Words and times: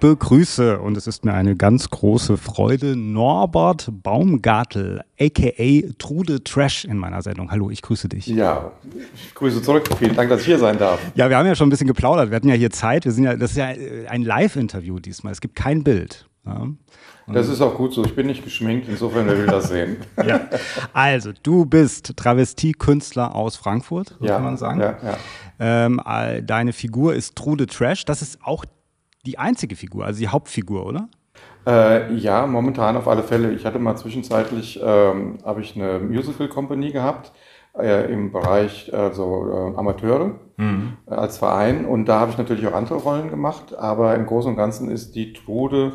begrüße, 0.00 0.78
und 0.78 0.96
es 0.96 1.06
ist 1.06 1.24
mir 1.24 1.34
eine 1.34 1.56
ganz 1.56 1.90
große 1.90 2.36
Freude, 2.36 2.96
Norbert 2.96 3.90
Baumgartel, 3.90 5.00
a.k.a. 5.20 5.92
Trude 5.98 6.44
Trash 6.44 6.84
in 6.84 6.96
meiner 6.96 7.22
Sendung. 7.22 7.50
Hallo, 7.50 7.70
ich 7.70 7.82
grüße 7.82 8.08
dich. 8.08 8.26
Ja, 8.26 8.72
ich 9.14 9.34
grüße 9.34 9.62
zurück. 9.62 9.88
Vielen 9.98 10.14
Dank, 10.14 10.30
dass 10.30 10.40
ich 10.40 10.46
hier 10.46 10.58
sein 10.58 10.78
darf. 10.78 11.00
Ja, 11.14 11.28
wir 11.28 11.36
haben 11.36 11.46
ja 11.46 11.54
schon 11.54 11.68
ein 11.68 11.70
bisschen 11.70 11.88
geplaudert. 11.88 12.30
Wir 12.30 12.36
hatten 12.36 12.48
ja 12.48 12.54
hier 12.54 12.70
Zeit. 12.70 13.04
Wir 13.04 13.12
sind 13.12 13.24
ja, 13.24 13.36
das 13.36 13.52
ist 13.52 13.56
ja 13.56 13.66
ein 14.08 14.22
Live-Interview 14.22 14.98
diesmal. 14.98 15.32
Es 15.32 15.40
gibt 15.40 15.56
kein 15.56 15.82
Bild. 15.82 16.28
Ja. 16.46 16.66
Das 17.30 17.48
ist 17.48 17.60
auch 17.60 17.74
gut 17.74 17.92
so. 17.92 18.04
Ich 18.04 18.14
bin 18.14 18.26
nicht 18.26 18.42
geschminkt, 18.42 18.88
insofern 18.88 19.26
wer 19.26 19.36
will 19.36 19.46
das 19.46 19.68
sehen. 19.68 19.98
Ja. 20.26 20.48
Also, 20.92 21.32
du 21.42 21.66
bist 21.66 22.16
Travestie-Künstler 22.16 23.34
aus 23.34 23.56
Frankfurt, 23.56 24.16
ja, 24.20 24.34
kann 24.34 24.44
man 24.44 24.56
sagen. 24.56 24.80
Ja. 24.80 24.96
Ähm, 25.60 26.00
deine 26.46 26.72
Figur 26.72 27.14
ist 27.14 27.36
Trude 27.36 27.66
Trash. 27.66 28.04
Das 28.04 28.22
ist 28.22 28.38
auch 28.42 28.64
die 29.28 29.38
einzige 29.38 29.76
Figur, 29.76 30.06
also 30.06 30.18
die 30.18 30.28
Hauptfigur, 30.28 30.86
oder? 30.86 31.08
Äh, 31.66 32.14
ja, 32.14 32.46
momentan 32.46 32.96
auf 32.96 33.06
alle 33.06 33.22
Fälle. 33.22 33.52
Ich 33.52 33.66
hatte 33.66 33.78
mal 33.78 33.96
zwischenzeitlich, 33.96 34.80
ähm, 34.82 35.38
habe 35.44 35.60
ich 35.60 35.76
eine 35.76 35.98
Musical 35.98 36.48
Company 36.48 36.90
gehabt 36.92 37.32
äh, 37.78 38.10
im 38.10 38.32
Bereich 38.32 38.92
also 38.94 39.50
äh, 39.50 39.78
Amateure 39.78 40.32
mhm. 40.56 40.96
Als 41.06 41.36
Verein 41.36 41.84
und 41.84 42.06
da 42.06 42.20
habe 42.20 42.30
ich 42.30 42.38
natürlich 42.38 42.66
auch 42.66 42.72
andere 42.72 42.96
Rollen 42.96 43.28
gemacht, 43.28 43.74
aber 43.74 44.14
im 44.14 44.24
Großen 44.24 44.50
und 44.50 44.56
Ganzen 44.56 44.90
ist 44.90 45.14
die 45.14 45.34
Trude 45.34 45.92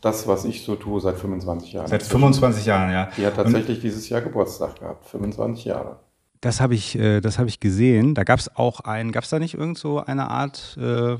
das, 0.00 0.26
was 0.26 0.44
ich 0.44 0.64
so 0.64 0.74
tue 0.74 1.00
seit 1.00 1.16
25 1.16 1.74
Jahren. 1.74 1.86
Seit 1.86 2.02
25 2.02 2.66
Jahren, 2.66 2.90
ja. 2.90 3.08
Die 3.16 3.24
hat 3.24 3.36
tatsächlich 3.36 3.78
und 3.78 3.84
dieses 3.84 4.08
Jahr 4.08 4.20
Geburtstag 4.20 4.80
gehabt, 4.80 5.06
25 5.06 5.64
Jahre. 5.66 6.00
Das 6.42 6.60
habe 6.60 6.74
ich, 6.74 6.98
äh, 6.98 7.20
das 7.20 7.38
habe 7.38 7.48
ich 7.48 7.60
gesehen. 7.60 8.14
Da 8.14 8.24
gab 8.24 8.40
es 8.40 8.54
auch 8.54 8.80
ein, 8.80 9.12
gab 9.12 9.22
es 9.22 9.30
da 9.30 9.38
nicht 9.38 9.54
irgend 9.54 9.78
so 9.78 10.00
eine 10.04 10.28
Art 10.28 10.76
äh, 10.76 11.16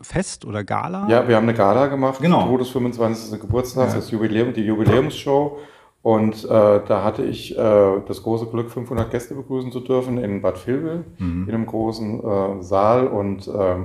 Fest 0.00 0.46
oder 0.46 0.64
Gala? 0.64 1.06
Ja, 1.08 1.28
wir 1.28 1.36
haben 1.36 1.44
eine 1.44 1.54
Gala 1.54 1.86
gemacht. 1.88 2.20
Genau. 2.22 2.46
Todes 2.46 2.70
25. 2.70 3.38
Geburtstag, 3.38 3.90
ja. 3.90 3.94
das 3.96 4.10
Jubiläum, 4.10 4.54
die 4.54 4.62
Jubiläumsshow. 4.62 5.58
Und 6.02 6.44
äh, 6.46 6.48
da 6.48 7.04
hatte 7.04 7.22
ich 7.22 7.56
äh, 7.56 8.00
das 8.08 8.22
große 8.22 8.46
Glück, 8.46 8.70
500 8.70 9.10
Gäste 9.10 9.34
begrüßen 9.34 9.70
zu 9.72 9.80
dürfen 9.80 10.16
in 10.16 10.40
Bad 10.40 10.66
Vilbel, 10.66 11.04
mhm. 11.18 11.46
in 11.46 11.54
einem 11.54 11.66
großen 11.66 12.24
äh, 12.24 12.62
Saal. 12.62 13.08
Und 13.08 13.46
äh, 13.46 13.76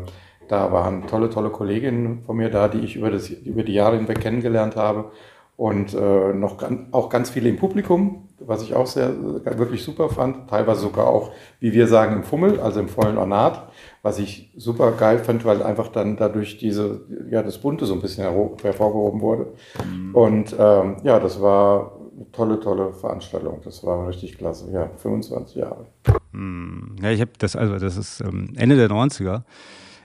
da 0.47 0.71
waren 0.71 1.05
tolle, 1.07 1.29
tolle 1.29 1.49
Kolleginnen 1.49 2.23
von 2.25 2.37
mir 2.37 2.49
da, 2.49 2.69
die 2.69 2.79
ich 2.79 2.95
über, 2.95 3.11
das, 3.11 3.29
über 3.29 3.63
die 3.63 3.73
Jahre 3.73 3.97
hinweg 3.97 4.21
kennengelernt 4.21 4.77
habe 4.77 5.11
und 5.57 5.93
äh, 5.93 6.33
noch 6.33 6.57
ganz, 6.57 6.81
auch 6.91 7.09
ganz 7.09 7.29
viele 7.29 7.49
im 7.49 7.57
Publikum, 7.57 8.27
was 8.39 8.61
ich 8.61 8.73
auch 8.73 8.87
sehr 8.87 9.13
wirklich 9.57 9.83
super 9.83 10.09
fand, 10.09 10.49
teilweise 10.49 10.81
sogar 10.81 11.07
auch, 11.07 11.31
wie 11.61 11.71
wir 11.71 11.87
sagen, 11.87 12.15
im 12.17 12.23
Fummel, 12.23 12.59
also 12.59 12.81
im 12.81 12.89
vollen 12.89 13.17
Ornat, 13.17 13.69
was 14.01 14.19
ich 14.19 14.51
super 14.57 14.91
geil 14.91 15.19
fand, 15.19 15.45
weil 15.45 15.63
einfach 15.63 15.87
dann 15.87 16.17
dadurch 16.17 16.57
diese, 16.57 17.05
ja, 17.29 17.41
das 17.41 17.59
Bunte 17.59 17.85
so 17.85 17.93
ein 17.93 18.01
bisschen 18.01 18.23
hervorgehoben 18.25 19.21
wurde. 19.21 19.53
Mhm. 19.85 20.13
Und 20.13 20.55
ähm, 20.59 20.97
ja, 21.03 21.19
das 21.19 21.41
war 21.41 21.99
eine 22.15 22.31
tolle, 22.31 22.59
tolle 22.59 22.93
Veranstaltung. 22.93 23.61
Das 23.63 23.83
war 23.83 24.09
richtig 24.09 24.37
klasse. 24.37 24.69
Ja, 24.71 24.89
25 24.97 25.55
Jahre. 25.55 25.85
Mhm. 26.33 26.97
Ja, 27.01 27.11
ich 27.11 27.21
habe 27.21 27.31
das, 27.37 27.55
also 27.55 27.77
das 27.77 27.95
ist 27.95 28.19
ähm, 28.21 28.53
Ende 28.57 28.75
der 28.75 28.89
90er. 28.89 29.43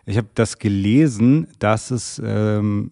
Ich 0.07 0.17
habe 0.17 0.29
das 0.35 0.59
gelesen, 0.59 1.49
dass 1.59 1.91
es 1.91 2.21
ähm, 2.25 2.91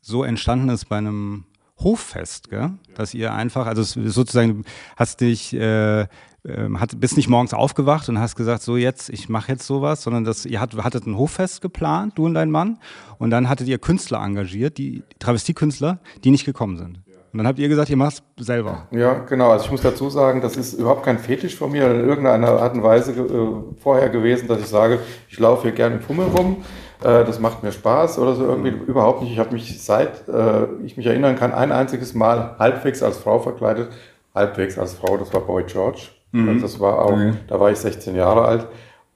so 0.00 0.24
entstanden 0.24 0.70
ist 0.70 0.86
bei 0.86 0.96
einem 0.96 1.44
Hoffest, 1.78 2.50
gell? 2.50 2.72
dass 2.94 3.14
ihr 3.14 3.32
einfach, 3.32 3.66
also 3.66 3.82
sozusagen 3.82 4.64
hast 4.96 5.20
dich, 5.20 5.54
äh, 5.54 6.06
ähm, 6.44 6.80
hat, 6.80 6.98
bist 7.00 7.16
nicht 7.16 7.28
morgens 7.28 7.54
aufgewacht 7.54 8.08
und 8.08 8.18
hast 8.18 8.36
gesagt, 8.36 8.62
so 8.62 8.76
jetzt, 8.76 9.10
ich 9.10 9.28
mache 9.28 9.52
jetzt 9.52 9.66
sowas, 9.66 10.02
sondern 10.02 10.24
dass 10.24 10.46
ihr 10.46 10.60
hat, 10.60 10.74
hattet 10.76 11.06
ein 11.06 11.16
Hoffest 11.16 11.60
geplant, 11.60 12.16
du 12.16 12.26
und 12.26 12.34
dein 12.34 12.50
Mann, 12.50 12.78
und 13.18 13.30
dann 13.30 13.48
hattet 13.48 13.68
ihr 13.68 13.78
Künstler 13.78 14.22
engagiert, 14.22 14.78
die 14.78 15.02
Travestiekünstler, 15.18 16.00
die 16.24 16.30
nicht 16.30 16.44
gekommen 16.44 16.76
sind. 16.76 17.00
Und 17.32 17.38
dann 17.38 17.46
habt 17.46 17.58
ihr 17.58 17.68
gesagt, 17.68 17.90
ihr 17.90 17.96
macht 17.96 18.22
es 18.38 18.46
selber. 18.46 18.86
Ja, 18.90 19.14
genau. 19.28 19.50
Also 19.50 19.66
ich 19.66 19.70
muss 19.70 19.82
dazu 19.82 20.08
sagen, 20.08 20.40
das 20.40 20.56
ist 20.56 20.74
überhaupt 20.74 21.04
kein 21.04 21.18
Fetisch 21.18 21.56
von 21.56 21.70
mir 21.70 21.90
in 21.90 22.08
irgendeiner 22.08 22.48
Art 22.48 22.74
und 22.74 22.82
Weise 22.82 23.12
äh, 23.12 23.80
vorher 23.80 24.08
gewesen, 24.08 24.48
dass 24.48 24.60
ich 24.60 24.66
sage, 24.66 24.98
ich 25.28 25.38
laufe 25.38 25.62
hier 25.62 25.72
gerne 25.72 25.96
im 25.96 26.00
Fummel 26.00 26.26
rum 26.26 26.58
äh, 27.00 27.24
das 27.24 27.38
macht 27.38 27.62
mir 27.62 27.72
Spaß 27.72 28.18
oder 28.18 28.34
so 28.34 28.44
irgendwie 28.44 28.72
mhm. 28.72 28.82
überhaupt 28.82 29.22
nicht. 29.22 29.32
Ich 29.32 29.38
habe 29.38 29.52
mich 29.52 29.82
seit 29.82 30.28
äh, 30.28 30.64
ich 30.84 30.96
mich 30.96 31.06
erinnern 31.06 31.36
kann 31.36 31.52
ein 31.52 31.72
einziges 31.72 32.14
Mal 32.14 32.56
halbwegs 32.58 33.02
als 33.02 33.18
Frau 33.18 33.38
verkleidet, 33.38 33.88
halbwegs 34.34 34.78
als 34.78 34.94
Frau. 34.94 35.16
Das 35.16 35.32
war 35.32 35.42
Boy 35.42 35.64
George. 35.64 36.08
Mhm. 36.32 36.48
Also 36.48 36.62
das 36.62 36.80
war 36.80 37.04
auch, 37.04 37.16
mhm. 37.16 37.38
da 37.46 37.60
war 37.60 37.70
ich 37.70 37.78
16 37.78 38.16
Jahre 38.16 38.44
alt. 38.44 38.66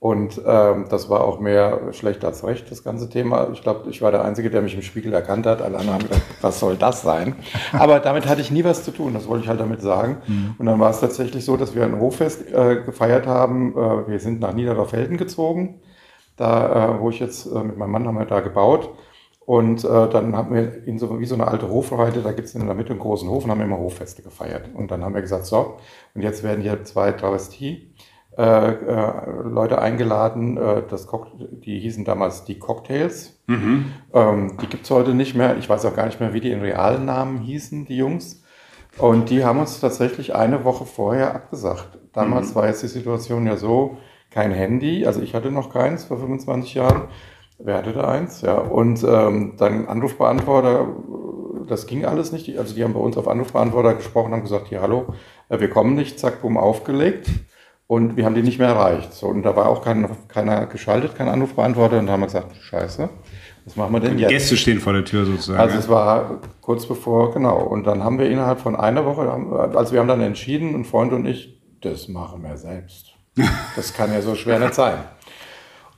Und 0.02 0.40
ähm, 0.44 0.86
das 0.88 1.08
war 1.08 1.22
auch 1.22 1.38
mehr 1.38 1.92
schlecht 1.92 2.24
als 2.24 2.44
recht, 2.44 2.68
das 2.72 2.82
ganze 2.82 3.08
Thema. 3.08 3.50
Ich 3.52 3.62
glaube, 3.62 3.88
ich 3.88 4.02
war 4.02 4.10
der 4.10 4.24
Einzige, 4.24 4.50
der 4.50 4.60
mich 4.60 4.74
im 4.74 4.82
Spiegel 4.82 5.12
erkannt 5.12 5.46
hat. 5.46 5.62
Alle 5.62 5.78
anderen 5.78 5.94
haben 6.00 6.08
gedacht, 6.08 6.22
was 6.40 6.58
soll 6.58 6.74
das 6.76 7.02
sein? 7.02 7.36
Aber 7.72 8.00
damit 8.00 8.28
hatte 8.28 8.40
ich 8.40 8.50
nie 8.50 8.64
was 8.64 8.82
zu 8.82 8.90
tun, 8.90 9.14
das 9.14 9.28
wollte 9.28 9.44
ich 9.44 9.48
halt 9.48 9.60
damit 9.60 9.80
sagen. 9.80 10.16
Mhm. 10.26 10.54
Und 10.58 10.66
dann 10.66 10.80
war 10.80 10.90
es 10.90 10.98
tatsächlich 10.98 11.44
so, 11.44 11.56
dass 11.56 11.76
wir 11.76 11.84
ein 11.84 12.00
Hochfest 12.00 12.52
äh, 12.52 12.82
gefeiert 12.84 13.28
haben. 13.28 13.76
Äh, 13.76 14.08
wir 14.08 14.18
sind 14.18 14.40
nach 14.40 14.54
Niedererfelden 14.54 15.18
gezogen 15.18 15.80
da, 16.36 16.96
äh, 16.96 17.00
wo 17.00 17.10
ich 17.10 17.20
jetzt 17.20 17.46
äh, 17.46 17.62
mit 17.62 17.76
meinem 17.76 17.92
Mann 17.92 18.06
haben 18.06 18.18
wir 18.18 18.24
da 18.24 18.40
gebaut. 18.40 18.90
Und 19.44 19.84
äh, 19.84 20.08
dann 20.08 20.36
haben 20.36 20.54
wir 20.54 20.86
in 20.86 20.98
so, 20.98 21.18
wie 21.18 21.24
so 21.24 21.34
eine 21.34 21.48
alte 21.48 21.68
Hofreite, 21.68 22.22
da 22.22 22.30
gibt 22.32 22.46
es 22.48 22.54
in 22.54 22.64
der 22.64 22.76
Mitte 22.76 22.90
einen 22.90 23.00
großen 23.00 23.28
Hof 23.28 23.44
und 23.44 23.50
haben 23.50 23.60
immer 23.60 23.78
Hoffeste 23.78 24.22
gefeiert. 24.22 24.70
Und 24.74 24.90
dann 24.90 25.04
haben 25.04 25.14
wir 25.14 25.20
gesagt, 25.20 25.46
so, 25.46 25.78
und 26.14 26.22
jetzt 26.22 26.44
werden 26.44 26.62
hier 26.62 26.84
zwei 26.84 27.10
Travestie 27.12 27.91
Leute 28.40 29.80
eingeladen, 29.80 30.56
äh, 30.56 30.82
das 30.88 31.06
die 31.64 31.78
hießen 31.78 32.04
damals 32.04 32.44
die 32.44 32.58
Cocktails. 32.58 33.38
Mhm. 33.46 33.92
Ähm, 34.14 34.56
die 34.60 34.66
gibt's 34.66 34.90
heute 34.90 35.14
nicht 35.14 35.34
mehr. 35.34 35.56
Ich 35.58 35.68
weiß 35.68 35.84
auch 35.84 35.94
gar 35.94 36.06
nicht 36.06 36.20
mehr, 36.20 36.32
wie 36.32 36.40
die 36.40 36.50
in 36.50 36.60
realen 36.60 37.04
Namen 37.04 37.38
hießen, 37.38 37.84
die 37.84 37.96
Jungs. 37.96 38.42
Und 38.98 39.30
die 39.30 39.44
haben 39.44 39.58
uns 39.58 39.80
tatsächlich 39.80 40.34
eine 40.34 40.64
Woche 40.64 40.84
vorher 40.84 41.34
abgesagt. 41.34 41.98
Damals 42.12 42.50
mhm. 42.50 42.54
war 42.56 42.66
jetzt 42.66 42.82
die 42.82 42.88
Situation 42.88 43.46
ja 43.46 43.56
so, 43.56 43.98
kein 44.30 44.52
Handy, 44.52 45.06
also 45.06 45.20
ich 45.20 45.34
hatte 45.34 45.50
noch 45.50 45.70
keins 45.70 46.04
vor 46.04 46.18
25 46.18 46.74
Jahren. 46.74 47.08
Wer 47.58 47.78
hatte 47.78 47.92
da 47.92 48.08
eins? 48.08 48.40
Ja, 48.40 48.58
und 48.58 49.04
ähm, 49.04 49.54
dann 49.58 49.86
Anrufbeantworter, 49.86 50.88
das 51.68 51.86
ging 51.86 52.04
alles 52.04 52.32
nicht. 52.32 52.58
Also 52.58 52.74
die 52.74 52.82
haben 52.82 52.94
bei 52.94 53.00
uns 53.00 53.16
auf 53.16 53.28
Anrufbeantworter 53.28 53.94
gesprochen, 53.94 54.32
haben 54.32 54.42
gesagt, 54.42 54.68
hier, 54.68 54.80
hallo, 54.80 55.14
äh, 55.48 55.60
wir 55.60 55.70
kommen 55.70 55.94
nicht, 55.94 56.18
zack, 56.18 56.42
bumm, 56.42 56.56
aufgelegt. 56.56 57.28
Und 57.92 58.16
wir 58.16 58.24
haben 58.24 58.34
die 58.34 58.42
nicht 58.42 58.58
mehr 58.58 58.68
erreicht. 58.68 59.12
So, 59.12 59.26
und 59.26 59.42
da 59.42 59.54
war 59.54 59.68
auch 59.68 59.84
kein, 59.84 60.08
keiner 60.26 60.64
geschaltet, 60.64 61.14
kein 61.14 61.28
Anrufbeantworter. 61.28 61.98
Und 61.98 62.06
da 62.06 62.14
haben 62.14 62.20
wir 62.20 62.26
gesagt, 62.26 62.56
scheiße, 62.56 63.10
was 63.66 63.76
machen 63.76 63.92
wir 63.92 64.00
denn 64.00 64.18
jetzt? 64.18 64.30
Die 64.30 64.34
Gäste 64.34 64.56
stehen 64.56 64.80
vor 64.80 64.94
der 64.94 65.04
Tür 65.04 65.26
sozusagen. 65.26 65.60
Also 65.60 65.76
es 65.76 65.90
war 65.90 66.40
kurz 66.62 66.86
bevor, 66.86 67.34
genau. 67.34 67.58
Und 67.58 67.86
dann 67.86 68.02
haben 68.02 68.18
wir 68.18 68.30
innerhalb 68.30 68.60
von 68.60 68.76
einer 68.76 69.04
Woche, 69.04 69.30
also 69.76 69.92
wir 69.92 70.00
haben 70.00 70.08
dann 70.08 70.22
entschieden, 70.22 70.74
ein 70.74 70.86
Freund 70.86 71.12
und 71.12 71.26
ich, 71.26 71.60
das 71.82 72.08
machen 72.08 72.42
wir 72.42 72.56
selbst. 72.56 73.12
Das 73.76 73.92
kann 73.92 74.10
ja 74.10 74.22
so 74.22 74.36
schwer 74.36 74.58
nicht 74.58 74.72
sein. 74.72 74.96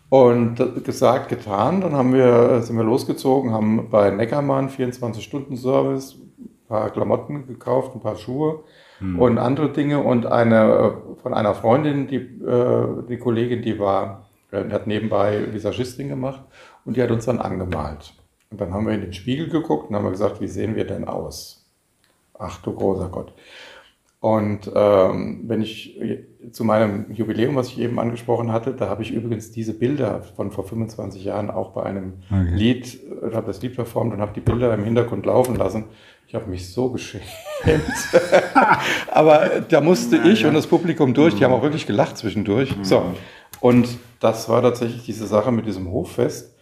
Und 0.09 0.57
gesagt, 0.83 1.29
getan, 1.29 1.81
dann 1.81 1.93
haben 1.93 2.13
wir, 2.13 2.61
sind 2.63 2.77
wir 2.77 2.83
losgezogen, 2.83 3.53
haben 3.53 3.89
bei 3.89 4.11
Neckermann 4.11 4.69
24-Stunden-Service 4.69 6.17
ein 6.17 6.67
paar 6.67 6.91
Klamotten 6.91 7.47
gekauft, 7.47 7.95
ein 7.95 8.01
paar 8.01 8.17
Schuhe 8.17 8.65
hm. 8.99 9.19
und 9.19 9.39
andere 9.39 9.71
Dinge. 9.71 10.01
Und 10.01 10.27
eine 10.27 10.99
von 11.23 11.35
einer 11.35 11.55
Freundin, 11.55 12.07
die, 12.07 12.17
äh, 12.17 13.07
die 13.09 13.19
Kollegin, 13.19 13.63
die 13.63 13.79
war, 13.79 14.27
die 14.53 14.73
hat 14.73 14.87
nebenbei 14.87 15.53
Visagistin 15.53 16.09
gemacht 16.09 16.43
und 16.85 16.97
die 16.97 17.03
hat 17.03 17.11
uns 17.11 17.25
dann 17.25 17.39
angemalt. 17.39 18.15
Und 18.51 18.61
dann 18.61 18.73
haben 18.73 18.87
wir 18.87 18.95
in 18.95 19.01
den 19.01 19.13
Spiegel 19.13 19.49
geguckt 19.49 19.91
und 19.91 19.97
haben 19.97 20.09
gesagt, 20.11 20.41
wie 20.41 20.47
sehen 20.47 20.77
wir 20.77 20.87
denn 20.87 21.09
aus? 21.09 21.69
Ach 22.39 22.61
du 22.63 22.73
großer 22.73 23.09
Gott. 23.09 23.33
Und 24.25 24.71
ähm, 24.75 25.43
wenn 25.49 25.61
ich 25.61 26.01
zu 26.51 26.65
meinem 26.65 27.13
Jubiläum, 27.13 27.57
was 27.57 27.69
ich 27.69 27.79
eben 27.79 27.99
angesprochen 27.99 28.53
hatte, 28.53 28.73
da 28.73 28.89
habe 28.89 29.03
ich 29.03 29.11
übrigens 29.11 29.51
diese 29.51 29.75
Bilder 29.75 30.23
von 30.23 30.51
vor 30.51 30.65
25 30.65 31.23
Jahren 31.25 31.51
auch 31.51 31.73
bei 31.73 31.83
einem 31.83 32.15
okay. 32.31 32.55
Lied, 32.55 33.01
äh, 33.23 33.35
habe 33.35 33.49
das 33.49 33.61
Lied 33.61 33.75
performt 33.75 34.15
und 34.15 34.23
habe 34.23 34.33
die 34.33 34.41
Bilder 34.41 34.73
im 34.73 34.83
Hintergrund 34.83 35.27
laufen 35.27 35.57
lassen. 35.57 35.85
Ich 36.35 36.41
habe 36.41 36.51
mich 36.51 36.73
so 36.73 36.91
geschämt. 36.91 37.23
Aber 39.13 39.61
da 39.69 39.81
musste 39.81 40.17
ja, 40.17 40.25
ich 40.25 40.41
ja. 40.41 40.49
und 40.49 40.55
das 40.55 40.67
Publikum 40.67 41.15
durch, 41.15 41.37
die 41.37 41.45
haben 41.45 41.53
auch 41.53 41.63
wirklich 41.63 41.87
gelacht 41.87 42.19
zwischendurch. 42.19 42.77
Mhm. 42.77 42.83
So. 42.83 43.05
Und 43.61 43.87
das 44.19 44.49
war 44.49 44.61
tatsächlich 44.61 45.05
diese 45.05 45.29
Sache 45.29 45.53
mit 45.53 45.65
diesem 45.65 45.93
Hoffest. 45.93 46.59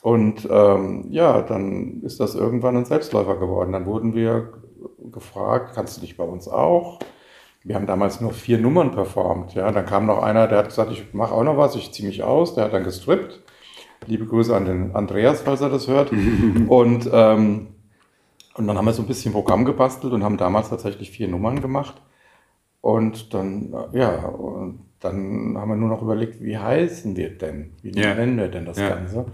Und 0.00 0.48
ähm, 0.50 1.04
ja, 1.10 1.42
dann 1.42 2.00
ist 2.00 2.18
das 2.18 2.34
irgendwann 2.34 2.78
ein 2.78 2.86
Selbstläufer 2.86 3.36
geworden. 3.36 3.72
Dann 3.72 3.84
wurden 3.84 4.14
wir 4.14 4.54
gefragt, 5.12 5.72
kannst 5.74 5.98
du 5.98 6.00
dich 6.00 6.16
bei 6.16 6.24
uns 6.24 6.48
auch? 6.48 7.00
Wir 7.62 7.74
haben 7.74 7.86
damals 7.86 8.22
nur 8.22 8.32
vier 8.32 8.56
Nummern 8.56 8.90
performt. 8.92 9.52
Ja, 9.52 9.70
dann 9.70 9.84
kam 9.84 10.06
noch 10.06 10.22
einer, 10.22 10.48
der 10.48 10.56
hat 10.56 10.68
gesagt, 10.68 10.92
ich 10.92 11.12
mache 11.12 11.34
auch 11.34 11.44
noch 11.44 11.58
was, 11.58 11.76
ich 11.76 11.92
ziehe 11.92 12.08
mich 12.08 12.22
aus. 12.22 12.54
Der 12.54 12.64
hat 12.64 12.72
dann 12.72 12.84
gestrippt. 12.84 13.42
Liebe 14.06 14.24
Grüße 14.24 14.56
an 14.56 14.64
den 14.64 14.96
Andreas, 14.96 15.42
falls 15.42 15.60
er 15.60 15.68
das 15.68 15.88
hört. 15.88 16.10
und, 16.68 17.10
ähm, 17.12 17.74
und 18.54 18.66
dann 18.66 18.76
haben 18.76 18.84
wir 18.84 18.92
so 18.92 19.02
ein 19.02 19.08
bisschen 19.08 19.32
Programm 19.32 19.64
gebastelt 19.64 20.12
und 20.12 20.24
haben 20.24 20.36
damals 20.36 20.70
tatsächlich 20.70 21.10
vier 21.10 21.28
Nummern 21.28 21.60
gemacht. 21.60 22.00
Und 22.80 23.34
dann, 23.34 23.74
ja, 23.92 24.26
und 24.26 24.86
dann 25.00 25.56
haben 25.56 25.68
wir 25.68 25.76
nur 25.76 25.88
noch 25.88 26.02
überlegt, 26.02 26.42
wie 26.42 26.58
heißen 26.58 27.16
wir 27.16 27.36
denn? 27.36 27.74
Wie 27.82 27.92
ja. 27.98 28.14
nennen 28.14 28.36
wir 28.38 28.48
denn 28.48 28.64
das 28.64 28.78
ja. 28.78 28.88
Ganze? 28.90 29.26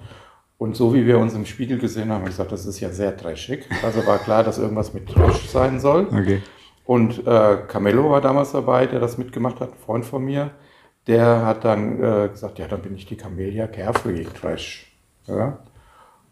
Und 0.59 0.75
so 0.75 0.95
wie 0.95 1.07
wir 1.07 1.19
uns 1.19 1.35
im 1.35 1.45
Spiegel 1.45 1.79
gesehen 1.79 2.05
haben, 2.05 2.17
haben 2.17 2.23
wir 2.23 2.31
gesagt, 2.31 2.51
das 2.51 2.67
ist 2.67 2.81
ja 2.81 2.91
sehr 2.91 3.17
trashig. 3.17 3.69
Also 3.83 4.07
war 4.07 4.19
klar, 4.19 4.43
dass 4.43 4.59
irgendwas 4.59 4.95
mit 4.95 5.09
Trash 5.09 5.49
sein 5.49 5.81
soll. 5.81 6.07
Okay. 6.07 6.43
Und 6.87 7.27
äh, 7.27 7.59
Camello 7.69 8.11
war 8.11 8.21
damals 8.21 8.53
dabei, 8.53 8.87
der 8.87 9.01
das 9.01 9.19
mitgemacht 9.19 9.61
hat, 9.61 9.73
ein 9.73 9.79
Freund 9.79 10.05
von 10.05 10.25
mir. 10.25 10.53
Der 11.07 11.45
hat 11.45 11.65
dann 11.65 12.03
äh, 12.03 12.29
gesagt, 12.29 12.59
ja, 12.59 12.69
dann 12.69 12.81
bin 12.81 12.95
ich 12.95 13.07
die 13.07 13.17
Camellia 13.17 13.67
Carefree 13.67 14.25
Trash. 14.25 14.93
Ja? 15.27 15.59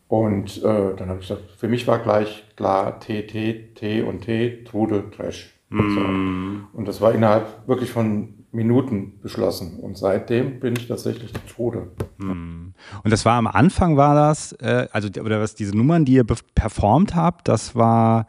Und 0.09 0.63
äh, 0.63 0.95
dann 0.97 1.09
habe 1.09 1.21
ich 1.21 1.29
gesagt, 1.29 1.51
für 1.57 1.69
mich 1.69 1.87
war 1.89 1.99
gleich 1.99 2.45
klar 2.57 3.01
T, 3.01 3.23
T, 3.27 3.71
T 3.75 4.03
und 4.03 4.21
T, 4.23 4.63
Trude, 4.65 5.11
Trash. 5.11 5.51
So. 5.71 5.77
Und 5.77 6.85
das 6.87 7.01
war 7.01 7.13
innerhalb 7.13 7.67
wirklich 7.67 7.91
von 7.91 8.35
Minuten 8.53 9.19
beschlossen. 9.21 9.81
Und 9.81 9.99
seitdem 9.99 10.61
bin 10.61 10.77
ich 10.77 10.87
tatsächlich 10.87 11.33
die 11.33 11.53
Trude. 11.53 11.89
Und 12.21 12.75
das 13.03 13.25
war 13.25 13.35
am 13.39 13.49
Anfang 13.49 13.97
war 13.97 14.15
das, 14.15 14.53
äh, 14.53 14.87
also 14.93 15.09
oder 15.21 15.41
was 15.41 15.57
diese 15.57 15.77
Nummern, 15.77 16.05
die 16.05 16.13
ihr 16.13 16.25
performt 16.55 17.17
habt, 17.17 17.49
das 17.49 17.75
war 17.75 18.29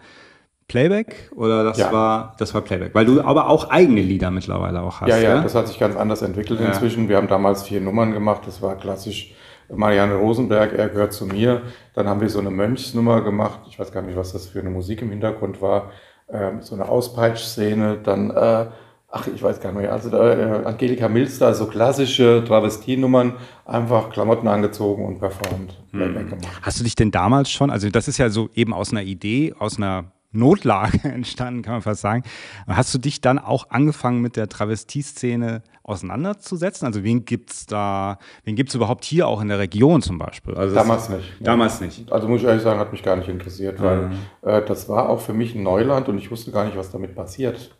Playback 0.67 1.31
oder 1.35 1.63
das 1.63 1.77
Ja. 1.77 1.91
war 1.91 2.35
das 2.39 2.51
war 2.55 2.61
Playback, 2.61 2.95
weil 2.95 3.05
du 3.05 3.21
aber 3.21 3.47
auch 3.49 3.69
eigene 3.69 4.01
Lieder 4.01 4.31
mittlerweile 4.31 4.81
auch 4.81 5.01
hast. 5.01 5.09
Ja, 5.09 5.17
ja, 5.17 5.33
gell? 5.35 5.43
das 5.43 5.53
hat 5.53 5.67
sich 5.67 5.77
ganz 5.77 5.95
anders 5.95 6.23
entwickelt 6.23 6.59
Ja. 6.59 6.67
inzwischen. 6.69 7.07
Wir 7.07 7.17
haben 7.17 7.27
damals 7.27 7.61
vier 7.63 7.81
Nummern 7.81 8.11
gemacht. 8.13 8.41
Das 8.47 8.63
war 8.63 8.75
klassisch 8.75 9.35
Marianne 9.73 10.15
Rosenberg, 10.15 10.73
er 10.73 10.89
gehört 10.89 11.13
zu 11.13 11.25
mir. 11.25 11.61
Dann 11.93 12.07
haben 12.07 12.21
wir 12.21 12.29
so 12.29 12.39
eine 12.39 12.51
Mönchsnummer 12.51 13.21
gemacht. 13.21 13.61
Ich 13.69 13.79
weiß 13.79 13.91
gar 13.91 14.01
nicht, 14.01 14.15
was 14.15 14.33
das 14.33 14.47
für 14.47 14.59
eine 14.59 14.69
Musik 14.69 15.01
im 15.01 15.09
Hintergrund 15.09 15.61
war. 15.61 15.91
Ähm, 16.29 16.61
so 16.61 16.75
eine 16.75 16.87
Auspeitschszene. 16.87 17.99
Dann, 18.03 18.31
äh, 18.31 18.65
ach, 19.09 19.27
ich 19.27 19.41
weiß 19.41 19.61
gar 19.61 19.71
nicht 19.71 19.81
mehr. 19.81 19.93
Also 19.93 20.15
äh, 20.15 20.65
Angelika 20.65 21.07
Milster, 21.07 21.53
so 21.53 21.67
klassische 21.67 22.43
Travestienummern, 22.47 23.33
einfach 23.65 24.09
Klamotten 24.09 24.47
angezogen 24.47 25.05
und 25.05 25.19
performt. 25.19 25.77
Gemacht. 25.91 26.47
Hast 26.61 26.79
du 26.79 26.83
dich 26.83 26.95
denn 26.95 27.11
damals 27.11 27.49
schon, 27.49 27.69
also 27.69 27.89
das 27.89 28.07
ist 28.07 28.17
ja 28.17 28.29
so 28.29 28.49
eben 28.53 28.73
aus 28.73 28.91
einer 28.91 29.03
Idee, 29.03 29.53
aus 29.57 29.77
einer 29.77 30.11
Notlage 30.35 31.03
entstanden, 31.03 31.61
kann 31.61 31.73
man 31.73 31.81
fast 31.81 32.01
sagen. 32.01 32.23
Hast 32.67 32.93
du 32.93 32.97
dich 32.97 33.21
dann 33.21 33.39
auch 33.39 33.69
angefangen 33.69 34.21
mit 34.21 34.35
der 34.35 34.49
Travestie-Szene 34.49 35.63
auseinanderzusetzen? 35.85 36.85
Also 36.85 37.03
wen 37.03 37.25
gibt's 37.25 37.65
da, 37.65 38.17
wen 38.43 38.55
gibt's 38.55 38.75
überhaupt 38.75 39.05
hier 39.05 39.27
auch 39.27 39.41
in 39.41 39.47
der 39.47 39.59
Region 39.59 40.01
zum 40.01 40.17
Beispiel? 40.17 40.55
Also 40.55 40.75
Damals 40.75 41.09
nicht. 41.09 41.35
Damals 41.39 41.81
nicht. 41.81 42.11
Also 42.11 42.27
muss 42.27 42.41
ich 42.41 42.47
ehrlich 42.47 42.63
sagen, 42.63 42.79
hat 42.79 42.91
mich 42.91 43.03
gar 43.03 43.15
nicht 43.15 43.29
interessiert, 43.29 43.81
weil 43.81 44.11
äh, 44.41 44.61
das 44.63 44.89
war 44.89 45.09
auch 45.09 45.19
für 45.21 45.33
mich 45.33 45.55
ein 45.55 45.63
Neuland 45.63 46.09
und 46.09 46.17
ich 46.17 46.31
wusste 46.31 46.51
gar 46.51 46.65
nicht, 46.65 46.77
was 46.77 46.91
damit 46.91 47.15
passiert. 47.15 47.75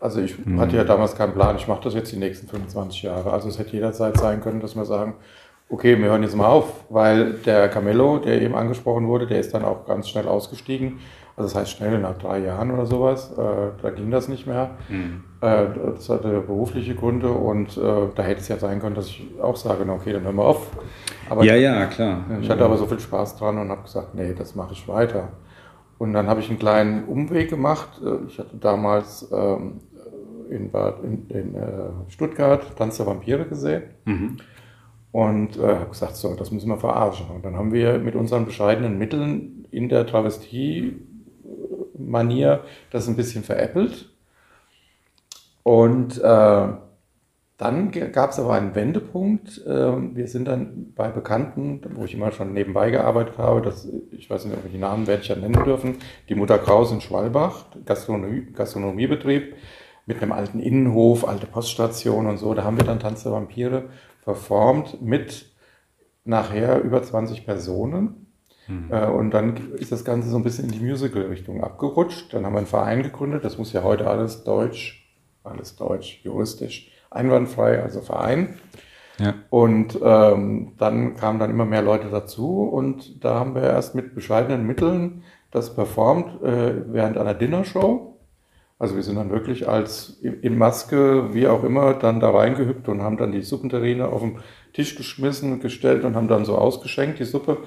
Also 0.00 0.20
ich 0.20 0.36
hatte 0.56 0.76
ja 0.76 0.84
damals 0.84 1.16
keinen 1.16 1.32
Plan, 1.32 1.56
ich 1.56 1.66
mache 1.66 1.82
das 1.82 1.94
jetzt 1.94 2.12
die 2.12 2.18
nächsten 2.18 2.46
25 2.46 3.02
Jahre. 3.02 3.32
Also 3.32 3.48
es 3.48 3.58
hätte 3.58 3.72
jederzeit 3.72 4.16
sein 4.16 4.40
können, 4.40 4.60
dass 4.60 4.76
wir 4.76 4.84
sagen, 4.84 5.14
okay, 5.68 5.98
wir 5.98 6.06
hören 6.06 6.22
jetzt 6.22 6.36
mal 6.36 6.46
auf, 6.46 6.84
weil 6.88 7.34
der 7.34 7.68
Camello, 7.68 8.18
der 8.18 8.40
eben 8.40 8.54
angesprochen 8.54 9.08
wurde, 9.08 9.26
der 9.26 9.40
ist 9.40 9.52
dann 9.54 9.64
auch 9.64 9.86
ganz 9.86 10.08
schnell 10.08 10.28
ausgestiegen. 10.28 11.00
Also 11.38 11.44
das 11.44 11.54
heißt 11.54 11.70
schnell 11.70 12.00
nach 12.00 12.18
drei 12.18 12.40
Jahren 12.40 12.72
oder 12.72 12.84
sowas, 12.84 13.32
äh, 13.38 13.42
da 13.80 13.90
ging 13.90 14.10
das 14.10 14.26
nicht 14.28 14.48
mehr. 14.48 14.70
Äh, 15.40 15.66
das 15.94 16.08
hatte 16.08 16.40
berufliche 16.40 16.96
Gründe 16.96 17.30
und 17.30 17.76
äh, 17.76 17.80
da 18.14 18.22
hätte 18.24 18.40
es 18.40 18.48
ja 18.48 18.56
sein 18.56 18.80
können, 18.80 18.96
dass 18.96 19.06
ich 19.06 19.24
auch 19.40 19.54
sage, 19.54 19.84
na 19.86 19.92
okay, 19.92 20.12
dann 20.12 20.24
hören 20.24 20.34
wir 20.34 20.44
auf. 20.44 20.66
Aber 21.30 21.44
Ja, 21.44 21.54
ja, 21.54 21.86
klar. 21.86 22.24
ich 22.40 22.50
hatte 22.50 22.64
aber 22.64 22.76
so 22.76 22.86
viel 22.86 22.98
Spaß 22.98 23.36
dran 23.36 23.56
und 23.58 23.68
habe 23.70 23.82
gesagt, 23.82 24.16
nee, 24.16 24.34
das 24.36 24.56
mache 24.56 24.72
ich 24.72 24.88
weiter. 24.88 25.28
Und 25.98 26.12
dann 26.12 26.26
habe 26.26 26.40
ich 26.40 26.48
einen 26.50 26.58
kleinen 26.58 27.04
Umweg 27.04 27.50
gemacht. 27.50 28.00
Äh, 28.04 28.26
Ich 28.26 28.38
hatte 28.40 28.56
damals 28.56 29.28
ähm, 29.32 29.80
in, 30.50 30.72
Bad, 30.72 31.04
in, 31.04 31.28
in 31.28 31.54
äh, 31.54 31.68
Stuttgart 32.08 32.62
Tanz 32.76 32.96
der 32.96 33.06
Vampire 33.06 33.44
gesehen 33.44 33.82
und 35.12 35.56
äh, 35.56 35.62
habe 35.76 35.90
gesagt, 35.90 36.16
so, 36.16 36.34
das 36.34 36.50
müssen 36.50 36.68
wir 36.68 36.78
verarschen. 36.78 37.26
Und 37.32 37.44
dann 37.44 37.54
haben 37.56 37.72
wir 37.72 37.98
mit 38.00 38.16
unseren 38.16 38.44
bescheidenen 38.44 38.98
Mitteln 38.98 39.66
in 39.70 39.88
der 39.88 40.06
Travestie-Manier 42.08 42.64
das 42.90 43.08
ein 43.08 43.16
bisschen 43.16 43.44
veräppelt. 43.44 44.10
Und 45.62 46.18
äh, 46.18 46.68
dann 47.58 47.90
gab 47.90 48.30
es 48.30 48.38
aber 48.38 48.54
einen 48.54 48.74
Wendepunkt. 48.74 49.60
Ähm, 49.66 50.16
Wir 50.16 50.28
sind 50.28 50.46
dann 50.46 50.92
bei 50.94 51.08
Bekannten, 51.08 51.80
wo 51.94 52.04
ich 52.04 52.14
immer 52.14 52.32
schon 52.32 52.52
nebenbei 52.52 52.90
gearbeitet 52.90 53.36
habe, 53.36 53.62
das, 53.62 53.88
ich 54.12 54.30
weiß 54.30 54.44
nicht, 54.44 54.56
ob 54.56 54.64
wir 54.64 54.70
die 54.70 54.78
Namen 54.78 55.06
werde 55.06 55.22
ich 55.22 55.28
ja 55.28 55.36
nennen 55.36 55.64
dürfen, 55.64 55.96
die 56.28 56.34
Mutter 56.34 56.58
Kraus 56.58 56.92
in 56.92 57.00
Schwalbach, 57.00 57.66
Gastronomie, 57.84 58.46
Gastronomiebetrieb 58.52 59.56
mit 60.06 60.22
einem 60.22 60.32
alten 60.32 60.60
Innenhof, 60.60 61.28
alte 61.28 61.46
Poststation 61.46 62.26
und 62.26 62.38
so. 62.38 62.54
Da 62.54 62.64
haben 62.64 62.78
wir 62.78 62.84
dann 62.84 63.00
Tanz 63.00 63.24
der 63.24 63.32
Vampire 63.32 63.90
performt 64.24 65.02
mit 65.02 65.50
nachher 66.24 66.80
über 66.80 67.02
20 67.02 67.44
Personen. 67.44 68.27
Äh, 68.90 69.06
Und 69.06 69.30
dann 69.32 69.72
ist 69.74 69.92
das 69.92 70.04
Ganze 70.04 70.28
so 70.28 70.36
ein 70.36 70.44
bisschen 70.44 70.66
in 70.66 70.72
die 70.72 70.84
Musical-Richtung 70.84 71.62
abgerutscht. 71.62 72.32
Dann 72.34 72.44
haben 72.44 72.52
wir 72.52 72.58
einen 72.58 72.66
Verein 72.66 73.02
gegründet. 73.02 73.44
Das 73.44 73.58
muss 73.58 73.72
ja 73.72 73.82
heute 73.82 74.08
alles 74.08 74.44
deutsch, 74.44 75.08
alles 75.44 75.76
deutsch, 75.76 76.20
juristisch, 76.22 76.90
einwandfrei, 77.10 77.82
also 77.82 78.00
Verein. 78.00 78.58
Ja. 79.18 79.34
Und 79.50 79.98
ähm, 80.02 80.72
dann 80.78 81.16
kamen 81.16 81.38
dann 81.38 81.50
immer 81.50 81.64
mehr 81.64 81.82
Leute 81.82 82.08
dazu 82.08 82.62
und 82.62 83.24
da 83.24 83.40
haben 83.40 83.54
wir 83.54 83.62
erst 83.62 83.94
mit 83.96 84.14
bescheidenen 84.14 84.66
Mitteln 84.66 85.22
das 85.50 85.74
performt 85.74 86.42
äh, 86.42 86.92
während 86.92 87.16
einer 87.16 87.34
Dinnershow. 87.34 88.17
Also 88.78 88.94
wir 88.94 89.02
sind 89.02 89.16
dann 89.16 89.30
wirklich 89.30 89.68
als 89.68 90.20
in 90.20 90.56
Maske, 90.56 91.34
wie 91.34 91.48
auch 91.48 91.64
immer, 91.64 91.94
dann 91.94 92.20
da 92.20 92.30
reingehüpft 92.30 92.88
und 92.88 93.02
haben 93.02 93.16
dann 93.16 93.32
die 93.32 93.42
Suppenterrine 93.42 94.08
auf 94.08 94.20
den 94.20 94.38
Tisch 94.72 94.94
geschmissen, 94.94 95.58
gestellt 95.58 96.04
und 96.04 96.14
haben 96.14 96.28
dann 96.28 96.44
so 96.44 96.56
ausgeschenkt, 96.56 97.18
die 97.18 97.24
Suppe. 97.24 97.58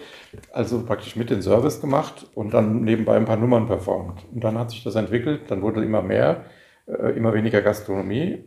Also 0.54 0.86
praktisch 0.86 1.18
mit 1.18 1.30
den 1.30 1.42
Service 1.42 1.81
gemacht 1.81 2.28
und 2.34 2.54
dann 2.54 2.84
nebenbei 2.84 3.18
ein 3.18 3.25
paar 3.25 3.36
Nummern 3.36 3.68
performt. 3.68 4.25
Und 4.31 4.44
dann 4.44 4.58
hat 4.58 4.72
sich 4.72 4.84
das 4.84 4.96
entwickelt, 4.96 5.42
dann 5.50 5.62
wurde 5.62 5.84
immer 5.84 6.02
mehr, 6.02 6.46
äh, 6.88 7.12
immer 7.18 7.34
weniger 7.34 7.62
Gastronomie, 7.62 8.46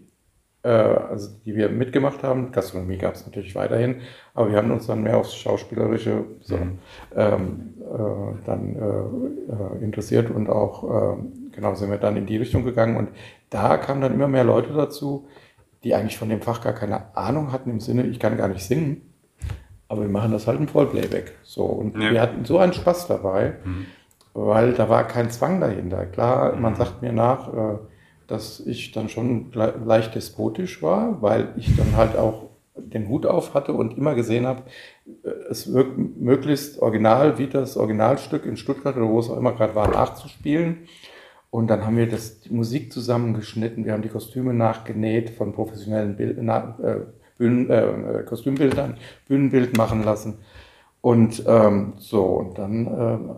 äh, 0.63 0.69
also 0.69 1.31
die 1.45 1.55
wir 1.55 1.69
mitgemacht 1.69 2.23
haben. 2.23 2.51
Gastronomie 2.51 2.97
gab 2.97 3.15
es 3.15 3.27
natürlich 3.27 3.55
weiterhin, 3.55 3.97
aber 4.33 4.51
wir 4.51 4.57
haben 4.57 4.71
uns 4.71 4.87
dann 4.87 5.03
mehr 5.03 5.19
aufs 5.19 5.35
Schauspielerische 5.35 6.25
so, 6.41 6.57
ähm, 7.15 7.75
äh, 7.81 8.47
dann 8.47 8.77
äh, 8.77 9.81
äh, 9.81 9.85
interessiert 9.85 10.31
und 10.31 10.49
auch, 10.49 10.85
äh, 10.85 11.17
genau, 11.55 11.75
sind 11.75 11.91
wir 11.91 11.99
dann 11.99 12.17
in 12.17 12.27
die 12.27 12.37
Richtung 12.37 12.65
gegangen 12.65 12.97
und 12.97 13.09
da 13.51 13.77
kamen 13.77 14.01
dann 14.01 14.13
immer 14.15 14.29
mehr 14.29 14.45
Leute 14.45 14.73
dazu, 14.73 15.27
die 15.83 15.95
eigentlich 15.95 16.19
von 16.19 16.29
dem 16.29 16.41
Fach 16.43 16.61
gar 16.63 16.73
keine 16.73 17.17
Ahnung 17.17 17.53
hatten 17.53 17.71
im 17.71 17.81
Sinne, 17.81 18.05
ich 18.07 18.19
kann 18.19 18.37
gar 18.37 18.49
nicht 18.49 18.65
singen, 18.65 19.03
aber 19.89 20.03
wir 20.03 20.09
machen 20.09 20.33
das 20.33 20.47
halt 20.47 20.59
im 20.59 20.69
Vollplayback. 20.69 21.33
So, 21.43 21.65
und 21.65 21.95
Ja. 22.01 22.11
wir 22.11 22.21
hatten 22.21 22.45
so 22.45 22.59
einen 22.59 22.73
Spaß 22.73 23.07
dabei, 23.07 23.55
weil 24.33 24.73
da 24.73 24.89
war 24.89 25.07
kein 25.07 25.31
Zwang 25.31 25.61
dahinter. 25.61 26.07
Klar, 26.07 26.57
man 26.57 26.75
sagt 26.75 27.03
mir 27.03 27.13
nach, 27.13 27.53
äh, 27.53 27.79
dass 28.27 28.61
ich 28.61 28.93
dann 28.93 29.09
schon 29.11 29.53
le 29.53 29.75
leicht 29.85 30.15
despotisch 30.15 30.83
war, 30.83 31.21
weil 31.21 31.49
ich 31.57 31.77
dann 31.77 31.97
halt 31.97 32.17
auch 32.17 32.45
den 32.77 33.09
Hut 33.09 33.27
auf 33.27 33.55
hatte 33.55 33.73
und 33.73 33.97
immer 33.97 34.15
gesehen 34.15 34.47
habe, 34.47 34.63
äh, 35.23 35.29
es 35.51 35.73
wirkt 35.73 35.97
möglichst 36.19 36.81
original, 36.81 37.39
wie 37.39 37.47
das 37.47 37.77
Originalstück 37.77 38.47
in 38.47 38.57
Stuttgart 38.57 38.97
oder 38.97 39.09
wo 39.09 39.21
es 39.21 39.29
auch 39.31 39.37
immer 39.37 39.53
gerade 39.53 39.75
war, 39.75 39.89
nachzuspielen. 39.89 40.89
Und 41.55 41.69
dann 41.69 41.87
haben 41.87 41.97
wir 41.97 42.09
das, 42.09 42.41
die 42.41 42.53
Musik 42.53 42.93
zusammengeschnitten, 42.93 43.85
wir 43.85 43.93
haben 43.93 44.03
die 44.03 44.09
Kostüme 44.09 44.53
nachgenäht 44.53 45.31
von 45.31 45.53
professionellen 45.53 46.17
Bild, 46.17 46.37
na, 46.41 46.77
äh, 46.83 46.97
Bühnen, 47.39 47.71
äh, 47.71 48.25
Kostümbildern, 48.27 48.97
Bühnenbild 49.29 49.77
machen 49.77 50.03
lassen. 50.03 50.39
Und 51.01 51.45
ähm, 51.47 51.93
so, 51.97 52.25
und 52.25 52.59
dann 52.59 52.87
ähm, 52.89 53.31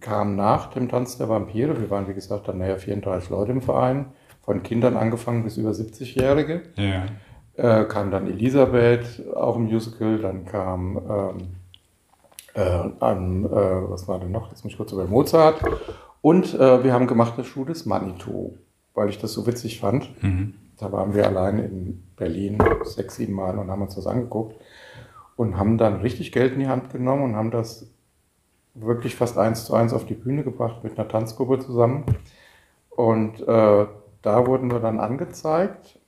kam 0.00 0.36
nach 0.36 0.66
dem 0.74 0.90
Tanz 0.90 1.16
der 1.16 1.30
Vampire, 1.30 1.80
wir 1.80 1.88
waren 1.88 2.06
wie 2.08 2.12
gesagt 2.12 2.46
dann 2.46 2.58
nachher 2.58 2.76
34 2.76 3.30
Leute 3.30 3.52
im 3.52 3.62
Verein, 3.62 4.08
von 4.42 4.62
Kindern 4.62 4.94
angefangen 4.94 5.42
bis 5.42 5.56
über 5.56 5.70
70-Jährige, 5.70 6.60
Ja. 6.76 7.06
äh, 7.54 7.86
kam 7.86 8.10
dann 8.10 8.26
Elisabeth, 8.26 9.22
auch 9.34 9.56
im 9.56 9.62
Musical, 9.64 10.18
dann 10.18 10.44
kam 10.44 11.00
ähm, 11.08 11.36
äh, 12.52 12.90
an, 13.00 13.46
äh, 13.46 13.48
was 13.50 14.06
war 14.08 14.18
denn 14.20 14.32
noch, 14.32 14.50
jetzt 14.50 14.62
muss 14.62 14.72
ich 14.72 14.76
kurz 14.76 14.92
über 14.92 15.06
Mozart 15.06 15.62
und 16.26 16.54
äh, 16.54 16.82
wir 16.82 16.92
haben 16.92 17.06
gemacht 17.06 17.34
das 17.36 17.46
Schuh 17.46 17.64
des 17.64 17.86
Manitou, 17.86 18.58
weil 18.94 19.10
ich 19.10 19.18
das 19.18 19.32
so 19.32 19.46
witzig 19.46 19.78
fand. 19.78 20.10
Da 20.76 20.90
waren 20.90 21.14
wir 21.14 21.24
allein 21.24 21.60
in 21.60 22.02
Berlin 22.16 22.58
sechs, 22.82 23.14
sieben 23.14 23.34
Mal 23.34 23.56
und 23.56 23.70
haben 23.70 23.82
uns 23.82 23.94
das 23.94 24.08
angeguckt 24.08 24.60
und 25.36 25.56
haben 25.56 25.78
dann 25.78 26.00
richtig 26.00 26.32
Geld 26.32 26.54
in 26.54 26.58
die 26.58 26.66
Hand 26.66 26.90
genommen 26.90 27.22
und 27.22 27.36
haben 27.36 27.52
das 27.52 27.86
wirklich 28.74 29.14
fast 29.14 29.38
eins 29.38 29.66
zu 29.66 29.74
eins 29.74 29.92
auf 29.92 30.04
die 30.04 30.14
Bühne 30.14 30.42
gebracht 30.42 30.82
mit 30.82 30.98
einer 30.98 31.06
Tanzgruppe 31.06 31.60
zusammen. 31.60 32.04
Und 32.90 33.42
äh, 33.42 33.86
da 34.22 34.46
wurden 34.48 34.72
wir 34.72 34.80
dann 34.80 34.98
angezeigt 34.98 36.00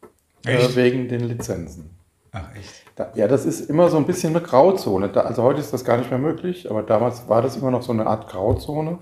äh, 0.44 0.74
wegen 0.74 1.06
den 1.06 1.20
Lizenzen. 1.20 1.90
Ach, 2.32 2.56
echt? 2.56 2.82
Da, 2.96 3.12
ja, 3.14 3.28
das 3.28 3.46
ist 3.46 3.70
immer 3.70 3.88
so 3.88 3.96
ein 3.96 4.04
bisschen 4.04 4.34
eine 4.34 4.44
Grauzone. 4.44 5.10
Da, 5.10 5.20
also 5.20 5.44
heute 5.44 5.60
ist 5.60 5.72
das 5.72 5.84
gar 5.84 5.96
nicht 5.96 6.10
mehr 6.10 6.18
möglich, 6.18 6.68
aber 6.68 6.82
damals 6.82 7.28
war 7.28 7.40
das 7.40 7.56
immer 7.56 7.70
noch 7.70 7.82
so 7.82 7.92
eine 7.92 8.08
Art 8.08 8.28
Grauzone. 8.28 8.98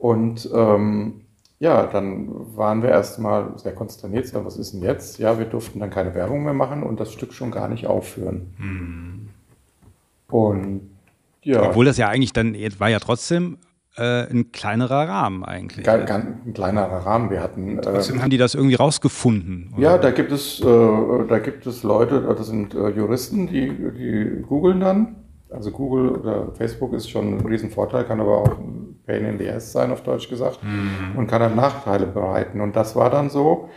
Und 0.00 0.48
ähm, 0.54 1.20
ja, 1.58 1.86
dann 1.86 2.56
waren 2.56 2.82
wir 2.82 2.88
erstmal 2.88 3.52
sehr 3.58 3.74
konsterniert. 3.74 4.32
Was 4.32 4.56
ist 4.56 4.72
denn 4.72 4.82
jetzt? 4.82 5.18
Ja, 5.18 5.38
wir 5.38 5.44
durften 5.44 5.78
dann 5.78 5.90
keine 5.90 6.14
Werbung 6.14 6.42
mehr 6.42 6.54
machen 6.54 6.82
und 6.82 6.98
das 6.98 7.12
Stück 7.12 7.34
schon 7.34 7.50
gar 7.50 7.68
nicht 7.68 7.86
aufführen. 7.86 9.28
Und 10.28 10.90
Ja. 11.42 11.68
Obwohl 11.68 11.84
das 11.84 11.98
ja 11.98 12.08
eigentlich 12.08 12.32
dann, 12.32 12.54
war 12.78 12.88
ja 12.88 12.98
trotzdem 12.98 13.58
äh, 13.98 14.30
ein 14.30 14.52
kleinerer 14.52 15.06
Rahmen 15.06 15.44
eigentlich. 15.44 15.84
Ganz, 15.84 16.06
ganz 16.06 16.26
ein 16.46 16.54
kleinerer 16.54 17.04
Rahmen. 17.04 17.28
Wir 17.30 17.42
hatten. 17.42 17.78
Äh, 17.78 17.82
Trotzdem 17.82 18.18
äh, 18.18 18.22
haben 18.22 18.30
die 18.30 18.38
das 18.38 18.54
irgendwie 18.54 18.76
rausgefunden. 18.76 19.74
Oder? 19.74 19.82
Ja, 19.82 19.98
da 19.98 20.12
gibt 20.12 20.32
es, 20.32 20.60
äh, 20.60 20.64
da 20.64 21.38
gibt 21.40 21.66
es 21.66 21.82
Leute, 21.82 22.22
das 22.22 22.46
sind 22.46 22.74
äh, 22.74 22.88
Juristen, 22.88 23.48
die, 23.48 23.68
die 23.68 24.42
googeln 24.48 24.80
dann. 24.80 25.16
Also 25.52 25.70
Google 25.70 26.10
oder 26.10 26.52
Facebook 26.52 26.92
ist 26.92 27.10
schon 27.10 27.38
ein 27.38 27.46
Riesenvorteil, 27.46 28.04
kann 28.04 28.20
aber 28.20 28.38
auch 28.38 28.58
ein 28.58 29.00
Pain 29.06 29.24
in 29.24 29.38
the 29.38 29.48
Ass 29.50 29.72
sein, 29.72 29.90
auf 29.90 30.02
Deutsch 30.02 30.28
gesagt, 30.28 30.60
mhm. 30.62 31.16
und 31.16 31.26
kann 31.26 31.40
dann 31.40 31.56
Nachteile 31.56 32.06
bereiten. 32.06 32.60
Und 32.60 32.76
das 32.76 32.94
war 32.96 33.10
dann 33.10 33.30
so. 33.30 33.68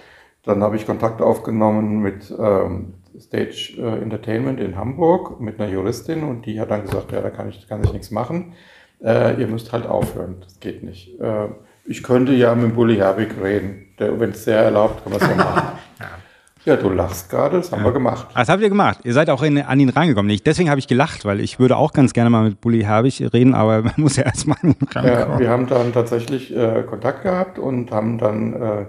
Dann 0.44 0.62
habe 0.62 0.76
ich 0.76 0.86
Kontakt 0.86 1.22
aufgenommen 1.22 2.00
mit 2.00 2.34
ähm, 2.38 2.96
Stage 3.20 3.76
äh, 3.78 4.02
Entertainment 4.02 4.60
in 4.60 4.76
Hamburg 4.76 5.40
mit 5.40 5.60
einer 5.60 5.72
Juristin 5.72 6.24
und 6.24 6.46
die 6.46 6.60
hat 6.60 6.72
dann 6.72 6.84
gesagt, 6.84 7.12
ja, 7.12 7.22
da 7.22 7.30
kann 7.30 7.50
ich, 7.50 7.68
kann 7.68 7.84
ich 7.84 7.94
nichts 7.94 8.12
machen. 8.12 8.54
Äh, 9.02 9.40
ihr 9.40 9.48
müsst 9.48 9.72
halt 9.72 9.86
aufhören, 9.86 10.38
das 10.42 10.60
geht 10.60 10.84
nicht. 10.84 11.20
Äh, 11.20 11.48
ich 11.86 12.04
könnte 12.04 12.34
ja 12.34 12.56
mit 12.56 12.76
Bully 12.76 12.98
Herbig 12.98 13.32
reden. 13.42 13.88
Wenn 13.98 14.32
es 14.32 14.44
sehr 14.44 14.60
erlaubt, 14.60 15.04
kann 15.04 15.14
man 15.14 15.22
es 15.22 15.28
ja 15.28 15.36
machen. 15.36 15.80
ja. 16.00 16.06
Ja, 16.66 16.78
du 16.78 16.90
lachst 16.90 17.30
gerade, 17.30 17.58
das 17.58 17.72
haben 17.72 17.80
ja. 17.80 17.86
wir 17.86 17.92
gemacht. 17.92 18.28
Das 18.34 18.48
habt 18.48 18.62
ihr 18.62 18.70
gemacht. 18.70 19.00
Ihr 19.04 19.14
seid 19.14 19.30
auch 19.30 19.44
in, 19.44 19.62
an 19.62 19.80
ihn 19.80 19.90
rangekommen. 19.90 20.28
Nicht? 20.28 20.48
Deswegen 20.48 20.70
habe 20.70 20.80
ich 20.80 20.88
gelacht, 20.88 21.26
weil 21.26 21.40
ich 21.42 21.60
würde 21.60 21.76
auch 21.76 21.92
ganz 21.92 22.14
gerne 22.14 22.30
mal 22.30 22.44
mit 22.46 22.62
Bully 22.62 22.82
Herbig 22.82 23.22
reden, 23.34 23.54
aber 23.54 23.82
man 23.84 23.94
muss 23.98 24.16
ja 24.16 24.24
erstmal 24.24 24.58
rankommen. 24.62 25.08
Ja, 25.08 25.40
wir 25.40 25.50
haben 25.50 25.68
dann 25.68 25.92
tatsächlich 25.94 26.56
äh, 26.56 26.84
Kontakt 26.84 27.24
gehabt 27.24 27.60
und 27.60 27.92
haben 27.92 28.18
dann 28.18 28.54
äh, 28.54 28.86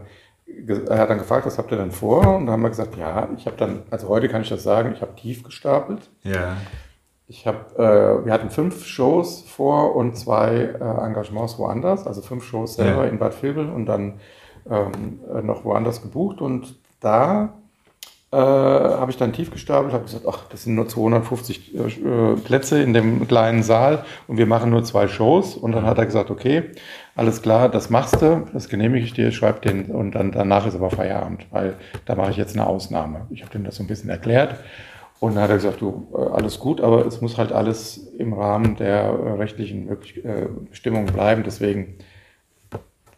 er 0.88 0.98
hat 0.98 1.10
dann 1.10 1.18
gefragt, 1.18 1.46
was 1.46 1.58
habt 1.58 1.72
ihr 1.72 1.78
denn 1.78 1.90
vor? 1.90 2.36
Und 2.36 2.46
dann 2.46 2.54
haben 2.54 2.62
wir 2.62 2.68
gesagt, 2.68 2.96
ja, 2.96 3.28
ich 3.36 3.46
habe 3.46 3.56
dann, 3.56 3.82
also 3.90 4.08
heute 4.08 4.28
kann 4.28 4.42
ich 4.42 4.48
das 4.48 4.62
sagen, 4.62 4.92
ich 4.94 5.02
habe 5.02 5.14
tief 5.16 5.42
gestapelt. 5.42 6.10
Ja. 6.22 6.56
Ich 7.26 7.46
habe, 7.46 7.74
äh, 7.76 8.24
wir 8.24 8.32
hatten 8.32 8.50
fünf 8.50 8.84
Shows 8.84 9.42
vor 9.48 9.96
und 9.96 10.16
zwei 10.16 10.56
äh, 10.56 11.06
Engagements 11.06 11.58
woanders, 11.58 12.06
also 12.06 12.20
fünf 12.20 12.44
Shows 12.44 12.74
selber 12.74 13.04
ja. 13.04 13.10
in 13.10 13.18
Bad 13.18 13.42
Vilbel 13.42 13.68
und 13.70 13.86
dann 13.86 14.20
ähm, 14.70 15.20
noch 15.42 15.64
woanders 15.64 16.02
gebucht 16.02 16.40
und 16.40 16.76
da 17.00 17.54
äh, 18.34 18.98
habe 18.98 19.12
ich 19.12 19.16
dann 19.16 19.32
tief 19.32 19.52
gestapelt, 19.52 19.92
habe 19.92 20.04
gesagt, 20.04 20.24
ach, 20.28 20.48
das 20.48 20.64
sind 20.64 20.74
nur 20.74 20.88
250 20.88 21.74
äh, 21.74 21.80
Plätze 22.42 22.82
in 22.82 22.92
dem 22.92 23.28
kleinen 23.28 23.62
Saal 23.62 24.04
und 24.26 24.38
wir 24.38 24.46
machen 24.46 24.70
nur 24.70 24.82
zwei 24.82 25.06
Shows. 25.06 25.54
Und 25.56 25.72
dann 25.72 25.86
hat 25.86 25.98
er 25.98 26.06
gesagt, 26.06 26.30
okay, 26.30 26.64
alles 27.14 27.42
klar, 27.42 27.68
das 27.68 27.90
machst 27.90 28.20
du, 28.20 28.46
das 28.52 28.68
genehmige 28.68 29.04
ich 29.04 29.12
dir, 29.12 29.30
schreib 29.30 29.62
den 29.62 29.86
und 29.86 30.16
dann 30.16 30.32
danach 30.32 30.66
ist 30.66 30.74
aber 30.74 30.90
Feierabend, 30.90 31.46
weil 31.52 31.74
da 32.06 32.16
mache 32.16 32.32
ich 32.32 32.36
jetzt 32.36 32.56
eine 32.56 32.66
Ausnahme. 32.66 33.28
Ich 33.30 33.42
habe 33.42 33.52
dem 33.52 33.62
das 33.62 33.76
so 33.76 33.84
ein 33.84 33.86
bisschen 33.86 34.10
erklärt. 34.10 34.56
Und 35.20 35.36
dann 35.36 35.44
hat 35.44 35.50
er 35.50 35.56
gesagt, 35.56 35.80
du, 35.80 36.08
äh, 36.12 36.34
alles 36.34 36.58
gut, 36.58 36.80
aber 36.80 37.06
es 37.06 37.20
muss 37.20 37.38
halt 37.38 37.52
alles 37.52 37.98
im 38.18 38.32
Rahmen 38.32 38.74
der 38.76 39.04
äh, 39.04 39.32
rechtlichen 39.34 39.88
Bestimmungen 40.68 41.06
bleiben. 41.06 41.44
Deswegen, 41.44 41.98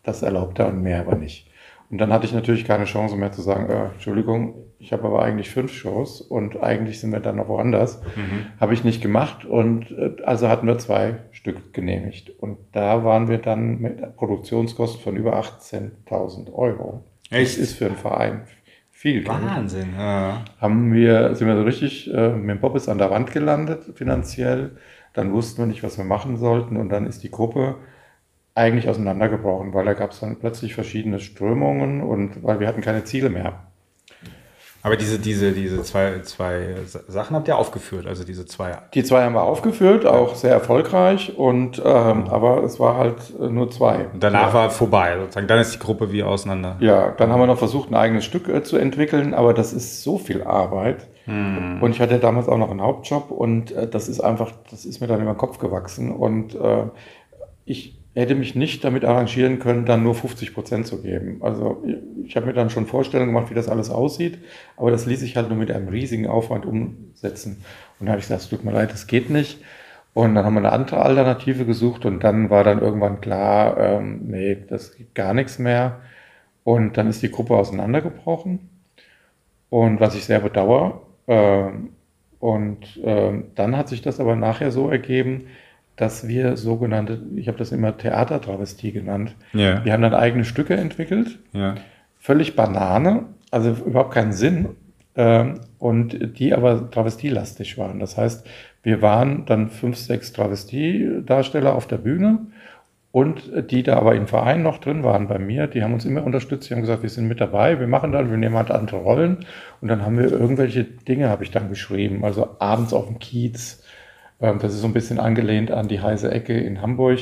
das 0.02 0.22
erlaubt 0.22 0.58
er 0.58 0.68
und 0.68 0.82
mehr 0.82 1.00
aber 1.00 1.16
nicht. 1.16 1.50
Und 1.90 1.98
dann 1.98 2.12
hatte 2.12 2.26
ich 2.26 2.32
natürlich 2.32 2.64
keine 2.64 2.84
Chance 2.84 3.16
mehr 3.16 3.32
zu 3.32 3.42
sagen, 3.42 3.70
äh, 3.70 3.86
Entschuldigung, 3.94 4.54
ich 4.78 4.92
habe 4.92 5.04
aber 5.04 5.22
eigentlich 5.22 5.50
fünf 5.50 5.72
Shows 5.72 6.20
und 6.20 6.62
eigentlich 6.62 7.00
sind 7.00 7.12
wir 7.12 7.20
dann 7.20 7.36
noch 7.36 7.48
woanders. 7.48 8.00
Mhm. 8.14 8.46
Habe 8.60 8.74
ich 8.74 8.84
nicht 8.84 9.00
gemacht 9.00 9.44
und 9.44 9.90
äh, 9.90 10.22
also 10.24 10.48
hatten 10.48 10.66
wir 10.66 10.78
zwei 10.78 11.16
Stück 11.32 11.72
genehmigt. 11.72 12.30
Und 12.38 12.58
da 12.72 13.04
waren 13.04 13.28
wir 13.28 13.38
dann 13.38 13.80
mit 13.80 14.16
Produktionskosten 14.16 15.00
von 15.00 15.16
über 15.16 15.40
18.000 15.40 16.52
Euro. 16.52 17.04
Echt? 17.30 17.56
Das 17.56 17.58
ist 17.58 17.78
für 17.78 17.86
einen 17.86 17.96
Verein 17.96 18.42
viel 18.90 19.24
Geld. 19.24 19.42
Wahnsinn, 19.42 19.94
ja. 19.96 20.44
Haben 20.60 20.92
wir, 20.92 21.34
sind 21.34 21.48
wir 21.48 21.56
so 21.56 21.62
richtig 21.62 22.12
äh, 22.12 22.30
mit 22.30 22.56
dem 22.56 22.60
Bob 22.60 22.76
ist 22.76 22.88
an 22.88 22.98
der 22.98 23.10
Wand 23.10 23.30
gelandet 23.30 23.84
finanziell. 23.94 24.76
Dann 25.12 25.32
wussten 25.32 25.58
wir 25.58 25.66
nicht, 25.66 25.82
was 25.82 25.98
wir 25.98 26.04
machen 26.04 26.36
sollten 26.36 26.76
und 26.76 26.88
dann 26.88 27.06
ist 27.06 27.22
die 27.22 27.30
Gruppe 27.30 27.76
eigentlich 28.54 28.88
auseinandergebrochen, 28.88 29.74
weil 29.74 29.84
da 29.84 29.92
gab 29.92 30.12
es 30.12 30.20
dann 30.20 30.38
plötzlich 30.38 30.74
verschiedene 30.74 31.20
Strömungen 31.20 32.02
und 32.02 32.42
weil 32.42 32.58
wir 32.58 32.66
hatten 32.66 32.80
keine 32.80 33.04
Ziele 33.04 33.28
mehr. 33.28 33.66
Aber 34.86 34.96
diese, 34.96 35.18
diese, 35.18 35.50
diese 35.50 35.82
zwei, 35.82 36.20
zwei 36.20 36.76
Sachen 37.08 37.34
habt 37.34 37.48
ihr 37.48 37.58
aufgeführt, 37.58 38.06
also 38.06 38.22
diese 38.22 38.46
zwei. 38.46 38.78
Die 38.94 39.02
zwei 39.02 39.24
haben 39.24 39.34
wir 39.34 39.42
aufgeführt, 39.42 40.06
auch 40.06 40.36
sehr 40.36 40.52
erfolgreich, 40.52 41.36
und 41.36 41.82
ähm, 41.84 42.28
aber 42.28 42.62
es 42.62 42.78
war 42.78 42.96
halt 42.96 43.16
äh, 43.40 43.48
nur 43.48 43.68
zwei. 43.68 44.06
Und 44.12 44.22
danach 44.22 44.46
ja. 44.46 44.54
war 44.54 44.70
vorbei, 44.70 45.16
sozusagen. 45.18 45.48
Dann 45.48 45.58
ist 45.58 45.74
die 45.74 45.80
Gruppe 45.80 46.12
wie 46.12 46.22
auseinander. 46.22 46.76
Ja, 46.78 47.10
dann 47.10 47.32
haben 47.32 47.40
wir 47.40 47.48
noch 47.48 47.58
versucht, 47.58 47.90
ein 47.90 47.96
eigenes 47.96 48.24
Stück 48.24 48.48
äh, 48.48 48.62
zu 48.62 48.76
entwickeln, 48.76 49.34
aber 49.34 49.54
das 49.54 49.72
ist 49.72 50.04
so 50.04 50.18
viel 50.18 50.44
Arbeit. 50.44 51.08
Hm. 51.24 51.82
Und 51.82 51.90
ich 51.90 52.00
hatte 52.00 52.20
damals 52.20 52.46
auch 52.46 52.58
noch 52.58 52.70
einen 52.70 52.80
Hauptjob 52.80 53.32
und 53.32 53.72
äh, 53.72 53.88
das 53.88 54.08
ist 54.08 54.20
einfach, 54.20 54.52
das 54.70 54.84
ist 54.84 55.00
mir 55.00 55.08
dann 55.08 55.20
über 55.20 55.32
den 55.32 55.38
Kopf 55.38 55.58
gewachsen. 55.58 56.12
Und 56.12 56.54
äh, 56.54 56.84
ich 57.64 57.98
hätte 58.22 58.34
mich 58.34 58.54
nicht 58.54 58.82
damit 58.82 59.04
arrangieren 59.04 59.58
können, 59.58 59.84
dann 59.84 60.02
nur 60.02 60.14
50 60.14 60.54
Prozent 60.54 60.86
zu 60.86 61.02
geben. 61.02 61.38
Also 61.42 61.84
ich 62.24 62.34
habe 62.36 62.46
mir 62.46 62.54
dann 62.54 62.70
schon 62.70 62.86
Vorstellungen 62.86 63.32
gemacht, 63.32 63.50
wie 63.50 63.54
das 63.54 63.68
alles 63.68 63.90
aussieht, 63.90 64.38
aber 64.76 64.90
das 64.90 65.06
ließ 65.06 65.20
sich 65.20 65.36
halt 65.36 65.48
nur 65.48 65.58
mit 65.58 65.70
einem 65.70 65.88
riesigen 65.88 66.26
Aufwand 66.26 66.64
umsetzen. 66.64 67.62
Und 68.00 68.06
da 68.06 68.12
habe 68.12 68.20
ich 68.20 68.26
gesagt, 68.26 68.42
es 68.42 68.48
tut 68.48 68.64
mir 68.64 68.72
leid, 68.72 68.90
das 68.90 69.06
geht 69.06 69.28
nicht. 69.28 69.58
Und 70.14 70.34
dann 70.34 70.46
haben 70.46 70.54
wir 70.54 70.60
eine 70.60 70.72
andere 70.72 71.02
Alternative 71.02 71.66
gesucht 71.66 72.06
und 72.06 72.24
dann 72.24 72.48
war 72.48 72.64
dann 72.64 72.80
irgendwann 72.80 73.20
klar, 73.20 73.76
ähm, 73.78 74.20
nee, 74.28 74.56
das 74.66 74.96
gibt 74.96 75.14
gar 75.14 75.34
nichts 75.34 75.58
mehr. 75.58 76.00
Und 76.64 76.96
dann 76.96 77.08
ist 77.08 77.22
die 77.22 77.30
Gruppe 77.30 77.54
auseinandergebrochen. 77.54 78.70
Und 79.68 80.00
was 80.00 80.14
ich 80.14 80.24
sehr 80.24 80.40
bedauere. 80.40 81.02
Ähm, 81.28 81.90
und 82.38 82.98
ähm, 83.04 83.48
dann 83.56 83.76
hat 83.76 83.88
sich 83.88 84.00
das 84.00 84.18
aber 84.18 84.36
nachher 84.36 84.70
so 84.70 84.88
ergeben, 84.88 85.48
dass 85.96 86.28
wir 86.28 86.56
sogenannte, 86.56 87.20
ich 87.36 87.48
habe 87.48 87.58
das 87.58 87.72
immer 87.72 87.96
Theatertravestie 87.96 88.92
genannt, 88.92 89.34
ja. 89.52 89.84
wir 89.84 89.92
haben 89.92 90.02
dann 90.02 90.14
eigene 90.14 90.44
Stücke 90.44 90.74
entwickelt, 90.74 91.38
ja. 91.52 91.74
völlig 92.18 92.54
Banane, 92.54 93.24
also 93.50 93.70
überhaupt 93.70 94.12
keinen 94.12 94.32
Sinn, 94.32 94.68
ähm, 95.16 95.60
und 95.78 96.38
die 96.38 96.52
aber 96.52 96.90
travestielastig 96.90 97.78
waren. 97.78 98.00
Das 98.00 98.16
heißt, 98.16 98.46
wir 98.82 99.02
waren 99.02 99.46
dann 99.46 99.70
fünf, 99.70 99.96
sechs 99.96 100.32
Travestiedarsteller 100.32 101.74
auf 101.74 101.86
der 101.86 101.96
Bühne 101.96 102.46
und 103.12 103.50
die 103.70 103.82
da 103.82 103.96
aber 103.96 104.14
im 104.14 104.26
Verein 104.26 104.62
noch 104.62 104.76
drin 104.76 105.02
waren 105.02 105.26
bei 105.26 105.38
mir, 105.38 105.66
die 105.66 105.82
haben 105.82 105.94
uns 105.94 106.04
immer 106.04 106.22
unterstützt, 106.22 106.68
die 106.68 106.74
haben 106.74 106.82
gesagt, 106.82 107.02
wir 107.02 107.08
sind 107.08 107.28
mit 107.28 107.40
dabei, 107.40 107.80
wir 107.80 107.86
machen 107.86 108.12
dann, 108.12 108.30
wir 108.30 108.36
nehmen 108.36 108.56
halt 108.56 108.70
andere 108.70 108.98
Rollen 108.98 109.46
und 109.80 109.88
dann 109.88 110.04
haben 110.04 110.18
wir 110.18 110.30
irgendwelche 110.30 110.84
Dinge, 110.84 111.30
habe 111.30 111.42
ich 111.42 111.50
dann 111.50 111.70
geschrieben, 111.70 112.24
also 112.24 112.56
abends 112.58 112.92
auf 112.92 113.06
dem 113.06 113.18
Kiez, 113.18 113.82
das 114.38 114.74
ist 114.74 114.80
so 114.80 114.86
ein 114.86 114.92
bisschen 114.92 115.18
angelehnt 115.18 115.70
an 115.70 115.88
die 115.88 116.00
heiße 116.00 116.30
Ecke 116.30 116.58
in 116.58 116.82
Hamburg. 116.82 117.20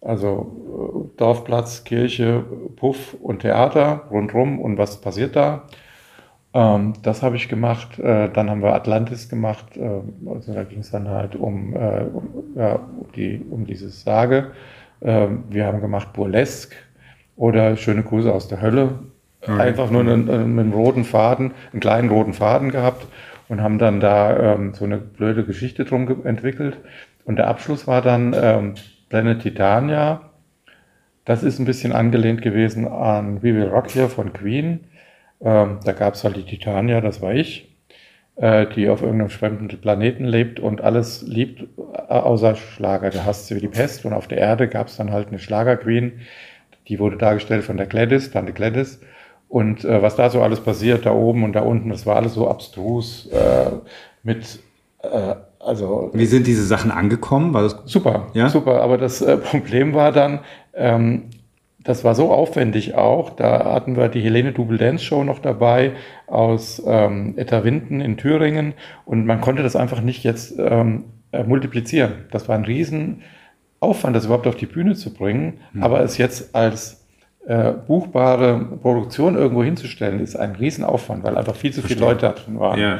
Also 0.00 1.10
äh, 1.14 1.18
Dorfplatz, 1.18 1.84
Kirche, 1.84 2.44
Puff 2.76 3.14
und 3.20 3.40
Theater 3.40 4.04
rundrum 4.10 4.58
und 4.58 4.78
was 4.78 5.00
passiert 5.00 5.36
da? 5.36 5.64
Ähm, 6.54 6.94
das 7.02 7.22
habe 7.22 7.36
ich 7.36 7.48
gemacht. 7.48 7.98
Äh, 7.98 8.30
dann 8.30 8.50
haben 8.50 8.62
wir 8.62 8.74
Atlantis 8.74 9.28
gemacht. 9.28 9.76
Ähm, 9.76 10.14
also 10.26 10.54
da 10.54 10.64
ging 10.64 10.80
es 10.80 10.90
dann 10.90 11.08
halt 11.08 11.36
um, 11.36 11.74
äh, 11.74 12.04
um, 12.12 12.28
ja, 12.56 12.74
um, 12.74 13.12
die, 13.14 13.44
um 13.50 13.66
dieses 13.66 14.02
Sage. 14.02 14.52
wir 15.02 15.64
haben 15.64 15.80
gemacht 15.80 16.12
Burlesque 16.12 16.76
oder 17.34 17.74
Schöne 17.78 18.02
Grüße 18.02 18.30
aus 18.30 18.48
der 18.48 18.60
Hölle. 18.60 18.98
Einfach 19.46 19.90
nur 19.90 20.02
einen, 20.02 20.28
einen 20.28 20.74
roten 20.74 21.04
Faden, 21.04 21.52
einen 21.72 21.80
kleinen 21.80 22.10
roten 22.10 22.34
Faden 22.34 22.70
gehabt 22.70 23.06
und 23.50 23.60
haben 23.60 23.78
dann 23.78 23.98
da 23.98 24.54
ähm, 24.54 24.74
so 24.74 24.84
eine 24.84 24.96
blöde 24.96 25.44
Geschichte 25.44 25.84
drum 25.84 26.24
entwickelt. 26.24 26.78
Und 27.24 27.34
der 27.36 27.48
Abschluss 27.48 27.88
war 27.88 28.00
dann 28.00 28.32
ähm, 28.40 28.74
Planet 29.08 29.42
Titania. 29.42 30.30
Das 31.24 31.42
ist 31.42 31.58
ein 31.58 31.64
bisschen 31.64 31.92
angelehnt 31.92 32.42
gewesen 32.42 32.86
an 32.86 33.42
We 33.42 33.54
Will 33.56 33.66
Rock 33.66 33.92
Here 33.92 34.08
von 34.08 34.32
Queen. 34.32 34.84
Ähm, 35.40 35.80
da 35.84 35.90
gab 35.90 36.14
es 36.14 36.22
halt 36.22 36.36
die 36.36 36.44
Titania, 36.44 37.00
das 37.00 37.22
war 37.22 37.34
ich, 37.34 37.76
äh, 38.36 38.66
die 38.66 38.88
auf 38.88 39.02
irgendeinem 39.02 39.30
fremden 39.30 39.66
Planeten 39.80 40.26
lebt 40.26 40.60
und 40.60 40.80
alles 40.80 41.22
liebt 41.22 41.62
äh, 41.62 42.12
außer 42.12 42.54
Schlager. 42.54 43.10
Da 43.10 43.24
hasst 43.24 43.48
sie 43.48 43.56
wie 43.56 43.60
die 43.60 43.68
Pest. 43.68 44.04
Und 44.04 44.12
auf 44.12 44.28
der 44.28 44.38
Erde 44.38 44.68
gab 44.68 44.86
es 44.86 44.96
dann 44.96 45.10
halt 45.10 45.26
eine 45.26 45.40
Schlager-Queen. 45.40 46.20
Die 46.86 47.00
wurde 47.00 47.16
dargestellt 47.16 47.64
von 47.64 47.76
der 47.76 47.86
Gladys, 47.86 48.30
Tante 48.30 48.52
Gladys. 48.52 49.00
Und 49.50 49.84
äh, 49.84 50.00
was 50.00 50.14
da 50.14 50.30
so 50.30 50.42
alles 50.42 50.60
passiert, 50.60 51.06
da 51.06 51.12
oben 51.12 51.42
und 51.42 51.54
da 51.54 51.60
unten, 51.62 51.90
das 51.90 52.06
war 52.06 52.14
alles 52.14 52.34
so 52.34 52.48
abstrus 52.48 53.26
äh, 53.32 53.72
mit, 54.22 54.60
äh, 55.02 55.34
also. 55.58 56.10
Wie 56.12 56.26
sind 56.26 56.46
diese 56.46 56.64
Sachen 56.64 56.92
angekommen? 56.92 57.52
War 57.52 57.64
das 57.64 57.76
super, 57.84 58.28
ja? 58.32 58.48
super. 58.48 58.80
Aber 58.80 58.96
das 58.96 59.20
äh, 59.20 59.36
Problem 59.38 59.92
war 59.92 60.12
dann, 60.12 60.38
ähm, 60.72 61.24
das 61.82 62.04
war 62.04 62.14
so 62.14 62.30
aufwendig 62.30 62.94
auch. 62.94 63.30
Da 63.30 63.74
hatten 63.74 63.96
wir 63.96 64.08
die 64.08 64.20
Helene 64.20 64.52
Double 64.52 64.78
Dance 64.78 65.04
Show 65.04 65.24
noch 65.24 65.40
dabei 65.40 65.94
aus 66.28 66.80
ähm, 66.86 67.34
Etterwinden 67.36 68.00
in 68.00 68.16
Thüringen 68.16 68.74
und 69.04 69.26
man 69.26 69.40
konnte 69.40 69.64
das 69.64 69.74
einfach 69.74 70.00
nicht 70.00 70.22
jetzt 70.22 70.54
ähm, 70.60 71.06
äh, 71.32 71.42
multiplizieren. 71.42 72.26
Das 72.30 72.48
war 72.48 72.54
ein 72.54 72.64
Riesenaufwand, 72.64 74.14
das 74.14 74.26
überhaupt 74.26 74.46
auf 74.46 74.54
die 74.54 74.66
Bühne 74.66 74.94
zu 74.94 75.12
bringen, 75.12 75.54
mhm. 75.72 75.82
aber 75.82 76.02
es 76.02 76.18
jetzt 76.18 76.54
als 76.54 76.99
äh, 77.46 77.72
buchbare 77.72 78.78
Produktion 78.82 79.36
irgendwo 79.36 79.64
hinzustellen, 79.64 80.20
ist 80.20 80.36
ein 80.36 80.54
Riesenaufwand, 80.54 81.24
weil 81.24 81.36
einfach 81.36 81.56
viel 81.56 81.72
zu 81.72 81.82
viele 81.82 82.00
Leute 82.00 82.20
da 82.20 82.32
drin 82.32 82.58
waren. 82.58 82.78
Ja. 82.78 82.98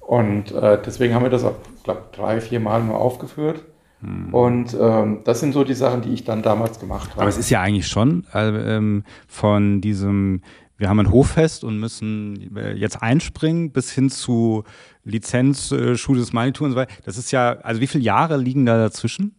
Und 0.00 0.52
äh, 0.52 0.78
deswegen 0.84 1.14
haben 1.14 1.22
wir 1.22 1.30
das 1.30 1.44
auch, 1.44 1.56
glaube 1.84 2.02
drei, 2.12 2.40
vier 2.40 2.60
Mal 2.60 2.82
nur 2.82 2.98
aufgeführt. 2.98 3.64
Hm. 4.00 4.32
Und 4.32 4.76
ähm, 4.80 5.20
das 5.24 5.40
sind 5.40 5.52
so 5.52 5.64
die 5.64 5.74
Sachen, 5.74 6.02
die 6.02 6.12
ich 6.12 6.24
dann 6.24 6.42
damals 6.42 6.80
gemacht 6.80 7.10
habe. 7.10 7.22
Aber 7.22 7.28
es 7.28 7.36
ist 7.36 7.50
ja 7.50 7.60
eigentlich 7.60 7.88
schon 7.88 8.24
äh, 8.32 8.76
ähm, 8.76 9.04
von 9.26 9.80
diesem, 9.80 10.42
wir 10.76 10.88
haben 10.88 11.00
ein 11.00 11.12
Hoffest 11.12 11.64
und 11.64 11.78
müssen 11.78 12.56
äh, 12.56 12.72
jetzt 12.72 13.02
einspringen, 13.02 13.70
bis 13.70 13.90
hin 13.90 14.08
zu 14.08 14.64
Lizenz, 15.04 15.72
äh, 15.72 15.96
Schule 15.96 16.20
des 16.20 16.32
Manitou 16.32 16.64
und 16.64 16.70
so 16.72 16.76
weiter. 16.76 16.92
Das 17.04 17.18
ist 17.18 17.30
ja, 17.30 17.58
also 17.62 17.80
wie 17.80 17.86
viele 17.86 18.04
Jahre 18.04 18.36
liegen 18.36 18.66
da 18.66 18.78
dazwischen? 18.78 19.34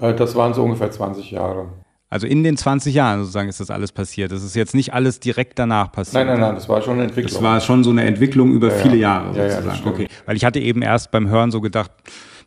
Äh, 0.00 0.14
das 0.14 0.34
waren 0.34 0.54
so 0.54 0.62
ungefähr 0.62 0.90
20 0.90 1.30
Jahre. 1.30 1.68
Also 2.16 2.26
in 2.26 2.42
den 2.42 2.56
20 2.56 2.94
Jahren 2.94 3.18
sozusagen 3.20 3.50
ist 3.50 3.60
das 3.60 3.70
alles 3.70 3.92
passiert. 3.92 4.32
Das 4.32 4.42
ist 4.42 4.56
jetzt 4.56 4.74
nicht 4.74 4.94
alles 4.94 5.20
direkt 5.20 5.58
danach 5.58 5.92
passiert. 5.92 6.24
Nein, 6.24 6.26
nein, 6.28 6.40
nein, 6.40 6.54
das 6.54 6.66
war 6.66 6.80
schon 6.80 6.94
eine 6.94 7.02
Entwicklung. 7.02 7.30
Das 7.30 7.42
war 7.42 7.60
schon 7.60 7.84
so 7.84 7.90
eine 7.90 8.04
Entwicklung 8.04 8.52
über 8.52 8.68
ja, 8.68 8.74
viele 8.74 8.96
ja. 8.96 9.00
Jahre 9.22 9.36
Ja, 9.36 9.42
ja, 9.44 9.50
sozusagen. 9.50 9.76
stimmt. 9.76 9.94
okay. 9.94 10.08
Weil 10.24 10.36
ich 10.36 10.44
hatte 10.46 10.58
eben 10.58 10.80
erst 10.80 11.10
beim 11.10 11.28
Hören 11.28 11.50
so 11.50 11.60
gedacht, 11.60 11.90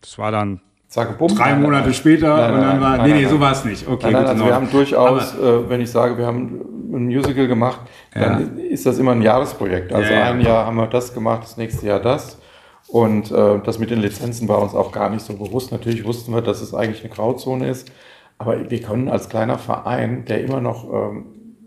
das 0.01 0.17
war 0.17 0.31
dann 0.31 0.59
Zack, 0.87 1.19
bumm. 1.19 1.35
drei 1.35 1.53
Monate 1.53 1.85
nein. 1.85 1.93
später 1.93 2.35
Nein, 2.35 2.53
und 2.55 2.61
dann 2.61 2.67
nein, 2.67 2.81
war, 2.81 2.97
nein, 2.97 3.05
nee, 3.05 3.13
nein, 3.13 3.23
nee, 3.25 3.29
so 3.29 3.39
war 3.39 3.51
es 3.51 3.63
nicht. 3.63 3.87
Okay, 3.87 4.11
Nein, 4.11 4.25
also 4.25 4.43
wir 4.43 4.55
haben 4.55 4.71
durchaus, 4.71 5.35
äh, 5.35 5.69
wenn 5.69 5.81
ich 5.81 5.91
sage, 5.91 6.17
wir 6.17 6.25
haben 6.25 6.61
ein 6.91 7.05
Musical 7.05 7.47
gemacht, 7.47 7.81
dann 8.11 8.57
ist 8.57 8.87
das 8.87 8.97
immer 8.97 9.11
ein 9.11 9.21
Jahresprojekt. 9.21 9.93
Also 9.93 10.11
Ja, 10.11 10.19
ja. 10.19 10.31
ein 10.31 10.41
Jahr 10.41 10.65
haben 10.65 10.77
wir 10.77 10.87
das 10.87 11.13
gemacht, 11.13 11.43
das 11.43 11.57
nächste 11.57 11.85
Jahr 11.85 11.99
das. 11.99 12.39
Und 12.87 13.31
äh, 13.31 13.59
das 13.63 13.77
mit 13.77 13.91
den 13.91 13.99
Lizenzen 13.99 14.47
war 14.47 14.63
uns 14.63 14.73
auch 14.73 14.91
gar 14.91 15.11
nicht 15.11 15.23
so 15.23 15.33
bewusst. 15.33 15.71
Natürlich 15.71 16.03
wussten 16.05 16.33
wir, 16.33 16.41
dass 16.41 16.59
es 16.59 16.73
eigentlich 16.73 17.03
eine 17.03 17.13
Grauzone 17.13 17.69
ist. 17.69 17.91
Aber 18.39 18.69
wir 18.71 18.81
können 18.81 19.09
als 19.09 19.29
kleiner 19.29 19.57
Verein, 19.57 20.25
der 20.25 20.41
immer 20.43 20.61
noch 20.61 20.85
ähm, 20.91 21.25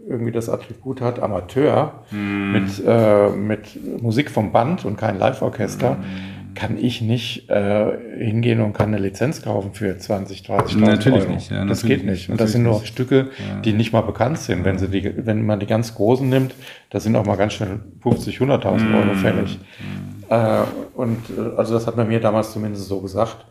irgendwie 0.08 0.32
das 0.32 0.48
Attribut 0.48 1.00
hat, 1.00 1.20
Amateur, 1.20 2.02
Hm. 2.10 2.52
mit, 2.52 2.82
äh, 2.86 3.28
mit 3.30 4.02
Musik 4.02 4.30
vom 4.30 4.50
Band 4.52 4.84
und 4.84 4.96
kein 4.96 5.18
Live-Orchester, 5.18 5.90
Hm. 5.96 6.54
kann 6.54 6.76
ich 6.78 7.00
nicht 7.02 7.48
äh, 7.50 7.92
hingehen 8.18 8.60
und 8.60 8.72
kann 8.72 8.88
eine 8.88 8.98
Lizenz 8.98 9.42
kaufen 9.42 9.72
für 9.74 9.96
20, 9.96 10.42
30 10.42 10.76
Natürlich 10.78 11.22
Euro. 11.24 11.32
nicht, 11.34 11.50
ja, 11.50 11.64
das 11.64 11.82
natürlich 11.82 11.98
geht 12.02 12.10
nicht. 12.10 12.30
Und 12.30 12.40
das 12.40 12.52
sind 12.52 12.62
nur 12.64 12.84
Stücke, 12.84 13.28
die 13.64 13.72
nicht 13.74 13.92
mal 13.92 14.00
bekannt 14.02 14.38
sind. 14.38 14.64
Wenn, 14.64 14.78
sie 14.78 14.88
die, 14.88 15.12
wenn 15.26 15.44
man 15.46 15.60
die 15.60 15.66
ganz 15.66 15.94
großen 15.94 16.28
nimmt, 16.28 16.54
da 16.90 17.00
sind 17.00 17.14
auch 17.16 17.24
mal 17.26 17.36
ganz 17.36 17.52
schnell 17.54 17.80
50, 18.02 18.38
100.000 18.40 18.80
Hm. 18.80 18.94
Euro 18.94 19.14
fällig. 19.14 19.58
Äh, 20.30 20.62
und 20.94 21.18
äh, 21.36 21.56
also 21.56 21.74
das 21.74 21.86
hat 21.86 21.96
man 21.96 22.08
mir 22.08 22.18
damals 22.20 22.52
zumindest 22.52 22.86
so 22.88 23.00
gesagt. 23.00 23.46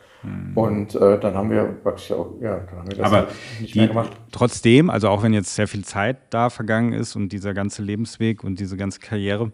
Und 0.55 0.95
äh, 0.95 1.19
dann 1.19 1.33
haben 1.33 1.49
wir 1.49 1.63
praktisch 1.63 2.11
auch, 2.11 2.35
ja, 2.41 2.59
dann 2.59 2.79
haben 2.79 2.89
wir 2.89 2.97
das. 2.97 3.05
Aber 3.05 3.27
nicht 3.59 3.73
die, 3.73 3.79
mehr 3.79 3.87
gemacht. 3.87 4.11
trotzdem, 4.31 4.89
also 4.89 5.09
auch 5.09 5.23
wenn 5.23 5.33
jetzt 5.33 5.55
sehr 5.55 5.67
viel 5.67 5.83
Zeit 5.83 6.17
da 6.29 6.49
vergangen 6.49 6.93
ist 6.93 7.15
und 7.15 7.29
dieser 7.29 7.53
ganze 7.53 7.81
Lebensweg 7.81 8.43
und 8.43 8.59
diese 8.59 8.77
ganze 8.77 8.99
Karriere, 8.99 9.51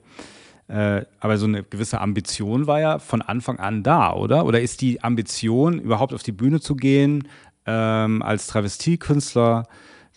äh, 0.68 1.06
aber 1.22 1.38
so 1.38 1.46
eine 1.46 1.64
gewisse 1.64 2.02
Ambition 2.02 2.68
war 2.68 2.82
ja 2.82 3.00
von 3.00 3.22
Anfang 3.22 3.60
an 3.60 3.84
da, 3.84 4.14
oder? 4.14 4.46
Oder 4.46 4.60
ist 4.60 4.82
die 4.82 5.02
Ambition, 5.02 5.80
überhaupt 5.80 6.14
auf 6.14 6.24
die 6.24 6.34
Bühne 6.34 6.60
zu 6.60 6.76
gehen, 6.76 7.28
ähm, 7.66 8.22
als 8.22 8.48
Travestiekünstler 8.48 9.68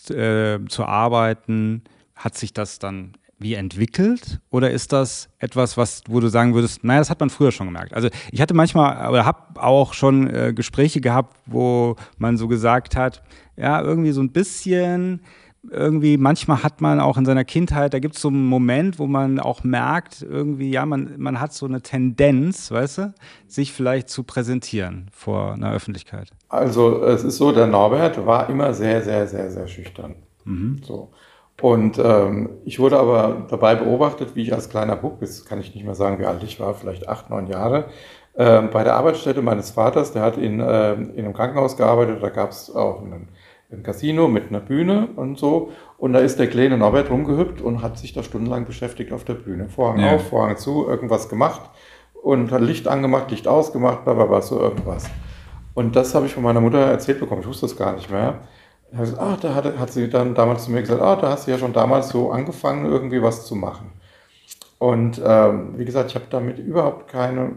äh, 0.09 0.59
zu 0.69 0.85
arbeiten, 0.85 1.83
hat 2.17 2.37
sich 2.37 2.53
das 2.53 2.79
dann 2.81 3.13
wie 3.41 3.55
entwickelt? 3.55 4.41
Oder 4.51 4.71
ist 4.71 4.93
das 4.93 5.31
etwas, 5.39 5.77
was, 5.77 6.03
wo 6.07 6.21
du 6.21 6.29
sagen 6.29 6.55
würdest, 6.55 6.85
naja, 6.85 7.01
das 7.01 7.11
hat 7.11 7.21
man 7.21 7.31
früher 7.31 7.51
schon 7.51 7.67
gemerkt? 7.67 7.95
Also 7.95 8.09
ich 8.31 8.41
hatte 8.41 8.55
manchmal 8.55 9.09
oder 9.09 9.25
habe 9.25 9.61
auch 9.61 9.95
schon 9.95 10.29
äh, 10.29 10.53
Gespräche 10.55 11.01
gehabt, 11.01 11.37
wo 11.47 11.97
man 12.19 12.37
so 12.37 12.49
gesagt 12.49 12.97
hat, 12.97 13.23
ja, 13.57 13.81
irgendwie 13.81 14.13
so 14.13 14.21
ein 14.21 14.31
bisschen, 14.31 15.21
irgendwie, 15.71 16.17
manchmal 16.17 16.63
hat 16.63 16.81
man 16.81 17.01
auch 17.01 17.17
in 17.17 17.25
seiner 17.25 17.45
Kindheit, 17.45 17.95
da 17.95 17.99
gibt 17.99 18.17
es 18.17 18.23
so 18.23 18.29
einen 18.29 18.47
Moment, 18.47 18.99
wo 18.99 19.07
man 19.07 19.41
auch 19.41 19.65
merkt, 19.65 20.23
irgendwie, 20.23 20.71
ja, 20.71 20.85
man, 20.87 21.15
man 21.19 21.41
hat 21.41 21.53
so 21.53 21.67
eine 21.67 21.81
Tendenz, 21.81 22.71
weißt 22.71 22.99
du, 22.99 23.15
sich 23.47 23.73
vielleicht 23.73 24.09
zu 24.09 24.23
präsentieren 24.23 25.09
vor 25.13 25.55
einer 25.55 25.73
Öffentlichkeit. 25.73 26.31
Also 26.49 27.05
es 27.05 27.25
ist 27.25 27.39
so, 27.39 27.53
der 27.53 27.67
Norbert 27.67 28.25
war 28.27 28.49
immer 28.49 28.75
sehr, 28.75 29.03
sehr, 29.03 29.27
sehr, 29.27 29.51
sehr 29.51 29.67
schüchtern. 29.67 30.17
So. 30.83 31.11
Und 31.61 31.99
ähm, 32.03 32.51
ich 32.65 32.79
wurde 32.79 32.99
aber 32.99 33.47
dabei 33.51 33.75
beobachtet, 33.75 34.35
wie 34.35 34.43
ich 34.43 34.55
als 34.55 34.71
kleiner 34.71 34.97
Bub, 34.97 35.19
jetzt 35.21 35.47
kann 35.47 35.61
ich 35.61 35.75
nicht 35.75 35.85
mehr 35.85 35.95
sagen, 35.95 36.19
wie 36.19 36.25
alt 36.25 36.43
ich 36.43 36.59
war, 36.59 36.75
vielleicht 36.75 37.09
acht, 37.09 37.29
neun 37.31 37.49
Jahre, 37.49 37.85
ähm, 38.37 38.71
bei 38.73 38.85
der 38.85 38.95
Arbeitsstätte 38.95 39.43
meines 39.43 39.71
Vaters, 39.71 40.13
der 40.13 40.23
hat 40.23 40.39
in, 40.39 40.61
ähm, 40.61 41.11
in 41.15 41.25
einem 41.25 41.35
Krankenhaus 41.35 41.77
gearbeitet, 41.77 42.23
da 42.23 42.29
gab 42.31 42.51
es 42.51 42.75
auch 42.75 43.03
ein, 43.03 43.29
ein 43.73 43.83
Casino 43.83 44.29
mit 44.29 44.49
einer 44.49 44.61
Bühne 44.61 45.09
und 45.17 45.39
so. 45.39 45.71
Und 45.99 46.13
da 46.13 46.21
ist 46.21 46.39
der 46.39 46.47
kleine 46.47 46.79
Norbert 46.79 47.11
rumgehüpft 47.11 47.61
und 47.61 47.83
hat 47.83 47.99
sich 47.99 48.13
da 48.13 48.23
stundenlang 48.23 48.65
beschäftigt 48.65 49.13
auf 49.13 49.25
der 49.25 49.35
Bühne. 49.35 49.69
Vorhang 49.69 50.01
Ja. 50.01 50.15
auf, 50.15 50.29
Vorhang 50.29 50.57
zu, 50.57 50.87
irgendwas 50.89 51.29
gemacht 51.29 51.61
und 52.23 52.53
hat 52.53 52.63
Licht 52.63 52.89
angemacht, 52.89 53.31
Licht 53.31 53.47
ausgemacht, 53.47 54.05
bla 54.05 54.15
bla 54.15 54.25
bla, 54.25 54.41
so 54.41 54.59
irgendwas. 54.61 55.11
Und 55.75 55.95
das 55.97 56.15
habe 56.15 56.27
ich 56.27 56.35
von 56.35 56.43
meiner 56.43 56.61
Mutter 56.61 56.79
erzählt 56.79 57.21
bekommen, 57.21 57.43
ich 57.43 57.47
wusste 57.49 57.67
das 57.67 57.77
gar 57.77 57.93
nicht 57.95 58.11
mehr. 58.11 58.41
Da 58.93 58.99
hat, 58.99 59.07
sie 59.07 59.13
gesagt, 59.13 59.23
ah, 59.23 59.37
da 59.41 59.55
hat, 59.55 59.79
hat 59.79 59.93
sie 59.93 60.11
dann 60.11 60.35
damals 60.35 60.65
zu 60.65 60.73
mir 60.73 60.81
gesagt, 60.81 61.01
ah, 61.01 61.17
da 61.17 61.31
hast 61.31 61.47
du 61.47 61.53
ja 61.53 61.59
schon 61.59 61.73
damals 61.73 62.09
so 62.09 62.31
angefangen, 62.31 62.87
irgendwie 62.87 63.23
was 63.23 63.47
zu 63.47 63.55
machen. 63.55 63.93
Und 64.79 65.21
ähm, 65.25 65.75
wie 65.77 65.85
gesagt, 65.85 66.11
ich 66.11 66.15
habe 66.15 66.25
damit 66.31 66.59
überhaupt 66.59 67.09
keine, 67.09 67.41
äh, 67.41 67.51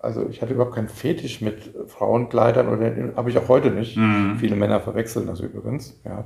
also 0.00 0.26
ich 0.30 0.40
hatte 0.40 0.54
überhaupt 0.54 0.74
keinen 0.74 0.88
Fetisch 0.88 1.40
mit 1.40 1.74
Frauenkleidern 1.88 2.68
oder 2.68 3.16
habe 3.16 3.30
ich 3.30 3.36
auch 3.38 3.48
heute 3.48 3.70
nicht. 3.70 3.98
Viele 4.38 4.56
Männer 4.56 4.80
verwechseln 4.80 5.26
das 5.26 5.40
übrigens. 5.40 6.00
Ja. 6.04 6.24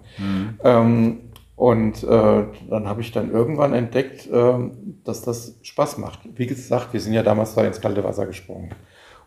Ähm, 0.63 1.31
und 1.57 2.03
äh, 2.03 2.45
dann 2.71 2.89
habe 2.89 3.01
ich 3.03 3.13
dann 3.13 3.31
irgendwann 3.31 3.73
entdeckt, 3.73 4.29
ähm, 4.33 5.01
dass 5.05 5.23
das 5.23 5.59
Spaß 5.63 5.99
macht. 5.99 6.21
Wie 6.35 6.47
gesagt, 6.47 6.93
wir 6.93 7.01
sind 7.01 7.13
ja 7.13 7.23
damals 7.23 7.55
da 7.55 7.65
ins 7.65 7.81
kalte 7.81 8.03
Wasser 8.05 8.27
gesprungen. 8.27 8.71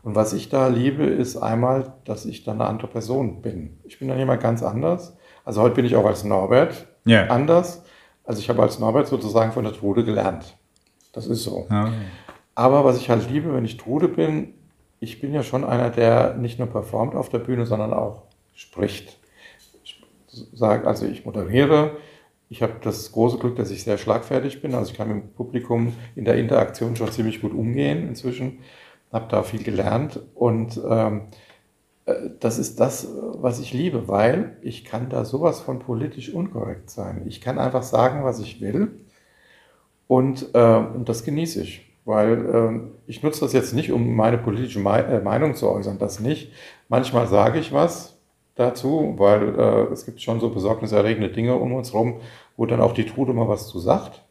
Und 0.05 0.13
was 0.13 0.33
ich 0.33 0.49
da 0.49 0.67
liebe, 0.67 1.03
ist 1.03 1.35
einmal, 1.35 1.93
dass 2.05 2.25
ich 2.25 2.43
dann 2.43 2.61
eine 2.61 2.69
andere 2.69 2.87
Person 2.87 3.41
bin. 3.41 3.79
Ich 3.85 3.97
bin 3.97 4.07
dann 4.07 4.19
jemand 4.19 4.39
ganz 4.39 4.61
anders. 4.61 5.17
Also 5.43 5.63
heute 5.63 5.73
bin 5.73 5.85
ich 5.85 5.95
auch 5.95 6.05
als 6.05 6.23
Norbert 6.23 6.85
Ja. 7.05 7.25
anders. 7.25 7.83
Also 8.23 8.39
ich 8.39 8.47
habe 8.49 8.61
als 8.61 8.77
Norbert 8.77 9.07
sozusagen 9.07 9.51
von 9.51 9.63
der 9.63 9.73
Trude 9.73 10.03
gelernt. 10.03 10.55
Das 11.11 11.25
ist 11.25 11.43
so. 11.43 11.65
Ja. 11.71 11.91
Aber 12.53 12.85
was 12.85 12.97
ich 12.97 13.09
halt 13.09 13.27
liebe, 13.31 13.51
wenn 13.51 13.65
ich 13.65 13.77
Trude 13.77 14.07
bin, 14.07 14.53
ich 14.99 15.21
bin 15.21 15.33
ja 15.33 15.41
schon 15.41 15.63
einer, 15.63 15.89
der 15.89 16.35
nicht 16.35 16.59
nur 16.59 16.67
performt 16.67 17.15
auf 17.15 17.29
der 17.29 17.39
Bühne, 17.39 17.65
sondern 17.65 17.91
auch 17.91 18.25
spricht. 18.53 19.17
Ich 19.83 19.99
sage, 20.53 20.87
also 20.87 21.07
ich 21.07 21.25
moderiere. 21.25 21.97
Ich 22.47 22.61
habe 22.61 22.73
das 22.81 23.11
große 23.11 23.39
Glück, 23.39 23.55
dass 23.55 23.71
ich 23.71 23.83
sehr 23.83 23.97
schlagfertig 23.97 24.61
bin. 24.61 24.75
Also 24.75 24.91
ich 24.91 24.97
kann 24.97 25.07
mit 25.07 25.17
dem 25.23 25.33
Publikum 25.33 25.93
in 26.15 26.25
der 26.25 26.35
Interaktion 26.35 26.95
schon 26.95 27.11
ziemlich 27.11 27.41
gut 27.41 27.55
umgehen 27.55 28.07
inzwischen. 28.07 28.59
Habe 29.11 29.27
da 29.29 29.43
viel 29.43 29.63
gelernt 29.63 30.19
und 30.33 30.79
ähm, 30.89 31.21
äh, 32.05 32.13
das 32.39 32.57
ist 32.57 32.79
das, 32.79 33.07
was 33.33 33.59
ich 33.59 33.73
liebe, 33.73 34.07
weil 34.07 34.57
ich 34.61 34.85
kann 34.85 35.09
da 35.09 35.25
sowas 35.25 35.61
von 35.61 35.79
politisch 35.79 36.33
unkorrekt 36.33 36.89
sein. 36.89 37.23
Ich 37.25 37.41
kann 37.41 37.59
einfach 37.59 37.83
sagen, 37.83 38.23
was 38.23 38.39
ich 38.39 38.61
will 38.61 39.05
und, 40.07 40.53
äh, 40.53 40.77
und 40.77 41.09
das 41.09 41.23
genieße 41.23 41.61
ich, 41.61 41.95
weil 42.05 42.49
ähm, 42.53 42.91
ich 43.07 43.23
nutze 43.23 43.41
das 43.41 43.53
jetzt 43.53 43.73
nicht, 43.73 43.91
um 43.91 44.15
meine 44.15 44.37
politische 44.37 44.79
Mei 44.79 44.99
äh, 45.01 45.21
Meinung 45.21 45.55
zu 45.55 45.69
äußern, 45.69 45.97
das 45.97 46.19
nicht. 46.19 46.51
Manchmal 46.89 47.27
sage 47.27 47.59
ich 47.59 47.73
was 47.73 48.17
dazu, 48.55 49.15
weil 49.17 49.59
äh, 49.59 49.93
es 49.93 50.05
gibt 50.05 50.21
schon 50.21 50.39
so 50.39 50.49
besorgniserregende 50.49 51.29
Dinge 51.29 51.55
um 51.55 51.73
uns 51.73 51.93
herum, 51.93 52.21
wo 52.57 52.65
dann 52.65 52.81
auch 52.81 52.93
die 52.93 53.05
Trude 53.05 53.33
mal 53.33 53.49
was 53.49 53.67
zu 53.67 53.79
sagt. 53.79 54.24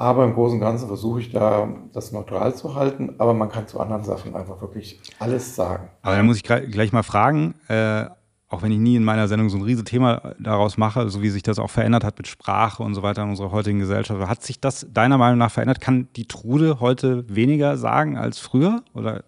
Aber 0.00 0.24
im 0.24 0.34
Großen 0.34 0.54
und 0.54 0.60
Ganzen 0.60 0.86
versuche 0.86 1.18
ich 1.18 1.32
da 1.32 1.68
das 1.92 2.12
neutral 2.12 2.54
zu 2.54 2.76
halten, 2.76 3.16
aber 3.18 3.34
man 3.34 3.48
kann 3.48 3.66
zu 3.66 3.80
anderen 3.80 4.04
Sachen 4.04 4.36
einfach 4.36 4.60
wirklich 4.60 5.00
alles 5.18 5.56
sagen. 5.56 5.88
Aber 6.02 6.14
da 6.14 6.22
muss 6.22 6.36
ich 6.36 6.44
gleich 6.44 6.92
mal 6.92 7.02
fragen, 7.02 7.56
äh, 7.66 8.04
auch 8.48 8.62
wenn 8.62 8.70
ich 8.70 8.78
nie 8.78 8.94
in 8.94 9.02
meiner 9.02 9.26
Sendung 9.26 9.50
so 9.50 9.58
ein 9.58 9.64
riesen 9.64 9.84
Thema 9.84 10.34
daraus 10.38 10.78
mache, 10.78 11.10
so 11.10 11.20
wie 11.20 11.30
sich 11.30 11.42
das 11.42 11.58
auch 11.58 11.68
verändert 11.68 12.04
hat 12.04 12.16
mit 12.16 12.28
Sprache 12.28 12.84
und 12.84 12.94
so 12.94 13.02
weiter 13.02 13.24
in 13.24 13.30
unserer 13.30 13.50
heutigen 13.50 13.80
Gesellschaft. 13.80 14.20
Hat 14.20 14.44
sich 14.44 14.60
das 14.60 14.86
deiner 14.88 15.18
Meinung 15.18 15.38
nach 15.38 15.50
verändert? 15.50 15.80
Kann 15.80 16.06
die 16.14 16.28
Trude 16.28 16.78
heute 16.78 17.28
weniger 17.28 17.76
sagen 17.76 18.16
als 18.16 18.38
früher? 18.38 18.82
Oder? 18.94 19.24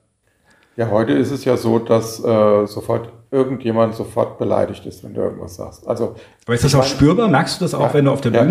Ja, 0.76 0.88
heute 0.88 1.14
ist 1.14 1.32
es 1.32 1.44
ja 1.44 1.56
so, 1.56 1.80
dass 1.80 2.22
äh, 2.22 2.66
sofort 2.68 3.12
irgendjemand 3.32 3.94
sofort 3.94 4.38
beleidigt 4.38 4.84
ist, 4.86 5.04
wenn 5.04 5.14
du 5.14 5.20
irgendwas 5.20 5.54
sagst. 5.56 5.86
Also, 5.86 6.16
Aber 6.46 6.54
ist 6.54 6.64
das 6.64 6.74
auch 6.74 6.84
spürbar? 6.84 7.28
Merkst 7.28 7.60
du 7.60 7.64
das 7.64 7.74
auch, 7.74 7.94
wenn 7.94 8.04
du 8.06 8.10
auf 8.10 8.20
der 8.20 8.32
Ja. 8.32 8.42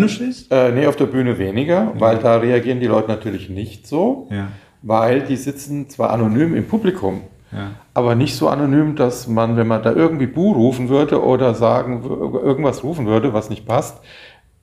äh, 0.50 0.72
nee, 0.72 0.86
auf 0.86 0.96
der 0.96 1.06
Bühne 1.06 1.38
weniger, 1.38 1.92
weil 1.98 2.18
da 2.18 2.36
reagieren 2.36 2.80
die 2.80 2.86
Leute 2.86 3.08
natürlich 3.08 3.50
nicht 3.50 3.86
so, 3.86 4.28
Ja. 4.30 4.48
weil 4.82 5.22
die 5.22 5.36
sitzen 5.36 5.88
zwar 5.90 6.10
anonym 6.10 6.54
im 6.54 6.66
Publikum, 6.66 7.22
Ja. 7.52 7.72
aber 7.92 8.14
nicht 8.14 8.34
so 8.36 8.48
anonym, 8.48 8.96
dass 8.96 9.28
man, 9.28 9.56
wenn 9.56 9.66
man 9.66 9.82
da 9.82 9.92
irgendwie 9.92 10.26
Bu 10.26 10.52
rufen 10.52 10.88
würde 10.88 11.22
oder 11.22 11.54
sagen, 11.54 12.02
irgendwas 12.04 12.82
rufen 12.82 13.06
würde, 13.06 13.34
was 13.34 13.50
nicht 13.50 13.66
passt, 13.66 13.98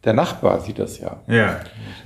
der 0.04 0.14
Nachbar 0.14 0.62
sieht 0.62 0.80
das 0.80 1.00
ja. 1.00 1.18
Ja. 1.28 1.58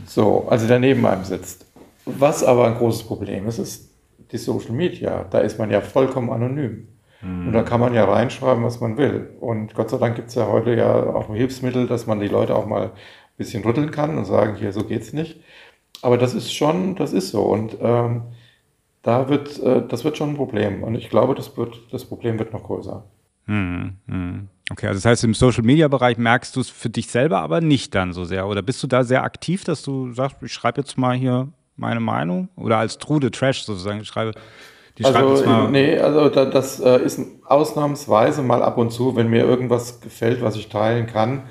So, 0.06 0.48
also 0.50 0.68
der 0.68 0.80
neben 0.80 1.06
einem 1.06 1.24
sitzt. 1.24 1.66
Was 2.06 2.44
aber 2.44 2.68
ein 2.68 2.76
großes 2.76 3.04
Problem 3.04 3.48
ist, 3.48 3.60
ist 3.60 3.90
die 4.32 4.38
Social 4.38 4.72
Media. 4.72 5.26
Da 5.30 5.40
ist 5.40 5.60
man 5.60 5.70
ja 5.70 5.82
vollkommen 5.82 6.30
anonym. 6.32 6.88
Und 7.24 7.52
da 7.52 7.62
kann 7.64 7.80
man 7.80 7.94
ja 7.94 8.06
reinschreiben, 8.06 8.64
was 8.64 8.80
man 8.80 8.98
will. 8.98 9.30
Und 9.40 9.76
Gott 9.76 9.90
sei 9.90 9.98
Dank 9.98 10.16
gibt 10.16 10.30
es 10.30 10.36
ja 10.36 10.48
heute 10.48 10.76
ja 10.76 10.92
auch 10.92 11.34
Hilfsmittel, 11.34 11.88
dass 11.88 12.08
man 12.08 12.20
die 12.20 12.28
Leute 12.28 12.56
auch 12.56 12.66
mal 12.66 12.86
ein 12.86 12.92
bisschen 13.38 13.64
rütteln 13.64 13.92
kann 13.92 14.18
und 14.18 14.26
sagen, 14.26 14.56
hier, 14.56 14.74
so 14.74 14.84
geht's 14.84 15.14
nicht. 15.14 15.40
Aber 16.02 16.18
das 16.18 16.34
ist 16.34 16.52
schon, 16.52 16.96
das 16.96 17.14
ist 17.14 17.30
so. 17.30 17.44
Und 17.44 17.78
ähm, 17.80 18.24
da 19.04 19.30
wird, 19.30 19.62
äh, 19.62 19.86
das 19.88 20.04
wird 20.04 20.18
schon 20.18 20.32
ein 20.32 20.36
Problem. 20.36 20.84
Und 20.84 20.96
ich 20.96 21.10
glaube, 21.10 21.36
das, 21.36 21.56
wird, 21.58 21.80
das 21.92 22.06
Problem 22.06 22.40
wird 22.40 22.54
noch 22.54 22.64
größer. 22.64 23.04
Hm, 23.46 23.98
hm. 24.08 24.48
Okay, 24.72 24.88
also 24.88 24.98
das 24.98 25.06
heißt, 25.06 25.24
im 25.24 25.34
Social-Media-Bereich 25.34 26.18
merkst 26.18 26.56
du 26.56 26.62
es 26.62 26.70
für 26.70 26.90
dich 26.90 27.08
selber 27.08 27.42
aber 27.42 27.62
nicht 27.62 27.94
dann 27.94 28.14
so 28.14 28.26
sehr. 28.26 28.48
Oder 28.48 28.62
bist 28.62 28.82
du 28.82 28.88
da 28.88 29.04
sehr 29.04 29.24
aktiv, 29.24 29.64
dass 29.64 29.84
du 29.84 30.12
sagst, 30.14 30.38
ich 30.42 30.54
schreibe 30.54 30.82
jetzt 30.82 30.98
mal 30.98 31.16
hier 31.16 31.50
meine 31.76 32.00
Meinung? 32.00 32.50
Oder 32.56 32.78
als 32.78 32.98
Trude 32.98 33.30
Trash 33.30 33.64
sozusagen, 33.64 34.02
ich 34.02 34.08
schreibe, 34.08 34.34
die 34.98 35.06
also, 35.06 35.46
mal. 35.46 35.70
Nee, 35.70 35.98
also 35.98 36.30
da, 36.30 36.46
das 36.46 36.80
äh, 36.80 36.98
ist 37.00 37.20
ausnahmsweise 37.46 38.42
mal 38.42 38.64
ab 38.64 38.78
und 38.78 38.92
zu, 38.92 39.16
wenn 39.16 39.30
mir 39.30 39.44
irgendwas 39.46 40.02
gefällt, 40.02 40.42
was 40.42 40.56
ich 40.56 40.70
teilen 40.70 41.08
kann. 41.08 41.44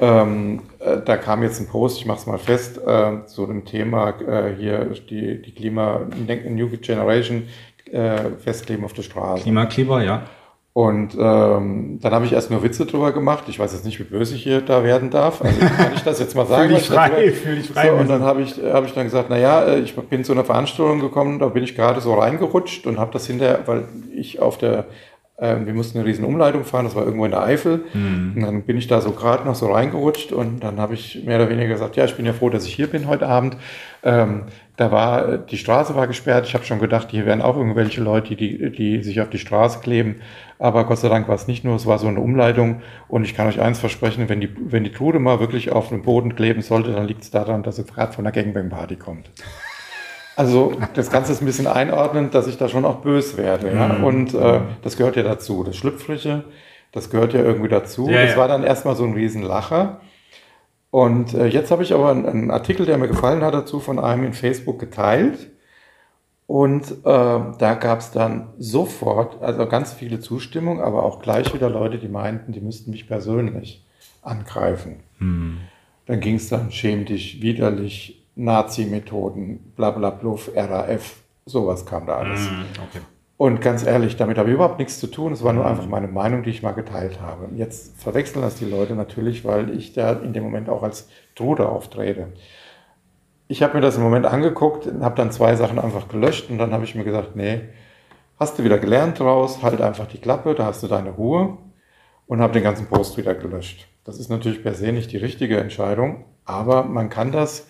Ähm, 0.00 0.62
äh, 0.78 0.98
da 1.04 1.16
kam 1.16 1.42
jetzt 1.42 1.60
ein 1.60 1.68
Post, 1.68 1.98
ich 1.98 2.06
mache 2.06 2.18
es 2.18 2.26
mal 2.26 2.38
fest, 2.38 2.80
äh, 2.84 3.26
zu 3.26 3.46
dem 3.46 3.64
Thema 3.64 4.10
äh, 4.20 4.54
hier 4.56 4.86
die, 5.08 5.40
die 5.42 5.52
Klima 5.52 6.00
New 6.48 6.68
Generation 6.68 7.44
äh, 7.90 8.30
festkleben 8.38 8.84
auf 8.84 8.94
der 8.94 9.02
Straße. 9.02 9.42
Klimakleber, 9.42 10.02
ja. 10.02 10.22
Und 10.74 11.14
ähm, 11.18 11.98
dann 12.00 12.12
habe 12.12 12.24
ich 12.24 12.32
erst 12.32 12.50
nur 12.50 12.62
Witze 12.62 12.86
drüber 12.86 13.12
gemacht. 13.12 13.44
Ich 13.48 13.58
weiß 13.58 13.74
jetzt 13.74 13.84
nicht, 13.84 13.98
wie 13.98 14.04
böse 14.04 14.34
ich 14.34 14.42
hier 14.42 14.62
da 14.62 14.82
werden 14.82 15.10
darf. 15.10 15.42
Also 15.42 15.60
kann 15.60 15.92
ich 15.94 16.02
das 16.02 16.18
jetzt 16.18 16.34
mal 16.34 16.46
sagen? 16.48 16.70
fühl 16.70 16.78
dich 16.78 16.88
frei, 16.88 17.32
fühl 17.32 17.56
dich 17.56 17.68
frei. 17.68 17.88
So, 17.88 17.94
und 17.96 18.08
dann 18.08 18.22
habe 18.22 18.40
ich, 18.40 18.54
hab 18.58 18.86
ich 18.86 18.94
dann 18.94 19.04
gesagt, 19.04 19.26
na 19.28 19.36
ja, 19.36 19.62
äh, 19.64 19.80
ich 19.80 19.94
bin 19.94 20.24
zu 20.24 20.32
einer 20.32 20.44
Veranstaltung 20.44 21.00
gekommen, 21.00 21.38
da 21.38 21.48
bin 21.48 21.62
ich 21.62 21.74
gerade 21.74 22.00
so 22.00 22.14
reingerutscht 22.14 22.86
und 22.86 22.98
habe 22.98 23.12
das 23.12 23.26
hinterher, 23.26 23.60
weil 23.66 23.84
ich 24.14 24.40
auf 24.40 24.56
der 24.56 24.86
ähm, 25.38 25.66
wir 25.66 25.74
mussten 25.74 25.98
eine 25.98 26.06
riesen 26.06 26.24
Umleitung 26.24 26.64
fahren, 26.64 26.84
das 26.84 26.94
war 26.94 27.04
irgendwo 27.04 27.24
in 27.24 27.32
der 27.32 27.42
Eifel. 27.42 27.84
Mhm. 27.92 28.34
Und 28.36 28.42
dann 28.42 28.62
bin 28.62 28.78
ich 28.78 28.86
da 28.86 29.00
so 29.00 29.10
gerade 29.10 29.44
noch 29.44 29.56
so 29.56 29.72
reingerutscht 29.72 30.32
und 30.32 30.60
dann 30.60 30.78
habe 30.78 30.94
ich 30.94 31.24
mehr 31.24 31.36
oder 31.36 31.50
weniger 31.50 31.68
gesagt, 31.68 31.96
ja, 31.96 32.04
ich 32.04 32.14
bin 32.14 32.24
ja 32.24 32.32
froh, 32.32 32.48
dass 32.48 32.64
ich 32.64 32.74
hier 32.74 32.86
bin 32.86 33.08
heute 33.08 33.26
Abend. 33.26 33.56
Ähm, 34.04 34.42
da 34.82 34.90
war, 34.90 35.38
die 35.38 35.58
Straße 35.58 35.94
war 35.94 36.08
gesperrt. 36.08 36.46
Ich 36.46 36.54
habe 36.54 36.64
schon 36.64 36.80
gedacht, 36.80 37.10
hier 37.10 37.24
wären 37.24 37.40
auch 37.40 37.56
irgendwelche 37.56 38.00
Leute, 38.00 38.34
die, 38.34 38.72
die 38.72 39.02
sich 39.02 39.20
auf 39.20 39.30
die 39.30 39.38
Straße 39.38 39.78
kleben. 39.78 40.16
Aber 40.58 40.84
Gott 40.84 40.98
sei 40.98 41.08
Dank 41.08 41.28
war 41.28 41.36
es 41.36 41.46
nicht 41.46 41.64
nur, 41.64 41.76
es 41.76 41.86
war 41.86 41.98
so 41.98 42.08
eine 42.08 42.20
Umleitung. 42.20 42.82
Und 43.08 43.24
ich 43.24 43.34
kann 43.34 43.46
euch 43.46 43.60
eins 43.60 43.78
versprechen, 43.78 44.28
wenn 44.28 44.40
die, 44.40 44.50
wenn 44.58 44.82
die 44.82 44.90
Trude 44.90 45.20
mal 45.20 45.38
wirklich 45.38 45.70
auf 45.70 45.90
dem 45.90 46.02
Boden 46.02 46.34
kleben 46.34 46.62
sollte, 46.62 46.92
dann 46.92 47.06
liegt 47.06 47.22
es 47.22 47.30
daran, 47.30 47.62
dass 47.62 47.76
sie 47.76 47.84
gerade 47.84 48.12
von 48.12 48.24
der 48.24 48.32
Gangbang-Party 48.32 48.96
kommt. 48.96 49.30
Also 50.34 50.72
das 50.94 51.10
Ganze 51.10 51.32
ist 51.32 51.42
ein 51.42 51.46
bisschen 51.46 51.68
einordnend, 51.68 52.34
dass 52.34 52.48
ich 52.48 52.58
da 52.58 52.68
schon 52.68 52.84
auch 52.84 52.96
bös 52.96 53.36
werde. 53.36 53.72
Ja? 53.72 53.88
Mhm. 53.88 54.04
Und 54.04 54.34
äh, 54.34 54.60
das 54.82 54.96
gehört 54.96 55.14
ja 55.14 55.22
dazu. 55.22 55.62
Das 55.62 55.76
Schlüpfrige, 55.76 56.44
das 56.90 57.10
gehört 57.10 57.34
ja 57.34 57.40
irgendwie 57.40 57.68
dazu. 57.68 58.08
Ja, 58.08 58.22
das 58.22 58.32
ja. 58.32 58.36
war 58.36 58.48
dann 58.48 58.64
erstmal 58.64 58.96
so 58.96 59.04
ein 59.04 59.12
Riesenlacher. 59.12 60.00
Und 60.92 61.32
äh, 61.32 61.46
jetzt 61.46 61.70
habe 61.70 61.82
ich 61.82 61.94
aber 61.94 62.10
einen, 62.10 62.26
einen, 62.26 62.50
Artikel, 62.50 62.84
der 62.84 62.98
mir 62.98 63.08
gefallen 63.08 63.42
hat, 63.42 63.54
dazu 63.54 63.80
von 63.80 63.98
einem 63.98 64.24
in 64.24 64.34
Facebook 64.34 64.78
geteilt. 64.78 65.50
Und 66.46 66.90
äh, 66.90 66.94
da 67.04 67.74
gab 67.80 68.00
es 68.00 68.10
dann 68.10 68.50
sofort, 68.58 69.42
also 69.42 69.66
ganz 69.66 69.94
viele 69.94 70.20
Zustimmung, 70.20 70.82
aber 70.82 71.02
auch 71.04 71.22
gleich 71.22 71.54
wieder 71.54 71.70
Leute, 71.70 71.96
die 71.96 72.08
meinten, 72.08 72.52
die 72.52 72.60
müssten 72.60 72.90
mich 72.90 73.08
persönlich 73.08 73.82
angreifen. 74.20 75.00
Mhm. 75.18 75.60
Dann 76.04 76.20
ging 76.20 76.34
es 76.34 76.50
dann 76.50 76.70
schäm 76.70 77.06
dich, 77.06 77.40
widerlich, 77.40 78.22
Nazi-Methoden, 78.34 79.72
blablabluff, 79.74 80.50
RAF, 80.54 81.22
sowas 81.46 81.86
kam 81.86 82.06
da 82.06 82.18
alles. 82.18 82.40
Mm, 82.50 82.82
okay. 82.82 83.00
Und 83.42 83.60
ganz 83.60 83.84
ehrlich, 83.84 84.14
damit 84.14 84.38
habe 84.38 84.50
ich 84.50 84.54
überhaupt 84.54 84.78
nichts 84.78 85.00
zu 85.00 85.08
tun. 85.08 85.32
Es 85.32 85.42
war 85.42 85.52
nur 85.52 85.66
einfach 85.66 85.88
meine 85.88 86.06
Meinung, 86.06 86.44
die 86.44 86.50
ich 86.50 86.62
mal 86.62 86.74
geteilt 86.74 87.20
habe. 87.20 87.48
Jetzt 87.56 88.00
verwechseln 88.00 88.40
das 88.40 88.54
die 88.54 88.66
Leute 88.66 88.94
natürlich, 88.94 89.44
weil 89.44 89.76
ich 89.76 89.92
da 89.94 90.12
in 90.12 90.32
dem 90.32 90.44
Moment 90.44 90.68
auch 90.68 90.84
als 90.84 91.08
Truder 91.34 91.68
auftrete. 91.68 92.28
Ich 93.48 93.64
habe 93.64 93.74
mir 93.74 93.80
das 93.80 93.96
im 93.96 94.04
Moment 94.04 94.26
angeguckt 94.26 94.86
und 94.86 95.02
habe 95.02 95.16
dann 95.16 95.32
zwei 95.32 95.56
Sachen 95.56 95.80
einfach 95.80 96.06
gelöscht 96.06 96.50
und 96.50 96.58
dann 96.58 96.70
habe 96.70 96.84
ich 96.84 96.94
mir 96.94 97.02
gesagt, 97.02 97.34
nee, 97.34 97.62
hast 98.38 98.60
du 98.60 98.62
wieder 98.62 98.78
gelernt 98.78 99.18
draus, 99.18 99.60
halt 99.60 99.80
einfach 99.80 100.06
die 100.06 100.18
Klappe, 100.18 100.54
da 100.54 100.66
hast 100.66 100.84
du 100.84 100.86
deine 100.86 101.10
Ruhe 101.10 101.58
und 102.28 102.40
habe 102.40 102.52
den 102.52 102.62
ganzen 102.62 102.86
Post 102.86 103.16
wieder 103.16 103.34
gelöscht. 103.34 103.88
Das 104.04 104.20
ist 104.20 104.28
natürlich 104.28 104.62
per 104.62 104.74
se 104.74 104.92
nicht 104.92 105.10
die 105.10 105.16
richtige 105.16 105.58
Entscheidung, 105.58 106.26
aber 106.44 106.84
man 106.84 107.08
kann 107.08 107.32
das 107.32 107.66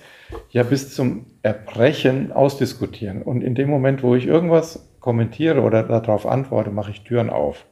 ja 0.51 0.65
bis 0.65 0.95
zum 0.95 1.25
Erbrechen 1.41 2.31
ausdiskutieren. 2.31 3.23
Und 3.23 3.43
in 3.43 3.55
dem 3.55 3.71
Moment, 3.71 4.03
wo 4.03 4.15
ich 4.15 4.27
irgendwas 4.27 4.92
kommentiere 5.03 5.61
oder 5.61 5.83
darauf 5.83 6.27
antworte, 6.27 6.71
mache 6.71 6.93
ich 6.93 7.03
Türen 7.03 7.29
auf. 7.29 7.67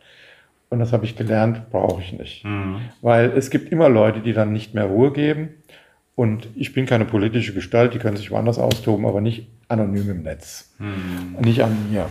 Und 0.69 0.79
das 0.79 0.93
habe 0.93 1.05
ich 1.05 1.17
gelernt, 1.17 1.71
brauche 1.71 2.03
ich 2.03 2.13
nicht. 2.13 2.45
Mhm. 2.45 2.81
Weil 3.01 3.31
es 3.31 3.51
gibt 3.51 3.73
immer 3.73 3.89
Leute, 3.89 4.21
die 4.21 4.33
dann 4.33 4.53
nicht 4.53 4.75
mehr 4.75 4.85
Ruhe 4.85 5.13
geben. 5.13 5.55
Und 6.15 6.49
ich 6.55 6.75
bin 6.75 6.85
keine 6.85 7.07
politische 7.07 7.55
Gestalt, 7.55 7.95
die 7.95 7.99
können 7.99 8.17
sich 8.17 8.31
woanders 8.31 8.59
austoben, 8.59 9.07
aber 9.07 9.21
nicht 9.21 9.49
anonym 9.69 10.11
im 10.11 10.23
Netz. 10.23 10.75
Mhm. 10.79 11.37
Nicht 11.41 11.63
an 11.63 11.91
mir. 11.91 12.11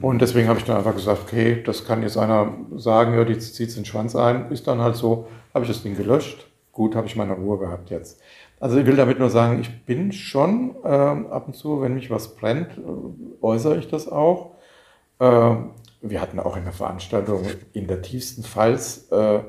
Und 0.00 0.22
deswegen 0.22 0.48
habe 0.48 0.58
ich 0.58 0.64
dann 0.64 0.76
einfach 0.76 0.94
gesagt, 0.94 1.20
okay, 1.22 1.62
das 1.64 1.86
kann 1.86 2.02
jetzt 2.02 2.16
einer 2.16 2.54
sagen, 2.76 3.14
ja, 3.14 3.24
die 3.24 3.38
zieht 3.38 3.76
den 3.76 3.84
Schwanz 3.84 4.14
ein, 4.14 4.50
ist 4.50 4.66
dann 4.66 4.80
halt 4.80 4.96
so, 4.96 5.28
habe 5.52 5.64
ich 5.64 5.70
das 5.70 5.82
Ding 5.82 5.96
gelöscht. 5.96 6.46
Gut, 6.72 6.96
habe 6.96 7.06
ich 7.06 7.16
meine 7.16 7.32
Ruhe 7.32 7.58
gehabt 7.58 7.90
jetzt. 7.90 8.20
Also 8.64 8.78
ich 8.78 8.86
will 8.86 8.96
damit 8.96 9.18
nur 9.18 9.28
sagen, 9.28 9.60
ich 9.60 9.84
bin 9.84 10.10
schon 10.10 10.74
ähm, 10.86 11.26
ab 11.26 11.48
und 11.48 11.54
zu, 11.54 11.82
wenn 11.82 11.92
mich 11.92 12.10
was 12.10 12.34
brennt, 12.34 12.78
äh, 12.78 13.44
äußere 13.44 13.76
ich 13.76 13.88
das 13.88 14.08
auch. 14.08 14.52
Ähm, 15.20 15.72
wir 16.00 16.22
hatten 16.22 16.40
auch 16.40 16.56
in 16.56 16.64
der 16.64 16.72
Veranstaltung 16.72 17.42
in 17.74 17.88
der 17.88 18.00
tiefsten 18.00 18.42
Pfalz 18.42 19.12
äh, 19.12 19.40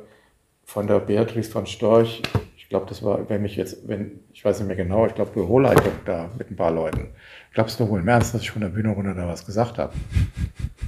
von 0.65 0.88
der 0.88 0.99
Beatrice 0.99 1.49
von 1.49 1.65
Storch, 1.65 2.23
ich 2.58 2.67
glaube, 2.67 2.88
das 2.89 3.04
war, 3.04 3.30
wenn 3.30 3.41
mich 3.41 3.56
jetzt, 3.56 3.88
wenn, 3.88 4.19
ich 4.34 4.43
weiß 4.43 4.60
nicht 4.60 4.67
mehr 4.67 4.75
genau, 4.75 5.06
ich 5.06 5.15
glaube, 5.15 5.32
Büroleitung 5.32 5.93
da 6.04 6.30
mit 6.38 6.51
ein 6.51 6.58
paar 6.58 6.71
Leuten. 6.71 7.08
Glaubst 7.54 7.80
du 7.80 7.88
wohl 7.88 8.01
im 8.01 8.08
Ernst, 8.10 8.34
dass 8.34 8.41
ich 8.41 8.51
von 8.51 8.63
der 8.63 8.69
Bühne 8.69 8.89
runter 8.89 9.13
da 9.13 9.30
was 9.30 9.45
gesagt 9.45 9.78
habe? 9.78 9.93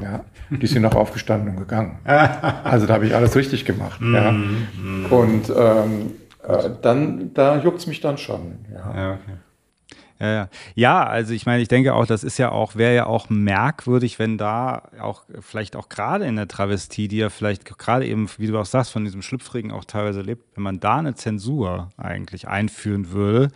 Ja, 0.02 0.26
die 0.50 0.68
sind 0.68 0.82
noch 0.82 0.96
aufgestanden 0.96 1.52
und 1.52 1.58
gegangen. 1.58 2.00
Also 2.06 2.88
da 2.88 2.96
habe 2.96 3.06
ich 3.06 3.16
alles 3.16 3.38
richtig 3.38 3.63
gemacht. 3.63 4.02
ja. 4.02 4.32
Mhm. 4.34 5.06
Und 5.12 5.54
ähm, 5.56 6.12
äh, 6.47 6.69
dann, 6.81 7.33
da 7.33 7.62
juckt 7.62 7.79
es 7.79 7.88
mich 7.88 7.99
dann 7.99 8.17
schon. 8.17 8.65
Ja. 8.71 8.95
ja 8.95 9.13
okay. 9.13 9.38
Ja, 10.19 10.33
ja. 10.33 10.49
ja, 10.73 11.03
also 11.03 11.33
ich 11.33 11.45
meine, 11.45 11.62
ich 11.62 11.67
denke 11.67 11.93
auch, 11.93 12.07
das 12.07 12.23
ist 12.23 12.39
ja 12.39 12.51
auch, 12.51 12.75
wäre 12.75 12.95
ja 12.95 13.05
auch 13.05 13.29
merkwürdig, 13.29 14.17
wenn 14.17 14.38
da 14.38 14.89
auch, 14.99 15.25
vielleicht 15.41 15.75
auch 15.75 15.89
gerade 15.89 16.25
in 16.25 16.38
der 16.38 16.47
Travestie, 16.47 17.07
die 17.07 17.17
ja 17.17 17.29
vielleicht 17.29 17.65
gerade 17.65 18.07
eben, 18.07 18.27
wie 18.38 18.47
du 18.47 18.57
auch 18.57 18.65
sagst, 18.65 18.91
von 18.91 19.03
diesem 19.03 19.21
Schlüpfrigen 19.21 19.71
auch 19.71 19.86
teilweise 19.86 20.21
lebt, 20.21 20.55
wenn 20.55 20.63
man 20.63 20.79
da 20.79 20.97
eine 20.97 21.13
Zensur 21.13 21.89
eigentlich 21.97 22.47
einführen 22.47 23.12
würde, 23.12 23.49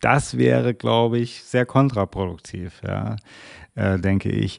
das 0.00 0.36
wäre, 0.36 0.74
glaube 0.74 1.18
ich, 1.18 1.44
sehr 1.44 1.64
kontraproduktiv, 1.64 2.80
ja, 2.84 3.14
äh, 3.76 4.00
denke 4.00 4.30
ich. 4.30 4.58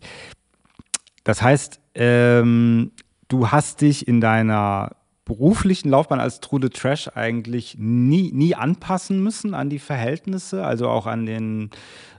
Das 1.25 1.41
heißt, 1.41 1.81
ähm, 1.95 2.91
du 3.27 3.51
hast 3.51 3.81
dich 3.81 4.07
in 4.07 4.21
deiner 4.21 4.95
beruflichen 5.25 5.89
Laufbahn 5.89 6.19
als 6.19 6.39
Trude 6.39 6.69
Trash 6.69 7.09
eigentlich 7.15 7.77
nie, 7.79 8.31
nie 8.33 8.55
anpassen 8.55 9.23
müssen 9.23 9.53
an 9.53 9.69
die 9.69 9.79
Verhältnisse, 9.79 10.65
also 10.65 10.89
auch 10.89 11.07
an 11.07 11.25
den 11.25 11.69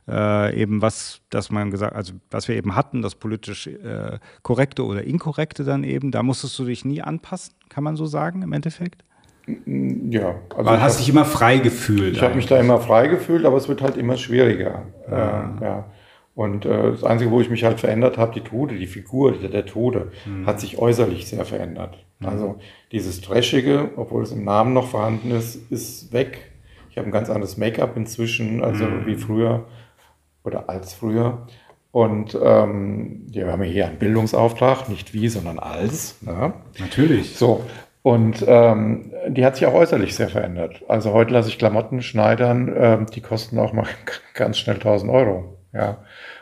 äh, 0.08 0.60
eben 0.60 0.82
was, 0.82 1.20
dass 1.30 1.50
man 1.50 1.70
gesagt, 1.70 1.94
also 1.94 2.14
was 2.30 2.48
wir 2.48 2.56
eben 2.56 2.74
hatten, 2.74 3.02
das 3.02 3.14
politisch 3.14 3.66
äh, 3.66 4.18
korrekte 4.42 4.84
oder 4.84 5.04
inkorrekte 5.04 5.64
dann 5.64 5.84
eben, 5.84 6.10
da 6.10 6.22
musstest 6.22 6.58
du 6.58 6.64
dich 6.64 6.84
nie 6.84 7.02
anpassen, 7.02 7.54
kann 7.68 7.84
man 7.84 7.96
so 7.96 8.06
sagen 8.06 8.42
im 8.42 8.52
Endeffekt? 8.52 9.04
Ja. 9.66 10.36
Also 10.56 10.70
Weil 10.70 10.80
hast 10.80 11.00
dich 11.00 11.08
immer 11.10 11.26
frei 11.26 11.58
gefühlt. 11.58 12.16
Ich 12.16 12.22
habe 12.22 12.34
mich 12.34 12.46
da 12.46 12.58
immer 12.58 12.80
frei 12.80 13.08
gefühlt, 13.08 13.44
aber 13.44 13.58
es 13.58 13.68
wird 13.68 13.82
halt 13.82 13.96
immer 13.98 14.16
schwieriger. 14.16 14.86
Ja. 15.10 15.56
Äh, 15.60 15.64
ja. 15.64 15.84
Und 16.34 16.66
äh, 16.66 16.90
das 16.90 17.04
Einzige, 17.04 17.30
wo 17.30 17.40
ich 17.40 17.48
mich 17.48 17.62
halt 17.62 17.78
verändert 17.78 18.18
habe, 18.18 18.32
die 18.34 18.40
Tode, 18.40 18.76
die 18.76 18.86
Figur 18.86 19.32
der, 19.32 19.50
der 19.50 19.66
Tode, 19.66 20.10
mhm. 20.26 20.46
hat 20.46 20.60
sich 20.60 20.78
äußerlich 20.78 21.28
sehr 21.28 21.44
verändert. 21.44 22.04
Mhm. 22.18 22.28
Also 22.28 22.56
dieses 22.90 23.20
Trashige, 23.20 23.90
obwohl 23.96 24.24
es 24.24 24.32
im 24.32 24.44
Namen 24.44 24.72
noch 24.72 24.88
vorhanden 24.88 25.30
ist, 25.30 25.70
ist 25.70 26.12
weg. 26.12 26.50
Ich 26.90 26.98
habe 26.98 27.08
ein 27.08 27.12
ganz 27.12 27.30
anderes 27.30 27.56
Make-up 27.56 27.96
inzwischen, 27.96 28.64
also 28.64 28.84
mhm. 28.84 29.06
wie 29.06 29.16
früher 29.16 29.66
oder 30.42 30.68
als 30.68 30.92
früher. 30.92 31.46
Und 31.92 32.36
ähm, 32.42 33.26
ja, 33.30 33.46
wir 33.46 33.52
haben 33.52 33.62
hier 33.62 33.86
einen 33.86 33.98
Bildungsauftrag, 33.98 34.88
nicht 34.88 35.14
wie, 35.14 35.28
sondern 35.28 35.60
als. 35.60 36.20
Ne? 36.22 36.52
Natürlich. 36.80 37.36
So. 37.36 37.64
Und 38.02 38.44
ähm, 38.48 39.12
die 39.28 39.46
hat 39.46 39.56
sich 39.56 39.66
auch 39.66 39.74
äußerlich 39.74 40.14
sehr 40.16 40.28
verändert. 40.28 40.82
Also 40.88 41.12
heute 41.12 41.32
lasse 41.32 41.48
ich 41.48 41.58
Klamotten 41.58 42.02
schneidern, 42.02 42.74
ähm, 42.76 43.06
die 43.06 43.20
kosten 43.20 43.58
auch 43.60 43.72
mal 43.72 43.86
ganz 44.34 44.58
schnell 44.58 44.76
1000 44.76 45.10
Euro. 45.10 45.53
Ja. 45.74 45.98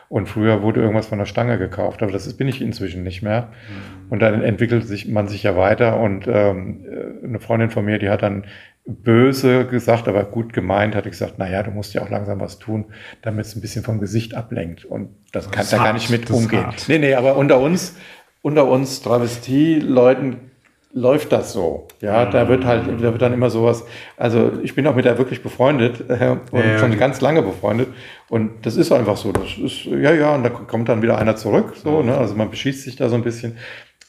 Und 0.09 0.29
früher 0.29 0.61
wurde 0.61 0.79
irgendwas 0.79 1.07
von 1.07 1.17
der 1.17 1.25
Stange 1.25 1.57
gekauft, 1.57 2.03
aber 2.03 2.11
das 2.11 2.31
bin 2.33 2.47
ich 2.47 2.61
inzwischen 2.61 3.01
nicht 3.01 3.23
mehr. 3.23 3.47
Mhm. 3.47 4.11
Und 4.11 4.19
dann 4.19 4.43
entwickelt 4.43 4.87
sich 4.87 5.07
man 5.07 5.27
sich 5.27 5.43
ja 5.43 5.57
weiter. 5.57 5.99
Und 5.99 6.27
ähm, 6.27 6.85
eine 7.23 7.39
Freundin 7.39 7.71
von 7.71 7.83
mir, 7.83 7.97
die 7.97 8.09
hat 8.09 8.21
dann 8.21 8.45
böse 8.85 9.65
gesagt, 9.65 10.07
aber 10.07 10.25
gut 10.25 10.53
gemeint, 10.53 10.95
hat 10.95 11.05
gesagt, 11.05 11.35
na 11.37 11.49
ja, 11.49 11.63
du 11.63 11.71
musst 11.71 11.93
ja 11.93 12.01
auch 12.01 12.09
langsam 12.09 12.39
was 12.39 12.59
tun, 12.59 12.85
damit 13.21 13.45
es 13.45 13.55
ein 13.55 13.61
bisschen 13.61 13.83
vom 13.83 13.99
Gesicht 13.99 14.35
ablenkt. 14.35 14.85
Und 14.85 15.09
das, 15.31 15.49
das 15.49 15.51
kann 15.51 15.65
da 15.71 15.83
gar 15.85 15.93
nicht 15.93 16.09
mit 16.09 16.29
umgehen. 16.29 16.65
Nee, 16.87 16.99
nee, 16.99 17.15
aber 17.15 17.37
unter 17.37 17.59
uns, 17.59 17.95
unter 18.41 18.67
uns 18.67 19.01
Travestie-Leuten 19.01 20.51
läuft 20.93 21.31
das 21.31 21.53
so. 21.53 21.87
Ja, 22.01 22.25
da 22.25 22.47
wird 22.47 22.65
halt, 22.65 22.87
da 22.87 23.01
wird 23.01 23.21
dann 23.21 23.33
immer 23.33 23.49
sowas. 23.49 23.83
Also 24.15 24.51
ich 24.61 24.75
bin 24.75 24.85
auch 24.87 24.95
mit 24.95 25.05
der 25.05 25.17
wirklich 25.17 25.41
befreundet 25.41 26.01
äh, 26.09 26.37
und 26.51 26.63
ja, 26.63 26.77
schon 26.77 26.97
ganz 26.97 27.19
lange 27.19 27.41
befreundet. 27.41 27.89
Und 28.29 28.65
das 28.65 28.77
ist 28.77 28.91
einfach 28.91 29.17
so. 29.17 29.31
Das 29.31 29.57
ist, 29.57 29.85
ja, 29.85 30.13
ja, 30.13 30.35
und 30.35 30.43
da 30.43 30.49
kommt 30.49 30.89
dann 30.89 31.01
wieder 31.01 31.17
einer 31.17 31.35
zurück. 31.35 31.75
So, 31.75 32.03
ne? 32.03 32.15
Also 32.15 32.35
man 32.35 32.49
beschießt 32.49 32.83
sich 32.83 32.95
da 32.95 33.09
so 33.09 33.15
ein 33.15 33.23
bisschen. 33.23 33.57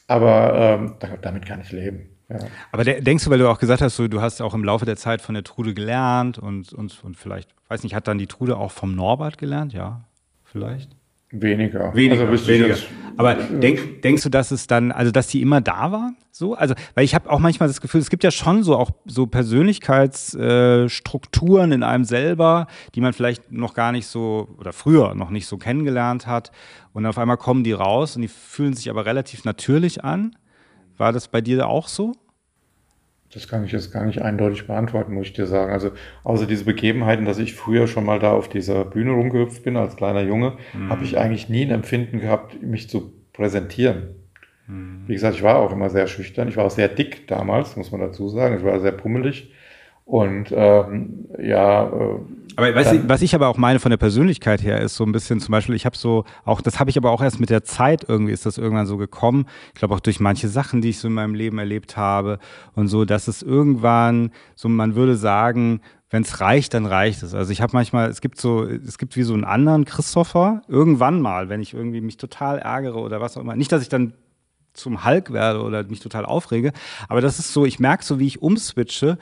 Aber 0.07 0.53
ähm, 0.55 0.95
damit 1.21 1.45
kann 1.47 1.61
ich 1.61 1.71
leben. 1.71 2.11
Ja. 2.29 2.37
Aber 2.71 2.83
denkst 2.83 3.23
du, 3.23 3.29
weil 3.29 3.39
du 3.39 3.49
auch 3.49 3.59
gesagt 3.59 3.81
hast, 3.81 3.95
so, 3.95 4.07
du 4.07 4.21
hast 4.21 4.41
auch 4.41 4.53
im 4.53 4.63
Laufe 4.63 4.85
der 4.85 4.95
Zeit 4.95 5.21
von 5.21 5.33
der 5.33 5.43
Trude 5.43 5.73
gelernt 5.73 6.37
und, 6.37 6.73
und, 6.73 7.03
und 7.03 7.17
vielleicht, 7.17 7.49
weiß 7.67 7.83
nicht, 7.83 7.95
hat 7.95 8.07
dann 8.07 8.17
die 8.17 8.27
Trude 8.27 8.57
auch 8.57 8.71
vom 8.71 8.95
Norbert 8.95 9.37
gelernt? 9.37 9.73
Ja, 9.73 10.05
vielleicht? 10.43 10.95
Weniger. 11.31 11.95
Weniger, 11.95 12.29
also 12.29 12.47
weniger. 12.47 12.77
Aber 13.17 13.35
denk, 13.35 14.01
denkst 14.01 14.23
du, 14.23 14.29
dass 14.29 14.51
es 14.51 14.67
dann, 14.67 14.91
also 14.91 15.09
dass 15.11 15.27
die 15.27 15.41
immer 15.41 15.61
da 15.61 15.89
war? 15.91 16.13
So, 16.31 16.53
also, 16.53 16.75
weil 16.95 17.05
ich 17.05 17.15
habe 17.15 17.29
auch 17.29 17.39
manchmal 17.39 17.69
das 17.69 17.79
Gefühl, 17.79 18.01
es 18.01 18.09
gibt 18.09 18.25
ja 18.25 18.31
schon 18.31 18.63
so 18.63 18.75
auch 18.75 18.91
so 19.05 19.25
Persönlichkeitsstrukturen 19.25 21.71
äh, 21.71 21.75
in 21.75 21.83
einem 21.83 22.03
selber, 22.03 22.67
die 22.93 22.99
man 22.99 23.13
vielleicht 23.13 23.49
noch 23.51 23.73
gar 23.73 23.93
nicht 23.93 24.07
so 24.07 24.49
oder 24.59 24.73
früher 24.73 25.15
noch 25.15 25.29
nicht 25.29 25.47
so 25.47 25.55
kennengelernt 25.57 26.27
hat. 26.27 26.51
Und 26.91 27.05
auf 27.05 27.17
einmal 27.17 27.37
kommen 27.37 27.63
die 27.63 27.71
raus 27.71 28.17
und 28.17 28.21
die 28.21 28.27
fühlen 28.27 28.73
sich 28.73 28.89
aber 28.89 29.05
relativ 29.05 29.45
natürlich 29.45 30.03
an. 30.03 30.35
War 30.97 31.13
das 31.13 31.29
bei 31.29 31.39
dir 31.41 31.67
auch 31.67 31.87
so? 31.87 32.11
Das 33.35 33.47
kann 33.47 33.63
ich 33.65 33.71
jetzt 33.71 33.91
gar 33.91 34.05
nicht 34.05 34.21
eindeutig 34.21 34.65
beantworten, 34.65 35.13
muss 35.13 35.27
ich 35.27 35.33
dir 35.33 35.45
sagen. 35.45 35.71
Also 35.71 35.91
außer 36.23 36.47
diese 36.47 36.65
Begebenheiten, 36.65 37.25
dass 37.25 37.37
ich 37.37 37.53
früher 37.53 37.85
schon 37.87 38.05
mal 38.05 38.17
da 38.17 38.31
auf 38.31 38.49
dieser 38.49 38.85
Bühne 38.85 39.11
rumgehüpft 39.11 39.63
bin 39.63 39.77
als 39.77 39.95
kleiner 39.95 40.21
Junge, 40.21 40.53
mhm. 40.73 40.89
habe 40.89 41.03
ich 41.03 41.17
eigentlich 41.19 41.49
nie 41.49 41.63
ein 41.63 41.71
Empfinden 41.71 42.19
gehabt, 42.19 42.61
mich 42.63 42.89
zu 42.89 43.13
präsentieren. 43.33 44.15
Mhm. 44.67 45.03
Wie 45.05 45.13
gesagt, 45.13 45.35
ich 45.35 45.43
war 45.43 45.57
auch 45.57 45.71
immer 45.71 45.89
sehr 45.89 46.07
schüchtern. 46.07 46.47
Ich 46.47 46.57
war 46.57 46.65
auch 46.65 46.71
sehr 46.71 46.87
dick 46.87 47.27
damals, 47.27 47.75
muss 47.75 47.91
man 47.91 48.01
dazu 48.01 48.29
sagen. 48.29 48.57
Ich 48.57 48.63
war 48.63 48.79
sehr 48.79 48.93
pummelig. 48.93 49.53
Und 50.05 50.53
ähm, 50.55 51.25
ja. 51.37 51.87
Äh, 51.87 52.19
aber 52.55 52.75
was 52.75 52.91
ich, 52.91 53.01
was 53.07 53.21
ich 53.21 53.35
aber 53.35 53.47
auch 53.47 53.57
meine 53.57 53.79
von 53.79 53.89
der 53.89 53.97
Persönlichkeit 53.97 54.61
her 54.63 54.81
ist 54.81 54.95
so 54.95 55.03
ein 55.03 55.11
bisschen 55.11 55.39
zum 55.39 55.51
Beispiel, 55.51 55.75
ich 55.75 55.85
habe 55.85 55.97
so 55.97 56.25
auch, 56.43 56.61
das 56.61 56.79
habe 56.79 56.89
ich 56.89 56.97
aber 56.97 57.11
auch 57.11 57.21
erst 57.21 57.39
mit 57.39 57.49
der 57.49 57.63
Zeit 57.63 58.05
irgendwie 58.07 58.33
ist 58.33 58.45
das 58.45 58.57
irgendwann 58.57 58.85
so 58.85 58.97
gekommen. 58.97 59.45
Ich 59.73 59.79
glaube 59.79 59.93
auch 59.95 59.99
durch 59.99 60.19
manche 60.19 60.47
Sachen, 60.47 60.81
die 60.81 60.89
ich 60.89 60.99
so 60.99 61.07
in 61.07 61.13
meinem 61.13 61.35
Leben 61.35 61.57
erlebt 61.57 61.97
habe 61.97 62.39
und 62.73 62.87
so, 62.87 63.05
dass 63.05 63.27
es 63.27 63.41
irgendwann 63.41 64.31
so, 64.55 64.69
man 64.69 64.95
würde 64.95 65.15
sagen, 65.15 65.81
wenn 66.09 66.21
es 66.21 66.39
reicht, 66.39 66.73
dann 66.73 66.85
reicht 66.85 67.23
es. 67.23 67.33
Also 67.33 67.51
ich 67.51 67.61
habe 67.61 67.71
manchmal, 67.73 68.09
es 68.09 68.21
gibt 68.21 68.39
so, 68.39 68.63
es 68.63 68.97
gibt 68.97 69.15
wie 69.15 69.23
so 69.23 69.33
einen 69.33 69.43
anderen 69.43 69.85
Christopher, 69.85 70.61
irgendwann 70.67 71.19
mal, 71.19 71.49
wenn 71.49 71.61
ich 71.61 71.73
irgendwie 71.73 72.01
mich 72.01 72.17
total 72.17 72.59
ärgere 72.59 72.99
oder 72.99 73.19
was 73.21 73.35
auch 73.35 73.41
immer. 73.41 73.55
Nicht, 73.55 73.71
dass 73.71 73.81
ich 73.81 73.89
dann 73.89 74.13
zum 74.73 75.05
Hulk 75.05 75.33
werde 75.33 75.61
oder 75.61 75.83
mich 75.83 76.01
total 76.01 76.25
aufrege, 76.25 76.73
aber 77.07 77.21
das 77.21 77.39
ist 77.39 77.53
so, 77.53 77.65
ich 77.65 77.79
merke 77.79 78.03
so, 78.03 78.19
wie 78.19 78.27
ich 78.27 78.41
umswitche, 78.41 79.17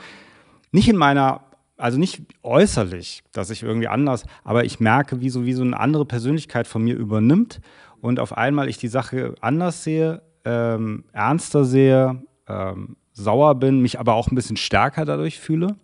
nicht 0.72 0.90
in 0.90 0.98
meiner, 0.98 1.42
also 1.78 1.98
nicht 1.98 2.22
äußerlich, 2.44 3.24
dass 3.32 3.50
ich 3.50 3.64
irgendwie 3.64 3.88
anders, 3.88 4.26
aber 4.44 4.66
ich 4.66 4.80
merke, 4.80 5.22
wie 5.22 5.30
so, 5.30 5.46
wie 5.46 5.54
so 5.54 5.64
eine 5.64 5.80
andere 5.80 6.06
Persönlichkeit 6.06 6.68
von 6.68 6.84
mir 6.84 6.96
übernimmt 6.96 7.62
und 8.02 8.20
auf 8.20 8.38
einmal 8.38 8.70
ich 8.70 8.78
die 8.78 8.88
Sache 8.88 9.36
anders 9.42 9.84
sehe, 9.84 10.22
ähm, 10.46 11.06
ernster 11.14 11.66
sehe, 11.66 12.22
ähm, 12.48 12.98
sauer 13.14 13.56
bin, 13.56 13.82
mich 13.82 14.00
aber 14.00 14.16
auch 14.16 14.30
ein 14.30 14.36
bisschen 14.36 14.58
stärker 14.58 15.06
dadurch 15.06 15.40
fühle. 15.40 15.76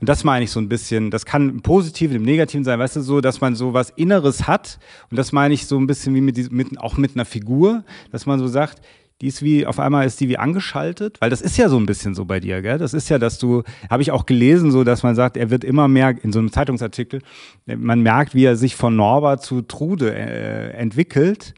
Und 0.00 0.08
das 0.08 0.24
meine 0.24 0.44
ich 0.44 0.50
so 0.50 0.60
ein 0.60 0.68
bisschen, 0.68 1.10
das 1.10 1.24
kann 1.24 1.48
im 1.48 1.62
Positiven, 1.62 2.16
im 2.16 2.24
Negativen 2.24 2.64
sein, 2.64 2.78
weißt 2.78 2.96
du, 2.96 3.00
so, 3.00 3.20
dass 3.20 3.40
man 3.40 3.54
so 3.54 3.72
was 3.72 3.90
Inneres 3.90 4.46
hat. 4.46 4.78
Und 5.10 5.16
das 5.16 5.32
meine 5.32 5.54
ich 5.54 5.66
so 5.66 5.78
ein 5.78 5.86
bisschen 5.86 6.14
wie 6.14 6.20
mit, 6.20 6.52
mit 6.52 6.78
auch 6.78 6.96
mit 6.96 7.14
einer 7.14 7.24
Figur, 7.24 7.84
dass 8.10 8.26
man 8.26 8.38
so 8.38 8.46
sagt, 8.46 8.82
die 9.24 9.28
ist 9.28 9.42
wie, 9.42 9.64
auf 9.64 9.80
einmal 9.80 10.06
ist 10.06 10.20
die 10.20 10.28
wie 10.28 10.36
angeschaltet, 10.36 11.16
weil 11.22 11.30
das 11.30 11.40
ist 11.40 11.56
ja 11.56 11.70
so 11.70 11.78
ein 11.78 11.86
bisschen 11.86 12.14
so 12.14 12.26
bei 12.26 12.40
dir, 12.40 12.60
gell? 12.60 12.76
Das 12.76 12.92
ist 12.92 13.08
ja, 13.08 13.18
dass 13.18 13.38
du, 13.38 13.62
habe 13.88 14.02
ich 14.02 14.10
auch 14.10 14.26
gelesen, 14.26 14.70
so, 14.70 14.84
dass 14.84 15.02
man 15.02 15.14
sagt, 15.14 15.38
er 15.38 15.48
wird 15.48 15.64
immer 15.64 15.88
mehr, 15.88 16.14
in 16.22 16.30
so 16.30 16.40
einem 16.40 16.52
Zeitungsartikel, 16.52 17.22
man 17.64 18.02
merkt, 18.02 18.34
wie 18.34 18.44
er 18.44 18.56
sich 18.56 18.76
von 18.76 18.96
Norbert 18.96 19.42
zu 19.42 19.62
Trude 19.62 20.14
äh, 20.14 20.72
entwickelt. 20.72 21.54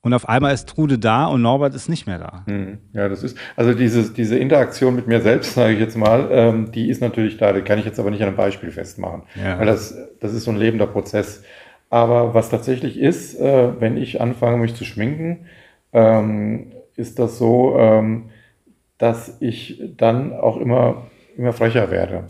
Und 0.00 0.14
auf 0.14 0.30
einmal 0.30 0.54
ist 0.54 0.66
Trude 0.66 0.98
da 0.98 1.26
und 1.26 1.42
Norbert 1.42 1.74
ist 1.74 1.90
nicht 1.90 2.06
mehr 2.06 2.18
da. 2.18 2.42
Hm, 2.46 2.78
ja, 2.94 3.10
das 3.10 3.22
ist, 3.22 3.36
also 3.54 3.74
diese, 3.74 4.10
diese 4.10 4.38
Interaktion 4.38 4.96
mit 4.96 5.06
mir 5.06 5.20
selbst, 5.20 5.54
sage 5.54 5.74
ich 5.74 5.80
jetzt 5.80 5.98
mal, 5.98 6.28
ähm, 6.30 6.72
die 6.72 6.88
ist 6.88 7.02
natürlich 7.02 7.36
da, 7.36 7.52
die 7.52 7.60
kann 7.60 7.78
ich 7.78 7.84
jetzt 7.84 8.00
aber 8.00 8.10
nicht 8.10 8.22
an 8.22 8.28
einem 8.28 8.36
Beispiel 8.36 8.70
festmachen. 8.70 9.24
Ja. 9.34 9.58
Weil 9.58 9.66
das, 9.66 9.94
das 10.20 10.32
ist 10.32 10.44
so 10.44 10.50
ein 10.50 10.56
lebender 10.56 10.86
Prozess. 10.86 11.42
Aber 11.90 12.32
was 12.32 12.48
tatsächlich 12.48 12.98
ist, 12.98 13.38
äh, 13.38 13.78
wenn 13.78 13.98
ich 13.98 14.22
anfange, 14.22 14.56
mich 14.56 14.74
zu 14.74 14.86
schminken, 14.86 15.46
ähm, 15.94 16.72
ist 16.96 17.18
das 17.18 17.38
so, 17.38 17.76
ähm, 17.78 18.30
dass 18.98 19.36
ich 19.40 19.82
dann 19.96 20.32
auch 20.32 20.56
immer, 20.56 21.06
immer 21.36 21.52
frecher 21.52 21.90
werde. 21.90 22.24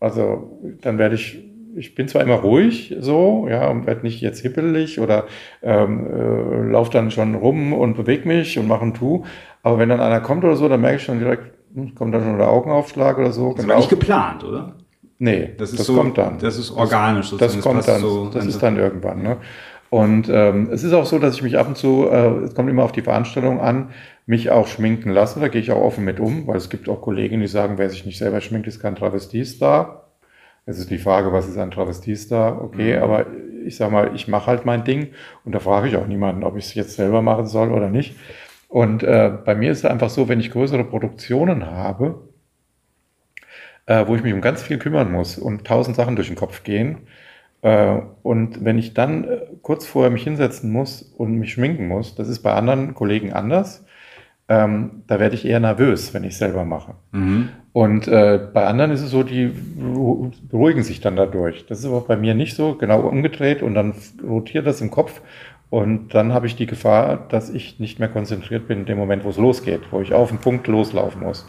Also 0.00 0.58
dann 0.82 0.98
werde 0.98 1.14
ich, 1.14 1.42
ich 1.76 1.94
bin 1.94 2.08
zwar 2.08 2.22
immer 2.22 2.34
ruhig 2.34 2.96
so, 3.00 3.46
ja, 3.48 3.68
und 3.68 3.86
werde 3.86 4.02
nicht 4.02 4.20
jetzt 4.20 4.40
hippelig 4.40 5.00
oder 5.00 5.26
ähm, 5.62 6.06
äh, 6.06 6.70
laufe 6.70 6.90
dann 6.90 7.10
schon 7.10 7.34
rum 7.34 7.72
und 7.72 7.96
bewege 7.96 8.28
mich 8.28 8.58
und 8.58 8.66
mache 8.66 8.84
ein 8.84 8.94
Tu, 8.94 9.24
aber 9.62 9.78
wenn 9.78 9.88
dann 9.88 10.00
einer 10.00 10.20
kommt 10.20 10.44
oder 10.44 10.56
so, 10.56 10.68
dann 10.68 10.80
merke 10.80 10.96
ich 10.96 11.04
schon 11.04 11.18
direkt, 11.18 11.52
hm, 11.74 11.94
kommt 11.94 12.14
dann 12.14 12.24
schon 12.24 12.38
der 12.38 12.48
Augenaufschlag 12.48 13.18
oder 13.18 13.32
so. 13.32 13.52
Das 13.52 13.62
genau. 13.62 13.74
war 13.74 13.76
nicht 13.76 13.90
geplant, 13.90 14.44
oder? 14.44 14.74
Nee, 15.18 15.50
das, 15.56 15.70
das 15.70 15.86
so, 15.86 15.94
kommt 15.94 16.18
dann. 16.18 16.38
Das 16.38 16.58
ist 16.58 16.72
organisch. 16.72 17.30
Das, 17.30 17.38
das 17.38 17.60
kommt 17.60 17.86
dann, 17.86 18.00
so 18.00 18.28
das 18.28 18.44
ist 18.44 18.60
dann 18.60 18.76
irgendwann. 18.76 19.22
Ne? 19.22 19.36
Und 19.92 20.30
ähm, 20.30 20.70
es 20.72 20.84
ist 20.84 20.94
auch 20.94 21.04
so, 21.04 21.18
dass 21.18 21.34
ich 21.34 21.42
mich 21.42 21.58
ab 21.58 21.68
und 21.68 21.76
zu, 21.76 22.08
äh, 22.10 22.44
es 22.44 22.54
kommt 22.54 22.70
immer 22.70 22.82
auf 22.82 22.92
die 22.92 23.02
Veranstaltung 23.02 23.60
an, 23.60 23.90
mich 24.24 24.48
auch 24.50 24.66
schminken 24.66 25.10
lasse. 25.10 25.38
Da 25.38 25.48
gehe 25.48 25.60
ich 25.60 25.70
auch 25.70 25.82
offen 25.82 26.02
mit 26.02 26.18
um, 26.18 26.46
weil 26.46 26.56
es 26.56 26.70
gibt 26.70 26.88
auch 26.88 27.02
Kollegen, 27.02 27.40
die 27.40 27.46
sagen, 27.46 27.76
wer 27.76 27.90
sich 27.90 28.06
nicht 28.06 28.16
selber 28.16 28.40
schminkt, 28.40 28.66
ist 28.66 28.80
kein 28.80 28.94
Travestiestar. 28.94 30.08
Es 30.64 30.78
ist 30.78 30.90
die 30.90 30.96
Frage, 30.96 31.30
was 31.34 31.46
ist 31.46 31.58
ein 31.58 31.70
Travestiestar? 31.70 32.64
Okay, 32.64 32.96
mhm. 32.96 33.02
aber 33.02 33.26
ich 33.66 33.76
sage 33.76 33.92
mal, 33.92 34.14
ich 34.14 34.28
mache 34.28 34.46
halt 34.46 34.64
mein 34.64 34.82
Ding 34.84 35.08
und 35.44 35.54
da 35.54 35.58
frage 35.58 35.88
ich 35.88 35.96
auch 35.96 36.06
niemanden, 36.06 36.42
ob 36.42 36.56
ich 36.56 36.64
es 36.64 36.74
jetzt 36.74 36.96
selber 36.96 37.20
machen 37.20 37.44
soll 37.44 37.70
oder 37.70 37.90
nicht. 37.90 38.16
Und 38.68 39.02
äh, 39.02 39.30
bei 39.44 39.54
mir 39.54 39.72
ist 39.72 39.80
es 39.80 39.84
einfach 39.84 40.08
so, 40.08 40.26
wenn 40.26 40.40
ich 40.40 40.52
größere 40.52 40.84
Produktionen 40.84 41.66
habe, 41.66 42.28
äh, 43.84 44.06
wo 44.06 44.16
ich 44.16 44.22
mich 44.22 44.32
um 44.32 44.40
ganz 44.40 44.62
viel 44.62 44.78
kümmern 44.78 45.12
muss 45.12 45.36
und 45.36 45.66
tausend 45.66 45.96
Sachen 45.96 46.16
durch 46.16 46.28
den 46.28 46.36
Kopf 46.36 46.62
gehen, 46.62 47.06
äh, 47.62 48.00
und 48.22 48.64
wenn 48.64 48.78
ich 48.78 48.92
dann 48.92 49.24
äh, 49.24 49.40
kurz 49.62 49.86
vorher 49.86 50.10
mich 50.10 50.24
hinsetzen 50.24 50.70
muss 50.70 51.02
und 51.16 51.36
mich 51.38 51.52
schminken 51.52 51.88
muss, 51.88 52.14
das 52.14 52.28
ist 52.28 52.40
bei 52.40 52.52
anderen 52.52 52.94
Kollegen 52.94 53.32
anders. 53.32 53.84
Ähm, 54.48 55.02
da 55.06 55.20
werde 55.20 55.36
ich 55.36 55.46
eher 55.46 55.60
nervös, 55.60 56.12
wenn 56.14 56.24
ich 56.24 56.36
selber 56.36 56.64
mache. 56.64 56.94
Mhm. 57.12 57.48
Und 57.72 58.08
äh, 58.08 58.38
bei 58.52 58.66
anderen 58.66 58.90
ist 58.90 59.00
es 59.00 59.10
so, 59.10 59.22
die 59.22 59.52
beruhigen 60.50 60.82
sich 60.82 61.00
dann 61.00 61.16
dadurch. 61.16 61.64
Das 61.66 61.78
ist 61.78 61.86
aber 61.86 62.02
bei 62.02 62.16
mir 62.16 62.34
nicht 62.34 62.54
so, 62.54 62.74
genau 62.74 63.00
umgedreht 63.00 63.62
und 63.62 63.74
dann 63.74 63.94
rotiert 64.22 64.66
das 64.66 64.80
im 64.80 64.90
Kopf 64.90 65.22
und 65.72 66.14
dann 66.14 66.34
habe 66.34 66.46
ich 66.46 66.54
die 66.54 66.66
Gefahr, 66.66 67.16
dass 67.30 67.48
ich 67.48 67.80
nicht 67.80 67.98
mehr 67.98 68.10
konzentriert 68.10 68.68
bin 68.68 68.80
in 68.80 68.84
dem 68.84 68.98
Moment, 68.98 69.24
wo 69.24 69.30
es 69.30 69.38
losgeht, 69.38 69.80
wo 69.90 70.02
ich 70.02 70.12
auf 70.12 70.28
den 70.28 70.36
Punkt 70.36 70.66
loslaufen 70.66 71.22
muss. 71.22 71.48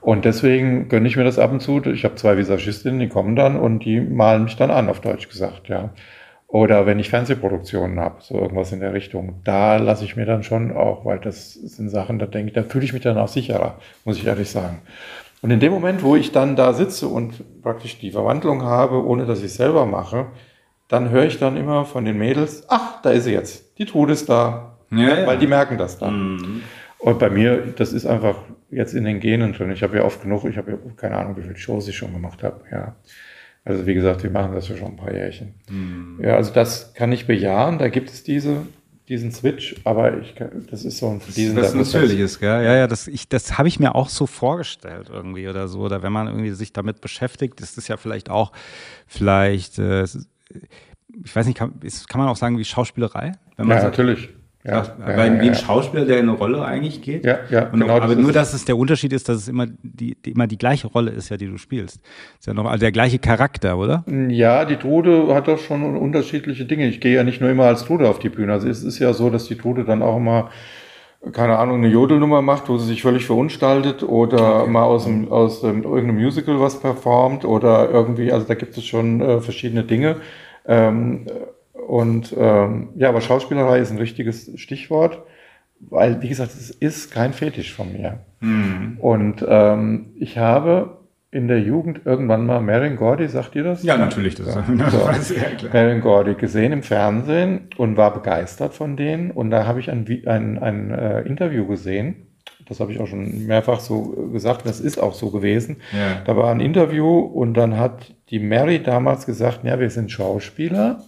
Und 0.00 0.24
deswegen 0.24 0.88
gönne 0.88 1.08
ich 1.08 1.16
mir 1.16 1.24
das 1.24 1.40
ab 1.40 1.50
und 1.50 1.60
zu. 1.60 1.84
Ich 1.86 2.04
habe 2.04 2.14
zwei 2.14 2.36
Visagistinnen, 2.36 3.00
die 3.00 3.08
kommen 3.08 3.34
dann 3.34 3.56
und 3.56 3.80
die 3.80 4.00
malen 4.00 4.44
mich 4.44 4.54
dann 4.54 4.70
an, 4.70 4.88
auf 4.88 5.00
Deutsch 5.00 5.28
gesagt, 5.28 5.68
ja. 5.68 5.90
Oder 6.48 6.86
wenn 6.86 6.98
ich 6.98 7.10
Fernsehproduktionen 7.10 8.00
habe, 8.00 8.16
so 8.20 8.34
irgendwas 8.34 8.72
in 8.72 8.80
der 8.80 8.94
Richtung, 8.94 9.42
da 9.44 9.76
lasse 9.76 10.04
ich 10.06 10.16
mir 10.16 10.24
dann 10.24 10.42
schon 10.42 10.74
auch, 10.74 11.04
weil 11.04 11.18
das 11.18 11.52
sind 11.52 11.90
Sachen, 11.90 12.18
da 12.18 12.24
denke 12.24 12.48
ich, 12.48 12.54
da 12.54 12.62
fühle 12.62 12.86
ich 12.86 12.94
mich 12.94 13.02
dann 13.02 13.18
auch 13.18 13.28
sicherer, 13.28 13.76
muss 14.06 14.16
ich 14.16 14.26
ehrlich 14.26 14.50
sagen. 14.50 14.80
Und 15.42 15.50
in 15.50 15.60
dem 15.60 15.72
Moment, 15.72 16.02
wo 16.02 16.16
ich 16.16 16.32
dann 16.32 16.56
da 16.56 16.72
sitze 16.72 17.06
und 17.06 17.62
praktisch 17.62 17.98
die 17.98 18.10
Verwandlung 18.10 18.62
habe, 18.62 19.04
ohne 19.04 19.26
dass 19.26 19.40
ich 19.40 19.46
es 19.46 19.56
selber 19.56 19.84
mache, 19.84 20.26
dann 20.88 21.10
höre 21.10 21.26
ich 21.26 21.38
dann 21.38 21.58
immer 21.58 21.84
von 21.84 22.06
den 22.06 22.16
Mädels, 22.16 22.64
ach, 22.68 23.02
da 23.02 23.10
ist 23.10 23.24
sie 23.24 23.32
jetzt, 23.32 23.78
die 23.78 23.84
Trude 23.84 24.14
ist 24.14 24.30
da, 24.30 24.78
ja, 24.90 25.18
ja. 25.18 25.26
weil 25.26 25.38
die 25.38 25.46
merken 25.46 25.76
das 25.76 25.98
dann. 25.98 26.36
Mhm. 26.36 26.62
Und 26.98 27.18
bei 27.18 27.28
mir, 27.28 27.58
das 27.76 27.92
ist 27.92 28.06
einfach 28.06 28.36
jetzt 28.70 28.94
in 28.94 29.04
den 29.04 29.20
Genen 29.20 29.52
drin. 29.52 29.70
Ich 29.70 29.82
habe 29.82 29.98
ja 29.98 30.04
oft 30.04 30.22
genug, 30.22 30.44
ich 30.44 30.56
habe 30.56 30.72
ja 30.72 30.78
keine 30.96 31.16
Ahnung, 31.16 31.36
wie 31.36 31.42
viele 31.42 31.56
Shows 31.56 31.86
ich 31.88 31.96
schon 31.96 32.12
gemacht 32.12 32.42
habe. 32.42 32.62
Ja. 32.72 32.96
Also 33.68 33.86
wie 33.86 33.92
gesagt, 33.92 34.22
wir 34.22 34.30
machen 34.30 34.54
das 34.54 34.66
ja 34.68 34.76
schon 34.76 34.92
ein 34.92 34.96
paar 34.96 35.12
Jährchen. 35.12 35.52
Mhm. 35.68 36.20
Ja, 36.22 36.36
also 36.36 36.54
das 36.54 36.94
kann 36.94 37.12
ich 37.12 37.26
bejahen. 37.26 37.78
Da 37.78 37.90
gibt 37.90 38.08
es 38.08 38.24
diese, 38.24 38.62
diesen 39.10 39.30
Switch, 39.30 39.76
aber 39.84 40.18
ich, 40.22 40.34
das 40.70 40.86
ist 40.86 40.96
so 40.96 41.10
ein 41.10 41.20
fließender 41.20 41.60
Das 41.60 41.74
ist 41.74 41.92
natürliches, 41.92 42.38
gell? 42.38 42.64
Ja, 42.64 42.74
ja, 42.74 42.86
das, 42.86 43.06
ich, 43.08 43.28
das 43.28 43.58
habe 43.58 43.68
ich 43.68 43.78
mir 43.78 43.94
auch 43.94 44.08
so 44.08 44.26
vorgestellt 44.26 45.10
irgendwie 45.12 45.48
oder 45.48 45.68
so. 45.68 45.80
Oder 45.80 46.02
wenn 46.02 46.12
man 46.12 46.28
irgendwie 46.28 46.52
sich 46.52 46.72
damit 46.72 47.02
beschäftigt, 47.02 47.60
ist 47.60 47.76
es 47.76 47.88
ja 47.88 47.98
vielleicht 47.98 48.30
auch, 48.30 48.52
vielleicht, 49.06 49.78
äh, 49.78 50.04
ich 50.04 51.36
weiß 51.36 51.46
nicht, 51.46 51.58
kann, 51.58 51.74
ist, 51.82 52.08
kann 52.08 52.22
man 52.22 52.30
auch 52.30 52.36
sagen, 52.36 52.56
wie 52.56 52.64
Schauspielerei? 52.64 53.32
ja, 53.58 53.66
sagt, 53.66 53.82
natürlich. 53.82 54.30
Ja, 54.64 54.82
ja, 54.82 55.16
weil 55.16 55.36
ja, 55.36 55.40
wie 55.40 55.48
ein 55.48 55.54
Schauspieler, 55.54 56.04
der 56.04 56.18
in 56.18 56.28
eine 56.28 56.36
Rolle 56.36 56.64
eigentlich 56.64 57.00
geht. 57.00 57.24
Ja, 57.24 57.38
ja, 57.48 57.66
und 57.66 57.80
genau. 57.80 57.92
Auch, 57.94 58.02
aber 58.02 58.14
das 58.14 58.22
nur, 58.22 58.32
dass 58.32 58.52
es 58.54 58.64
der 58.64 58.76
Unterschied 58.76 59.12
ist, 59.12 59.28
dass 59.28 59.36
es 59.36 59.48
immer 59.48 59.66
die, 59.68 60.16
die, 60.16 60.32
immer 60.32 60.48
die 60.48 60.58
gleiche 60.58 60.88
Rolle 60.88 61.12
ist, 61.12 61.28
ja, 61.28 61.36
die 61.36 61.46
du 61.46 61.58
spielst. 61.58 62.00
Ist 62.38 62.46
ja 62.46 62.54
noch 62.54 62.66
also 62.66 62.80
der 62.80 62.90
gleiche 62.90 63.20
Charakter, 63.20 63.78
oder? 63.78 64.04
Ja, 64.28 64.64
die 64.64 64.76
Trude 64.76 65.32
hat 65.32 65.46
doch 65.46 65.58
schon 65.58 65.96
unterschiedliche 65.96 66.64
Dinge. 66.64 66.88
Ich 66.88 67.00
gehe 67.00 67.14
ja 67.14 67.22
nicht 67.22 67.40
nur 67.40 67.50
immer 67.50 67.64
als 67.64 67.84
Trude 67.84 68.08
auf 68.08 68.18
die 68.18 68.30
Bühne. 68.30 68.52
Also 68.52 68.68
es 68.68 68.82
ist 68.82 68.98
ja 68.98 69.12
so, 69.12 69.30
dass 69.30 69.46
die 69.46 69.56
Trude 69.56 69.84
dann 69.84 70.02
auch 70.02 70.16
immer 70.16 70.50
keine 71.32 71.58
Ahnung, 71.58 71.78
eine 71.78 71.88
Jodelnummer 71.88 72.42
macht, 72.42 72.68
wo 72.68 72.78
sie 72.78 72.86
sich 72.86 73.02
völlig 73.02 73.26
verunstaltet 73.26 74.02
oder 74.04 74.62
okay. 74.62 74.70
mal 74.70 74.84
aus, 74.84 75.04
dem, 75.04 75.30
aus 75.32 75.60
dem, 75.62 75.82
irgendeinem 75.82 76.22
Musical 76.22 76.60
was 76.60 76.78
performt 76.78 77.44
oder 77.44 77.90
irgendwie, 77.90 78.30
also 78.32 78.46
da 78.46 78.54
gibt 78.54 78.76
es 78.76 78.84
schon 78.84 79.20
äh, 79.20 79.40
verschiedene 79.40 79.82
Dinge. 79.82 80.16
Ähm, 80.64 81.26
und 81.86 82.34
ähm, 82.36 82.90
ja, 82.96 83.08
aber 83.08 83.20
Schauspielerei 83.20 83.78
ist 83.78 83.90
ein 83.90 83.98
richtiges 83.98 84.50
Stichwort, 84.56 85.22
weil, 85.80 86.22
wie 86.22 86.28
gesagt, 86.28 86.52
es 86.52 86.70
ist 86.70 87.12
kein 87.12 87.32
Fetisch 87.32 87.72
von 87.72 87.92
mir. 87.92 88.20
Mhm. 88.40 88.98
Und 89.00 89.44
ähm, 89.48 90.06
ich 90.18 90.38
habe 90.38 90.98
in 91.30 91.46
der 91.46 91.60
Jugend 91.60 92.00
irgendwann 92.06 92.46
mal 92.46 92.60
Marion 92.60 92.96
Gordy, 92.96 93.28
sagt 93.28 93.54
ihr 93.54 93.62
das? 93.62 93.82
Ja, 93.82 93.98
natürlich. 93.98 94.34
Das 94.34 94.54
ja. 94.54 94.64
so. 95.20 95.68
Marion 95.72 96.00
Gordy 96.00 96.34
gesehen 96.34 96.72
im 96.72 96.82
Fernsehen 96.82 97.68
und 97.76 97.96
war 97.96 98.14
begeistert 98.14 98.74
von 98.74 98.96
denen. 98.96 99.30
Und 99.30 99.50
da 99.50 99.66
habe 99.66 99.78
ich 99.78 99.90
ein, 99.90 100.06
ein, 100.26 100.58
ein 100.58 100.90
äh, 100.90 101.20
Interview 101.22 101.66
gesehen. 101.66 102.28
Das 102.66 102.80
habe 102.80 102.92
ich 102.92 103.00
auch 103.00 103.06
schon 103.06 103.46
mehrfach 103.46 103.80
so 103.80 104.30
gesagt. 104.32 104.66
Das 104.66 104.80
ist 104.80 104.98
auch 104.98 105.14
so 105.14 105.30
gewesen. 105.30 105.76
Ja. 105.92 106.22
Da 106.24 106.36
war 106.36 106.50
ein 106.50 106.60
Interview 106.60 107.18
und 107.18 107.54
dann 107.54 107.78
hat 107.78 108.14
die 108.30 108.38
Mary 108.38 108.82
damals 108.82 109.26
gesagt, 109.26 109.64
ja, 109.64 109.78
wir 109.78 109.90
sind 109.90 110.10
Schauspieler 110.10 111.02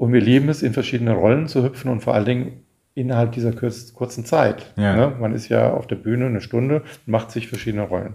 und 0.00 0.12
wir 0.12 0.20
lieben 0.20 0.48
es, 0.48 0.62
in 0.62 0.72
verschiedene 0.72 1.12
Rollen 1.12 1.46
zu 1.46 1.62
hüpfen 1.62 1.90
und 1.90 2.00
vor 2.00 2.14
allen 2.14 2.24
Dingen 2.24 2.64
innerhalb 2.94 3.32
dieser 3.32 3.52
kurzen 3.52 4.24
Zeit. 4.24 4.72
Ja. 4.76 4.96
Ne? 4.96 5.16
Man 5.20 5.32
ist 5.32 5.48
ja 5.48 5.72
auf 5.72 5.86
der 5.86 5.96
Bühne 5.96 6.26
eine 6.26 6.40
Stunde, 6.40 6.82
macht 7.06 7.30
sich 7.30 7.48
verschiedene 7.48 7.82
Rollen 7.82 8.14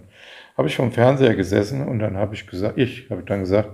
habe 0.56 0.68
ich 0.68 0.76
vom 0.76 0.92
Fernseher 0.92 1.34
gesessen 1.34 1.86
und 1.86 1.98
dann 1.98 2.16
habe 2.16 2.34
ich 2.34 2.46
gesagt, 2.46 2.78
ich 2.78 3.10
habe 3.10 3.22
dann 3.22 3.40
gesagt, 3.40 3.70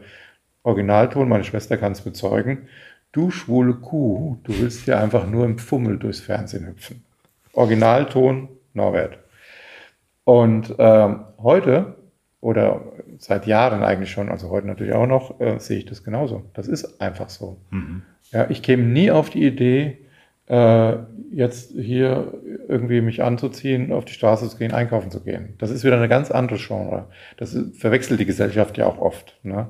Originalton, 0.64 1.29
meine 1.29 1.44
Schwester 1.44 1.77
kann 1.77 1.92
es 1.92 2.01
bezeugen, 2.01 2.68
du 3.12 3.31
schwule 3.31 3.75
Kuh, 3.75 4.38
du 4.42 4.59
willst 4.59 4.87
ja 4.87 4.98
einfach 5.01 5.27
nur 5.27 5.44
im 5.44 5.59
Fummel 5.59 5.98
durchs 5.98 6.20
Fernsehen 6.20 6.66
hüpfen. 6.66 7.05
Originalton, 7.53 8.48
Norbert. 8.75 9.18
Und 10.25 10.75
ähm, 10.79 11.25
heute 11.38 11.96
oder 12.40 12.81
seit 13.22 13.46
Jahren 13.46 13.85
eigentlich 13.85 14.11
schon, 14.11 14.28
also 14.28 14.50
heute 14.50 14.66
natürlich 14.66 14.94
auch 14.94 15.06
noch, 15.06 15.40
äh, 15.40 15.58
sehe 15.61 15.78
ich 15.78 15.87
das 15.87 16.02
genauso. 16.02 16.42
Das 16.54 16.66
ist 16.66 17.00
einfach 17.00 17.28
so. 17.28 17.58
Mhm. 17.70 18.02
Ja, 18.32 18.50
ich 18.50 18.62
käme 18.62 18.82
nie 18.82 19.12
auf 19.12 19.30
die 19.30 19.46
Idee, 19.46 19.98
äh, 20.48 20.96
jetzt 21.30 21.70
hier 21.70 22.35
irgendwie 22.68 23.00
mich 23.00 23.22
anzuziehen, 23.22 23.92
auf 23.92 24.04
die 24.04 24.12
Straße 24.12 24.48
zu 24.48 24.56
gehen, 24.56 24.72
einkaufen 24.72 25.12
zu 25.12 25.22
gehen. 25.22 25.54
Das 25.58 25.70
ist 25.70 25.85
wieder 25.85 25.96
eine 25.96 26.08
ganz 26.08 26.32
andere 26.32 26.58
Genre. 26.58 27.06
Das 27.37 27.54
ist, 27.54 27.80
verwechselt 27.80 28.18
die 28.18 28.26
Gesellschaft 28.26 28.76
ja 28.76 28.87
auch 28.87 28.98
oft. 28.98 29.38
Ne? 29.44 29.68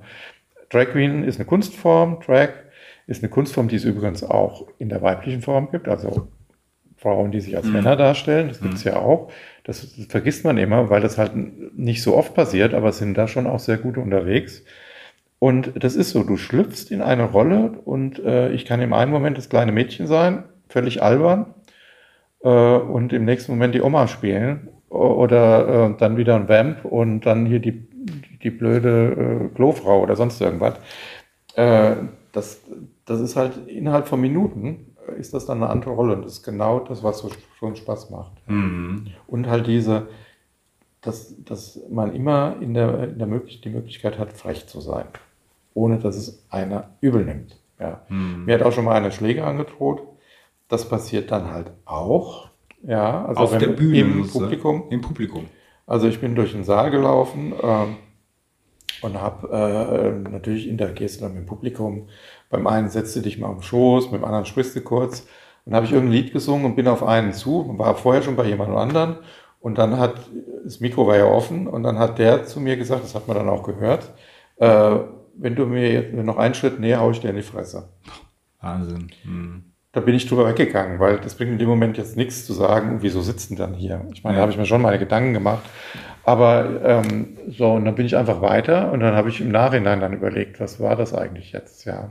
Drag 0.70 0.86
Queen 0.86 1.22
ist 1.22 1.38
eine 1.38 1.44
Kunstform, 1.44 2.20
Drag 2.24 2.48
ist 3.06 3.22
eine 3.22 3.28
Kunstform, 3.28 3.68
die 3.68 3.76
es 3.76 3.84
übrigens 3.84 4.24
auch 4.24 4.66
in 4.78 4.88
der 4.88 5.02
weiblichen 5.02 5.42
Form 5.42 5.70
gibt, 5.70 5.88
also 5.88 6.28
Frauen, 7.02 7.32
die 7.32 7.40
sich 7.40 7.56
als 7.56 7.66
mhm. 7.66 7.72
Männer 7.72 7.96
darstellen, 7.96 8.48
das 8.48 8.60
gibt 8.60 8.74
es 8.74 8.84
mhm. 8.84 8.92
ja 8.92 8.96
auch. 8.98 9.30
Das, 9.64 9.94
vergisst 10.08 10.44
man 10.44 10.58
immer, 10.58 10.90
weil 10.90 11.00
das 11.00 11.18
halt 11.18 11.32
nicht 11.76 12.02
so 12.02 12.16
oft 12.16 12.34
passiert, 12.34 12.74
aber 12.74 12.92
sind 12.92 13.16
da 13.16 13.28
schon 13.28 13.46
auch 13.46 13.58
sehr 13.58 13.76
gute 13.76 14.00
unterwegs. 14.00 14.64
Und 15.38 15.72
das 15.82 15.96
ist 15.96 16.10
so, 16.10 16.22
du 16.22 16.36
schlüpfst 16.36 16.90
in 16.90 17.02
eine 17.02 17.24
Rolle 17.24 17.72
und 17.84 18.18
äh, 18.24 18.52
ich 18.52 18.64
kann 18.64 18.80
im 18.80 18.92
einen 18.92 19.10
Moment 19.10 19.36
das 19.38 19.48
kleine 19.48 19.72
Mädchen 19.72 20.06
sein 20.06 20.44
völlig 20.68 21.02
albern 21.02 21.54
äh, 22.42 22.48
und 22.48 23.12
im 23.12 23.24
nächsten 23.24 23.52
Moment 23.52 23.74
die 23.74 23.82
Oma 23.82 24.08
spielen 24.08 24.68
oder 24.88 25.90
äh, 25.90 25.98
dann 25.98 26.16
wieder 26.16 26.34
ein 26.36 26.48
Vamp 26.48 26.84
und 26.84 27.20
dann 27.22 27.46
hier 27.46 27.60
die, 27.60 27.86
die 28.42 28.50
blöde 28.50 29.48
äh, 29.50 29.54
Klofrau 29.54 30.02
oder 30.02 30.16
sonst 30.16 30.40
irgendwas. 30.40 30.74
Äh, 31.54 31.96
das, 32.32 32.62
das 33.04 33.20
ist 33.20 33.36
halt 33.36 33.68
innerhalb 33.68 34.08
von 34.08 34.20
Minuten 34.20 34.91
ist 35.18 35.34
das 35.34 35.46
dann 35.46 35.62
eine 35.62 35.70
andere 35.70 35.92
Rolle 35.92 36.14
und 36.14 36.24
das 36.24 36.34
ist 36.34 36.42
genau 36.42 36.80
das, 36.80 37.02
was 37.02 37.18
so 37.18 37.30
schon 37.58 37.76
Spaß 37.76 38.10
macht. 38.10 38.32
Mhm. 38.46 39.08
Und 39.26 39.48
halt 39.48 39.66
diese, 39.66 40.08
dass, 41.00 41.34
dass 41.44 41.80
man 41.90 42.14
immer 42.14 42.56
in 42.60 42.74
der, 42.74 43.10
in 43.10 43.18
der 43.18 43.26
Möglich 43.26 43.60
die 43.60 43.70
Möglichkeit 43.70 44.18
hat, 44.18 44.32
frech 44.32 44.66
zu 44.66 44.80
sein, 44.80 45.06
ohne 45.74 45.98
dass 45.98 46.16
es 46.16 46.46
einer 46.50 46.90
übel 47.00 47.24
nimmt. 47.24 47.56
Ja. 47.78 48.02
Mhm. 48.08 48.44
Mir 48.44 48.54
hat 48.54 48.62
auch 48.62 48.72
schon 48.72 48.84
mal 48.84 48.94
eine 48.94 49.12
Schläge 49.12 49.44
angedroht 49.44 50.02
das 50.72 50.88
passiert 50.88 51.30
dann 51.30 51.50
halt 51.50 51.70
auch. 51.84 52.48
Ja, 52.82 53.26
also 53.26 53.42
auf 53.42 53.58
der 53.58 53.68
Bühne 53.68 53.98
im 53.98 54.26
Publikum. 54.26 54.84
Im 54.88 55.02
Publikum. 55.02 55.48
Also 55.86 56.08
ich 56.08 56.18
bin 56.18 56.34
durch 56.34 56.52
den 56.52 56.64
Saal 56.64 56.90
gelaufen 56.90 57.52
ähm, 57.62 57.96
und 59.02 59.20
habe 59.20 59.48
äh, 59.52 60.30
natürlich 60.30 60.66
dann 60.74 61.34
mit 61.34 61.42
dem 61.42 61.46
Publikum. 61.46 62.08
Beim 62.52 62.68
einen 62.68 62.88
setzt 62.88 63.16
du 63.16 63.20
dich 63.20 63.38
mal 63.38 63.48
am 63.48 63.62
Schoß, 63.62 64.12
mit 64.12 64.20
dem 64.20 64.24
anderen 64.24 64.46
sprichst 64.46 64.76
du 64.76 64.80
kurz. 64.80 65.26
Und 65.64 65.74
habe 65.74 65.86
ich 65.86 65.92
irgendein 65.92 66.12
Lied 66.12 66.32
gesungen 66.32 66.64
und 66.64 66.76
bin 66.76 66.86
auf 66.86 67.02
einen 67.02 67.32
zu, 67.32 67.74
war 67.78 67.96
vorher 67.96 68.22
schon 68.22 68.36
bei 68.36 68.44
jemand 68.44 68.76
anderen. 68.76 69.16
Und 69.60 69.78
dann 69.78 69.98
hat, 69.98 70.14
das 70.64 70.78
Mikro 70.78 71.06
war 71.06 71.16
ja 71.16 71.24
offen, 71.24 71.66
und 71.66 71.82
dann 71.82 71.98
hat 71.98 72.18
der 72.18 72.44
zu 72.44 72.60
mir 72.60 72.76
gesagt, 72.76 73.02
das 73.02 73.14
hat 73.14 73.26
man 73.26 73.36
dann 73.36 73.48
auch 73.48 73.62
gehört, 73.64 74.12
äh, 74.58 74.96
wenn 75.34 75.56
du 75.56 75.66
mir 75.66 75.92
jetzt 75.92 76.14
noch 76.14 76.36
einen 76.36 76.54
Schritt 76.54 76.78
näher, 76.78 77.00
hau 77.00 77.10
ich 77.10 77.20
dir 77.20 77.30
in 77.30 77.36
die 77.36 77.42
Fresse. 77.42 77.88
Wahnsinn. 78.60 79.08
Hm 79.24 79.72
da 79.92 80.00
bin 80.00 80.14
ich 80.14 80.26
drüber 80.26 80.48
weggegangen, 80.48 80.98
weil 80.98 81.18
das 81.18 81.34
bringt 81.34 81.52
in 81.52 81.58
dem 81.58 81.68
Moment 81.68 81.98
jetzt 81.98 82.16
nichts 82.16 82.46
zu 82.46 82.54
sagen, 82.54 82.98
wieso 83.00 83.20
sitzen 83.20 83.56
dann 83.56 83.74
hier? 83.74 84.06
Ich 84.14 84.24
meine, 84.24 84.36
ja. 84.36 84.38
da 84.38 84.42
habe 84.42 84.52
ich 84.52 84.58
mir 84.58 84.64
schon 84.64 84.80
meine 84.80 84.98
Gedanken 84.98 85.34
gemacht. 85.34 85.62
Aber 86.24 86.80
ähm, 86.82 87.36
so, 87.48 87.72
und 87.72 87.84
dann 87.84 87.94
bin 87.94 88.06
ich 88.06 88.16
einfach 88.16 88.40
weiter 88.40 88.90
und 88.90 89.00
dann 89.00 89.14
habe 89.14 89.28
ich 89.28 89.40
im 89.40 89.50
Nachhinein 89.50 90.00
dann 90.00 90.14
überlegt, 90.14 90.60
was 90.60 90.80
war 90.80 90.96
das 90.96 91.12
eigentlich 91.12 91.52
jetzt, 91.52 91.84
ja. 91.84 92.10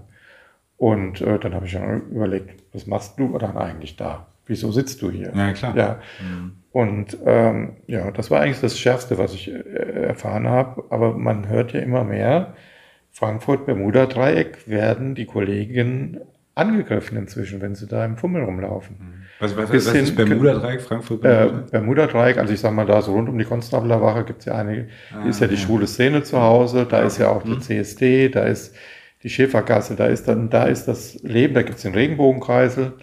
Und 0.82 1.22
äh, 1.22 1.38
dann 1.38 1.54
habe 1.54 1.68
ich 1.68 1.74
dann 1.74 2.10
überlegt, 2.10 2.64
was 2.74 2.88
machst 2.88 3.20
du 3.20 3.38
dann 3.38 3.56
eigentlich 3.56 3.98
da? 3.98 4.26
Wieso 4.48 4.72
sitzt 4.72 5.00
du 5.04 5.12
hier? 5.12 5.32
Ja, 5.36 5.54
klar. 5.54 5.78
Ja. 5.78 6.00
Mhm. 6.20 6.54
Und 6.72 7.18
ähm, 7.24 7.74
ja, 7.86 8.10
das 8.10 8.32
war 8.32 8.42
eigentlich 8.42 8.62
das 8.62 8.80
Schärfste, 8.80 9.20
was 9.20 9.36
ich 9.36 9.52
äh, 9.52 10.08
erfahren 10.08 10.48
habe. 10.48 10.86
Aber 10.90 11.16
man 11.16 11.48
hört 11.48 11.74
ja 11.74 11.82
immer 11.82 12.04
mehr, 12.04 12.56
Frankfurt-Bermuda-Dreieck 13.12 14.68
werden 14.68 15.14
die 15.14 15.28
Kollegen 15.28 16.20
angegriffen 16.56 17.16
inzwischen, 17.16 17.62
wenn 17.62 17.76
sie 17.76 17.86
da 17.86 18.04
im 18.04 18.18
Fummel 18.18 18.44
rumlaufen. 18.44 18.96
Mhm. 19.00 19.14
Was, 19.40 19.56
was, 19.56 19.72
was 19.72 19.86
ist 19.94 20.16
Bermuda-Dreieck, 20.16 20.82
Frankfurt? 20.82 21.22
Bermuda? 21.22 21.60
Äh, 21.60 21.70
Bermuda-Dreieck, 21.70 22.40
also 22.40 22.54
ich 22.54 22.60
sag 22.60 22.74
mal 22.74 22.88
da 22.88 23.04
so 23.04 23.14
rund 23.14 23.30
um 23.30 23.38
die 23.38 23.46
Konstabler 23.46 24.02
Wache 24.02 24.24
gibt 24.24 24.40
es 24.40 24.46
ja 24.46 24.56
einige, 24.56 24.88
ah, 25.14 25.30
ist 25.30 25.42
ja 25.42 25.46
die 25.46 25.54
ja. 25.54 25.62
schwule 25.62 25.86
Szene 25.86 26.24
zu 26.24 26.42
Hause, 26.42 26.88
da 26.90 26.98
okay. 26.98 27.06
ist 27.06 27.20
ja 27.20 27.30
auch 27.30 27.44
die 27.44 27.52
hm. 27.52 27.62
CSD, 27.62 28.30
da 28.30 28.46
ist 28.46 28.74
die 29.24 29.30
Schäfergasse, 29.30 29.96
da 29.96 30.08
ist 30.08 30.28
dann, 30.28 30.50
da 30.50 30.66
ist 30.66 30.88
das 30.88 31.22
Leben, 31.24 31.54
da 31.54 31.62
gibt 31.62 31.78
es 31.78 31.84
den 31.84 31.94
Regenbogenkreisel. 31.94 32.94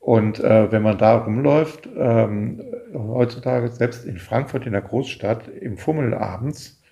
Und 0.00 0.40
äh, 0.40 0.72
wenn 0.72 0.82
man 0.82 0.96
da 0.96 1.18
rumläuft, 1.18 1.88
ähm, 1.96 2.62
heutzutage 2.94 3.68
selbst 3.68 4.06
in 4.06 4.18
Frankfurt 4.18 4.64
in 4.64 4.72
der 4.72 4.82
Großstadt, 4.82 5.48
im 5.48 5.76
Fummel 5.76 6.14
abends, 6.14 6.82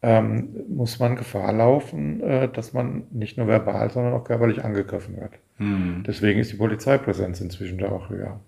ähm, 0.00 0.64
muss 0.68 0.98
man 0.98 1.16
Gefahr 1.16 1.52
laufen, 1.52 2.22
äh, 2.22 2.48
dass 2.48 2.72
man 2.72 3.06
nicht 3.10 3.36
nur 3.36 3.48
verbal, 3.48 3.90
sondern 3.90 4.14
auch 4.14 4.24
körperlich 4.24 4.64
angegriffen 4.64 5.16
wird. 5.16 5.32
Mhm. 5.58 6.04
Deswegen 6.06 6.40
ist 6.40 6.52
die 6.52 6.56
Polizeipräsenz 6.56 7.40
inzwischen 7.40 7.78
da 7.78 7.88
auch 7.90 8.08
höher. 8.08 8.40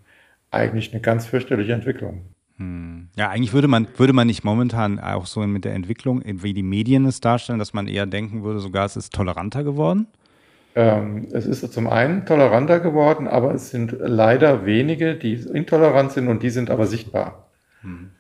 Eigentlich 0.51 0.93
eine 0.93 1.01
ganz 1.03 1.27
fürchterliche 1.27 1.73
Entwicklung. 1.73 2.23
Hm. 2.61 3.09
Ja, 3.17 3.31
eigentlich 3.31 3.55
würde 3.55 3.69
man, 3.69 3.89
würde 3.97 4.13
man 4.13 4.27
nicht 4.27 4.45
momentan 4.45 5.01
auch 5.01 5.25
so 5.25 5.41
mit 5.41 5.65
der 5.65 5.73
Entwicklung, 5.73 6.23
wie 6.25 6.53
die 6.53 6.63
Medien 6.63 7.07
es 7.07 7.21
darstellen, 7.21 7.59
dass 7.59 7.73
man 7.73 7.89
eher 7.89 8.05
denken 8.05 8.45
würde, 8.45 8.61
sogar 8.61 8.85
es 8.85 8.97
ist 8.97 9.15
toleranter 9.15 9.65
geworden? 9.65 10.07
Ähm, 10.75 11.27
es 11.33 11.47
ist 11.47 11.73
zum 11.73 11.89
einen 11.89 12.27
toleranter 12.27 12.79
geworden, 12.79 13.27
aber 13.27 13.55
es 13.55 13.71
sind 13.71 13.97
leider 13.99 14.67
wenige, 14.67 15.15
die 15.17 15.33
intolerant 15.33 16.13
sind 16.13 16.29
und 16.29 16.43
die 16.43 16.51
sind 16.51 16.71
aber 16.71 16.87
sichtbar. 16.87 17.47
Hm. 17.81 18.11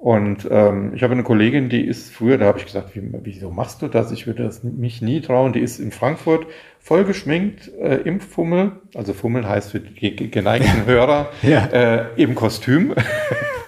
Und 0.00 0.48
ähm, 0.50 0.94
ich 0.94 1.02
habe 1.02 1.12
eine 1.12 1.22
Kollegin, 1.22 1.68
die 1.68 1.82
ist 1.82 2.10
früher, 2.10 2.38
da 2.38 2.46
habe 2.46 2.58
ich 2.58 2.64
gesagt, 2.64 2.96
wie, 2.96 3.02
wieso 3.22 3.50
machst 3.50 3.82
du 3.82 3.88
das? 3.88 4.10
Ich 4.12 4.26
würde 4.26 4.44
das 4.44 4.64
mich 4.64 5.02
nie 5.02 5.20
trauen. 5.20 5.52
Die 5.52 5.60
ist 5.60 5.78
in 5.78 5.92
Frankfurt 5.92 6.46
voll 6.78 7.04
geschminkt 7.04 7.70
äh, 7.78 7.96
im 7.96 8.18
Fummel, 8.20 8.72
also 8.94 9.12
Fummel 9.12 9.46
heißt 9.46 9.72
für 9.72 9.80
die 9.80 10.30
geneigten 10.30 10.86
Hörer, 10.86 11.28
ja. 11.42 11.66
äh, 11.66 12.06
im 12.16 12.34
Kostüm, 12.34 12.94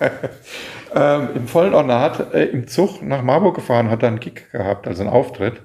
ähm, 0.96 1.28
im 1.34 1.46
vollen 1.48 1.74
Ornat, 1.74 2.32
äh, 2.32 2.44
im 2.46 2.66
Zug 2.66 3.02
nach 3.02 3.22
Marburg 3.22 3.54
gefahren, 3.54 3.90
hat 3.90 4.02
da 4.02 4.08
einen 4.08 4.18
Gig 4.18 4.50
gehabt, 4.52 4.88
also 4.88 5.02
einen 5.02 5.12
Auftritt. 5.12 5.60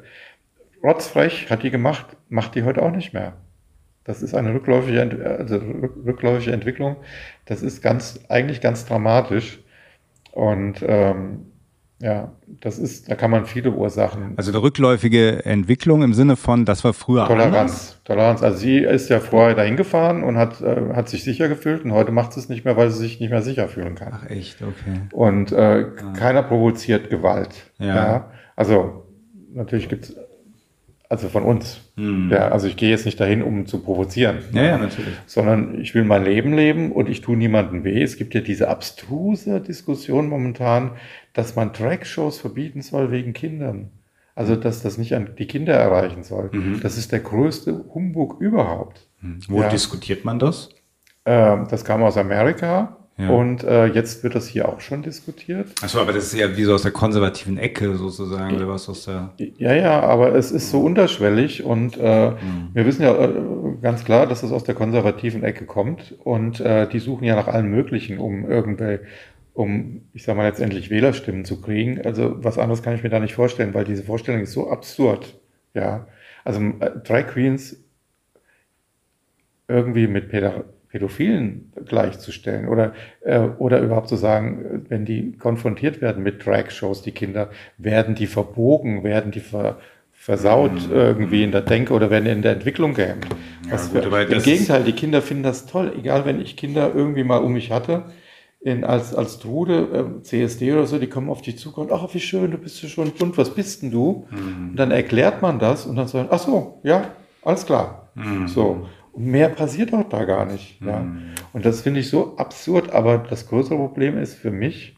Rotzfrech 0.83 1.49
hat 1.49 1.63
die 1.63 1.71
gemacht, 1.71 2.07
macht 2.27 2.55
die 2.55 2.63
heute 2.63 2.81
auch 2.81 2.91
nicht 2.91 3.13
mehr. 3.13 3.37
Das 4.03 4.21
ist 4.21 4.33
eine 4.33 4.53
rückläufige, 4.53 5.37
also 5.39 5.61
rückläufige 6.05 6.51
Entwicklung. 6.51 6.97
Das 7.45 7.61
ist 7.61 7.81
ganz, 7.81 8.19
eigentlich 8.27 8.59
ganz 8.59 8.85
dramatisch. 8.85 9.59
Und 10.37 10.85
ähm, 10.85 11.47
ja, 11.99 12.31
das 12.61 12.77
ist, 12.77 13.09
da 13.09 13.15
kann 13.15 13.31
man 13.31 13.47
viele 13.47 13.71
Ursachen. 13.71 14.35
Also 14.37 14.51
eine 14.51 14.61
rückläufige 14.61 15.43
Entwicklung 15.45 16.03
im 16.03 16.13
Sinne 16.13 16.35
von, 16.35 16.63
das 16.63 16.83
war 16.83 16.93
früher 16.93 17.25
Toleranz. 17.25 17.55
Anders? 17.55 18.01
Toleranz. 18.03 18.43
Also 18.43 18.59
sie 18.59 18.77
ist 18.77 19.09
ja 19.09 19.19
vorher 19.19 19.55
dahin 19.55 19.77
gefahren 19.77 20.23
und 20.23 20.37
hat, 20.37 20.61
äh, 20.61 20.93
hat 20.93 21.09
sich 21.09 21.23
sicher 21.23 21.49
gefühlt 21.49 21.83
und 21.83 21.91
heute 21.91 22.11
macht 22.11 22.33
sie 22.33 22.39
es 22.39 22.49
nicht 22.49 22.65
mehr, 22.65 22.77
weil 22.77 22.91
sie 22.91 22.99
sich 22.99 23.19
nicht 23.19 23.31
mehr 23.31 23.41
sicher 23.41 23.67
fühlen 23.67 23.95
kann. 23.95 24.13
Ach 24.13 24.29
echt, 24.29 24.61
okay. 24.61 25.01
Und 25.11 25.51
äh, 25.53 25.55
ah. 25.57 26.13
keiner 26.15 26.43
provoziert 26.43 27.09
Gewalt. 27.09 27.71
Ja. 27.79 27.95
ja. 27.95 28.31
Also 28.55 29.07
natürlich 29.55 29.89
gibt 29.89 30.03
es 30.03 30.15
Also 31.09 31.29
von 31.29 31.43
uns. 31.43 31.79
Mhm. 31.95 32.29
Ja, 32.31 32.49
also 32.49 32.67
ich 32.67 32.75
gehe 32.75 32.89
jetzt 32.89 33.05
nicht 33.05 33.19
dahin, 33.19 33.41
um 33.41 33.65
zu 33.65 33.79
provozieren. 33.79 34.39
Ja, 34.51 34.63
ja, 34.63 34.77
natürlich. 34.77 35.13
Sondern 35.25 35.79
ich 35.79 35.95
will 35.95 36.03
mein 36.03 36.25
Leben 36.25 36.53
leben 36.53 36.91
und 36.91 37.07
ich 37.07 37.21
tue 37.21 37.37
niemandem 37.37 37.85
weh. 37.85 38.03
Es 38.03 38.17
gibt 38.17 38.33
ja 38.33 38.41
diese 38.41 38.67
abstruse 38.67 39.61
Diskussion 39.61 40.27
momentan, 40.27 40.91
dass 41.33 41.55
man 41.55 41.71
Trackshows 41.71 42.39
verbieten 42.39 42.81
soll 42.81 43.11
wegen 43.11 43.31
Kindern. 43.33 43.91
Also, 44.35 44.55
dass 44.55 44.83
das 44.83 44.97
nicht 44.97 45.15
an 45.15 45.29
die 45.39 45.47
Kinder 45.47 45.73
erreichen 45.73 46.23
soll. 46.23 46.49
Mhm. 46.51 46.81
Das 46.83 46.97
ist 46.97 47.11
der 47.11 47.21
größte 47.21 47.85
Humbug 47.93 48.39
überhaupt. 48.39 49.07
Mhm. 49.21 49.39
Wo 49.47 49.61
ja. 49.61 49.69
diskutiert 49.69 50.25
man 50.25 50.39
das? 50.39 50.69
Ähm, 51.25 51.67
das 51.69 51.85
kam 51.85 52.03
aus 52.03 52.17
Amerika. 52.17 52.97
Ja. 53.19 53.29
Und 53.29 53.63
äh, 53.63 53.87
jetzt 53.87 54.23
wird 54.23 54.35
das 54.35 54.47
hier 54.47 54.69
auch 54.69 54.79
schon 54.79 55.01
diskutiert. 55.01 55.69
Achso, 55.81 55.99
aber 55.99 56.13
das 56.13 56.25
ist 56.25 56.39
ja 56.39 56.55
wie 56.55 56.63
so 56.63 56.75
aus 56.75 56.83
der 56.83 56.91
konservativen 56.91 57.57
Ecke 57.57 57.95
sozusagen, 57.95 58.55
oder 58.55 58.67
was 58.67 58.87
aus 58.89 59.05
der. 59.05 59.33
Ja, 59.57 59.73
ja, 59.73 60.01
aber 60.01 60.35
es 60.35 60.51
ist 60.51 60.69
so 60.69 60.81
unterschwellig 60.81 61.63
und 61.63 61.97
äh, 61.97 62.29
mhm. 62.29 62.69
wir 62.73 62.85
wissen 62.85 63.01
ja 63.01 63.15
äh, 63.19 63.33
ganz 63.81 64.05
klar, 64.05 64.27
dass 64.27 64.43
es 64.43 64.51
aus 64.51 64.65
der 64.65 64.75
konservativen 64.75 65.43
Ecke 65.43 65.65
kommt 65.65 66.13
und 66.23 66.59
äh, 66.59 66.87
die 66.87 66.99
suchen 66.99 67.23
ja 67.23 67.35
nach 67.35 67.47
allem 67.47 67.71
Möglichen, 67.71 68.19
um 68.19 68.47
irgendwie, 68.47 68.99
um, 69.53 70.03
ich 70.13 70.23
sag 70.23 70.37
mal, 70.37 70.45
letztendlich 70.45 70.91
Wählerstimmen 70.91 71.43
zu 71.43 71.59
kriegen. 71.59 71.99
Also 72.05 72.35
was 72.43 72.59
anderes 72.59 72.83
kann 72.83 72.93
ich 72.93 73.01
mir 73.01 73.09
da 73.09 73.19
nicht 73.19 73.33
vorstellen, 73.33 73.73
weil 73.73 73.85
diese 73.85 74.03
Vorstellung 74.03 74.41
ist 74.41 74.53
so 74.53 74.69
absurd. 74.69 75.39
Ja, 75.73 76.05
also 76.45 76.61
äh, 76.61 76.91
Drag 77.03 77.25
Queens 77.25 77.83
irgendwie 79.67 80.05
mit 80.05 80.29
Pädagogik 80.29 80.76
Pädophilen 80.89 81.71
gleichzustellen 81.85 82.67
oder, 82.67 82.93
äh, 83.21 83.39
oder 83.57 83.81
überhaupt 83.81 84.09
zu 84.09 84.15
sagen, 84.15 84.85
wenn 84.89 85.05
die 85.05 85.33
konfrontiert 85.33 86.01
werden 86.01 86.23
mit 86.23 86.45
Drag-Shows, 86.45 87.01
die 87.01 87.11
Kinder, 87.11 87.49
werden 87.77 88.15
die 88.15 88.27
verbogen, 88.27 89.03
werden 89.03 89.31
die 89.31 89.41
ver, 89.41 89.79
versaut 90.13 90.87
mhm. 90.87 90.93
irgendwie 90.93 91.43
in 91.43 91.51
der 91.51 91.61
Denke 91.61 91.93
oder 91.93 92.09
werden 92.09 92.25
in 92.25 92.41
der 92.41 92.53
Entwicklung 92.53 92.93
gehemmt. 92.93 93.27
Ja, 93.69 93.77
gut, 93.77 94.05
für, 94.05 94.21
Im 94.23 94.41
Gegenteil, 94.41 94.83
die 94.83 94.93
Kinder 94.93 95.21
finden 95.21 95.43
das 95.43 95.65
toll, 95.65 95.93
egal 95.97 96.25
wenn 96.25 96.41
ich 96.41 96.55
Kinder 96.55 96.91
irgendwie 96.95 97.23
mal 97.23 97.37
um 97.37 97.53
mich 97.53 97.71
hatte, 97.71 98.05
in, 98.59 98.83
als, 98.83 99.13
als 99.13 99.39
Trude, 99.39 100.17
äh, 100.19 100.23
CSD 100.23 100.73
oder 100.73 100.87
so, 100.87 100.97
die 100.99 101.07
kommen 101.07 101.29
auf 101.29 101.41
dich 101.41 101.57
zu 101.57 101.73
und 101.75 101.91
ach, 101.91 102.13
wie 102.13 102.19
schön, 102.19 102.51
du 102.51 102.57
bist 102.57 102.81
ja 102.81 102.89
schon 102.89 103.11
bunt, 103.11 103.37
was 103.37 103.53
bist 103.53 103.83
denn 103.83 103.91
du? 103.91 104.25
Mhm. 104.31 104.71
Und 104.71 104.75
dann 104.77 104.91
erklärt 104.91 105.41
man 105.41 105.59
das 105.59 105.85
und 105.85 105.95
dann 105.95 106.07
sagen, 106.07 106.29
ach 106.31 106.39
so, 106.39 106.79
ja, 106.83 107.11
alles 107.43 107.65
klar. 107.65 108.09
Mhm. 108.15 108.47
So. 108.47 108.87
Mehr 109.17 109.49
passiert 109.49 109.93
auch 109.93 110.07
da 110.07 110.25
gar 110.25 110.45
nicht. 110.45 110.81
Ja. 110.81 110.99
Mhm. 110.99 111.33
Und 111.53 111.65
das 111.65 111.81
finde 111.81 111.99
ich 111.99 112.09
so 112.09 112.37
absurd, 112.37 112.91
aber 112.91 113.17
das 113.17 113.47
größere 113.47 113.77
Problem 113.77 114.17
ist 114.17 114.35
für 114.35 114.51
mich, 114.51 114.95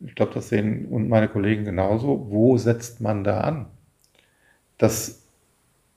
ich 0.00 0.14
glaube, 0.14 0.32
das 0.34 0.48
sehen 0.48 0.86
und 0.86 1.08
meine 1.08 1.28
Kollegen 1.28 1.64
genauso, 1.64 2.26
wo 2.30 2.56
setzt 2.58 3.00
man 3.00 3.22
da 3.24 3.40
an? 3.40 3.66
Das 4.78 5.20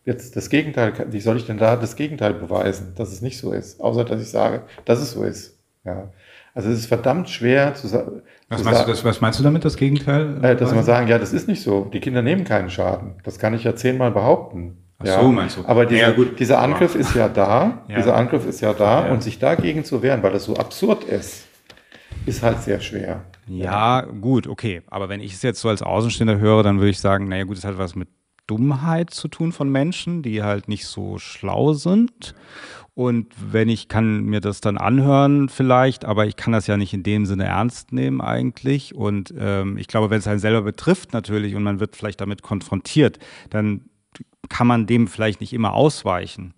jetzt 0.06 0.36
das 0.36 0.50
Gegenteil, 0.50 0.94
wie 1.12 1.22
soll 1.22 1.38
ich 1.38 1.46
denn 1.46 1.58
da 1.58 1.76
das 1.76 1.96
Gegenteil 1.96 2.34
beweisen, 2.34 2.94
dass 2.96 3.12
es 3.12 3.22
nicht 3.22 3.38
so 3.38 3.54
ist, 3.54 3.80
außer 3.80 4.04
dass 4.04 4.22
ich 4.22 4.30
sage, 4.30 4.64
dass 4.86 5.00
es 5.00 5.12
so 5.12 5.24
ist. 5.24 5.58
Ja. 5.86 6.12
Also 6.54 6.70
es 6.70 6.80
ist 6.80 6.86
verdammt 6.86 7.30
schwer 7.30 7.74
zu, 7.74 7.88
sagen. 7.88 8.22
was 8.48 8.64
meinst, 8.64 8.84
du, 8.84 8.88
das, 8.88 9.04
was 9.04 9.22
meinst 9.22 9.40
du 9.40 9.44
damit, 9.44 9.66
das 9.66 9.76
Gegenteil? 9.76 10.44
Äh, 10.44 10.56
dass 10.56 10.74
man 10.74 10.84
sagen, 10.84 11.08
ja, 11.08 11.18
das 11.18 11.34
ist 11.34 11.48
nicht 11.48 11.64
so. 11.64 11.86
Die 11.86 12.00
Kinder 12.00 12.22
nehmen 12.22 12.44
keinen 12.44 12.70
Schaden. 12.70 13.16
Das 13.24 13.40
kann 13.40 13.54
ich 13.54 13.64
ja 13.64 13.76
zehnmal 13.76 14.12
behaupten. 14.12 14.78
Ach 15.04 15.08
ja, 15.08 15.22
so, 15.22 15.32
meinst 15.32 15.58
du? 15.58 15.66
Aber 15.66 15.86
diese, 15.86 16.02
ja, 16.02 16.12
dieser 16.12 16.60
Angriff 16.60 16.96
ist 16.96 17.14
ja 17.16 17.28
da, 17.28 17.84
ja. 17.88 17.98
dieser 17.98 18.16
Angriff 18.16 18.46
ist 18.46 18.62
ja 18.62 18.74
da 18.74 19.12
und 19.12 19.22
sich 19.22 19.40
dagegen 19.40 19.84
zu 19.84 20.02
wehren, 20.02 20.24
weil 20.24 20.32
das 20.32 20.46
so 20.46 20.56
absurd 20.56 21.04
ist, 21.04 21.46
ist 22.26 22.42
halt 22.42 22.62
sehr 22.62 22.80
schwer. 22.80 23.26
Ja, 23.48 24.02
gut, 24.02 24.48
okay. 24.48 24.82
Aber 24.88 25.10
wenn 25.10 25.20
ich 25.20 25.34
es 25.34 25.42
jetzt 25.42 25.60
so 25.60 25.70
als 25.70 25.82
Außenstehender 25.82 26.40
höre, 26.40 26.64
dann 26.64 26.78
würde 26.78 26.90
ich 26.90 27.00
sagen, 27.00 27.28
naja 27.28 27.44
gut, 27.44 27.58
es 27.58 27.66
hat 27.66 27.78
was 27.78 27.96
mit 27.96 28.08
Dummheit 28.48 29.10
zu 29.10 29.28
tun 29.28 29.52
von 29.52 29.70
Menschen, 29.70 30.22
die 30.22 30.44
halt 30.44 30.68
nicht 30.68 30.86
so 30.86 31.18
schlau 31.18 31.74
sind. 31.74 32.36
Und 32.96 33.34
wenn 33.52 33.70
ich 33.70 33.88
kann 33.88 34.24
mir 34.24 34.40
das 34.40 34.62
dann 34.62 34.78
anhören 34.78 35.50
vielleicht, 35.50 36.06
aber 36.06 36.28
ich 36.28 36.36
kann 36.36 36.54
das 36.54 36.68
ja 36.68 36.78
nicht 36.78 36.94
in 36.94 37.02
dem 37.02 37.26
Sinne 37.26 37.46
ernst 37.46 37.92
nehmen 37.92 38.22
eigentlich. 38.22 38.94
Und 38.94 39.34
ähm, 39.38 39.78
ich 39.78 39.88
glaube, 39.88 40.12
wenn 40.12 40.20
es 40.20 40.28
einen 40.28 40.40
selber 40.40 40.62
betrifft 40.62 41.12
natürlich 41.12 41.56
und 41.56 41.64
man 41.64 41.80
wird 41.80 41.96
vielleicht 41.96 42.22
damit 42.22 42.44
konfrontiert, 42.44 43.18
dann 43.50 43.90
kann 44.50 44.68
man 44.68 44.86
dem 44.86 45.08
vielleicht 45.08 45.42
nicht 45.42 45.54
immer 45.54 45.74
ausweichen. 45.74 46.54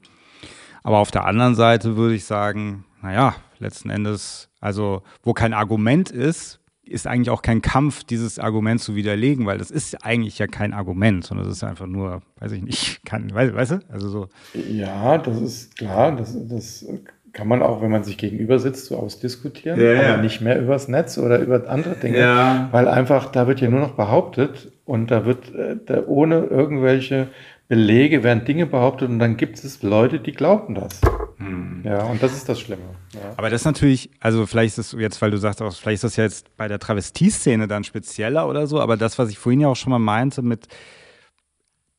Aber 0.84 1.00
auf 1.00 1.12
der 1.12 1.26
anderen 1.26 1.56
Seite 1.56 1.98
würde 1.98 2.16
ich 2.16 2.26
sagen, 2.26 2.86
naja, 3.02 3.36
letzten 3.60 3.90
Endes, 3.90 4.50
also 4.60 5.02
wo 5.24 5.34
kein 5.34 5.54
Argument 5.54 6.12
ist, 6.12 6.60
ist 6.84 7.08
eigentlich 7.08 7.32
auch 7.32 7.42
kein 7.42 7.62
Kampf, 7.62 8.04
dieses 8.04 8.38
Argument 8.38 8.80
zu 8.80 8.96
widerlegen, 8.96 9.46
weil 9.46 9.58
das 9.58 9.72
ist 9.72 10.06
eigentlich 10.06 10.38
ja 10.38 10.48
kein 10.48 10.74
Argument, 10.74 11.24
sondern 11.24 11.48
das 11.48 11.58
ist 11.58 11.64
einfach 11.64 11.88
nur, 11.88 12.22
weiß 12.40 12.52
ich 12.52 12.62
nicht, 12.62 13.02
kann, 13.06 13.34
weißt, 13.34 13.56
weißt 13.56 13.72
du? 13.72 13.80
Also 13.90 14.10
so. 14.10 14.30
Ja, 14.70 15.18
das 15.18 15.42
ist 15.42 15.78
klar, 15.78 16.16
das, 16.16 16.38
das 16.48 16.86
kann 17.34 17.48
man 17.48 17.62
auch, 17.62 17.82
wenn 17.82 17.92
man 17.92 18.04
sich 18.04 18.18
gegenüber 18.18 18.60
sitzt, 18.60 18.86
so 18.86 18.98
ausdiskutieren, 18.98 19.80
ja, 19.80 19.94
aber 19.94 20.04
ja. 20.04 20.18
nicht 20.18 20.42
mehr 20.42 20.62
übers 20.62 20.88
Netz 20.88 21.18
oder 21.18 21.40
über 21.40 21.70
andere 21.70 21.96
Dinge, 21.96 22.20
ja. 22.20 22.70
weil 22.72 22.88
einfach, 22.88 23.32
da 23.32 23.48
wird 23.48 23.60
ja 23.60 23.70
nur 23.70 23.82
noch 23.82 23.96
behauptet 23.96 24.72
und 24.86 25.12
da 25.12 25.26
wird 25.26 25.54
äh, 25.54 25.76
da 25.86 26.04
ohne 26.06 26.46
irgendwelche 26.46 27.28
Belege, 27.68 28.24
werden 28.24 28.46
Dinge 28.46 28.66
behauptet 28.66 29.10
und 29.10 29.20
dann 29.20 29.38
gibt 29.38 29.64
es 29.64 29.82
Leute, 29.82 30.20
die 30.20 30.32
glauben 30.32 30.76
das. 30.76 31.02
Hm. 31.38 31.82
Ja, 31.84 32.04
und 32.04 32.22
das 32.22 32.34
ist 32.34 32.48
das 32.48 32.60
Schlimme. 32.60 32.84
Ja. 33.14 33.34
Aber 33.38 33.50
das 33.50 33.62
ist 33.62 33.66
natürlich, 33.66 34.12
also 34.20 34.46
vielleicht 34.46 34.78
ist 34.78 34.94
es 34.94 35.00
jetzt, 35.00 35.22
weil 35.22 35.32
du 35.32 35.38
sagst, 35.38 35.62
auch, 35.62 35.74
vielleicht 35.74 35.96
ist 35.96 36.04
das 36.04 36.16
ja 36.16 36.24
jetzt 36.26 36.56
bei 36.58 36.68
der 36.68 36.80
Travestie-Szene 36.80 37.68
dann 37.68 37.84
spezieller 37.84 38.48
oder 38.48 38.68
so, 38.68 38.80
aber 38.80 38.98
das, 38.98 39.18
was 39.18 39.30
ich 39.30 39.40
vorhin 39.40 39.62
ja 39.62 39.68
auch 39.68 39.76
schon 39.76 39.92
mal 39.92 40.00
meinte 40.00 40.42
mit 40.42 40.68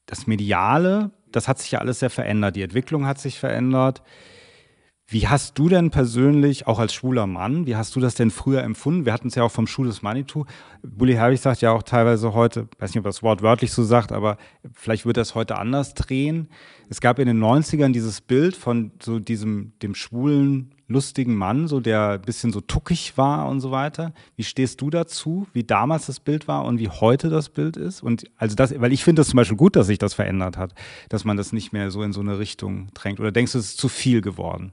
das 0.07 0.27
Mediale, 0.27 1.11
das 1.33 1.49
hat 1.49 1.59
sich 1.59 1.73
ja 1.73 1.81
alles 1.81 1.99
sehr 1.99 2.11
verändert. 2.11 2.55
Die 2.57 2.63
Entwicklung 2.63 3.07
hat 3.07 3.19
sich 3.19 3.39
verändert. 3.39 4.03
Wie 5.09 5.29
hast 5.29 5.57
du 5.57 5.69
denn 5.69 5.93
persönlich, 5.93 6.67
auch 6.67 6.81
als 6.81 6.93
schwuler 6.93 7.29
Mann, 7.29 7.65
wie 7.65 7.77
hast 7.77 7.95
du 7.95 8.01
das 8.01 8.17
denn 8.17 8.33
früher 8.33 8.65
empfunden? 8.65 9.05
Wir 9.05 9.13
hatten 9.13 9.29
es 9.29 9.37
ja 9.37 9.45
auch 9.45 9.53
vom 9.53 9.69
Schuh 9.69 9.85
des 9.85 10.03
Manitou. 10.03 10.47
Bully 10.83 11.13
Herbig 11.13 11.41
sagt 11.41 11.61
ja 11.61 11.71
auch 11.71 11.85
teilweise 11.85 12.35
heute, 12.35 12.67
weiß 12.81 12.91
nicht, 12.91 12.99
ob 12.99 13.05
das 13.05 13.23
Wort 13.23 13.41
wörtlich 13.41 13.71
so 13.71 13.85
sagt, 13.85 14.11
aber 14.11 14.37
vielleicht 14.75 15.07
wird 15.07 15.17
das 15.17 15.37
heute 15.37 15.59
anders 15.59 15.95
drehen. 15.95 16.49
Es 16.89 17.01
gab 17.01 17.21
in 17.21 17.29
den 17.29 17.41
90ern 17.41 17.93
dieses 17.93 18.21
Bild 18.21 18.57
von 18.57 18.91
so 19.01 19.21
diesem, 19.21 19.75
dem 19.81 19.95
schwulen, 19.95 20.75
lustigen 20.89 21.37
Mann, 21.37 21.69
so 21.69 21.79
der 21.79 22.11
ein 22.11 22.23
bisschen 22.23 22.51
so 22.51 22.61
tuckig 22.61 23.17
war 23.17 23.49
und 23.49 23.61
so 23.61 23.71
weiter. 23.71 24.13
Wie 24.35 24.43
stehst 24.43 24.81
du 24.81 24.91
dazu, 24.91 25.47
wie 25.53 25.63
damals 25.63 26.07
das 26.07 26.19
Bild 26.19 26.49
war 26.49 26.65
und 26.65 26.81
wie 26.81 26.89
heute 26.89 27.31
das 27.31 27.49
Bild 27.49 27.77
ist? 27.77 28.03
Und 28.03 28.25
also 28.39 28.57
das, 28.57 28.75
weil 28.81 28.93
ich 28.93 29.05
finde 29.05 29.21
das 29.21 29.29
zum 29.29 29.37
Beispiel 29.37 29.57
gut, 29.57 29.77
dass 29.77 29.87
sich 29.87 29.99
das 29.99 30.15
verändert 30.15 30.57
hat, 30.57 30.75
dass 31.09 31.25
man 31.25 31.37
das 31.37 31.53
nicht 31.53 31.73
mehr 31.73 31.93
so 31.93 32.03
in 32.03 32.13
so 32.13 32.23
eine 32.23 32.41
Richtung 32.41 32.89
drängt. 32.93 33.21
Oder 33.21 33.31
denkst 33.31 33.53
du, 33.53 33.59
es 33.59 33.67
ist 33.67 33.79
zu 33.79 33.89
viel 33.89 34.21
geworden? 34.21 34.73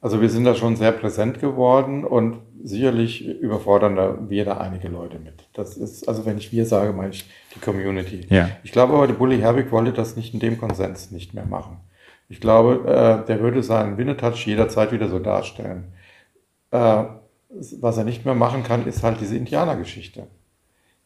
Also 0.00 0.20
wir 0.22 0.30
sind 0.30 0.44
da 0.44 0.54
schon 0.54 0.76
sehr 0.76 0.92
präsent 0.92 1.40
geworden 1.40 2.04
und 2.04 2.38
sicherlich 2.62 3.26
überfordern 3.26 3.96
da 3.96 4.18
wir 4.28 4.44
da 4.46 4.56
einige 4.56 4.88
Leute 4.88 5.18
mit. 5.18 5.48
Das 5.52 5.76
ist, 5.76 6.08
also 6.08 6.24
wenn 6.24 6.38
ich 6.38 6.52
wir 6.52 6.64
sage, 6.64 6.92
meine 6.92 7.10
ich 7.10 7.30
die 7.54 7.60
Community. 7.60 8.26
Ja. 8.30 8.50
Ich 8.62 8.72
glaube 8.72 8.94
aber, 8.94 9.06
der 9.06 9.14
Bully 9.14 9.38
Herbig 9.38 9.70
wollte 9.72 9.92
das 9.92 10.16
nicht 10.16 10.32
in 10.32 10.40
dem 10.40 10.58
Konsens 10.58 11.10
nicht 11.10 11.34
mehr 11.34 11.44
machen. 11.44 11.78
Ich 12.30 12.40
glaube, 12.40 12.88
äh, 12.88 13.26
der 13.26 13.40
würde 13.40 13.62
seinen 13.62 13.98
Winnetouch 13.98 14.46
jederzeit 14.46 14.92
wieder 14.92 15.08
so 15.08 15.18
darstellen. 15.18 15.92
Äh, 16.70 17.04
was 17.50 17.98
er 17.98 18.04
nicht 18.04 18.24
mehr 18.24 18.34
machen 18.34 18.62
kann, 18.62 18.86
ist 18.86 19.02
halt 19.02 19.20
diese 19.20 19.36
Indianergeschichte. 19.36 20.28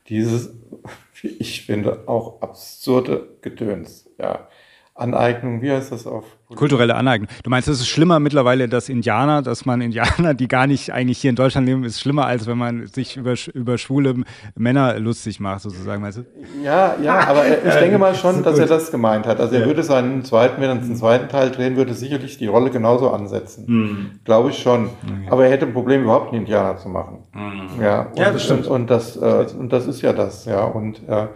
Dieses, 0.09 0.55
ich 1.23 1.65
finde, 1.65 2.07
auch 2.07 2.43
absurde 2.43 3.29
Gedöns. 3.41 4.09
Ja. 4.19 4.49
Aneignung, 4.95 5.63
wie 5.63 5.73
heißt 5.73 5.91
das 5.91 6.07
auf? 6.07 6.25
Kulturelle 6.55 6.95
Aneignung. 6.95 7.29
Du 7.43 7.51
meinst, 7.51 7.69
es 7.69 7.81
ist 7.81 7.89
schlimmer 7.89 8.21
mittlerweile, 8.21 8.69
dass 8.69 8.89
Indianer, 8.89 9.43
dass 9.43 9.65
man 9.65 9.81
Indianer, 9.81 10.35
die 10.35 10.49
gar 10.49 10.67
nicht 10.67 10.93
eigentlich 10.93 11.19
hier 11.19 11.31
in 11.31 11.37
Deutschland 11.37 11.67
leben, 11.67 11.85
ist 11.85 12.01
schlimmer, 12.01 12.27
als 12.27 12.47
wenn 12.47 12.59
man 12.59 12.87
sich 12.87 13.17
über, 13.17 13.35
über 13.53 13.79
schwule 13.79 14.15
Männer 14.57 14.99
lustig 14.99 15.41
macht, 15.41 15.63
sozusagen, 15.63 16.03
meinst 16.03 16.19
du? 16.19 16.25
Ja, 16.63 16.97
ja, 17.03 17.27
aber 17.27 17.45
ich 17.67 17.75
denke 17.75 17.99
mal 17.99 18.15
schon, 18.15 18.43
dass 18.43 18.59
er 18.59 18.67
das 18.67 18.91
gemeint 18.91 19.27
hat. 19.27 19.41
Also 19.41 19.55
er 19.55 19.63
ja. 19.63 19.67
würde 19.67 19.83
seinen 19.83 20.25
zweiten, 20.25 20.61
wenn 20.61 20.71
er 20.71 20.77
den 20.77 20.97
zweiten 20.97 21.29
Teil 21.29 21.51
drehen 21.51 21.77
würde, 21.77 21.95
sicherlich 21.95 22.39
die 22.39 22.47
Rolle 22.47 22.71
genauso 22.71 23.11
ansetzen. 23.11 23.65
Mhm. 23.67 24.11
Glaube 24.25 24.51
ich 24.51 24.59
schon. 24.59 24.87
Okay. 24.87 25.29
Aber 25.31 25.45
er 25.45 25.51
hätte 25.51 25.67
ein 25.67 25.73
Problem, 25.73 26.03
überhaupt 26.03 26.33
einen 26.33 26.43
Indianer 26.43 26.77
zu 26.79 26.89
machen. 26.89 27.19
Mhm. 27.33 27.83
Ja, 27.83 28.03
und, 28.03 28.19
ja, 28.19 28.31
das 28.31 28.45
stimmt. 28.45 28.67
Und, 28.67 28.83
und 28.83 28.91
das, 28.91 29.17
äh, 29.17 29.47
und 29.59 29.73
das 29.73 29.87
ist 29.87 30.03
ja 30.03 30.13
das, 30.13 30.45
ja. 30.45 30.65
Und 30.65 31.09
äh, 31.09 31.27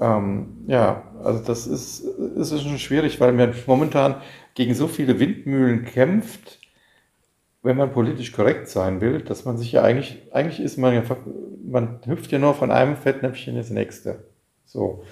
ähm, 0.00 0.64
ja, 0.66 1.02
also 1.24 1.42
das 1.44 1.66
ist, 1.66 2.00
ist 2.00 2.62
schon 2.62 2.78
schwierig, 2.78 3.20
weil 3.20 3.32
man 3.32 3.54
momentan 3.66 4.16
gegen 4.56 4.74
so 4.74 4.88
viele 4.88 5.20
Windmühlen 5.20 5.84
kämpft, 5.84 6.58
wenn 7.62 7.76
man 7.76 7.92
politisch 7.92 8.32
korrekt 8.32 8.68
sein 8.68 9.00
will, 9.00 9.20
dass 9.20 9.44
man 9.44 9.58
sich 9.58 9.70
ja 9.72 9.82
eigentlich, 9.82 10.22
eigentlich 10.32 10.60
ist 10.60 10.78
man 10.78 10.94
ja, 10.94 11.02
man 11.64 12.00
hüpft 12.06 12.32
ja 12.32 12.38
nur 12.38 12.54
von 12.54 12.70
einem 12.70 12.96
Fettnäpfchen 12.96 13.56
ins 13.56 13.70
nächste. 13.70 14.24
So. 14.64 15.04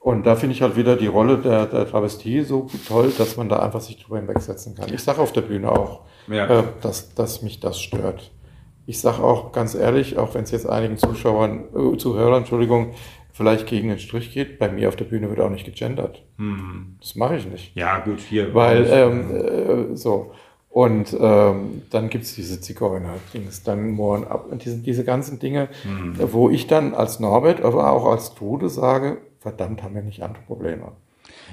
Und 0.00 0.24
da 0.26 0.34
finde 0.34 0.54
ich 0.54 0.62
halt 0.62 0.76
wieder 0.76 0.96
die 0.96 1.06
Rolle 1.06 1.38
der, 1.38 1.66
der 1.66 1.86
Travestie 1.86 2.42
so 2.42 2.68
toll, 2.88 3.12
dass 3.16 3.36
man 3.36 3.48
da 3.48 3.60
einfach 3.60 3.80
sich 3.80 4.02
drüber 4.02 4.16
hinwegsetzen 4.18 4.74
kann. 4.74 4.92
Ich 4.92 5.02
sage 5.02 5.20
auf 5.20 5.32
der 5.32 5.42
Bühne 5.42 5.70
auch, 5.70 6.06
ja. 6.26 6.60
äh, 6.60 6.64
dass, 6.80 7.14
dass 7.14 7.42
mich 7.42 7.60
das 7.60 7.80
stört. 7.80 8.32
Ich 8.86 9.00
sage 9.00 9.22
auch 9.22 9.52
ganz 9.52 9.74
ehrlich, 9.74 10.18
auch 10.18 10.34
wenn 10.34 10.44
es 10.44 10.50
jetzt 10.50 10.66
einigen 10.66 10.96
Zuschauern, 10.96 11.64
äh, 11.76 11.96
Zuhörern, 11.98 12.38
Entschuldigung, 12.38 12.94
vielleicht 13.40 13.66
gegen 13.66 13.88
den 13.88 13.98
Strich 13.98 14.34
geht. 14.34 14.58
Bei 14.58 14.68
mir 14.68 14.88
auf 14.88 14.96
der 14.96 15.06
Bühne 15.06 15.30
wird 15.30 15.40
auch 15.40 15.48
nicht 15.48 15.64
gegendert. 15.64 16.22
Hm. 16.36 16.96
Das 17.00 17.16
mache 17.16 17.36
ich 17.36 17.46
nicht. 17.46 17.74
Ja, 17.74 18.00
gut, 18.00 18.20
hier. 18.20 18.52
Weil, 18.54 18.86
ähm, 18.90 19.92
äh, 19.92 19.96
so. 19.96 20.32
Und 20.68 21.16
ähm, 21.18 21.82
dann 21.90 22.10
gibt's 22.10 22.34
diese 22.34 22.60
Zigeuner-Dings, 22.60 23.62
dann 23.62 23.92
Mohren 23.92 24.24
ab, 24.24 24.46
diese, 24.62 24.76
diese 24.76 25.04
ganzen 25.04 25.38
Dinge, 25.38 25.68
mhm. 25.84 26.16
wo 26.32 26.50
ich 26.50 26.66
dann 26.68 26.94
als 26.94 27.18
Norbert, 27.18 27.62
aber 27.62 27.90
auch 27.90 28.04
als 28.04 28.34
Trude 28.34 28.68
sage, 28.68 29.16
verdammt, 29.40 29.82
haben 29.82 29.94
wir 29.94 30.02
nicht 30.02 30.22
andere 30.22 30.44
Probleme. 30.44 30.92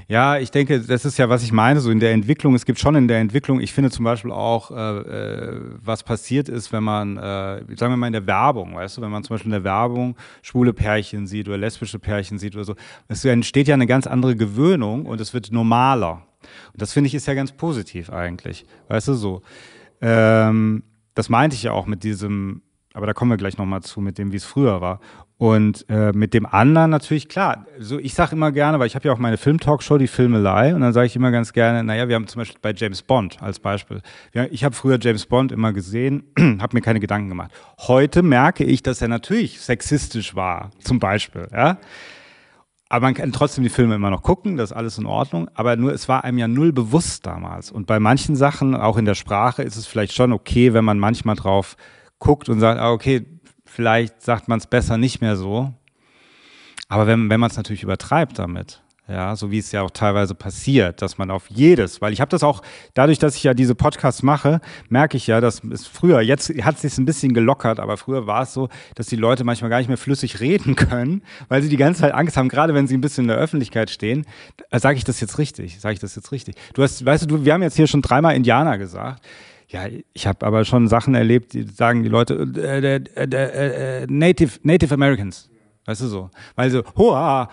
Ja, 0.10 0.38
ich 0.38 0.52
denke, 0.52 0.80
das 0.80 1.04
ist 1.04 1.18
ja, 1.18 1.28
was 1.28 1.44
ich 1.44 1.52
meine, 1.52 1.82
so 1.82 1.92
in 1.92 2.00
der 2.00 2.14
Entwicklung. 2.14 2.56
Es 2.56 2.66
gibt 2.66 2.80
schon 2.80 2.96
in 2.96 3.10
der 3.10 3.20
Entwicklung, 3.20 3.60
ich 3.60 3.74
finde 3.74 3.92
zum 3.92 4.06
Beispiel 4.06 4.32
auch, 4.32 4.72
äh, 4.72 4.76
äh, 4.76 5.62
was 5.84 6.04
passiert 6.04 6.48
ist, 6.48 6.72
wenn 6.72 6.84
man, 6.84 7.18
äh, 7.18 7.66
sagen 7.76 7.92
wir 7.92 7.98
mal 7.98 8.08
in 8.08 8.14
der 8.14 8.26
Werbung, 8.26 8.76
weißt 8.76 8.98
du, 8.98 9.02
wenn 9.02 9.12
man 9.12 9.26
zum 9.26 9.34
Beispiel 9.34 9.50
in 9.50 9.64
der 9.64 9.66
Werbung 9.66 10.16
schwule 10.42 10.72
Pärchen 10.72 11.28
sieht 11.28 11.50
oder 11.50 11.58
lesbische 11.58 12.00
Pärchen 12.00 12.40
sieht 12.40 12.56
oder 12.56 12.64
so, 12.64 12.76
es 13.10 13.26
entsteht 13.26 13.68
ja 13.68 13.74
eine 13.74 13.86
ganz 13.86 14.08
andere 14.08 14.38
Gewöhnung 14.38 15.06
und 15.06 15.20
es 15.20 15.34
wird 15.34 15.52
normaler. 15.52 16.26
Und 16.72 16.82
das 16.82 16.94
finde 16.94 17.08
ich 17.08 17.16
ist 17.16 17.28
ja 17.28 17.34
ganz 17.34 17.52
positiv 17.52 18.10
eigentlich. 18.10 18.66
Weißt 18.88 19.10
du, 19.10 19.14
so. 19.14 19.42
Ähm, 20.00 20.84
das 21.16 21.28
meinte 21.28 21.56
ich 21.56 21.64
ja 21.64 21.74
auch 21.74 21.86
mit 21.86 22.04
diesem, 22.04 22.62
aber 22.94 23.08
da 23.08 23.14
kommen 23.14 23.32
wir 23.32 23.38
gleich 23.38 23.58
nochmal 23.58 23.82
zu, 23.82 24.00
mit 24.00 24.18
dem, 24.18 24.32
wie 24.32 24.38
es 24.38 24.46
früher 24.46 24.80
war. 24.80 25.02
Und 25.40 25.86
äh, 25.88 26.14
mit 26.14 26.34
dem 26.34 26.48
anderen 26.48 26.90
natürlich, 26.90 27.30
klar, 27.30 27.68
so 27.78 28.00
ich 28.00 28.16
sage 28.16 28.36
immer 28.36 28.52
gerne, 28.52 28.80
weil 28.80 28.88
ich 28.88 28.96
habe 28.96 29.08
ja 29.08 29.14
auch 29.14 29.20
meine 29.20 29.38
Film-Talkshow, 29.38 30.00
die 30.00 30.08
Filmelei, 30.08 30.74
und 30.74 30.82
dann 30.82 30.94
sage 30.94 31.06
ich 31.06 31.16
immer 31.16 31.30
ganz 31.30 31.54
gerne, 31.54 31.84
naja, 31.84 32.08
wir 32.08 32.16
haben 32.16 32.26
zum 32.26 32.40
Beispiel 32.40 32.60
bei 32.60 32.74
James 32.74 33.04
Bond 33.04 33.38
als 33.40 33.60
Beispiel. 33.60 34.02
Ich 34.50 34.64
habe 34.64 34.74
früher 34.74 34.98
James 35.00 35.28
Bond 35.28 35.52
immer 35.52 35.74
gesehen, 35.74 36.24
habe 36.60 36.76
mir 36.76 36.82
keine 36.82 37.00
Gedanken 37.00 37.30
gemacht. 37.30 37.52
Heute 37.82 38.24
merke 38.24 38.64
ich, 38.64 38.82
dass 38.82 39.00
er 39.00 39.10
natürlich 39.10 39.62
sexistisch 39.62 40.36
war, 40.36 40.72
zum 40.80 40.98
Beispiel. 40.98 41.48
Ja? 41.54 41.78
Aber 42.90 43.06
man 43.06 43.14
kann 43.14 43.32
trotzdem 43.32 43.64
die 43.64 43.70
Filme 43.70 43.94
immer 43.94 44.10
noch 44.10 44.24
gucken, 44.24 44.58
das 44.58 44.72
ist 44.72 44.78
alles 44.78 44.98
in 44.98 45.06
Ordnung. 45.06 45.50
Aber 45.54 45.76
nur, 45.76 45.94
es 45.94 46.10
war 46.10 46.24
einem 46.24 46.40
ja 46.40 46.48
null 46.48 46.72
bewusst 46.72 47.28
damals. 47.28 47.72
Und 47.72 47.86
bei 47.86 48.00
manchen 48.00 48.36
Sachen, 48.36 48.74
auch 48.74 48.98
in 48.98 49.06
der 49.06 49.16
Sprache, 49.16 49.62
ist 49.62 49.76
es 49.76 49.86
vielleicht 49.86 50.14
schon 50.14 50.34
okay, 50.34 50.74
wenn 50.74 50.86
man 50.86 50.98
manchmal 50.98 51.36
drauf 51.36 51.76
guckt 52.20 52.50
und 52.50 52.60
sagt, 52.60 52.80
ah, 52.80 52.92
okay, 52.92 53.26
vielleicht 53.68 54.22
sagt 54.22 54.48
man 54.48 54.60
es 54.60 54.68
besser 54.68 54.98
nicht 54.98 55.22
mehr 55.22 55.36
so. 55.36 55.74
Aber 56.90 57.08
wenn, 57.08 57.30
wenn 57.30 57.40
man 57.40 57.50
es 57.50 57.58
natürlich 57.58 57.84
übertreibt 57.84 58.40
damit, 58.40 58.82
ja, 59.10 59.38
so 59.38 59.52
wie 59.52 59.60
es 59.60 59.72
ja 59.72 59.84
auch 59.84 59.92
teilweise 59.92 60.36
passiert, 60.36 61.02
dass 61.02 61.18
man 61.18 61.32
auf 61.32 61.48
jedes, 61.50 62.02
weil 62.02 62.12
ich 62.12 62.20
habe 62.20 62.30
das 62.30 62.44
auch, 62.44 62.62
dadurch, 62.94 63.20
dass 63.20 63.38
ich 63.38 63.44
ja 63.44 63.54
diese 63.54 63.74
Podcasts 63.74 64.22
mache, 64.22 64.60
merke 64.90 65.16
ich 65.16 65.28
ja, 65.28 65.40
dass 65.40 65.64
es 65.64 65.88
früher, 65.88 66.20
jetzt 66.20 66.50
hat 66.62 66.76
es 66.76 66.82
sich 66.82 66.98
ein 66.98 67.06
bisschen 67.06 67.34
gelockert, 67.34 67.80
aber 67.80 67.96
früher 67.96 68.28
war 68.28 68.44
es 68.44 68.54
so, 68.54 68.68
dass 68.96 69.08
die 69.08 69.16
Leute 69.16 69.46
manchmal 69.46 69.70
gar 69.70 69.78
nicht 69.78 69.88
mehr 69.88 69.98
flüssig 69.98 70.42
reden 70.42 70.76
können, 70.76 71.22
weil 71.48 71.62
sie 71.62 71.70
die 71.70 71.78
ganze 71.78 72.02
Zeit 72.02 72.14
Angst 72.14 72.36
haben, 72.36 72.50
gerade 72.50 72.74
wenn 72.74 72.88
sie 72.88 72.98
ein 72.98 73.02
bisschen 73.02 73.26
in 73.26 73.30
der 73.30 73.38
Öffentlichkeit 73.38 73.90
stehen. 73.90 74.26
Äh, 74.72 74.80
Sage 74.80 74.98
ich 74.98 75.06
das 75.06 75.22
jetzt 75.22 75.38
richtig? 75.38 75.80
Sage 75.80 75.94
ich 75.94 76.00
das 76.00 76.16
jetzt 76.16 76.34
richtig? 76.34 76.56
Du 76.74 76.84
hast, 76.84 77.06
weißt 77.06 77.32
du, 77.32 77.46
wir 77.46 77.54
haben 77.54 77.64
jetzt 77.64 77.78
hier 77.78 77.88
schon 77.88 78.02
dreimal 78.02 78.36
Indianer 78.36 78.78
gesagt. 78.78 79.26
Ja, 79.70 79.86
ich 80.14 80.28
habe 80.28 80.46
aber 80.46 80.64
schon 80.64 80.88
Sachen 80.88 81.14
erlebt, 81.14 81.54
die 81.54 81.64
sagen 81.64 82.04
die 82.04 82.10
Leute, 82.10 82.36
äh, 82.56 82.96
äh, 82.96 83.02
äh, 83.16 84.04
äh 84.04 84.08
Native, 84.10 84.60
Native 84.64 84.94
Americans. 84.94 85.50
Weißt 85.86 86.02
du 86.02 86.08
so? 86.08 86.30
Weil 86.56 86.72
so, 86.72 86.84
hoa, 86.96 87.50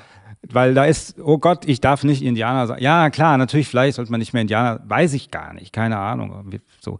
weil 0.50 0.74
da 0.74 0.84
ist, 0.84 1.18
oh 1.18 1.38
Gott, 1.38 1.64
ich 1.66 1.80
darf 1.80 2.04
nicht 2.04 2.22
Indianer 2.22 2.66
sein. 2.66 2.80
Ja, 2.80 3.10
klar, 3.10 3.36
natürlich, 3.38 3.68
vielleicht 3.68 3.96
sollte 3.96 4.10
man 4.10 4.20
nicht 4.20 4.32
mehr 4.32 4.42
Indianer, 4.42 4.80
weiß 4.86 5.14
ich 5.14 5.30
gar 5.30 5.54
nicht, 5.54 5.72
keine 5.72 5.98
Ahnung. 5.98 6.50
So, 6.80 6.98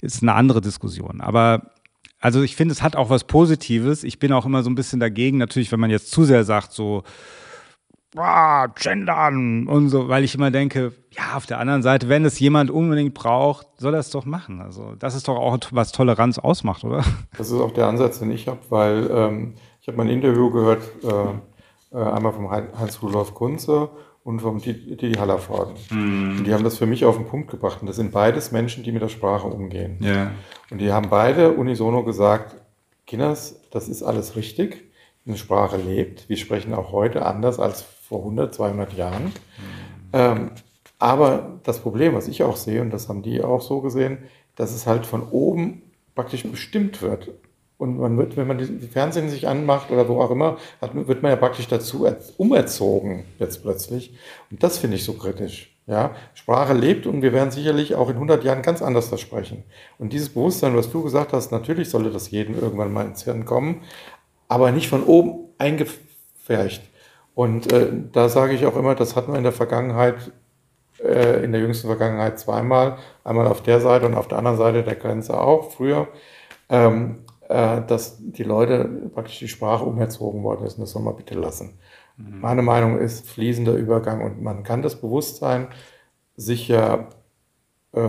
ist 0.00 0.22
eine 0.22 0.34
andere 0.34 0.60
Diskussion. 0.60 1.20
Aber 1.20 1.72
also 2.18 2.42
ich 2.42 2.56
finde, 2.56 2.72
es 2.72 2.82
hat 2.82 2.96
auch 2.96 3.10
was 3.10 3.24
Positives. 3.24 4.02
Ich 4.02 4.18
bin 4.18 4.32
auch 4.32 4.46
immer 4.46 4.62
so 4.62 4.70
ein 4.70 4.74
bisschen 4.74 4.98
dagegen, 4.98 5.38
natürlich, 5.38 5.70
wenn 5.70 5.80
man 5.80 5.90
jetzt 5.90 6.10
zu 6.10 6.24
sehr 6.24 6.44
sagt, 6.44 6.72
so, 6.72 7.04
ah, 8.16 8.66
gendern 8.66 9.66
und 9.68 9.90
so, 9.90 10.08
weil 10.08 10.24
ich 10.24 10.34
immer 10.34 10.50
denke, 10.50 10.92
ja, 11.16 11.36
auf 11.36 11.46
der 11.46 11.58
anderen 11.58 11.82
Seite, 11.82 12.08
wenn 12.08 12.24
es 12.24 12.38
jemand 12.38 12.70
unbedingt 12.70 13.14
braucht, 13.14 13.66
soll 13.78 13.94
er 13.94 14.00
es 14.00 14.10
doch 14.10 14.24
machen. 14.24 14.60
Also 14.60 14.94
das 14.98 15.14
ist 15.14 15.28
doch 15.28 15.36
auch, 15.36 15.58
was 15.70 15.92
Toleranz 15.92 16.38
ausmacht, 16.38 16.84
oder? 16.84 17.04
Das 17.36 17.50
ist 17.50 17.60
auch 17.60 17.72
der 17.72 17.86
Ansatz, 17.86 18.18
den 18.18 18.30
ich 18.30 18.48
habe, 18.48 18.60
weil 18.68 19.10
ähm, 19.10 19.54
ich 19.80 19.88
habe 19.88 19.96
mal 19.96 20.04
ein 20.04 20.10
Interview 20.10 20.50
gehört, 20.50 20.82
äh, 21.04 21.96
äh, 21.96 22.02
einmal 22.02 22.32
vom 22.32 22.50
Heinz-Rudolf 22.50 23.34
Kunze 23.34 23.88
und 24.24 24.40
vom 24.40 24.60
Didi 24.60 25.12
Hallervorden. 25.14 25.74
Mm. 25.90 26.38
Und 26.38 26.44
die 26.44 26.52
haben 26.52 26.64
das 26.64 26.78
für 26.78 26.86
mich 26.86 27.04
auf 27.04 27.16
den 27.16 27.26
Punkt 27.26 27.50
gebracht. 27.50 27.80
Und 27.80 27.86
das 27.86 27.96
sind 27.96 28.10
beides 28.10 28.50
Menschen, 28.50 28.82
die 28.82 28.90
mit 28.90 29.00
der 29.00 29.08
Sprache 29.08 29.46
umgehen. 29.46 29.98
Yeah. 30.02 30.32
Und 30.70 30.78
die 30.78 30.92
haben 30.92 31.08
beide 31.08 31.52
unisono 31.52 32.02
gesagt, 32.02 32.56
Kinders, 33.06 33.60
das 33.70 33.88
ist 33.88 34.02
alles 34.02 34.34
richtig. 34.34 34.90
Eine 35.24 35.36
Sprache 35.36 35.76
lebt. 35.76 36.28
Wir 36.28 36.36
sprechen 36.36 36.74
auch 36.74 36.90
heute 36.90 37.24
anders 37.24 37.60
als 37.60 37.82
vor 37.82 38.18
100, 38.18 38.52
200 38.52 38.92
Jahren. 38.94 39.26
Mm. 39.26 39.30
Ähm, 40.12 40.50
aber 40.98 41.60
das 41.64 41.80
Problem, 41.80 42.14
was 42.14 42.28
ich 42.28 42.42
auch 42.42 42.56
sehe, 42.56 42.80
und 42.80 42.90
das 42.90 43.08
haben 43.08 43.22
die 43.22 43.42
auch 43.42 43.60
so 43.60 43.80
gesehen, 43.80 44.18
dass 44.54 44.74
es 44.74 44.86
halt 44.86 45.06
von 45.06 45.28
oben 45.28 45.82
praktisch 46.14 46.44
bestimmt 46.44 47.02
wird. 47.02 47.30
Und 47.78 47.98
man 47.98 48.16
wird, 48.16 48.38
wenn 48.38 48.46
man 48.46 48.56
die 48.56 48.86
Fernsehen 48.86 49.28
sich 49.28 49.46
anmacht 49.46 49.90
oder 49.90 50.08
wo 50.08 50.20
auch 50.22 50.30
immer, 50.30 50.56
hat, 50.80 50.94
wird 50.94 51.22
man 51.22 51.30
ja 51.30 51.36
praktisch 51.36 51.68
dazu 51.68 52.06
umerzogen 52.38 53.24
jetzt 53.38 53.62
plötzlich. 53.62 54.14
Und 54.50 54.62
das 54.62 54.78
finde 54.78 54.96
ich 54.96 55.04
so 55.04 55.12
kritisch. 55.12 55.72
Ja, 55.86 56.16
Sprache 56.34 56.72
lebt 56.72 57.06
und 57.06 57.22
wir 57.22 57.32
werden 57.32 57.52
sicherlich 57.52 57.94
auch 57.94 58.08
in 58.08 58.16
100 58.16 58.42
Jahren 58.42 58.62
ganz 58.62 58.82
anders 58.82 59.08
das 59.08 59.20
sprechen. 59.20 59.62
Und 59.98 60.12
dieses 60.12 60.30
Bewusstsein, 60.30 60.74
was 60.74 60.90
du 60.90 61.02
gesagt 61.02 61.32
hast, 61.32 61.52
natürlich 61.52 61.90
sollte 61.90 62.10
das 62.10 62.30
jedem 62.30 62.58
irgendwann 62.58 62.92
mal 62.92 63.06
ins 63.06 63.22
Hirn 63.22 63.44
kommen, 63.44 63.82
aber 64.48 64.72
nicht 64.72 64.88
von 64.88 65.04
oben 65.04 65.50
eingefärcht. 65.58 66.82
Und 67.36 67.72
äh, 67.72 67.88
da 68.12 68.28
sage 68.28 68.54
ich 68.54 68.66
auch 68.66 68.74
immer, 68.74 68.96
das 68.96 69.14
hat 69.14 69.28
man 69.28 69.36
in 69.36 69.44
der 69.44 69.52
Vergangenheit, 69.52 70.32
äh, 71.06 71.44
in 71.44 71.52
der 71.52 71.60
jüngsten 71.60 71.86
Vergangenheit 71.86 72.38
zweimal, 72.38 72.98
einmal 73.24 73.46
auf 73.46 73.62
der 73.62 73.80
Seite 73.80 74.06
und 74.06 74.14
auf 74.14 74.28
der 74.28 74.38
anderen 74.38 74.58
Seite 74.58 74.82
der 74.82 74.96
Grenze 74.96 75.38
auch 75.40 75.72
früher. 75.72 76.08
Ähm, 76.68 77.20
äh, 77.48 77.82
dass 77.86 78.16
die 78.18 78.42
Leute 78.42 78.84
praktisch 79.14 79.38
die 79.38 79.48
Sprache 79.48 79.84
umerzogen 79.84 80.42
worden 80.42 80.66
ist. 80.66 80.74
Und 80.74 80.80
das 80.80 80.90
soll 80.90 81.02
man 81.02 81.14
bitte 81.14 81.34
lassen. 81.34 81.78
Mhm. 82.16 82.40
Meine 82.40 82.62
Meinung 82.62 82.98
ist 82.98 83.28
fließender 83.28 83.74
Übergang 83.74 84.24
und 84.24 84.42
man 84.42 84.64
kann 84.64 84.82
das 84.82 85.00
Bewusstsein 85.00 85.68
sicher 86.36 87.10
äh, 87.92 88.00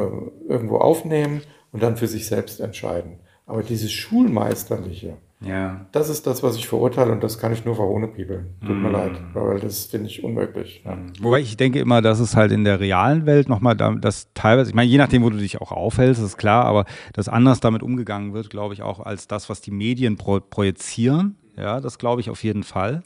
irgendwo 0.48 0.78
aufnehmen 0.78 1.42
und 1.72 1.84
dann 1.84 1.98
für 1.98 2.08
sich 2.08 2.26
selbst 2.26 2.60
entscheiden. 2.60 3.20
Aber 3.46 3.62
dieses 3.62 3.92
Schulmeisterliche, 3.92 5.18
ja. 5.40 5.86
Das 5.92 6.10
ist 6.10 6.26
das, 6.26 6.42
was 6.42 6.56
ich 6.56 6.68
verurteile 6.68 7.12
und 7.12 7.24
das 7.24 7.38
kann 7.38 7.54
ich 7.54 7.64
nur 7.64 7.76
verhohnepiebeln. 7.76 8.56
Tut 8.66 8.76
mm. 8.76 8.82
mir 8.82 8.90
leid, 8.90 9.22
weil 9.34 9.60
das 9.60 9.86
finde 9.86 10.08
ich 10.08 10.24
unmöglich. 10.24 10.82
Ja. 10.84 10.96
Mm. 10.96 11.14
Wobei 11.22 11.42
ich 11.42 11.56
denke 11.58 11.80
immer, 11.80 12.02
dass 12.02 12.20
es 12.20 12.36
halt 12.36 12.52
in 12.52 12.64
der 12.64 12.80
realen 12.80 13.28
Welt 13.28 13.48
nochmal, 13.48 13.76
das 13.76 14.34
teilweise, 14.34 14.72
ich 14.72 14.76
meine, 14.76 14.90
je 14.90 14.98
nachdem, 14.98 15.24
wo 15.24 15.30
du 15.30 15.38
dich 15.38 15.62
auch 15.62 15.72
aufhältst, 15.72 16.24
ist 16.24 16.38
klar, 16.38 16.66
aber 16.66 16.86
dass 17.14 17.30
anders 17.30 17.60
damit 17.60 17.84
umgegangen 17.84 18.34
wird, 18.34 18.50
glaube 18.50 18.74
ich 18.74 18.82
auch, 18.82 19.00
als 19.00 19.28
das, 19.28 19.48
was 19.50 19.62
die 19.62 19.72
Medien 19.72 20.18
pro 20.18 20.40
projizieren. 20.40 21.38
Ja, 21.56 21.82
das 21.82 21.98
glaube 21.98 22.22
ich 22.22 22.30
auf 22.30 22.44
jeden 22.44 22.62
Fall. 22.62 23.02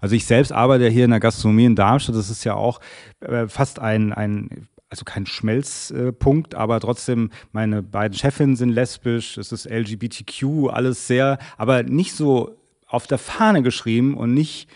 Also 0.00 0.14
ich 0.14 0.26
selbst 0.26 0.52
arbeite 0.52 0.88
hier 0.88 1.04
in 1.04 1.10
der 1.10 1.18
Gastronomie 1.18 1.64
in 1.64 1.74
Darmstadt. 1.74 2.14
Das 2.14 2.30
ist 2.30 2.44
ja 2.44 2.54
auch 2.54 2.80
äh, 3.20 3.48
fast 3.48 3.80
ein, 3.80 4.12
ein 4.12 4.68
also 4.88 5.04
kein 5.04 5.26
Schmelzpunkt, 5.26 6.54
aber 6.54 6.80
trotzdem, 6.80 7.30
meine 7.52 7.82
beiden 7.82 8.16
Chefinnen 8.16 8.56
sind 8.56 8.70
lesbisch, 8.70 9.36
es 9.36 9.52
ist 9.52 9.68
LGBTQ, 9.68 10.70
alles 10.70 11.06
sehr, 11.06 11.38
aber 11.56 11.82
nicht 11.82 12.14
so 12.14 12.56
auf 12.86 13.06
der 13.06 13.18
Fahne 13.18 13.62
geschrieben 13.62 14.16
und 14.16 14.32
nicht 14.32 14.68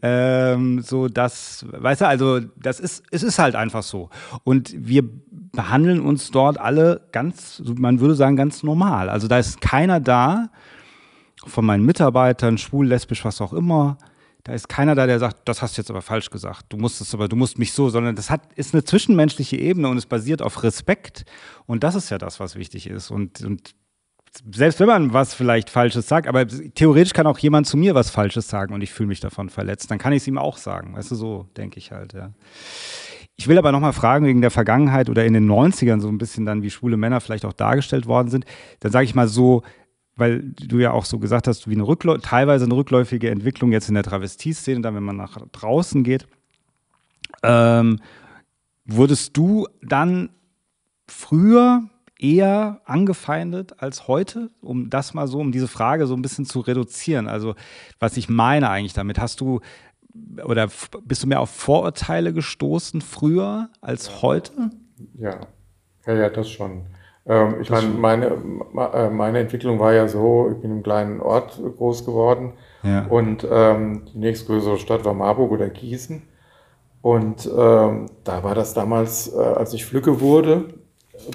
ähm, 0.00 0.80
so 0.80 1.08
das, 1.08 1.66
weißt 1.70 2.02
du, 2.02 2.06
also 2.06 2.40
das 2.56 2.80
ist, 2.80 3.04
es 3.10 3.22
ist 3.22 3.38
halt 3.38 3.56
einfach 3.56 3.82
so. 3.82 4.10
Und 4.44 4.72
wir 4.76 5.02
behandeln 5.52 6.00
uns 6.00 6.30
dort 6.30 6.58
alle 6.58 7.08
ganz, 7.12 7.62
man 7.76 8.00
würde 8.00 8.14
sagen, 8.14 8.36
ganz 8.36 8.62
normal. 8.62 9.08
Also 9.08 9.26
da 9.26 9.38
ist 9.38 9.60
keiner 9.60 10.00
da 10.00 10.50
von 11.46 11.64
meinen 11.64 11.84
Mitarbeitern, 11.84 12.58
schwul, 12.58 12.86
lesbisch, 12.86 13.24
was 13.24 13.40
auch 13.40 13.52
immer, 13.52 13.98
da 14.48 14.54
ist 14.54 14.68
keiner 14.70 14.94
da, 14.94 15.06
der 15.06 15.18
sagt, 15.18 15.46
das 15.46 15.60
hast 15.60 15.76
du 15.76 15.82
jetzt 15.82 15.90
aber 15.90 16.00
falsch 16.00 16.30
gesagt. 16.30 16.66
Du 16.70 16.78
musst 16.78 17.02
es 17.02 17.12
aber, 17.12 17.28
du 17.28 17.36
musst 17.36 17.58
mich 17.58 17.74
so, 17.74 17.90
sondern 17.90 18.16
das 18.16 18.30
hat, 18.30 18.50
ist 18.54 18.72
eine 18.72 18.82
zwischenmenschliche 18.82 19.56
Ebene 19.56 19.88
und 19.88 19.98
es 19.98 20.06
basiert 20.06 20.40
auf 20.40 20.62
Respekt. 20.62 21.26
Und 21.66 21.84
das 21.84 21.94
ist 21.94 22.08
ja 22.08 22.16
das, 22.16 22.40
was 22.40 22.56
wichtig 22.56 22.88
ist. 22.88 23.10
Und, 23.10 23.42
und 23.42 23.74
selbst 24.50 24.80
wenn 24.80 24.86
man 24.86 25.12
was 25.12 25.34
vielleicht 25.34 25.68
Falsches 25.68 26.08
sagt, 26.08 26.26
aber 26.26 26.46
theoretisch 26.46 27.12
kann 27.12 27.26
auch 27.26 27.38
jemand 27.38 27.66
zu 27.66 27.76
mir 27.76 27.94
was 27.94 28.08
Falsches 28.08 28.48
sagen 28.48 28.72
und 28.72 28.80
ich 28.80 28.90
fühle 28.90 29.08
mich 29.08 29.20
davon 29.20 29.50
verletzt, 29.50 29.90
dann 29.90 29.98
kann 29.98 30.14
ich 30.14 30.22
es 30.22 30.26
ihm 30.26 30.38
auch 30.38 30.56
sagen. 30.56 30.96
Weißt 30.96 31.10
du, 31.10 31.14
so 31.14 31.46
denke 31.58 31.78
ich 31.78 31.92
halt, 31.92 32.14
ja. 32.14 32.32
Ich 33.36 33.48
will 33.48 33.58
aber 33.58 33.70
nochmal 33.70 33.92
fragen, 33.92 34.24
wegen 34.24 34.40
der 34.40 34.50
Vergangenheit 34.50 35.10
oder 35.10 35.26
in 35.26 35.34
den 35.34 35.46
90ern 35.46 36.00
so 36.00 36.08
ein 36.08 36.16
bisschen 36.16 36.46
dann, 36.46 36.62
wie 36.62 36.70
schwule 36.70 36.96
Männer 36.96 37.20
vielleicht 37.20 37.44
auch 37.44 37.52
dargestellt 37.52 38.06
worden 38.06 38.30
sind. 38.30 38.46
Dann 38.80 38.92
sage 38.92 39.04
ich 39.04 39.14
mal 39.14 39.28
so, 39.28 39.62
weil 40.18 40.42
du 40.42 40.78
ja 40.78 40.92
auch 40.92 41.04
so 41.04 41.18
gesagt 41.18 41.46
hast, 41.46 41.68
wie 41.68 41.74
eine 41.74 41.86
Rückläu 41.86 42.18
teilweise 42.18 42.64
eine 42.64 42.74
rückläufige 42.74 43.30
Entwicklung 43.30 43.72
jetzt 43.72 43.88
in 43.88 43.94
der 43.94 44.04
Travestie-Szene, 44.04 44.80
dann 44.80 44.94
wenn 44.94 45.04
man 45.04 45.16
nach 45.16 45.38
draußen 45.52 46.02
geht. 46.02 46.26
Ähm, 47.42 48.00
wurdest 48.84 49.36
du 49.36 49.68
dann 49.82 50.30
früher 51.06 51.82
eher 52.18 52.80
angefeindet 52.84 53.80
als 53.80 54.08
heute, 54.08 54.50
um 54.60 54.90
das 54.90 55.14
mal 55.14 55.28
so, 55.28 55.38
um 55.38 55.52
diese 55.52 55.68
Frage 55.68 56.06
so 56.06 56.14
ein 56.14 56.22
bisschen 56.22 56.44
zu 56.44 56.60
reduzieren? 56.60 57.28
Also, 57.28 57.54
was 58.00 58.16
ich 58.16 58.28
meine 58.28 58.70
eigentlich 58.70 58.94
damit, 58.94 59.18
hast 59.18 59.40
du 59.40 59.60
oder 60.44 60.68
bist 61.04 61.22
du 61.22 61.28
mehr 61.28 61.40
auf 61.40 61.50
Vorurteile 61.50 62.32
gestoßen 62.32 63.00
früher 63.00 63.68
als 63.80 64.22
heute? 64.22 64.70
Ja, 65.14 65.46
ja, 66.06 66.14
ja, 66.14 66.30
das 66.30 66.50
schon. 66.50 66.86
Ähm, 67.28 67.56
ich 67.60 67.70
meine, 67.70 67.88
meine, 67.88 68.26
äh, 68.94 69.10
meine 69.10 69.38
Entwicklung 69.38 69.78
war 69.78 69.92
ja 69.92 70.08
so, 70.08 70.50
ich 70.50 70.60
bin 70.60 70.70
im 70.70 70.82
kleinen 70.82 71.20
Ort 71.20 71.60
groß 71.76 72.06
geworden 72.06 72.54
ja. 72.82 73.06
und 73.06 73.46
ähm, 73.50 74.04
die 74.12 74.18
nächstgrößere 74.18 74.78
Stadt 74.78 75.04
war 75.04 75.14
Marburg 75.14 75.52
oder 75.52 75.68
Gießen. 75.68 76.22
Und 77.02 77.46
ähm, 77.46 78.06
da 78.24 78.42
war 78.42 78.54
das 78.54 78.74
damals, 78.74 79.32
äh, 79.32 79.38
als 79.38 79.72
ich 79.72 79.84
Flücke 79.84 80.20
wurde, 80.20 80.64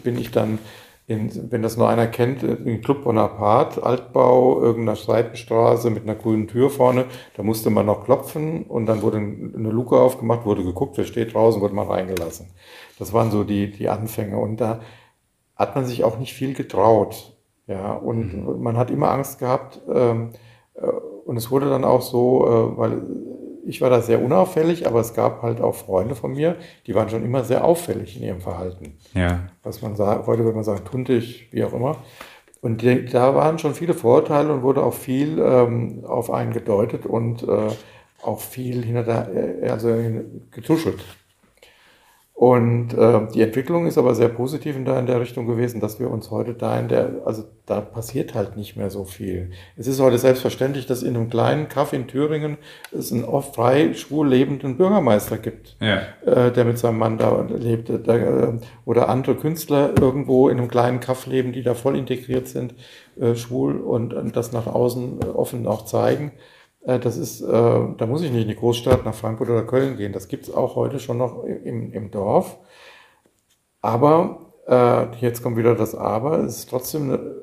bin 0.03 0.17
ich 0.17 0.31
dann, 0.31 0.59
in, 1.07 1.51
wenn 1.51 1.61
das 1.61 1.77
nur 1.77 1.89
einer 1.89 2.07
kennt, 2.07 2.43
in 2.43 2.81
Club 2.81 3.03
Bonaparte, 3.03 3.83
Altbau, 3.83 4.61
irgendeiner 4.61 4.95
Seitenstraße 4.95 5.89
mit 5.89 6.03
einer 6.03 6.15
grünen 6.15 6.47
Tür 6.47 6.69
vorne. 6.69 7.05
Da 7.35 7.43
musste 7.43 7.69
man 7.69 7.85
noch 7.85 8.05
klopfen 8.05 8.63
und 8.63 8.87
dann 8.87 9.01
wurde 9.01 9.17
eine 9.17 9.69
Luke 9.69 9.95
aufgemacht, 9.95 10.45
wurde 10.45 10.63
geguckt, 10.63 10.97
wer 10.97 11.05
steht 11.05 11.33
draußen, 11.33 11.61
wurde 11.61 11.75
man 11.75 11.87
reingelassen. 11.87 12.47
Das 12.99 13.13
waren 13.13 13.31
so 13.31 13.43
die, 13.43 13.71
die 13.71 13.89
Anfänge. 13.89 14.37
Und 14.37 14.61
da 14.61 14.79
hat 15.63 15.75
man 15.75 15.85
sich 15.85 16.03
auch 16.03 16.19
nicht 16.19 16.33
viel 16.33 16.53
getraut. 16.53 17.33
Ja, 17.67 17.93
und 17.93 18.45
mhm. 18.45 18.61
man 18.61 18.77
hat 18.77 18.91
immer 18.91 19.09
Angst 19.11 19.39
gehabt. 19.39 19.81
Ähm, 19.91 20.29
äh, 20.75 20.85
und 21.25 21.37
es 21.37 21.49
wurde 21.49 21.69
dann 21.69 21.85
auch 21.85 22.01
so, 22.01 22.45
äh, 22.45 22.77
weil 22.77 23.01
ich 23.65 23.79
war 23.79 23.89
da 23.89 24.01
sehr 24.01 24.21
unauffällig, 24.21 24.85
aber 24.87 24.99
es 24.99 25.13
gab 25.13 25.41
halt 25.41 25.61
auch 25.61 25.75
Freunde 25.75 26.15
von 26.15 26.33
mir, 26.33 26.57
die 26.85 26.95
waren 26.95 27.09
schon 27.09 27.23
immer 27.23 27.45
sehr 27.45 27.63
auffällig 27.63 28.17
in 28.17 28.23
ihrem 28.23 28.41
Verhalten. 28.41 28.97
Ja. 29.13 29.39
Was 29.63 29.81
man 29.81 29.95
sagt, 29.95 30.27
heute 30.27 30.43
würde 30.43 30.55
man 30.55 30.65
sagen, 30.65 30.83
tuntig, 30.83 31.47
wie 31.51 31.63
auch 31.63 31.73
immer. 31.73 31.95
Und 32.61 32.81
die, 32.81 33.05
da 33.05 33.33
waren 33.35 33.59
schon 33.59 33.73
viele 33.73 33.93
Vorurteile 33.93 34.51
und 34.53 34.63
wurde 34.63 34.83
auch 34.83 34.93
viel 34.93 35.39
ähm, 35.39 36.03
auf 36.05 36.29
einen 36.29 36.51
gedeutet 36.51 37.05
und 37.05 37.43
äh, 37.43 37.69
auch 38.21 38.39
viel 38.41 38.83
hinter 38.83 39.03
der, 39.03 39.63
äh, 39.63 39.69
also 39.69 39.89
getuschelt. 40.51 41.03
Und 42.35 42.95
äh, 42.95 43.27
die 43.33 43.41
Entwicklung 43.41 43.85
ist 43.85 43.99
aber 43.99 44.15
sehr 44.15 44.27
positiv 44.27 44.75
in, 44.75 44.85
da 44.85 44.99
in 44.99 45.05
der 45.05 45.21
Richtung 45.21 45.45
gewesen, 45.45 45.79
dass 45.79 45.99
wir 45.99 46.09
uns 46.09 46.31
heute 46.31 46.55
da 46.55 46.79
in 46.79 46.87
der, 46.87 47.21
also 47.25 47.43
da 47.67 47.79
passiert 47.79 48.33
halt 48.33 48.57
nicht 48.57 48.75
mehr 48.75 48.89
so 48.89 49.05
viel. 49.05 49.51
Es 49.77 49.85
ist 49.85 50.01
heute 50.01 50.17
selbstverständlich, 50.17 50.87
dass 50.87 51.03
in 51.03 51.15
einem 51.15 51.29
kleinen 51.29 51.69
Kaff 51.69 51.93
in 51.93 52.07
Thüringen 52.07 52.57
es 52.91 53.11
einen 53.11 53.23
oft 53.23 53.55
frei 53.55 53.93
schwul 53.93 54.27
lebenden 54.27 54.77
Bürgermeister 54.77 55.37
gibt, 55.37 55.77
ja. 55.79 56.01
äh, 56.25 56.51
der 56.51 56.65
mit 56.65 56.79
seinem 56.79 56.97
Mann 56.97 57.19
da 57.19 57.45
lebt. 57.47 57.89
Da, 57.89 58.15
äh, 58.17 58.53
oder 58.83 59.09
andere 59.09 59.35
Künstler 59.35 59.93
irgendwo 59.97 60.49
in 60.49 60.57
einem 60.57 60.69
kleinen 60.69 60.99
Kaff 60.99 61.27
leben, 61.27 61.53
die 61.53 61.61
da 61.61 61.75
voll 61.75 61.95
integriert 61.95 62.47
sind, 62.47 62.73
äh, 63.17 63.35
schwul 63.35 63.79
und, 63.79 64.13
und 64.15 64.35
das 64.35 64.51
nach 64.51 64.65
außen 64.65 65.23
offen 65.35 65.67
auch 65.67 65.85
zeigen. 65.85 66.31
Äh, 66.85 66.99
das 66.99 67.17
ist, 67.17 67.41
äh, 67.41 67.47
da 67.49 68.05
muss 68.05 68.21
ich 68.21 68.31
nicht 68.31 68.43
in 68.43 68.49
die 68.49 68.55
Großstadt 68.55 69.05
nach 69.05 69.15
Frankfurt 69.15 69.49
oder 69.49 69.63
Köln 69.63 69.97
gehen. 69.97 70.13
Das 70.13 70.27
gibt 70.27 70.43
es 70.43 70.53
auch 70.53 70.75
heute 70.75 70.99
schon 70.99 71.17
noch 71.17 71.43
im, 71.43 71.91
im 71.93 72.11
Dorf. 72.11 72.57
Aber, 73.81 74.53
äh, 74.67 75.15
jetzt 75.17 75.43
kommt 75.43 75.57
wieder 75.57 75.75
das 75.75 75.95
Aber, 75.95 76.39
es 76.39 76.59
ist 76.59 76.69
trotzdem 76.69 77.03
eine, 77.03 77.35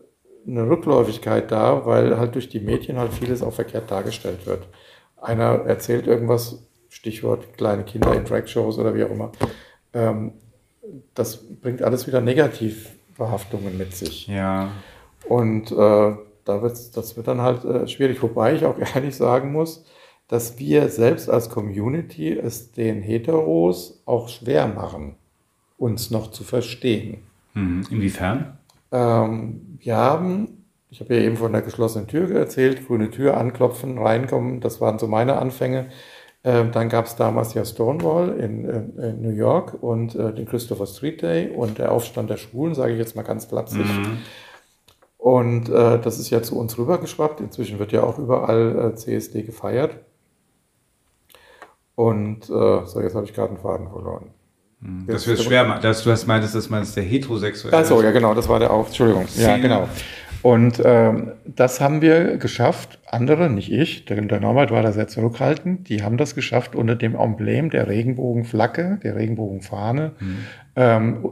eine 0.46 0.68
Rückläufigkeit 0.68 1.50
da, 1.50 1.84
weil 1.84 2.18
halt 2.18 2.34
durch 2.34 2.48
die 2.48 2.60
Medien 2.60 2.98
halt 2.98 3.12
vieles 3.12 3.42
auch 3.42 3.52
verkehrt 3.52 3.90
dargestellt 3.90 4.46
wird. 4.46 4.68
Einer 5.20 5.64
erzählt 5.66 6.06
irgendwas, 6.06 6.62
Stichwort 6.88 7.56
kleine 7.56 7.84
Kinder 7.84 8.14
in 8.14 8.24
Drag-Shows 8.24 8.78
oder 8.78 8.94
wie 8.94 9.04
auch 9.04 9.10
immer. 9.10 9.32
Ähm, 9.92 10.32
das 11.14 11.38
bringt 11.60 11.82
alles 11.82 12.06
wieder 12.06 12.20
Negativbehaftungen 12.20 13.78
mit 13.78 13.94
sich. 13.94 14.26
Ja. 14.26 14.70
Und 15.28 15.70
äh, 15.70 16.14
da 16.50 16.62
wird's, 16.62 16.90
das 16.90 17.16
wird 17.16 17.28
dann 17.28 17.40
halt 17.40 17.64
äh, 17.64 17.86
schwierig. 17.86 18.22
Wobei 18.22 18.54
ich 18.54 18.64
auch 18.64 18.76
ehrlich 18.94 19.16
sagen 19.16 19.52
muss, 19.52 19.84
dass 20.28 20.58
wir 20.58 20.88
selbst 20.88 21.28
als 21.28 21.50
Community 21.50 22.32
es 22.32 22.72
den 22.72 23.02
Heteros 23.02 24.02
auch 24.06 24.28
schwer 24.28 24.66
machen, 24.66 25.16
uns 25.78 26.10
noch 26.10 26.30
zu 26.30 26.44
verstehen. 26.44 27.18
Mhm. 27.54 27.86
Inwiefern? 27.90 28.58
Ähm, 28.92 29.78
wir 29.80 29.96
haben, 29.96 30.64
ich 30.90 31.00
habe 31.00 31.16
ja 31.16 31.22
eben 31.22 31.36
von 31.36 31.52
der 31.52 31.62
geschlossenen 31.62 32.06
Tür 32.06 32.30
erzählt, 32.30 32.86
grüne 32.86 33.10
Tür 33.10 33.36
anklopfen, 33.36 33.98
reinkommen, 33.98 34.60
das 34.60 34.80
waren 34.80 34.98
so 34.98 35.06
meine 35.06 35.38
Anfänge. 35.38 35.86
Ähm, 36.42 36.72
dann 36.72 36.88
gab 36.88 37.04
es 37.04 37.16
damals 37.16 37.52
ja 37.52 37.64
Stonewall 37.64 38.38
in, 38.38 38.64
in, 38.64 38.98
in 38.98 39.22
New 39.22 39.34
York 39.34 39.82
und 39.82 40.14
äh, 40.14 40.32
den 40.32 40.46
Christopher 40.46 40.86
Street 40.86 41.20
Day 41.20 41.50
und 41.50 41.78
der 41.78 41.92
Aufstand 41.92 42.30
der 42.30 42.38
Schwulen, 42.38 42.74
sage 42.74 42.92
ich 42.92 42.98
jetzt 42.98 43.14
mal 43.14 43.22
ganz 43.22 43.44
flapsig. 43.44 43.84
Mhm. 43.84 44.18
Und 45.20 45.68
äh, 45.68 45.98
das 46.00 46.18
ist 46.18 46.30
ja 46.30 46.42
zu 46.42 46.58
uns 46.58 46.78
rübergeschwappt. 46.78 47.40
Inzwischen 47.40 47.78
wird 47.78 47.92
ja 47.92 48.02
auch 48.02 48.18
überall 48.18 48.92
äh, 48.92 48.94
CSD 48.94 49.42
gefeiert. 49.42 49.98
Und 51.94 52.44
äh, 52.44 52.86
so, 52.86 53.02
jetzt 53.02 53.14
habe 53.14 53.26
ich 53.26 53.34
gerade 53.34 53.50
einen 53.50 53.58
Faden 53.58 53.90
verloren. 53.90 54.30
Hm, 54.80 55.04
das 55.06 55.26
wird 55.26 55.40
schwer, 55.40 55.78
dass 55.80 56.02
du 56.04 56.10
hast 56.10 56.26
meintest, 56.26 56.54
dass 56.54 56.70
man 56.70 56.82
es 56.82 56.94
der 56.94 57.04
heterosexuelle. 57.04 57.76
Achso, 57.76 58.00
ja 58.00 58.12
genau, 58.12 58.32
das 58.32 58.48
war 58.48 58.58
der 58.58 58.70
auch. 58.70 58.86
Entschuldigung. 58.86 59.26
Ja, 59.36 59.58
genau. 59.58 59.88
Und 60.40 60.80
ähm, 60.82 61.32
das 61.44 61.82
haben 61.82 62.00
wir 62.00 62.38
geschafft. 62.38 62.98
Andere, 63.06 63.50
nicht 63.50 63.70
ich, 63.70 64.06
der, 64.06 64.22
der 64.22 64.40
Norbert 64.40 64.70
war 64.70 64.82
da 64.82 64.92
sehr 64.92 65.06
zurückhaltend. 65.06 65.90
Die 65.90 66.02
haben 66.02 66.16
das 66.16 66.34
geschafft 66.34 66.74
unter 66.74 66.96
dem 66.96 67.14
Emblem 67.14 67.68
der 67.68 67.88
Regenbogenflagge, 67.88 69.00
der 69.02 69.16
Regenbogenfahne. 69.16 70.12
Mhm. 70.18 70.36
Ähm, 70.76 71.28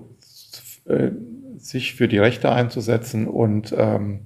äh, 0.85 1.11
sich 1.59 1.95
für 1.95 2.09
die 2.09 2.19
Rechte 2.19 2.51
einzusetzen 2.51 3.27
und, 3.27 3.75
ähm, 3.77 4.21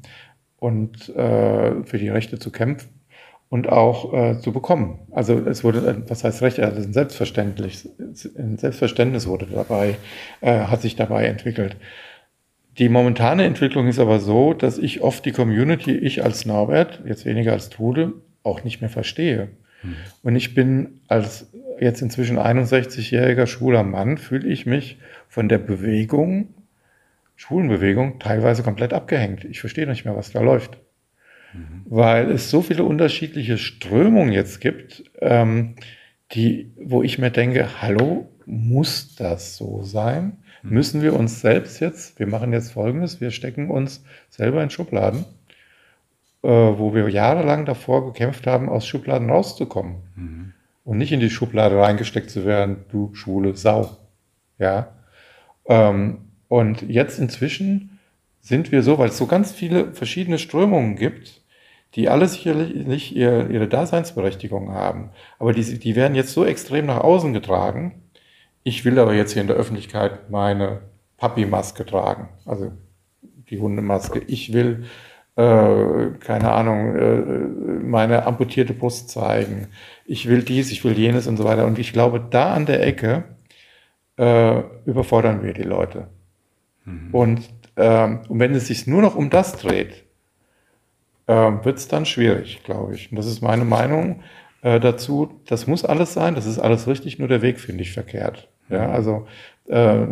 und 0.58 1.08
äh, 1.10 1.84
für 1.84 1.98
die 1.98 2.08
Rechte 2.08 2.38
zu 2.38 2.50
kämpfen 2.50 2.88
und 3.52 3.68
auch 3.68 4.14
äh, 4.14 4.38
zu 4.40 4.50
bekommen. 4.52 5.00
Also 5.10 5.38
es 5.38 5.62
wurde, 5.62 5.80
äh, 5.86 6.10
was 6.10 6.24
heißt 6.24 6.40
Recht, 6.40 6.58
also 6.58 6.80
ein 6.80 6.94
Selbstverständnis, 6.94 7.86
ein 8.38 8.56
Selbstverständnis 8.56 9.26
wurde 9.26 9.46
dabei, 9.46 9.96
äh, 10.40 10.60
hat 10.60 10.80
sich 10.80 10.96
dabei 10.96 11.26
entwickelt. 11.26 11.76
Die 12.78 12.88
momentane 12.88 13.44
Entwicklung 13.44 13.88
ist 13.88 13.98
aber 13.98 14.20
so, 14.20 14.54
dass 14.54 14.78
ich 14.78 15.02
oft 15.02 15.26
die 15.26 15.32
Community, 15.32 15.92
ich 15.92 16.24
als 16.24 16.46
Norbert, 16.46 17.02
jetzt 17.04 17.26
weniger 17.26 17.52
als 17.52 17.68
Trude, 17.68 18.14
auch 18.42 18.64
nicht 18.64 18.80
mehr 18.80 18.88
verstehe. 18.88 19.50
Mhm. 19.82 19.96
Und 20.22 20.36
ich 20.36 20.54
bin 20.54 21.00
als 21.08 21.50
jetzt 21.78 22.00
inzwischen 22.00 22.38
61-jähriger 22.38 23.46
schwuler 23.46 23.82
Mann, 23.82 24.16
fühle 24.16 24.48
ich 24.48 24.64
mich 24.64 24.98
von 25.28 25.50
der 25.50 25.58
Bewegung 25.58 26.54
Schwulenbewegung 27.42 28.20
teilweise 28.20 28.62
komplett 28.62 28.92
abgehängt. 28.92 29.44
Ich 29.44 29.58
verstehe 29.58 29.88
nicht 29.88 30.04
mehr, 30.04 30.14
was 30.14 30.30
da 30.30 30.40
läuft. 30.40 30.78
Mhm. 31.52 31.82
Weil 31.86 32.30
es 32.30 32.50
so 32.50 32.62
viele 32.62 32.84
unterschiedliche 32.84 33.58
Strömungen 33.58 34.30
jetzt 34.30 34.60
gibt, 34.60 35.02
ähm, 35.20 35.74
die, 36.30 36.72
wo 36.80 37.02
ich 37.02 37.18
mir 37.18 37.32
denke, 37.32 37.82
hallo, 37.82 38.28
muss 38.46 39.16
das 39.16 39.56
so 39.56 39.82
sein? 39.82 40.38
Mhm. 40.62 40.70
Müssen 40.70 41.02
wir 41.02 41.14
uns 41.14 41.40
selbst 41.40 41.80
jetzt, 41.80 42.20
wir 42.20 42.28
machen 42.28 42.52
jetzt 42.52 42.70
Folgendes, 42.70 43.20
wir 43.20 43.32
stecken 43.32 43.70
uns 43.70 44.04
selber 44.30 44.62
in 44.62 44.70
Schubladen, 44.70 45.24
äh, 46.44 46.48
wo 46.48 46.94
wir 46.94 47.08
jahrelang 47.08 47.64
davor 47.64 48.06
gekämpft 48.06 48.46
haben, 48.46 48.68
aus 48.68 48.86
Schubladen 48.86 49.30
rauszukommen. 49.30 49.96
Mhm. 50.14 50.52
Und 50.84 50.98
nicht 50.98 51.10
in 51.10 51.18
die 51.18 51.30
Schublade 51.30 51.76
reingesteckt 51.76 52.30
zu 52.30 52.44
werden, 52.44 52.84
du 52.92 53.12
schwule 53.16 53.56
Sau. 53.56 53.96
Ja. 54.60 54.94
Ähm, 55.66 56.18
und 56.52 56.82
jetzt 56.82 57.18
inzwischen 57.18 57.98
sind 58.42 58.72
wir 58.72 58.82
so, 58.82 58.98
weil 58.98 59.08
es 59.08 59.16
so 59.16 59.26
ganz 59.26 59.52
viele 59.52 59.94
verschiedene 59.94 60.38
Strömungen 60.38 60.96
gibt, 60.96 61.40
die 61.94 62.10
alle 62.10 62.28
sicherlich 62.28 63.16
ihre, 63.16 63.46
ihre 63.46 63.68
Daseinsberechtigung 63.68 64.70
haben. 64.70 65.12
Aber 65.38 65.54
die, 65.54 65.78
die 65.78 65.96
werden 65.96 66.14
jetzt 66.14 66.34
so 66.34 66.44
extrem 66.44 66.84
nach 66.84 67.00
außen 67.00 67.32
getragen. 67.32 68.02
Ich 68.64 68.84
will 68.84 68.98
aber 68.98 69.14
jetzt 69.14 69.32
hier 69.32 69.40
in 69.40 69.48
der 69.48 69.56
Öffentlichkeit 69.56 70.28
meine 70.28 70.82
Papi-Maske 71.16 71.86
tragen, 71.86 72.28
also 72.44 72.70
die 73.22 73.58
Hundemaske. 73.58 74.20
Ich 74.26 74.52
will, 74.52 74.84
äh, 75.36 76.10
keine 76.20 76.52
Ahnung, 76.52 76.96
äh, 76.96 77.82
meine 77.82 78.26
amputierte 78.26 78.74
Brust 78.74 79.08
zeigen. 79.08 79.68
Ich 80.04 80.28
will 80.28 80.42
dies, 80.42 80.70
ich 80.70 80.84
will 80.84 80.98
jenes 80.98 81.26
und 81.26 81.38
so 81.38 81.44
weiter. 81.44 81.64
Und 81.64 81.78
ich 81.78 81.94
glaube, 81.94 82.22
da 82.28 82.52
an 82.52 82.66
der 82.66 82.86
Ecke 82.86 83.24
äh, 84.18 84.60
überfordern 84.84 85.42
wir 85.42 85.54
die 85.54 85.62
Leute. 85.62 86.08
Mhm. 86.84 87.14
Und, 87.14 87.50
ähm, 87.76 88.20
und 88.28 88.38
wenn 88.38 88.54
es 88.54 88.66
sich 88.66 88.86
nur 88.86 89.02
noch 89.02 89.14
um 89.14 89.30
das 89.30 89.56
dreht, 89.56 90.04
äh, 91.26 91.34
wird 91.34 91.78
es 91.78 91.88
dann 91.88 92.06
schwierig, 92.06 92.62
glaube 92.64 92.94
ich. 92.94 93.10
Und 93.10 93.16
das 93.16 93.26
ist 93.26 93.42
meine 93.42 93.64
Meinung 93.64 94.22
äh, 94.62 94.80
dazu. 94.80 95.40
Das 95.46 95.66
muss 95.66 95.84
alles 95.84 96.12
sein, 96.14 96.34
das 96.34 96.46
ist 96.46 96.58
alles 96.58 96.86
richtig, 96.86 97.18
nur 97.18 97.28
der 97.28 97.42
Weg 97.42 97.60
finde 97.60 97.82
ich 97.82 97.92
verkehrt. 97.92 98.48
Ja, 98.68 98.88
mhm. 98.88 98.94
also 98.94 99.26
äh, 99.66 100.06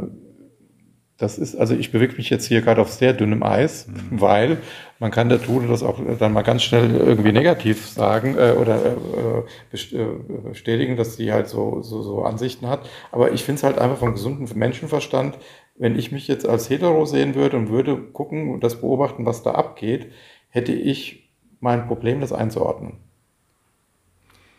das 1.21 1.37
ist, 1.37 1.55
also 1.55 1.75
ich 1.75 1.93
bewege 1.93 2.17
mich 2.17 2.31
jetzt 2.31 2.47
hier 2.47 2.63
gerade 2.63 2.81
auf 2.81 2.91
sehr 2.91 3.13
dünnem 3.13 3.43
Eis, 3.43 3.87
mhm. 3.87 3.95
weil 4.21 4.59
man 4.99 5.11
kann 5.11 5.29
der 5.29 5.43
Trude 5.43 5.69
das 5.69 5.83
auch 5.83 5.99
dann 6.19 6.33
mal 6.33 6.43
ganz 6.43 6.63
schnell 6.63 6.95
irgendwie 6.95 7.33
negativ 7.33 7.87
sagen 7.89 8.37
äh, 8.39 8.53
oder 8.53 8.79
äh, 8.85 9.97
äh 9.97 10.07
bestätigen, 10.49 10.97
dass 10.97 11.17
sie 11.17 11.33
halt 11.33 11.49
so, 11.49 11.83
so, 11.83 12.03
so 12.03 12.23
Ansichten 12.25 12.69
hat. 12.69 12.89
Aber 13.13 13.33
ich 13.33 13.45
finde 13.45 13.59
es 13.59 13.63
halt 13.65 13.79
einfach 13.79 13.99
vom 13.99 14.13
gesunden 14.13 14.47
Menschenverstand 14.59 15.39
wenn 15.81 15.99
ich 15.99 16.13
mich 16.13 16.29
jetzt 16.29 16.47
als 16.47 16.69
hetero 16.69 17.07
sehen 17.07 17.35
würde 17.35 17.57
und 17.57 17.71
würde 17.71 17.97
gucken 17.97 18.53
und 18.53 18.63
das 18.63 18.83
beobachten, 18.83 19.25
was 19.25 19.43
da 19.43 19.53
abgeht, 19.53 20.13
hätte 20.51 20.73
ich 20.73 21.31
mein 21.59 21.87
Problem, 21.87 22.21
das 22.21 22.35
einzuordnen. 22.35 22.99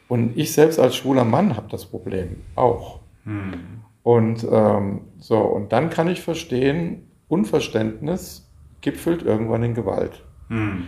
Und 0.07 0.36
ich 0.36 0.51
selbst 0.51 0.80
als 0.80 0.95
schwuler 0.95 1.24
Mann 1.24 1.55
habe 1.55 1.69
das 1.69 1.86
Problem 1.86 2.38
auch. 2.55 3.01
Mhm. 3.24 3.53
Und 4.01 4.47
ähm, 4.51 5.01
so, 5.19 5.38
und 5.38 5.72
dann 5.72 5.91
kann 5.91 6.09
ich 6.09 6.22
verstehen, 6.22 7.07
Unverständnis 7.28 8.51
gipfelt 8.82 9.22
irgendwann 9.22 9.61
in 9.61 9.76
Gewalt. 9.76 10.24
Mhm. 10.49 10.88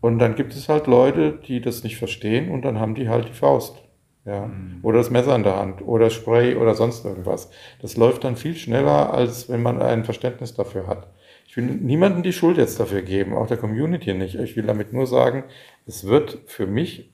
Und 0.00 0.20
dann 0.20 0.36
gibt 0.36 0.54
es 0.54 0.68
halt 0.68 0.86
Leute, 0.86 1.32
die 1.32 1.60
das 1.60 1.82
nicht 1.82 1.96
verstehen 1.96 2.52
und 2.52 2.62
dann 2.64 2.78
haben 2.78 2.94
die 2.94 3.08
halt 3.08 3.28
die 3.28 3.34
Faust. 3.34 3.81
Ja. 4.24 4.46
Mhm. 4.46 4.80
Oder 4.82 4.98
das 4.98 5.10
Messer 5.10 5.34
in 5.34 5.42
der 5.42 5.56
Hand 5.56 5.82
oder 5.82 6.10
Spray 6.10 6.54
oder 6.56 6.74
sonst 6.74 7.04
irgendwas. 7.04 7.50
Das 7.80 7.96
läuft 7.96 8.24
dann 8.24 8.36
viel 8.36 8.54
schneller, 8.54 9.12
als 9.12 9.48
wenn 9.48 9.62
man 9.62 9.82
ein 9.82 10.04
Verständnis 10.04 10.54
dafür 10.54 10.86
hat. 10.86 11.08
Ich 11.46 11.56
will 11.56 11.64
niemandem 11.64 12.22
die 12.22 12.32
Schuld 12.32 12.56
jetzt 12.56 12.80
dafür 12.80 13.02
geben, 13.02 13.34
auch 13.34 13.46
der 13.46 13.58
Community 13.58 14.14
nicht. 14.14 14.36
Ich 14.36 14.56
will 14.56 14.64
damit 14.64 14.92
nur 14.92 15.06
sagen, 15.06 15.44
es 15.86 16.06
wird 16.06 16.38
für 16.46 16.66
mich, 16.66 17.12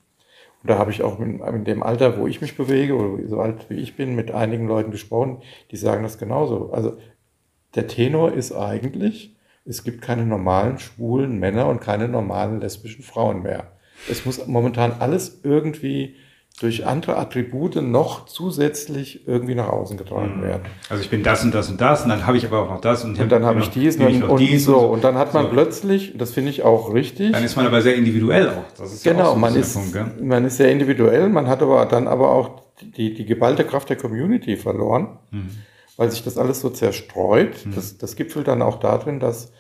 und 0.63 0.71
da 0.71 0.79
habe 0.79 0.91
ich 0.91 1.03
auch 1.03 1.19
in, 1.19 1.41
in 1.41 1.65
dem 1.65 1.83
Alter, 1.83 2.19
wo 2.19 2.27
ich 2.27 2.41
mich 2.41 2.57
bewege, 2.57 2.95
oder 2.95 3.27
so 3.27 3.41
alt 3.41 3.69
wie 3.69 3.77
ich 3.77 3.97
bin, 3.97 4.15
mit 4.15 4.31
einigen 4.31 4.69
Leuten 4.69 4.91
gesprochen, 4.91 5.43
die 5.71 5.77
sagen 5.77 6.03
das 6.03 6.19
genauso. 6.19 6.71
Also 6.73 6.99
der 7.75 7.89
Tenor 7.89 8.33
ist 8.33 8.53
eigentlich, 8.53 9.35
es 9.65 9.83
gibt 9.83 10.03
keine 10.03 10.25
normalen 10.25 10.79
schwulen 10.79 11.39
Männer 11.39 11.67
und 11.67 11.81
keine 11.81 12.07
normalen 12.07 12.61
lesbischen 12.61 13.03
Frauen 13.03 13.43
mehr. 13.43 13.73
Es 14.09 14.25
muss 14.25 14.47
momentan 14.47 14.93
alles 15.01 15.41
irgendwie 15.43 16.15
durch 16.61 16.87
andere 16.87 17.17
Attribute 17.17 17.77
noch 17.77 18.27
zusätzlich 18.27 19.27
irgendwie 19.29 19.55
nach 19.55 19.69
außen 19.69 19.97
getragen 19.97 20.39
mhm. 20.39 20.43
werden. 20.43 20.63
Also 20.89 21.03
ich 21.03 21.11
bin 21.11 21.23
das 21.23 21.45
und 21.45 21.55
das 21.55 21.71
und 21.71 21.81
das 21.81 22.03
und 22.03 22.09
dann 22.09 22.27
habe 22.27 22.37
ich 22.37 22.47
aber 22.47 22.63
auch 22.63 22.71
noch 22.71 22.81
das 22.81 23.05
und, 23.05 23.19
und 23.19 23.31
dann 23.31 23.45
habe 23.45 23.61
ich 23.61 23.71
dies 23.71 23.97
und, 23.97 24.25
und, 24.25 24.41
dies 24.41 24.65
so 24.65 24.79
und 24.79 25.05
dann 25.05 25.17
hat 25.17 25.35
man 25.35 25.45
so. 25.45 25.51
plötzlich, 25.51 26.15
das 26.17 26.33
finde 26.33 26.51
ich 26.51 26.65
auch 26.65 26.93
richtig. 26.93 27.33
Dann 27.33 27.45
ist 27.45 27.57
man 27.57 27.67
aber 27.67 27.81
sehr 27.81 27.95
individuell 27.95 28.49
auch. 28.49 28.83
Ist 28.83 29.05
genau, 29.05 29.19
ja 29.19 29.25
auch 29.27 29.35
so 29.35 29.39
man 29.39 29.55
ist 29.55 29.75
Punkt, 29.75 30.21
man 30.21 30.45
ist 30.45 30.57
sehr 30.57 30.73
individuell, 30.73 31.29
man 31.29 31.47
hat 31.47 31.63
aber 31.63 31.87
dann 31.87 32.09
aber 32.09 32.33
auch 32.33 32.63
die 32.97 33.15
die 33.15 33.25
geballte 33.25 33.65
Kraft 33.65 33.89
der 33.89 33.97
Community 33.97 34.57
verloren, 34.57 35.19
mhm. 35.31 35.51
weil 35.97 36.11
sich 36.11 36.25
das 36.25 36.39
alles 36.39 36.61
so 36.61 36.71
zerstreut. 36.71 37.67
Mhm. 37.67 37.75
Das 37.77 37.99
das 37.99 38.17
gipfelt 38.17 38.49
dann 38.49 38.63
auch 38.63 38.81
darin, 38.81 39.21
dass 39.21 39.53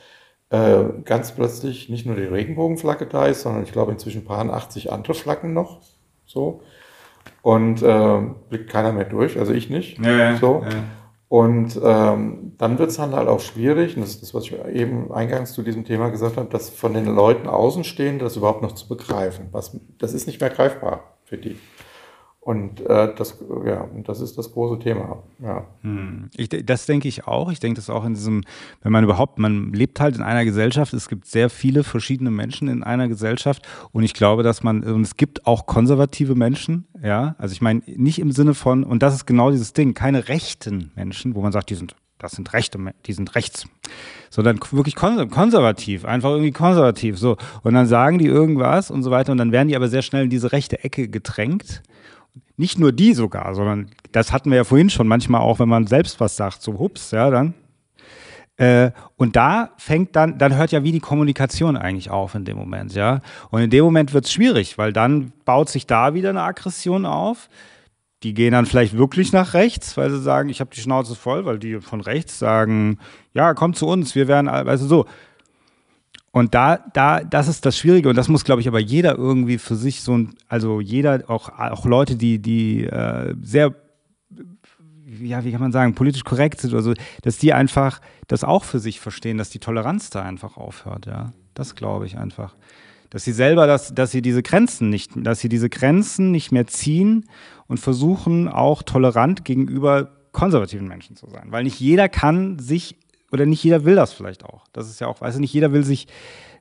äh, 0.51 0.83
ganz 1.05 1.33
plötzlich 1.33 1.89
nicht 1.91 2.07
nur 2.07 2.17
die 2.17 2.23
Regenbogenflagge 2.23 3.07
da 3.07 3.27
ist, 3.27 3.43
sondern 3.43 3.63
ich 3.63 3.71
glaube 3.71 3.93
inzwischen 3.93 4.25
paar 4.25 4.49
80 4.49 4.91
andere 4.91 5.15
Flaggen 5.15 5.53
noch 5.53 5.81
so 6.27 6.63
und 7.49 7.83
äh, 7.83 8.21
blickt 8.51 8.69
keiner 8.69 8.93
mehr 8.93 9.07
durch, 9.07 9.39
also 9.39 9.55
ich 9.55 9.71
nicht. 9.71 9.99
Ja, 10.05 10.37
so. 10.37 10.63
Ja. 10.69 10.77
Und 11.29 11.81
ähm, 11.83 12.53
dann 12.59 12.79
wird 12.79 12.91
es 12.91 12.99
dann 12.99 13.15
halt 13.15 13.27
auch 13.27 13.41
schwierig, 13.41 13.97
und 13.97 14.03
das 14.03 14.11
ist 14.11 14.21
das, 14.21 14.35
was 14.35 14.45
ich 14.45 14.55
eben 14.75 15.11
eingangs 15.11 15.55
zu 15.55 15.63
diesem 15.63 15.87
Thema 15.87 16.11
gesagt 16.11 16.37
habe, 16.37 16.51
das 16.51 16.69
von 16.69 16.93
den 16.93 17.07
Leuten 17.07 17.49
außenstehend, 17.49 18.21
das 18.21 18.37
überhaupt 18.37 18.61
noch 18.61 18.73
zu 18.73 18.87
begreifen. 18.87 19.49
Was, 19.53 19.81
das 19.97 20.13
ist 20.13 20.27
nicht 20.27 20.43
mehr 20.43 20.51
greifbar 20.51 21.17
für 21.25 21.39
die. 21.39 21.57
Und 22.49 22.81
äh, 22.81 23.15
das, 23.15 23.37
ja, 23.67 23.87
das 24.05 24.23
ist 24.23 24.39
das 24.39 24.51
große 24.53 24.79
Thema. 24.79 25.23
Ja. 25.39 25.67
Hm. 25.83 26.31
Ich, 26.35 26.49
das 26.49 26.87
denke 26.87 27.07
ich 27.07 27.27
auch. 27.27 27.53
Ich 27.53 27.61
denke 27.61 27.77
das 27.77 27.91
auch 27.91 28.07
in 28.07 28.15
diesem, 28.15 28.43
wenn 28.81 28.91
man 28.91 29.05
überhaupt, 29.05 29.39
man 29.39 29.75
lebt 29.75 30.01
halt 30.01 30.17
in 30.17 30.23
einer 30.23 30.47
Gesellschaft, 30.47 30.95
es 30.95 31.11
gibt 31.11 31.27
sehr 31.27 31.51
viele 31.51 31.85
verschiedene 31.85 32.31
Menschen 32.31 32.69
in 32.69 32.83
einer 32.83 33.07
Gesellschaft 33.07 33.69
und 33.93 34.03
ich 34.03 34.15
glaube, 34.15 34.45
dass 34.45 34.63
man, 34.63 34.83
und 34.83 35.03
es 35.03 35.19
gibt 35.19 35.47
auch 35.47 35.67
konservative 35.67 36.37
Menschen, 36.37 36.89
ja, 37.03 37.35
also 37.37 37.53
ich 37.53 37.61
meine, 37.61 37.83
nicht 37.85 38.19
im 38.19 38.33
Sinne 38.33 38.55
von, 38.55 38.83
und 38.83 39.03
das 39.03 39.13
ist 39.13 39.27
genau 39.27 39.51
dieses 39.51 39.75
Ding, 39.75 39.93
keine 39.93 40.29
rechten 40.29 40.91
Menschen, 40.97 41.35
wo 41.35 41.43
man 41.43 41.53
sagt, 41.53 41.69
die 41.69 41.75
sind 41.75 41.97
das 42.17 42.33
sind 42.33 42.53
Rechte, 42.53 42.81
die 43.07 43.13
sind 43.13 43.37
rechts, 43.37 43.67
sondern 44.29 44.59
wirklich 44.73 44.97
konservativ, 44.97 46.05
einfach 46.05 46.31
irgendwie 46.31 46.51
konservativ, 46.51 47.17
so. 47.17 47.37
Und 47.63 47.75
dann 47.75 47.87
sagen 47.87 48.19
die 48.19 48.27
irgendwas 48.27 48.91
und 48.91 49.05
so 49.05 49.13
weiter 49.13 49.33
und 49.33 49.39
dann 49.39 49.53
werden 49.53 49.69
die 49.69 49.77
aber 49.77 49.89
sehr 49.89 50.03
schnell 50.03 50.25
in 50.25 50.31
diese 50.31 50.51
rechte 50.51 50.83
Ecke 50.83 51.09
gedrängt 51.09 51.83
nicht 52.59 52.79
nur 52.79 52.93
die 52.93 53.15
sogar, 53.15 53.55
sondern 53.55 53.89
das 54.13 54.33
hatten 54.33 54.51
wir 54.51 54.57
ja 54.57 54.65
vorhin 54.65 54.91
schon 54.91 55.09
manchmal 55.09 55.41
auch, 55.41 55.61
wenn 55.61 55.69
man 55.69 55.87
selbst 55.87 56.21
was 56.21 56.37
sagt, 56.37 56.61
so 56.61 56.79
hups, 56.79 57.13
ja, 57.13 57.31
dann. 57.31 57.55
Äh, 58.57 58.91
und 59.17 59.37
da 59.37 59.71
fängt 59.77 60.17
dann, 60.17 60.37
dann 60.39 60.57
hört 60.57 60.73
ja 60.73 60.83
wie 60.83 60.91
die 60.91 61.01
Kommunikation 61.01 61.77
eigentlich 61.77 62.11
auf 62.11 62.35
in 62.35 62.45
dem 62.45 62.57
Moment, 62.57 62.95
ja. 62.95 63.21
Und 63.51 63.63
in 63.63 63.71
dem 63.71 63.85
Moment 63.85 64.13
wird 64.13 64.25
es 64.25 64.33
schwierig, 64.33 64.77
weil 64.77 64.93
dann 64.93 65.33
baut 65.45 65.69
sich 65.69 65.87
da 65.87 66.15
wieder 66.15 66.31
eine 66.31 66.43
Aggression 66.43 67.07
auf. 67.07 67.49
Die 68.25 68.35
gehen 68.35 68.51
dann 68.51 68.67
vielleicht 68.67 68.99
wirklich 68.99 69.33
nach 69.33 69.55
rechts, 69.55 69.97
weil 69.97 70.11
sie 70.11 70.21
sagen, 70.21 70.49
ich 70.49 70.59
habe 70.59 70.71
die 70.75 70.81
Schnauze 70.81 71.15
voll, 71.15 71.45
weil 71.45 71.61
die 71.61 71.81
von 71.81 72.01
rechts 72.01 72.41
sagen, 72.41 72.99
ja, 73.33 73.55
komm 73.55 73.75
zu 73.75 73.87
uns, 73.87 74.17
wir 74.17 74.27
werden, 74.27 74.49
also 74.49 74.87
so. 74.87 75.07
Und 76.31 76.55
da, 76.55 76.79
da, 76.93 77.21
das 77.25 77.49
ist 77.49 77.65
das 77.65 77.77
Schwierige 77.79 78.09
und 78.09 78.17
das 78.17 78.29
muss, 78.29 78.45
glaube 78.45 78.61
ich, 78.61 78.69
aber 78.69 78.79
jeder 78.79 79.17
irgendwie 79.17 79.59
für 79.59 79.77
sich 79.77 80.03
so 80.03 80.17
ein, 80.17 80.35
also 80.49 80.81
jeder, 80.81 81.25
auch, 81.29 81.49
auch 81.59 81.87
Leute, 81.87 82.17
die, 82.17 82.39
die 82.39 82.85
äh, 82.85 83.35
sehr, 83.43 83.75
ja, 85.21 85.45
wie 85.45 85.53
kann 85.53 85.61
man 85.61 85.73
sagen, 85.73 85.95
politisch 85.95 86.25
korrekt 86.25 86.61
sind 86.61 86.73
oder 86.73 86.83
so, 86.83 86.95
dass 87.23 87.39
die 87.39 87.55
einfach 87.55 88.01
das 88.27 88.45
auch 88.45 88.65
für 88.65 88.79
sich 88.79 89.01
verstehen, 89.01 89.39
dass 89.39 89.51
die 89.51 89.59
Toleranz 89.59 90.11
da 90.11 90.23
einfach 90.23 90.57
aufhört, 90.57 91.07
ja. 91.07 91.33
Das 91.55 91.75
glaube 91.75 92.07
ich 92.07 92.17
einfach. 92.17 92.55
Dass 93.11 93.25
sie 93.25 93.33
selber, 93.33 93.67
dass, 93.67 93.93
dass 93.93 94.13
sie 94.13 94.23
diese 94.23 94.45
Grenzen 94.45 94.91
nicht, 94.91 95.11
dass 95.17 95.41
sie 95.41 95.49
diese 95.49 95.69
Grenzen 95.69 96.31
nicht 96.31 96.53
mehr 96.53 96.69
ziehen 96.69 97.25
und 97.67 97.81
versuchen 97.81 98.47
auch 98.49 98.85
tolerant 98.85 99.45
gegenüber 99.45 100.13
konservativen 100.31 100.87
Menschen 100.87 101.17
zu 101.17 101.29
sein. 101.29 101.51
Weil 101.51 101.65
nicht 101.65 101.81
jeder 101.81 102.09
kann 102.09 102.61
sich 102.61 102.97
oder 103.33 103.47
nicht 103.47 103.63
jeder 103.63 103.85
will 103.85 103.97
das 103.97 104.13
vielleicht 104.13 104.45
auch. 104.45 104.65
Das 104.73 104.89
ist 104.89 105.01
ja 105.01 105.07
auch, 105.07 105.21
weißt 105.21 105.37
du, 105.37 105.41
nicht 105.41 105.53
jeder 105.53 105.73
will 105.73 105.85
sich, 105.85 106.07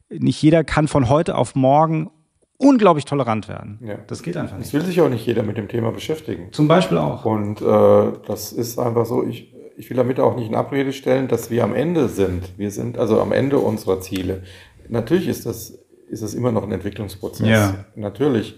nicht 0.09 0.41
jeder 0.41 0.63
kann 0.63 0.88
von 0.88 1.09
heute 1.09 1.36
auf 1.36 1.55
morgen 1.55 2.09
unglaublich 2.57 3.05
tolerant 3.05 3.47
werden. 3.47 3.80
Ja. 3.84 3.99
Das 4.07 4.24
geht 4.24 4.36
einfach 4.36 4.57
nicht. 4.57 4.68
Es 4.68 4.74
will 4.74 4.82
sich 4.82 4.99
auch 5.01 5.09
nicht 5.09 5.26
jeder 5.26 5.43
mit 5.43 5.57
dem 5.57 5.68
Thema 5.68 5.91
beschäftigen. 5.91 6.51
Zum 6.51 6.68
Beispiel 6.68 6.97
auch. 6.97 7.26
Und 7.26 7.61
äh, 7.61 8.11
das 8.26 8.51
ist 8.51 8.80
einfach 8.80 9.05
so, 9.05 9.24
ich, 9.26 9.53
ich 9.78 9.89
will 9.89 9.97
damit 9.97 10.20
auch 10.20 10.36
nicht 10.36 10.49
in 10.49 10.55
Abrede 10.55 10.91
stellen, 10.91 11.28
dass 11.28 11.49
wir 11.49 11.63
am 11.63 11.76
Ende 11.76 12.09
sind. 12.09 12.57
Wir 12.57 12.72
sind 12.72 12.97
also 12.97 13.22
am 13.22 13.32
Ende 13.32 13.59
unserer 13.59 14.01
Ziele. 14.01 14.43
Natürlich 14.89 15.28
ist 15.28 15.45
das, 15.45 15.78
ist 16.09 16.24
das 16.24 16.34
immer 16.34 16.51
noch 16.51 16.63
ein 16.63 16.72
Entwicklungsprozess. 16.72 17.47
Ja. 17.47 17.86
Natürlich. 17.95 18.57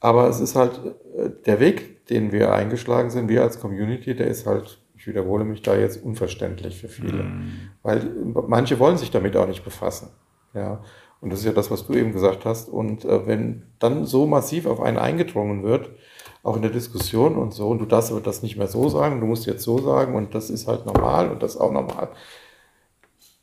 Aber 0.00 0.28
es 0.28 0.40
ist 0.40 0.56
halt 0.56 0.80
äh, 1.16 1.30
der 1.46 1.60
Weg, 1.60 2.06
den 2.08 2.32
wir 2.32 2.52
eingeschlagen 2.52 3.10
sind, 3.10 3.28
wir 3.28 3.42
als 3.42 3.60
Community, 3.60 4.14
der 4.14 4.26
ist 4.26 4.46
halt 4.46 4.80
ich 5.06 5.14
wiederhole 5.14 5.44
mich 5.44 5.62
da 5.62 5.76
jetzt 5.76 6.02
unverständlich 6.02 6.80
für 6.80 6.88
viele, 6.88 7.22
mhm. 7.22 7.70
weil 7.84 8.10
manche 8.48 8.80
wollen 8.80 8.98
sich 8.98 9.12
damit 9.12 9.36
auch 9.36 9.46
nicht 9.46 9.64
befassen. 9.64 10.08
Ja, 10.52 10.82
und 11.20 11.30
das 11.30 11.40
ist 11.40 11.44
ja 11.46 11.52
das, 11.52 11.70
was 11.70 11.86
du 11.86 11.94
eben 11.94 12.12
gesagt 12.12 12.44
hast. 12.44 12.68
Und 12.68 13.04
äh, 13.04 13.26
wenn 13.26 13.62
dann 13.78 14.04
so 14.04 14.26
massiv 14.26 14.66
auf 14.66 14.80
einen 14.80 14.98
eingedrungen 14.98 15.62
wird, 15.62 15.90
auch 16.42 16.56
in 16.56 16.62
der 16.62 16.72
Diskussion 16.72 17.36
und 17.36 17.54
so, 17.54 17.68
und 17.68 17.78
du 17.78 17.86
darfst 17.86 18.10
aber 18.10 18.20
das 18.20 18.42
nicht 18.42 18.56
mehr 18.56 18.66
so 18.66 18.88
sagen, 18.88 19.20
du 19.20 19.26
musst 19.26 19.46
jetzt 19.46 19.62
so 19.62 19.78
sagen 19.78 20.16
und 20.16 20.34
das 20.34 20.50
ist 20.50 20.66
halt 20.66 20.86
normal 20.86 21.30
und 21.30 21.40
das 21.40 21.54
ist 21.54 21.60
auch 21.60 21.72
normal. 21.72 22.08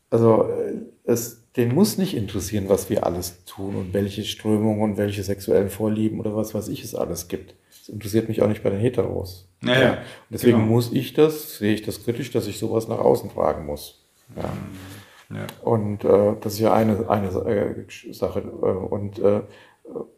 Also 0.09 0.43
äh, 0.43 0.81
es, 1.05 1.49
den 1.55 1.73
muss 1.73 1.97
nicht 1.97 2.15
interessieren, 2.17 2.65
was 2.67 2.89
wir 2.89 3.05
alles 3.05 3.45
tun 3.45 3.75
und 3.75 3.93
welche 3.93 4.25
Strömungen 4.25 4.81
und 4.81 4.97
welche 4.97 5.23
sexuellen 5.23 5.69
Vorlieben 5.69 6.19
oder 6.19 6.35
was 6.35 6.53
weiß 6.53 6.67
ich 6.67 6.83
es 6.83 6.93
alles 6.93 7.29
gibt. 7.29 7.55
Das 7.83 7.89
interessiert 7.89 8.29
mich 8.29 8.41
auch 8.41 8.47
nicht 8.47 8.63
bei 8.63 8.69
den 8.69 8.79
Heteros. 8.79 9.49
Ja, 9.61 9.73
ja. 9.77 9.91
Und 9.91 9.97
deswegen 10.29 10.59
genau. 10.59 10.71
muss 10.71 10.93
ich 10.93 11.13
das, 11.13 11.57
sehe 11.57 11.73
ich 11.73 11.81
das 11.81 12.01
kritisch, 12.01 12.31
dass 12.31 12.47
ich 12.47 12.57
sowas 12.57 12.87
nach 12.87 12.99
außen 12.99 13.29
tragen 13.31 13.65
muss. 13.65 14.05
Ja. 14.37 15.35
ja. 15.35 15.47
Und 15.63 16.05
äh, 16.05 16.35
das 16.39 16.53
ist 16.53 16.59
ja 16.59 16.73
eine, 16.73 17.09
eine 17.09 17.27
äh, 17.27 18.13
Sache. 18.13 18.39
Äh, 18.39 18.65
und 18.65 19.19
äh, 19.19 19.41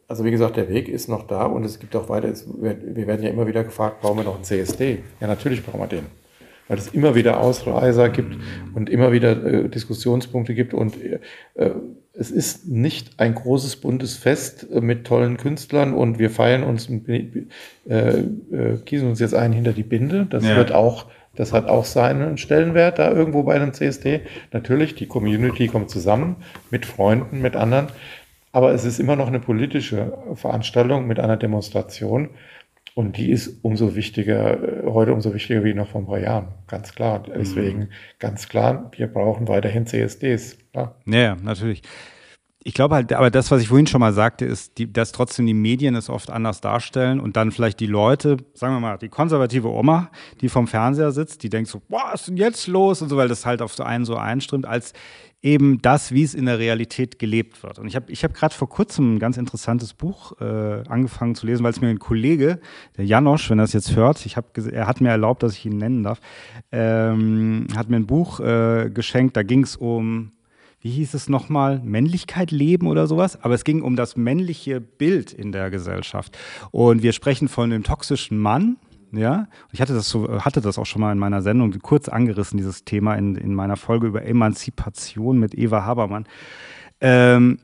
also 0.07 0.23
wie 0.23 0.29
gesagt, 0.29 0.57
der 0.57 0.69
Weg 0.69 0.87
ist 0.87 1.07
noch 1.07 1.25
da 1.25 1.45
und 1.45 1.63
es 1.63 1.79
gibt 1.79 1.95
auch 1.95 2.07
weiter, 2.07 2.27
es, 2.27 2.47
wir 2.47 3.07
werden 3.07 3.23
ja 3.23 3.31
immer 3.31 3.47
wieder 3.47 3.63
gefragt, 3.63 3.99
brauchen 3.99 4.17
wir 4.19 4.25
noch 4.25 4.35
einen 4.35 4.43
CSD? 4.43 4.99
Ja, 5.19 5.25
natürlich 5.25 5.65
brauchen 5.65 5.79
wir 5.79 5.87
den. 5.87 6.05
Weil 6.67 6.77
es 6.77 6.89
immer 6.89 7.15
wieder 7.15 7.39
Ausreißer 7.39 8.09
gibt 8.09 8.37
und 8.75 8.91
immer 8.91 9.11
wieder 9.11 9.43
äh, 9.43 9.69
Diskussionspunkte 9.69 10.53
gibt 10.53 10.75
und 10.75 11.03
äh, 11.03 11.19
es 12.17 12.31
ist 12.31 12.67
nicht 12.67 13.19
ein 13.19 13.35
großes 13.35 13.77
buntes 13.77 14.15
Fest 14.15 14.67
äh, 14.71 14.81
mit 14.81 15.05
tollen 15.05 15.37
Künstlern 15.37 15.93
und 15.93 16.19
wir 16.19 16.29
feiern 16.29 16.63
uns, 16.63 16.89
äh, 16.89 17.27
äh, 17.89 18.23
gießen 18.83 19.07
uns 19.07 19.19
jetzt 19.19 19.35
ein 19.35 19.51
hinter 19.51 19.73
die 19.73 19.83
Binde. 19.83 20.25
Das 20.29 20.43
ja. 20.43 20.55
wird 20.55 20.71
auch, 20.71 21.07
das 21.35 21.53
hat 21.53 21.67
auch 21.67 21.85
seinen 21.85 22.37
Stellenwert 22.37 22.99
da 22.99 23.11
irgendwo 23.11 23.43
bei 23.43 23.55
einem 23.55 23.73
CSD. 23.73 24.21
Natürlich, 24.51 24.95
die 24.95 25.07
Community 25.07 25.67
kommt 25.67 25.89
zusammen 25.89 26.37
mit 26.71 26.85
Freunden, 26.85 27.41
mit 27.41 27.55
anderen. 27.55 27.87
Aber 28.51 28.71
es 28.73 28.85
ist 28.85 28.99
immer 28.99 29.17
noch 29.17 29.27
eine 29.27 29.41
politische 29.41 30.13
Veranstaltung 30.35 31.07
mit 31.07 31.19
einer 31.19 31.35
Demonstration. 31.35 32.29
Und 32.95 33.17
die 33.17 33.29
ist 33.29 33.59
umso 33.61 33.93
wichtiger, 33.93 34.85
äh, 34.85 34.89
heute 34.89 35.13
umso 35.13 35.33
wichtiger 35.33 35.65
wie 35.65 35.73
noch 35.73 35.89
vor 35.89 36.01
ein 36.01 36.07
paar 36.07 36.19
Jahren. 36.19 36.47
Ganz 36.67 36.95
klar. 36.95 37.21
Deswegen 37.23 37.79
mhm. 37.79 37.89
ganz 38.19 38.47
klar, 38.47 38.89
wir 38.95 39.07
brauchen 39.07 39.49
weiterhin 39.49 39.85
CSDs. 39.85 40.57
Klar. 40.71 40.95
Ja, 41.05 41.35
natürlich. 41.35 41.81
ich 42.63 42.73
glaube 42.73 42.95
halt, 42.95 43.11
aber 43.11 43.29
das, 43.29 43.51
was 43.51 43.61
ich 43.61 43.67
vorhin 43.67 43.85
schon 43.85 43.99
mal 43.99 44.13
sagte, 44.13 44.45
ist, 44.45 44.77
die, 44.77 44.91
dass 44.91 45.11
trotzdem 45.11 45.45
die 45.45 45.53
Medien 45.53 45.93
es 45.95 46.09
oft 46.09 46.31
anders 46.31 46.61
darstellen 46.61 47.19
und 47.19 47.35
dann 47.35 47.51
vielleicht 47.51 47.81
die 47.81 47.85
Leute, 47.85 48.37
sagen 48.53 48.73
wir 48.73 48.79
mal, 48.79 48.97
die 48.97 49.09
konservative 49.09 49.69
Oma, 49.69 50.09
die 50.39 50.47
vom 50.47 50.65
Fernseher 50.65 51.11
sitzt, 51.11 51.43
die 51.43 51.49
denkt 51.49 51.69
so, 51.69 51.81
was 51.89 52.21
ist 52.21 52.27
denn 52.29 52.37
jetzt 52.37 52.65
los 52.67 53.01
und 53.01 53.09
so, 53.09 53.17
weil 53.17 53.27
das 53.27 53.45
halt 53.45 53.61
auf 53.61 53.73
so 53.73 53.83
einen 53.83 54.05
so 54.05 54.15
einströmt, 54.15 54.65
als 54.65 54.93
eben 55.45 55.79
das, 55.79 56.11
wie 56.11 56.23
es 56.23 56.33
in 56.33 56.47
der 56.47 56.57
Realität 56.57 57.19
gelebt 57.19 57.61
wird. 57.61 57.77
Und 57.77 57.85
ich 57.87 57.95
habe 57.95 58.11
ich 58.11 58.23
hab 58.23 58.33
gerade 58.33 58.53
vor 58.53 58.67
kurzem 58.67 59.15
ein 59.15 59.19
ganz 59.19 59.37
interessantes 59.37 59.93
Buch 59.93 60.33
äh, 60.41 60.81
angefangen 60.89 61.35
zu 61.35 61.45
lesen, 61.45 61.63
weil 61.63 61.71
es 61.71 61.81
mir 61.81 61.89
ein 61.89 61.99
Kollege, 61.99 62.59
der 62.97 63.05
Janosch, 63.05 63.51
wenn 63.51 63.59
er 63.59 63.65
es 63.65 63.73
jetzt 63.73 63.95
hört, 63.95 64.25
ich 64.25 64.37
hab, 64.37 64.57
er 64.57 64.87
hat 64.87 65.01
mir 65.01 65.09
erlaubt, 65.09 65.43
dass 65.43 65.53
ich 65.53 65.65
ihn 65.67 65.77
nennen 65.77 66.01
darf, 66.01 66.19
ähm, 66.71 67.67
hat 67.75 67.89
mir 67.89 67.97
ein 67.97 68.07
Buch 68.07 68.39
äh, 68.39 68.89
geschenkt, 68.91 69.37
da 69.37 69.43
ging 69.43 69.63
es 69.63 69.75
um 69.75 70.31
wie 70.81 70.91
hieß 70.91 71.15
es 71.15 71.29
nochmal, 71.29 71.81
Männlichkeit 71.83 72.51
leben 72.51 72.85
oder 72.85 73.07
sowas. 73.07 73.41
Aber 73.43 73.55
es 73.55 73.63
ging 73.63 73.81
um 73.81 73.95
das 73.95 74.17
männliche 74.17 74.79
Bild 74.79 75.33
in 75.33 75.51
der 75.51 75.71
Gesellschaft. 75.71 76.37
Und 76.69 77.01
wir 77.01 77.11
sprechen 77.11 77.47
von 77.47 77.71
dem 77.71 77.81
toxischen 77.81 78.37
Mann. 78.37 78.77
Ja, 79.11 79.47
ich 79.71 79.81
hatte 79.81 79.93
das 79.93 80.09
so, 80.09 80.43
hatte 80.43 80.61
das 80.61 80.77
auch 80.77 80.85
schon 80.85 81.01
mal 81.01 81.11
in 81.11 81.19
meiner 81.19 81.41
Sendung 81.41 81.71
kurz 81.79 82.09
angerissen, 82.09 82.57
dieses 82.57 82.83
Thema 82.83 83.15
in, 83.15 83.35
in 83.35 83.53
meiner 83.53 83.77
Folge 83.77 84.07
über 84.07 84.23
Emanzipation 84.25 85.39
mit 85.39 85.55
Eva 85.55 85.83
Habermann. 85.83 86.25
Ähm, 87.01 87.59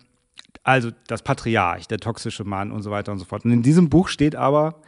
also 0.64 0.92
das 1.08 1.24
Patriarch, 1.24 1.88
der 1.88 1.98
toxische 1.98 2.44
Mann 2.44 2.72
und 2.72 2.84
so 2.84 2.92
weiter 2.92 3.12
und 3.12 3.20
so 3.20 3.26
fort. 3.26 3.46
Und 3.46 3.52
in 3.52 3.64
diesem 3.64 3.90
Buch 3.90 4.08
steht 4.08 4.36
aber, 4.36 4.82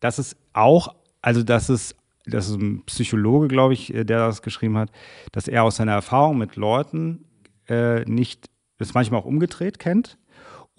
dass 0.00 0.18
es 0.18 0.36
auch, 0.52 0.94
also 1.22 1.42
dass 1.42 1.68
es 1.68 1.96
das 2.26 2.48
ist 2.48 2.60
ein 2.60 2.82
Psychologe, 2.84 3.48
glaube 3.48 3.74
ich, 3.74 3.92
der 3.94 4.04
das 4.04 4.42
geschrieben 4.42 4.76
hat, 4.76 4.90
dass 5.32 5.48
er 5.48 5.64
aus 5.64 5.76
seiner 5.76 5.92
Erfahrung 5.92 6.38
mit 6.38 6.56
Leuten 6.56 7.24
äh, 7.66 8.04
nicht, 8.04 8.50
das 8.78 8.94
manchmal 8.94 9.20
auch 9.20 9.24
umgedreht 9.24 9.78
kennt 9.78 10.18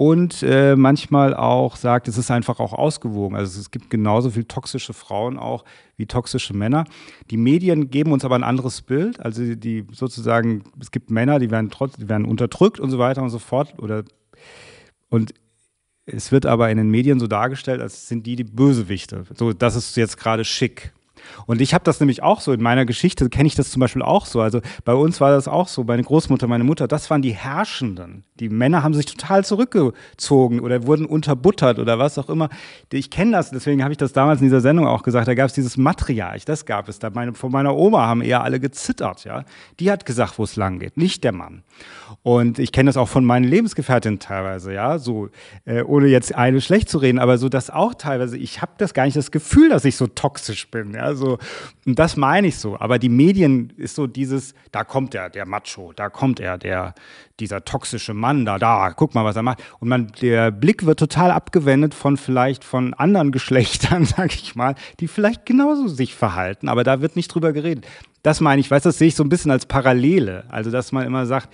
und 0.01 0.41
äh, 0.41 0.75
manchmal 0.75 1.35
auch 1.35 1.75
sagt, 1.75 2.07
es 2.07 2.17
ist 2.17 2.31
einfach 2.31 2.59
auch 2.59 2.73
ausgewogen. 2.73 3.35
Also 3.37 3.59
es 3.59 3.69
gibt 3.69 3.91
genauso 3.91 4.31
viel 4.31 4.45
toxische 4.45 4.93
Frauen 4.93 5.37
auch 5.37 5.63
wie 5.95 6.07
toxische 6.07 6.55
Männer. 6.55 6.85
Die 7.29 7.37
Medien 7.37 7.91
geben 7.91 8.11
uns 8.11 8.25
aber 8.25 8.33
ein 8.33 8.43
anderes 8.43 8.81
Bild. 8.81 9.19
Also 9.19 9.53
die 9.53 9.85
sozusagen, 9.91 10.63
es 10.79 10.89
gibt 10.89 11.11
Männer, 11.11 11.37
die 11.37 11.51
werden 11.51 11.69
trotz, 11.69 11.97
die 11.97 12.09
werden 12.09 12.25
unterdrückt 12.25 12.79
und 12.79 12.89
so 12.89 12.97
weiter 12.97 13.21
und 13.21 13.29
so 13.29 13.37
fort. 13.37 13.75
Oder 13.77 14.03
und 15.09 15.35
es 16.07 16.31
wird 16.31 16.47
aber 16.47 16.71
in 16.71 16.77
den 16.77 16.89
Medien 16.89 17.19
so 17.19 17.27
dargestellt, 17.27 17.79
als 17.79 18.07
sind 18.07 18.25
die 18.25 18.35
die 18.35 18.43
Bösewichte. 18.43 19.25
So, 19.35 19.53
das 19.53 19.75
ist 19.75 19.95
jetzt 19.97 20.17
gerade 20.17 20.45
schick. 20.45 20.93
Und 21.45 21.61
ich 21.61 21.73
habe 21.73 21.83
das 21.83 21.99
nämlich 21.99 22.23
auch 22.23 22.41
so 22.41 22.51
in 22.53 22.61
meiner 22.61 22.85
Geschichte, 22.85 23.29
kenne 23.29 23.47
ich 23.47 23.55
das 23.55 23.71
zum 23.71 23.79
Beispiel 23.79 24.01
auch 24.01 24.25
so. 24.25 24.41
Also 24.41 24.61
bei 24.85 24.93
uns 24.93 25.21
war 25.21 25.31
das 25.31 25.47
auch 25.47 25.67
so, 25.67 25.83
meine 25.83 26.03
Großmutter, 26.03 26.47
meine 26.47 26.63
Mutter, 26.63 26.87
das 26.87 27.09
waren 27.09 27.21
die 27.21 27.33
Herrschenden. 27.33 28.23
Die 28.39 28.49
Männer 28.49 28.83
haben 28.83 28.93
sich 28.93 29.05
total 29.05 29.45
zurückgezogen 29.45 30.59
oder 30.59 30.85
wurden 30.87 31.05
unterbuttert 31.05 31.79
oder 31.79 31.99
was 31.99 32.17
auch 32.17 32.29
immer. 32.29 32.49
Ich 32.91 33.09
kenne 33.09 33.31
das, 33.31 33.51
deswegen 33.51 33.83
habe 33.83 33.91
ich 33.91 33.97
das 33.97 34.13
damals 34.13 34.41
in 34.41 34.47
dieser 34.47 34.61
Sendung 34.61 34.87
auch 34.87 35.03
gesagt. 35.03 35.27
Da 35.27 35.35
gab 35.35 35.47
es 35.47 35.53
dieses 35.53 35.77
Matriarch, 35.77 36.45
das 36.45 36.65
gab 36.65 36.89
es. 36.89 36.99
Da 36.99 37.09
meine, 37.09 37.33
von 37.33 37.51
meiner 37.51 37.75
Oma 37.75 38.07
haben 38.07 38.21
eher 38.21 38.43
alle 38.43 38.59
gezittert. 38.59 39.23
Ja, 39.25 39.45
Die 39.79 39.91
hat 39.91 40.05
gesagt, 40.05 40.39
wo 40.39 40.43
es 40.43 40.55
lang 40.55 40.79
geht, 40.79 40.97
nicht 40.97 41.23
der 41.23 41.31
Mann. 41.31 41.63
Und 42.23 42.59
ich 42.59 42.71
kenne 42.71 42.89
das 42.89 42.97
auch 42.97 43.09
von 43.09 43.25
meinen 43.25 43.45
Lebensgefährtinnen 43.45 44.19
teilweise, 44.19 44.73
ja, 44.73 44.99
so, 44.99 45.29
äh, 45.65 45.81
ohne 45.81 46.07
jetzt 46.07 46.35
eine 46.35 46.61
schlecht 46.61 46.89
zu 46.89 46.97
reden, 46.97 47.19
aber 47.19 47.37
so 47.37 47.49
das 47.49 47.69
auch 47.69 47.93
teilweise, 47.93 48.37
ich 48.37 48.61
habe 48.61 48.73
das 48.77 48.93
gar 48.93 49.05
nicht 49.05 49.17
das 49.17 49.31
Gefühl, 49.31 49.69
dass 49.69 49.85
ich 49.85 49.95
so 49.95 50.07
toxisch 50.07 50.69
bin, 50.69 50.93
ja, 50.93 51.10
so, 51.15 51.37
und 51.85 51.97
das 51.97 52.17
meine 52.17 52.47
ich 52.47 52.57
so. 52.57 52.79
Aber 52.79 52.99
die 52.99 53.09
Medien 53.09 53.73
ist 53.77 53.95
so 53.95 54.07
dieses, 54.07 54.53
da 54.71 54.83
kommt 54.83 55.15
er, 55.15 55.29
der 55.29 55.45
Macho, 55.45 55.93
da 55.95 56.09
kommt 56.09 56.39
er, 56.39 56.57
der, 56.57 56.93
dieser 57.39 57.63
toxische 57.65 58.13
Mann 58.13 58.45
da, 58.45 58.59
da, 58.59 58.91
guck 58.91 59.15
mal, 59.15 59.25
was 59.25 59.35
er 59.35 59.43
macht. 59.43 59.63
Und 59.79 59.89
man, 59.89 60.11
der 60.21 60.51
Blick 60.51 60.85
wird 60.85 60.99
total 60.99 61.31
abgewendet 61.31 61.93
von 61.93 62.17
vielleicht 62.17 62.63
von 62.63 62.93
anderen 62.93 63.31
Geschlechtern, 63.31 64.05
sag 64.05 64.33
ich 64.33 64.55
mal, 64.55 64.75
die 64.99 65.07
vielleicht 65.07 65.45
genauso 65.45 65.87
sich 65.87 66.15
verhalten, 66.15 66.69
aber 66.69 66.83
da 66.83 67.01
wird 67.01 67.15
nicht 67.15 67.33
drüber 67.33 67.53
geredet. 67.53 67.87
Das 68.23 68.39
meine 68.39 68.61
ich, 68.61 68.69
weiß, 68.69 68.83
das 68.83 68.97
sehe 68.97 69.07
ich 69.07 69.15
so 69.15 69.23
ein 69.23 69.29
bisschen 69.29 69.51
als 69.51 69.65
Parallele. 69.65 70.45
Also, 70.49 70.69
dass 70.69 70.91
man 70.91 71.07
immer 71.07 71.25
sagt, 71.25 71.49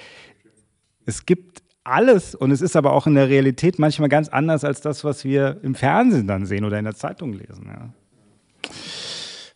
es 1.05 1.25
gibt 1.25 1.63
alles 1.87 2.35
und 2.35 2.51
es 2.51 2.61
ist 2.61 2.75
aber 2.75 2.91
auch 2.91 3.07
in 3.07 3.15
der 3.15 3.29
Realität 3.29 3.79
manchmal 3.79 4.09
ganz 4.09 4.27
anders 4.27 4.63
als 4.63 4.81
das, 4.81 5.03
was 5.03 5.23
wir 5.23 5.57
im 5.63 5.73
Fernsehen 5.73 6.27
dann 6.27 6.45
sehen 6.45 6.65
oder 6.65 6.77
in 6.77 6.83
der 6.83 6.95
Zeitung 6.95 7.33
lesen. 7.33 7.67
Ja. 7.67 7.89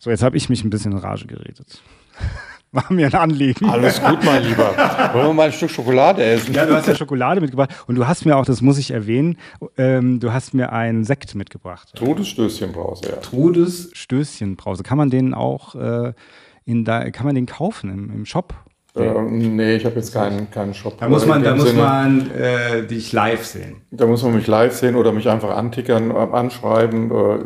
So, 0.02 0.10
jetzt 0.10 0.24
habe 0.24 0.36
ich 0.36 0.48
mich 0.48 0.64
ein 0.64 0.70
bisschen 0.70 0.90
in 0.90 0.98
Rage 0.98 1.28
geredet. 1.28 1.80
War 2.72 2.92
mir 2.92 3.06
ein 3.06 3.14
Anliegen. 3.14 3.70
Alles 3.70 4.02
gut, 4.02 4.24
mein 4.24 4.42
Lieber. 4.42 4.76
Wollen 5.12 5.28
wir 5.28 5.32
mal 5.32 5.46
ein 5.46 5.52
Stück 5.52 5.70
Schokolade 5.70 6.24
essen? 6.24 6.52
Ja, 6.52 6.66
du 6.66 6.74
hast 6.74 6.88
ja 6.88 6.96
Schokolade 6.96 7.40
mitgebracht. 7.40 7.70
Und 7.86 7.94
du 7.94 8.08
hast 8.08 8.24
mir 8.24 8.36
auch, 8.36 8.44
das 8.44 8.62
muss 8.62 8.78
ich 8.78 8.90
erwähnen, 8.90 9.38
ähm, 9.78 10.18
du 10.18 10.32
hast 10.32 10.54
mir 10.54 10.72
einen 10.72 11.04
Sekt 11.04 11.36
mitgebracht. 11.36 11.92
Trudes 11.94 12.26
Stößchenbrause, 12.26 13.10
ja. 13.10 13.16
Trudes 13.18 13.90
Stößchenbrause. 13.92 14.82
Kann 14.82 14.98
man 14.98 15.08
den 15.08 15.34
auch 15.34 15.76
äh, 15.76 16.14
in 16.64 16.84
da, 16.84 17.08
kann 17.10 17.24
man 17.24 17.36
den 17.36 17.46
kaufen 17.46 17.88
im, 17.88 18.10
im 18.10 18.26
Shop? 18.26 18.54
Äh, 18.94 19.22
nee, 19.22 19.76
ich 19.76 19.86
habe 19.86 19.94
jetzt 19.96 20.12
keinen, 20.12 20.50
keinen 20.50 20.74
Shop. 20.74 20.98
Da 21.00 21.08
muss 21.08 21.24
man, 21.24 21.42
da 21.42 21.56
muss 21.56 21.72
man 21.72 22.30
äh, 22.30 22.86
dich 22.86 23.10
live 23.12 23.42
sehen. 23.42 23.76
Da 23.90 24.04
muss 24.04 24.22
man 24.22 24.34
mich 24.34 24.46
live 24.46 24.74
sehen 24.74 24.96
oder 24.96 25.12
mich 25.12 25.30
einfach 25.30 25.56
antickern, 25.56 26.10
äh, 26.10 26.14
anschreiben. 26.14 27.10
Äh, 27.10 27.38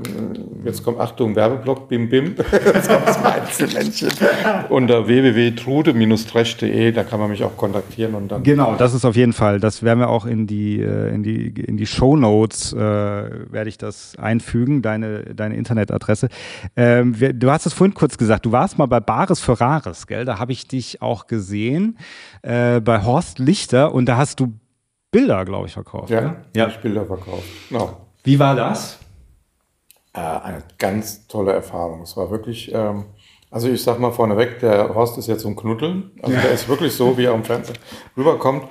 jetzt 0.64 0.82
kommt 0.82 0.98
Achtung, 0.98 1.36
Werbeblock, 1.36 1.88
bim 1.88 2.08
bim. 2.08 2.34
jetzt 2.74 2.88
kommt 2.88 3.06
das 3.06 3.24
Einzelmännchen. 3.24 4.08
Unter 4.70 5.06
www.trude-trash.de, 5.06 6.90
da 6.90 7.04
kann 7.04 7.20
man 7.20 7.30
mich 7.30 7.44
auch 7.44 7.56
kontaktieren 7.56 8.16
und 8.16 8.32
dann. 8.32 8.42
Genau, 8.42 8.74
das 8.74 8.92
ist 8.92 9.04
auf 9.04 9.14
jeden 9.14 9.32
Fall. 9.32 9.60
Das 9.60 9.84
werden 9.84 10.00
wir 10.00 10.08
auch 10.08 10.26
in 10.26 10.48
die, 10.48 10.80
äh, 10.80 11.14
in 11.14 11.22
die, 11.22 11.46
in 11.46 11.76
die 11.76 11.86
Show 11.86 12.16
Notes, 12.16 12.72
äh, 12.72 12.76
werde 12.76 13.68
ich 13.68 13.78
das 13.78 14.14
einfügen, 14.18 14.82
deine, 14.82 15.22
deine 15.36 15.54
Internetadresse. 15.54 16.28
Ähm, 16.74 17.14
du 17.34 17.52
hast 17.52 17.66
es 17.66 17.72
vorhin 17.72 17.94
kurz 17.94 18.18
gesagt, 18.18 18.46
du 18.46 18.50
warst 18.50 18.78
mal 18.78 18.86
bei 18.86 18.98
Bares 18.98 19.38
für 19.38 19.60
Rares, 19.60 20.08
gell? 20.08 20.24
Da 20.24 20.40
habe 20.40 20.50
ich 20.50 20.66
dich 20.66 21.00
auch 21.02 21.28
gesehen 21.28 21.35
gesehen 21.36 21.98
äh, 22.42 22.80
bei 22.80 23.02
Horst 23.04 23.38
Lichter 23.38 23.92
und 23.92 24.06
da 24.06 24.16
hast 24.16 24.40
du 24.40 24.54
Bilder, 25.10 25.44
glaube 25.44 25.66
ich, 25.66 25.72
verkauft. 25.72 26.10
Ja, 26.10 26.20
ne? 26.20 26.36
ja. 26.54 26.68
ich 26.68 26.76
Bilder 26.78 27.06
verkauft. 27.06 27.44
Genau. 27.68 28.00
Wie 28.24 28.38
war 28.38 28.54
das? 28.54 28.98
Äh, 30.12 30.20
eine 30.20 30.62
ganz 30.78 31.26
tolle 31.26 31.52
Erfahrung. 31.52 32.02
Es 32.02 32.16
war 32.16 32.30
wirklich, 32.30 32.72
ähm, 32.74 33.04
also 33.50 33.68
ich 33.68 33.82
sag 33.82 33.98
mal 33.98 34.12
vorneweg, 34.12 34.58
der 34.60 34.94
Horst 34.94 35.16
ist 35.18 35.26
jetzt 35.26 35.42
so 35.42 35.48
ein 35.48 35.56
Knuddeln. 35.56 36.10
Also 36.22 36.34
ja. 36.34 36.42
der 36.42 36.52
ist 36.52 36.68
wirklich 36.68 36.92
so, 36.92 37.16
wie 37.16 37.24
er 37.24 37.34
am 37.34 37.44
Fernsehen 37.44 37.78
rüberkommt. 38.16 38.64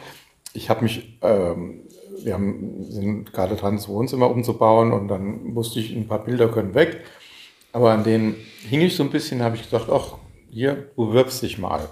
Ich 0.54 0.70
habe 0.70 0.84
mich, 0.84 1.20
ähm, 1.22 1.82
wir 2.24 2.34
haben, 2.34 2.84
sind 2.84 3.32
gerade 3.32 3.56
dran, 3.56 3.76
das 3.76 3.88
Wohnzimmer 3.88 4.30
umzubauen 4.30 4.92
und 4.92 5.08
dann 5.08 5.44
musste 5.46 5.80
ich, 5.80 5.96
ein 5.96 6.08
paar 6.08 6.24
Bilder 6.24 6.48
können 6.50 6.74
weg. 6.74 7.02
Aber 7.72 7.92
an 7.92 8.04
denen 8.04 8.36
hing 8.70 8.82
ich 8.82 8.96
so 8.96 9.04
ein 9.04 9.10
bisschen, 9.10 9.42
habe 9.42 9.56
ich 9.56 9.64
gedacht, 9.64 9.90
ach, 9.92 10.18
hier, 10.50 10.92
du 10.96 11.08
bewirbst 11.08 11.42
dich 11.42 11.58
mal. 11.58 11.90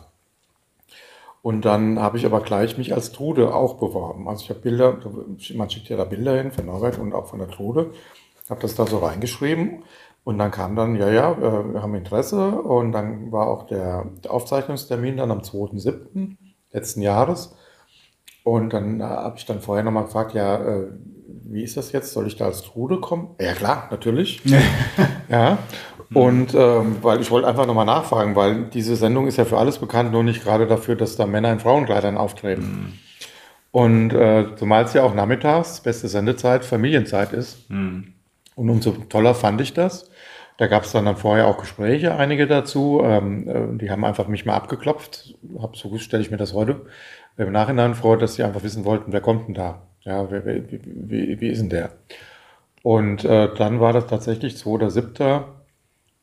Und 1.44 1.66
dann 1.66 2.00
habe 2.00 2.18
ich 2.18 2.26
aber 2.26 2.40
gleich 2.40 2.78
mich 2.78 2.94
als 2.94 3.12
Trude 3.12 3.54
auch 3.54 3.74
beworben. 3.74 4.30
Also 4.30 4.44
ich 4.44 4.50
habe 4.50 4.62
Bilder, 4.62 4.98
man 5.56 5.70
schickt 5.70 5.90
ja 5.90 5.98
da 5.98 6.06
Bilder 6.06 6.38
hin 6.38 6.54
von 6.54 6.66
Norbert 6.66 6.98
und 6.98 7.14
auch 7.14 7.28
von 7.28 7.40
der 7.40 7.50
Trude. 7.50 7.92
Habe 8.50 8.62
das 8.62 8.76
da 8.76 8.88
so 8.88 9.00
reingeschrieben 9.00 9.84
und 10.24 10.38
dann 10.38 10.52
kam 10.52 10.78
dann, 10.78 10.96
ja, 10.96 11.10
ja, 11.10 11.38
wir 11.38 11.82
haben 11.82 11.96
Interesse 11.96 12.62
und 12.62 12.94
dann 12.94 13.34
war 13.34 13.48
auch 13.48 13.68
der, 13.68 14.06
der 14.24 14.32
Aufzeichnungstermin 14.32 15.18
dann 15.18 15.32
am 15.32 15.40
2.7. 15.40 16.38
letzten 16.72 17.02
Jahres. 17.02 17.54
Und 18.46 18.72
dann 18.72 19.02
äh, 19.02 19.04
habe 19.04 19.38
ich 19.38 19.46
dann 19.46 19.60
vorher 19.60 19.84
nochmal 19.84 20.06
gefragt, 20.06 20.34
ja, 20.34 20.56
äh, 20.64 20.92
wie 21.28 21.64
ist 21.64 21.76
das 21.76 21.92
jetzt? 21.92 22.14
Soll 22.14 22.28
ich 22.28 22.38
da 22.38 22.46
als 22.46 22.62
Trude 22.62 23.00
kommen? 23.02 23.36
Ja 23.40 23.54
klar, 23.54 23.88
natürlich. 23.92 24.42
ja. 25.30 25.58
Mhm. 26.14 26.22
Und 26.22 26.56
ähm, 26.56 26.98
weil 27.02 27.22
ich 27.22 27.32
wollte 27.32 27.48
einfach 27.48 27.66
nochmal 27.66 27.86
nachfragen, 27.86 28.36
weil 28.36 28.66
diese 28.66 28.96
Sendung 28.96 29.28
ist 29.28 29.38
ja 29.38 29.46
für 29.46 29.58
alles 29.58 29.80
bekannt, 29.80 30.12
nur 30.12 30.24
nicht 30.24 30.44
gerade 30.44 30.68
dafür, 30.68 30.96
dass 30.96 31.16
da 31.16 31.26
Männer 31.26 31.52
in 31.52 31.60
Frauenkleidern 31.60 32.18
auftreten. 32.18 32.62
Mhm. 32.62 32.94
Und 33.72 34.14
äh, 34.14 34.56
zumal 34.56 34.84
es 34.84 34.94
ja 34.94 35.02
auch 35.04 35.16
nachmittags, 35.16 35.82
beste 35.82 36.08
Sendezeit, 36.08 36.64
Familienzeit 36.64 37.34
ist. 37.34 37.70
Mhm. 37.70 38.14
Und 38.56 38.70
umso 38.70 38.92
toller 38.92 39.34
fand 39.34 39.62
ich 39.62 39.74
das. 39.74 40.12
Da 40.58 40.68
gab 40.68 40.84
es 40.84 40.92
dann, 40.92 41.06
dann 41.06 41.18
vorher 41.18 41.48
auch 41.48 41.58
Gespräche, 41.58 42.16
einige 42.16 42.46
dazu. 42.46 43.02
Ähm, 43.04 43.48
äh, 43.48 43.78
die 43.80 43.90
haben 43.90 44.06
einfach 44.06 44.28
mich 44.28 44.46
mal 44.46 44.54
abgeklopft. 44.54 45.36
Hab 45.60 45.76
so 45.76 45.98
stelle 45.98 46.22
ich 46.22 46.30
mir 46.30 46.38
das 46.38 46.54
heute 46.54 46.82
im 47.38 47.52
Nachhinein 47.52 47.96
vor, 47.96 48.18
dass 48.18 48.36
sie 48.36 48.44
einfach 48.44 48.62
wissen 48.62 48.86
wollten, 48.86 49.12
wer 49.12 49.22
kommt 49.22 49.48
denn 49.48 49.56
da? 49.56 49.82
Ja, 50.02 50.30
wer, 50.30 50.46
wie, 50.46 50.80
wie, 50.84 51.42
wie 51.42 51.48
ist 51.48 51.62
denn 51.62 51.70
der? 51.70 51.90
Und 52.84 53.26
äh, 53.26 53.50
dann 53.56 53.80
war 53.80 53.94
das 53.94 54.06
tatsächlich 54.06 54.54
2.7 54.56 55.44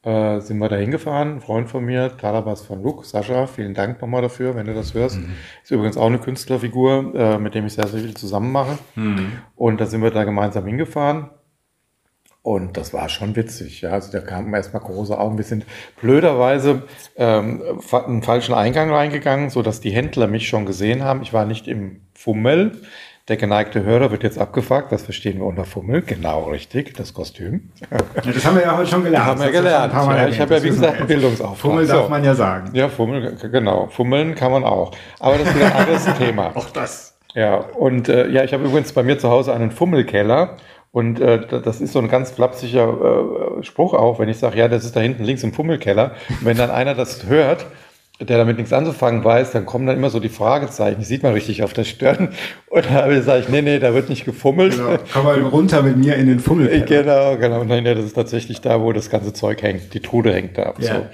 äh, 0.02 0.40
sind 0.40 0.58
wir 0.58 0.68
da 0.68 0.76
hingefahren. 0.76 1.34
Ein 1.34 1.40
Freund 1.40 1.68
von 1.68 1.84
mir, 1.84 2.16
Talabas 2.16 2.62
von 2.62 2.82
Luke, 2.82 3.06
Sascha, 3.06 3.46
vielen 3.46 3.74
Dank 3.74 4.00
nochmal 4.00 4.22
dafür, 4.22 4.54
wenn 4.54 4.66
du 4.66 4.74
das 4.74 4.94
hörst. 4.94 5.18
Mhm. 5.18 5.34
Ist 5.62 5.70
übrigens 5.70 5.96
auch 5.96 6.06
eine 6.06 6.18
Künstlerfigur, 6.18 7.14
äh, 7.14 7.38
mit 7.38 7.54
dem 7.54 7.66
ich 7.66 7.74
sehr, 7.74 7.86
sehr 7.86 8.00
viel 8.00 8.16
zusammen 8.16 8.52
mache. 8.52 8.78
Mhm. 8.94 9.32
Und 9.56 9.80
da 9.80 9.86
sind 9.86 10.02
wir 10.02 10.10
da 10.10 10.24
gemeinsam 10.24 10.66
hingefahren. 10.66 11.30
Und 12.42 12.78
das 12.78 12.94
war 12.94 13.10
schon 13.10 13.36
witzig, 13.36 13.82
ja. 13.82 13.90
Also 13.90 14.10
da 14.12 14.20
kamen 14.20 14.54
erstmal 14.54 14.82
große 14.82 15.18
Augen. 15.18 15.36
Wir 15.36 15.44
sind 15.44 15.66
blöderweise 16.00 16.84
ähm, 17.16 17.62
einen 17.92 18.22
falschen 18.22 18.54
Eingang 18.54 18.90
reingegangen, 18.90 19.50
so 19.50 19.60
dass 19.60 19.80
die 19.80 19.90
Händler 19.90 20.26
mich 20.26 20.48
schon 20.48 20.64
gesehen 20.64 21.04
haben. 21.04 21.20
Ich 21.20 21.34
war 21.34 21.44
nicht 21.44 21.68
im 21.68 22.00
Fummel, 22.14 22.80
Der 23.30 23.36
geneigte 23.36 23.84
Hörer 23.84 24.10
wird 24.10 24.24
jetzt 24.24 24.40
abgefragt, 24.40 24.90
was 24.90 25.02
verstehen 25.02 25.38
wir 25.38 25.46
unter 25.46 25.64
Fummel? 25.64 26.02
Genau, 26.02 26.50
richtig, 26.50 26.94
das 26.94 27.14
Kostüm. 27.14 27.70
Das 28.24 28.44
haben 28.44 28.56
wir 28.56 28.64
ja 28.64 28.76
heute 28.76 28.90
schon 28.90 29.04
gelernt. 29.04 29.24
Das 29.24 29.30
haben 29.30 29.40
wir 29.40 29.52
gelernt. 29.52 29.92
Ja, 29.92 30.26
ich 30.26 30.40
habe 30.40 30.54
ja, 30.56 30.62
wie 30.64 30.68
gesagt, 30.70 30.98
einen 30.98 31.06
Bildungsauftrag. 31.06 31.56
Fummel 31.58 31.86
darf 31.86 32.02
so. 32.02 32.10
man 32.10 32.24
ja 32.24 32.34
sagen. 32.34 32.70
Ja, 32.72 32.88
Fummel, 32.88 33.36
genau. 33.52 33.86
Fummeln 33.86 34.34
kann 34.34 34.50
man 34.50 34.64
auch. 34.64 34.90
Aber 35.20 35.38
das 35.38 35.46
ist 35.46 35.54
wieder 35.54 35.66
ein 35.66 35.72
anderes 35.74 36.08
Thema. 36.18 36.50
Auch 36.56 36.70
das. 36.70 37.16
Ja, 37.34 37.54
und 37.58 38.08
äh, 38.08 38.26
ja, 38.30 38.42
ich 38.42 38.52
habe 38.52 38.64
übrigens 38.64 38.92
bei 38.92 39.04
mir 39.04 39.16
zu 39.16 39.30
Hause 39.30 39.54
einen 39.54 39.70
Fummelkeller. 39.70 40.56
Und 40.90 41.20
äh, 41.20 41.46
das 41.46 41.80
ist 41.80 41.92
so 41.92 42.00
ein 42.00 42.08
ganz 42.08 42.32
flapsiger 42.32 43.60
äh, 43.60 43.62
Spruch 43.62 43.94
auch, 43.94 44.18
wenn 44.18 44.28
ich 44.28 44.38
sage, 44.38 44.58
ja, 44.58 44.66
das 44.66 44.84
ist 44.84 44.96
da 44.96 45.00
hinten 45.00 45.22
links 45.22 45.44
im 45.44 45.52
Fummelkeller. 45.52 46.16
Und 46.30 46.46
wenn 46.46 46.56
dann 46.56 46.72
einer 46.72 46.96
das 46.96 47.26
hört, 47.26 47.64
der 48.20 48.36
damit 48.36 48.58
nichts 48.58 48.72
anzufangen 48.72 49.24
weiß, 49.24 49.52
dann 49.52 49.64
kommen 49.64 49.86
dann 49.86 49.96
immer 49.96 50.10
so 50.10 50.20
die 50.20 50.28
Fragezeichen. 50.28 51.00
Die 51.00 51.06
sieht 51.06 51.22
man 51.22 51.32
richtig 51.32 51.62
auf 51.62 51.72
der 51.72 51.84
Stirn. 51.84 52.28
Und 52.68 52.84
da 52.86 53.22
sage 53.22 53.40
ich, 53.40 53.48
nee, 53.48 53.62
nee, 53.62 53.78
da 53.78 53.94
wird 53.94 54.10
nicht 54.10 54.24
gefummelt. 54.24 54.76
Genau. 54.76 54.98
Komm 55.12 55.24
mal 55.24 55.40
runter 55.40 55.82
mit 55.82 55.96
mir 55.96 56.16
in 56.16 56.26
den 56.26 56.38
Fummel. 56.38 56.84
Genau, 56.84 57.36
genau. 57.36 57.64
Nein, 57.64 57.84
das 57.84 58.04
ist 58.04 58.14
tatsächlich 58.14 58.60
da, 58.60 58.82
wo 58.82 58.92
das 58.92 59.08
ganze 59.08 59.32
Zeug 59.32 59.62
hängt. 59.62 59.94
Die 59.94 60.00
Trude 60.00 60.34
hängt 60.34 60.58
da. 60.58 60.74
Ja, 60.78 60.94
so. 60.94 61.06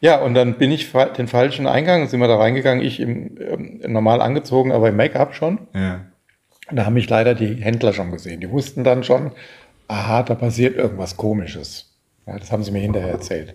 ja 0.00 0.20
und 0.20 0.34
dann 0.34 0.58
bin 0.58 0.70
ich 0.70 0.92
den 1.16 1.28
falschen 1.28 1.66
Eingang, 1.66 2.08
sind 2.08 2.20
wir 2.20 2.28
da 2.28 2.36
reingegangen. 2.36 2.84
Ich 2.84 3.00
im, 3.00 3.38
ähm, 3.40 3.80
normal 3.86 4.20
angezogen, 4.20 4.72
aber 4.72 4.90
im 4.90 4.96
Make-up 4.96 5.34
schon. 5.34 5.60
Ja. 5.74 6.00
Da 6.70 6.84
haben 6.84 6.94
mich 6.94 7.08
leider 7.08 7.34
die 7.34 7.54
Händler 7.54 7.94
schon 7.94 8.10
gesehen. 8.10 8.40
Die 8.40 8.50
wussten 8.50 8.84
dann 8.84 9.02
schon, 9.02 9.32
aha, 9.88 10.22
da 10.22 10.34
passiert 10.34 10.76
irgendwas 10.76 11.16
Komisches. 11.16 11.90
Ja, 12.26 12.38
das 12.38 12.52
haben 12.52 12.62
sie 12.62 12.70
mir 12.70 12.80
hinterher 12.80 13.10
erzählt. 13.10 13.54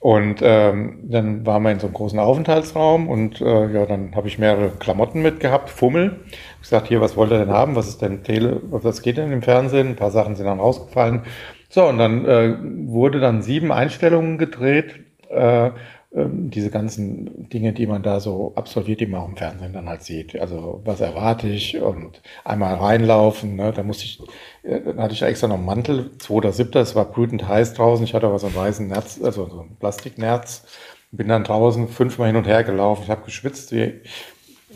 Und 0.00 0.40
ähm, 0.42 0.98
dann 1.02 1.44
waren 1.44 1.62
wir 1.62 1.72
in 1.72 1.78
so 1.78 1.86
einem 1.86 1.94
großen 1.94 2.18
Aufenthaltsraum 2.18 3.06
und 3.06 3.42
äh, 3.42 3.70
ja, 3.70 3.84
dann 3.84 4.16
habe 4.16 4.28
ich 4.28 4.38
mehrere 4.38 4.70
Klamotten 4.70 5.20
mitgehabt, 5.20 5.68
Fummel. 5.68 6.20
Ich 6.56 6.62
gesagt, 6.62 6.88
hier, 6.88 7.02
was 7.02 7.18
wollt 7.18 7.30
ihr 7.30 7.38
denn 7.38 7.50
haben? 7.50 7.76
Was 7.76 7.86
ist 7.86 8.00
denn 8.00 8.22
Tele, 8.22 8.62
was 8.70 9.02
geht 9.02 9.18
denn 9.18 9.30
im 9.30 9.42
Fernsehen? 9.42 9.88
Ein 9.88 9.96
paar 9.96 10.10
Sachen 10.10 10.36
sind 10.36 10.46
dann 10.46 10.58
rausgefallen. 10.58 11.24
So, 11.68 11.86
und 11.86 11.98
dann 11.98 12.24
äh, 12.24 12.56
wurde 12.86 13.20
dann 13.20 13.42
sieben 13.42 13.72
Einstellungen 13.72 14.38
gedreht. 14.38 15.00
Äh, 15.28 15.70
ähm, 16.12 16.50
diese 16.50 16.70
ganzen 16.70 17.48
Dinge, 17.50 17.72
die 17.72 17.86
man 17.86 18.02
da 18.02 18.18
so 18.18 18.52
absolviert, 18.56 19.00
die 19.00 19.06
man 19.06 19.20
auch 19.20 19.28
im 19.28 19.36
Fernsehen 19.36 19.72
dann 19.72 19.88
halt 19.88 20.02
sieht. 20.02 20.40
Also 20.40 20.80
was 20.84 21.00
erwarte 21.00 21.46
ich 21.46 21.80
und 21.80 22.20
einmal 22.42 22.74
reinlaufen, 22.74 23.54
ne? 23.54 23.72
da 23.72 23.84
musste 23.84 24.06
ich, 24.06 24.20
äh, 24.64 24.80
dann 24.80 24.98
hatte 24.98 25.14
ich 25.14 25.22
extra 25.22 25.46
noch 25.46 25.54
einen 25.54 25.66
Mantel, 25.66 26.10
2.7., 26.18 26.80
es 26.80 26.96
war 26.96 27.04
brütend 27.04 27.46
heiß 27.46 27.74
draußen, 27.74 28.04
ich 28.04 28.12
hatte 28.12 28.26
aber 28.26 28.40
so 28.40 28.48
einen 28.48 28.56
weißen 28.56 28.88
Nerz, 28.88 29.20
also 29.22 29.48
so 29.48 29.60
einen 29.60 29.76
Plastiknerz, 29.76 30.64
bin 31.12 31.28
dann 31.28 31.44
draußen 31.44 31.86
fünfmal 31.86 32.26
hin 32.26 32.36
und 32.36 32.48
her 32.48 32.64
gelaufen, 32.64 33.02
ich 33.04 33.10
habe 33.10 33.24
geschwitzt 33.24 33.70
wie, 33.70 34.00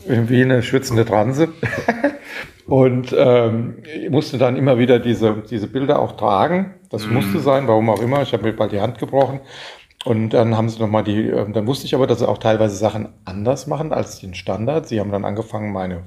wie 0.07 0.41
eine 0.41 0.63
schwitzende 0.63 1.03
Transe 1.03 1.49
und 2.65 3.13
ähm, 3.17 3.83
musste 4.09 4.37
dann 4.37 4.55
immer 4.55 4.77
wieder 4.77 4.99
diese, 4.99 5.43
diese 5.49 5.67
Bilder 5.67 5.99
auch 5.99 6.15
tragen, 6.15 6.75
das 6.89 7.05
mhm. 7.05 7.15
musste 7.15 7.39
sein, 7.39 7.67
warum 7.67 7.89
auch 7.89 8.01
immer, 8.01 8.21
ich 8.21 8.31
habe 8.31 8.43
mir 8.43 8.53
bald 8.53 8.71
die 8.71 8.79
Hand 8.79 8.99
gebrochen 8.99 9.41
und 10.05 10.29
dann 10.29 10.55
haben 10.55 10.69
sie 10.69 10.79
nochmal 10.79 11.03
die, 11.03 11.29
ähm, 11.29 11.51
dann 11.51 11.65
wusste 11.65 11.87
ich 11.87 11.95
aber, 11.95 12.05
dass 12.05 12.19
sie 12.19 12.29
auch 12.29 12.37
teilweise 12.37 12.75
Sachen 12.75 13.09
anders 13.25 13.65
machen 13.65 13.91
als 13.91 14.19
den 14.19 14.35
Standard. 14.35 14.87
Sie 14.87 14.99
haben 14.99 15.11
dann 15.11 15.25
angefangen, 15.25 15.73
meine 15.73 16.03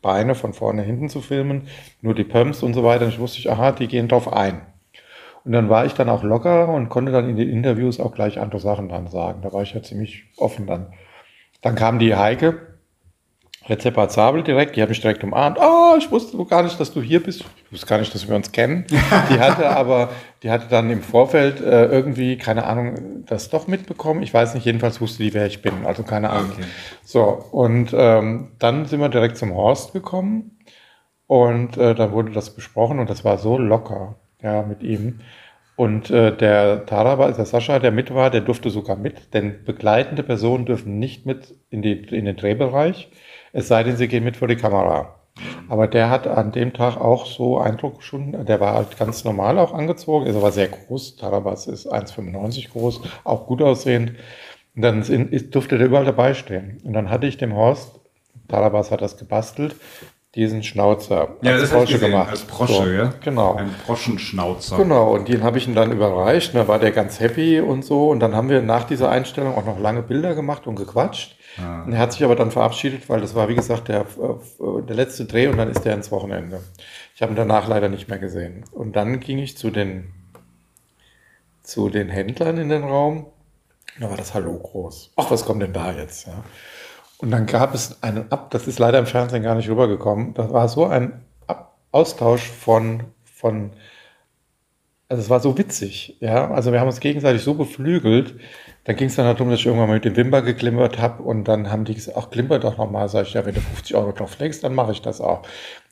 Beine 0.00 0.34
von 0.34 0.54
vorne 0.54 0.82
hinten 0.82 1.10
zu 1.10 1.20
filmen, 1.20 1.68
nur 2.00 2.14
die 2.14 2.24
Pumps 2.24 2.62
und 2.62 2.72
so 2.72 2.82
weiter. 2.82 3.04
Und 3.04 3.10
ich 3.10 3.18
wusste, 3.20 3.52
aha, 3.52 3.72
die 3.72 3.88
gehen 3.88 4.08
drauf 4.08 4.32
ein. 4.32 4.62
Und 5.44 5.52
dann 5.52 5.68
war 5.68 5.84
ich 5.84 5.92
dann 5.92 6.08
auch 6.08 6.22
locker 6.22 6.68
und 6.68 6.88
konnte 6.88 7.12
dann 7.12 7.28
in 7.28 7.36
den 7.36 7.50
Interviews 7.50 8.00
auch 8.00 8.14
gleich 8.14 8.40
andere 8.40 8.60
Sachen 8.60 8.88
dann 8.88 9.08
sagen. 9.08 9.42
Da 9.42 9.52
war 9.52 9.62
ich 9.62 9.74
ja 9.74 9.82
ziemlich 9.82 10.24
offen 10.38 10.66
dann. 10.66 10.94
Dann 11.60 11.74
kam 11.74 11.98
die 11.98 12.16
Heike, 12.16 12.71
rezepazabel 13.68 14.42
direkt, 14.42 14.76
die 14.76 14.82
hat 14.82 14.88
mich 14.88 15.00
direkt 15.00 15.22
umarmt. 15.22 15.58
Oh, 15.60 15.94
ich 15.96 16.10
wusste 16.10 16.36
gar 16.44 16.62
nicht, 16.62 16.78
dass 16.80 16.92
du 16.92 17.00
hier 17.00 17.22
bist. 17.22 17.44
Ich 17.66 17.72
wusste 17.72 17.86
gar 17.86 17.98
nicht, 17.98 18.14
dass 18.14 18.28
wir 18.28 18.34
uns 18.34 18.50
kennen. 18.50 18.86
Die 18.90 19.40
hatte 19.40 19.68
aber, 19.76 20.10
die 20.42 20.50
hatte 20.50 20.66
dann 20.68 20.90
im 20.90 21.02
Vorfeld 21.02 21.60
äh, 21.60 21.86
irgendwie, 21.86 22.36
keine 22.36 22.64
Ahnung, 22.64 23.24
das 23.26 23.50
doch 23.50 23.68
mitbekommen. 23.68 24.22
Ich 24.22 24.34
weiß 24.34 24.54
nicht, 24.54 24.66
jedenfalls 24.66 25.00
wusste 25.00 25.22
die, 25.22 25.34
wer 25.34 25.46
ich 25.46 25.62
bin. 25.62 25.86
Also 25.86 26.02
keine 26.02 26.30
Ahnung. 26.30 26.52
Okay. 26.52 26.64
So, 27.04 27.22
und 27.22 27.94
ähm, 27.94 28.52
dann 28.58 28.86
sind 28.86 29.00
wir 29.00 29.08
direkt 29.08 29.36
zum 29.36 29.54
Horst 29.54 29.92
gekommen 29.92 30.58
und 31.26 31.76
äh, 31.76 31.94
da 31.94 32.12
wurde 32.12 32.32
das 32.32 32.54
besprochen 32.54 32.98
und 32.98 33.08
das 33.08 33.24
war 33.24 33.38
so 33.38 33.58
locker, 33.58 34.16
ja, 34.42 34.62
mit 34.62 34.82
ihm. 34.82 35.20
Und 35.76 36.10
äh, 36.10 36.36
der 36.36 36.84
Taraba, 36.84 37.30
der 37.30 37.46
Sascha, 37.46 37.78
der 37.78 37.92
mit 37.92 38.12
war, 38.14 38.30
der 38.30 38.42
durfte 38.42 38.70
sogar 38.70 38.96
mit, 38.96 39.32
denn 39.34 39.64
begleitende 39.64 40.22
Personen 40.22 40.66
dürfen 40.66 40.98
nicht 40.98 41.24
mit 41.24 41.54
in, 41.70 41.80
die, 41.80 41.92
in 41.92 42.26
den 42.26 42.36
Drehbereich 42.36 43.08
es 43.52 43.68
sei 43.68 43.82
denn, 43.82 43.96
sie 43.96 44.08
gehen 44.08 44.24
mit 44.24 44.36
vor 44.36 44.48
die 44.48 44.56
Kamera. 44.56 45.14
Aber 45.68 45.86
der 45.86 46.10
hat 46.10 46.26
an 46.26 46.52
dem 46.52 46.72
Tag 46.74 46.96
auch 46.96 47.24
so 47.24 47.58
Eindruck 47.58 48.02
schon, 48.02 48.44
der 48.44 48.60
war 48.60 48.74
halt 48.74 48.98
ganz 48.98 49.24
normal 49.24 49.58
auch 49.58 49.72
angezogen, 49.72 50.26
ist 50.26 50.36
aber 50.36 50.52
sehr 50.52 50.68
groß, 50.68 51.16
Tarabas 51.16 51.66
ist 51.66 51.90
1,95 51.90 52.70
groß, 52.70 53.00
auch 53.24 53.46
gut 53.46 53.62
aussehend. 53.62 54.12
Und 54.74 54.82
dann 54.82 55.02
durfte 55.50 55.78
der 55.78 55.86
überall 55.86 56.04
dabei 56.04 56.34
stehen. 56.34 56.80
Und 56.84 56.92
dann 56.92 57.10
hatte 57.10 57.26
ich 57.26 57.38
dem 57.38 57.54
Horst, 57.54 58.00
Tarabas 58.48 58.90
hat 58.90 59.00
das 59.00 59.16
gebastelt, 59.16 59.76
diesen 60.34 60.62
Schnauzer 60.62 61.36
ja, 61.42 61.52
als 61.52 61.70
Brosche 61.70 61.98
gemacht. 61.98 62.30
Als 62.30 62.42
Brosche, 62.42 62.72
so, 62.72 62.86
ja? 62.86 63.12
Genau. 63.22 63.54
Ein 63.54 63.74
Broschenschnauzer. 63.86 64.78
Genau, 64.78 65.12
und 65.12 65.28
den 65.28 65.42
habe 65.42 65.58
ich 65.58 65.68
ihm 65.68 65.74
dann 65.74 65.92
überreicht. 65.92 66.54
Da 66.54 66.68
war 66.68 66.78
der 66.78 66.90
ganz 66.90 67.20
happy 67.20 67.60
und 67.60 67.84
so. 67.84 68.08
Und 68.08 68.20
dann 68.20 68.34
haben 68.34 68.48
wir 68.48 68.62
nach 68.62 68.84
dieser 68.84 69.10
Einstellung 69.10 69.54
auch 69.54 69.66
noch 69.66 69.78
lange 69.78 70.02
Bilder 70.02 70.34
gemacht 70.34 70.66
und 70.66 70.76
gequatscht. 70.76 71.36
Ah. 71.58 71.86
Er 71.90 71.98
hat 71.98 72.12
sich 72.12 72.24
aber 72.24 72.36
dann 72.36 72.50
verabschiedet, 72.50 73.08
weil 73.08 73.20
das 73.20 73.34
war, 73.34 73.48
wie 73.48 73.54
gesagt, 73.54 73.88
der, 73.88 74.00
äh, 74.00 74.82
der 74.86 74.96
letzte 74.96 75.24
Dreh 75.24 75.48
und 75.48 75.58
dann 75.58 75.70
ist 75.70 75.84
der 75.84 75.94
ins 75.94 76.10
Wochenende. 76.10 76.62
Ich 77.14 77.22
habe 77.22 77.32
ihn 77.32 77.36
danach 77.36 77.68
leider 77.68 77.88
nicht 77.88 78.08
mehr 78.08 78.18
gesehen. 78.18 78.64
Und 78.72 78.96
dann 78.96 79.20
ging 79.20 79.38
ich 79.38 79.56
zu 79.56 79.70
den, 79.70 80.12
zu 81.62 81.88
den 81.88 82.08
Händlern 82.08 82.58
in 82.58 82.68
den 82.68 82.84
Raum. 82.84 83.26
Da 84.00 84.08
war 84.08 84.16
das 84.16 84.34
Hallo 84.34 84.58
groß. 84.58 85.12
Ach, 85.16 85.30
was 85.30 85.44
kommt 85.44 85.62
denn 85.62 85.72
da 85.72 85.92
jetzt? 85.92 86.26
Ja. 86.26 86.44
Und 87.18 87.30
dann 87.30 87.46
gab 87.46 87.74
es 87.74 88.02
einen 88.02 88.32
Ab, 88.32 88.50
das 88.50 88.66
ist 88.66 88.78
leider 88.78 88.98
im 88.98 89.06
Fernsehen 89.06 89.42
gar 89.42 89.54
nicht 89.54 89.68
rübergekommen. 89.68 90.34
Das 90.34 90.52
war 90.52 90.68
so 90.68 90.86
ein 90.86 91.24
Austausch 91.92 92.48
von, 92.48 93.04
von, 93.24 93.70
also 95.12 95.24
es 95.24 95.28
war 95.30 95.40
so 95.40 95.58
witzig, 95.58 96.16
ja. 96.20 96.50
Also 96.50 96.72
wir 96.72 96.80
haben 96.80 96.88
uns 96.88 97.00
gegenseitig 97.00 97.42
so 97.42 97.52
beflügelt, 97.52 98.34
dann 98.84 98.96
ging 98.96 99.08
es 99.08 99.16
dann 99.16 99.26
darum, 99.26 99.50
dass 99.50 99.60
ich 99.60 99.66
irgendwann 99.66 99.88
mal 99.88 99.94
mit 99.96 100.06
dem 100.06 100.16
Wimper 100.16 100.40
geklimpert 100.40 100.98
habe 100.98 101.22
und 101.22 101.44
dann 101.48 101.70
haben 101.70 101.84
die 101.84 101.94
gesagt, 101.94 102.16
ach, 102.18 102.30
klimper 102.30 102.58
doch 102.58 102.78
nochmal. 102.78 103.10
Sag 103.10 103.26
ich, 103.26 103.34
ja, 103.34 103.44
wenn 103.44 103.54
du 103.54 103.60
50 103.60 103.94
Euro 103.94 104.12
drauf 104.12 104.38
legst, 104.38 104.64
dann 104.64 104.74
mache 104.74 104.92
ich 104.92 105.02
das 105.02 105.20
auch. 105.20 105.42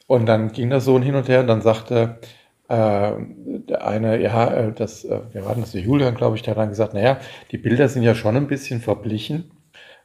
Und 0.07 0.25
dann 0.25 0.53
ging 0.53 0.71
das 0.71 0.87
so 0.87 0.99
hin 0.99 1.15
und 1.17 1.29
her 1.29 1.41
und 1.41 1.49
dann 1.49 1.61
sagte 1.61 2.19
äh, 2.69 3.13
der 3.69 3.87
eine, 3.87 4.23
ja, 4.23 4.55
äh, 4.55 4.73
das, 4.73 5.05
äh, 5.05 5.21
wir 5.33 5.45
waren 5.45 5.61
das, 5.61 5.73
der 5.73 5.83
Julian, 5.83 6.15
glaube 6.15 6.37
ich, 6.37 6.43
der 6.43 6.53
hat 6.53 6.59
dann 6.59 6.71
gesagt, 6.71 6.95
naja, 6.95 7.19
die 7.51 7.59
Bilder 7.59 7.89
sind 7.91 8.03
ja 8.03 8.15
schon 8.15 8.39
ein 8.39 8.47
bisschen 8.47 8.81
verblichen. 8.81 9.51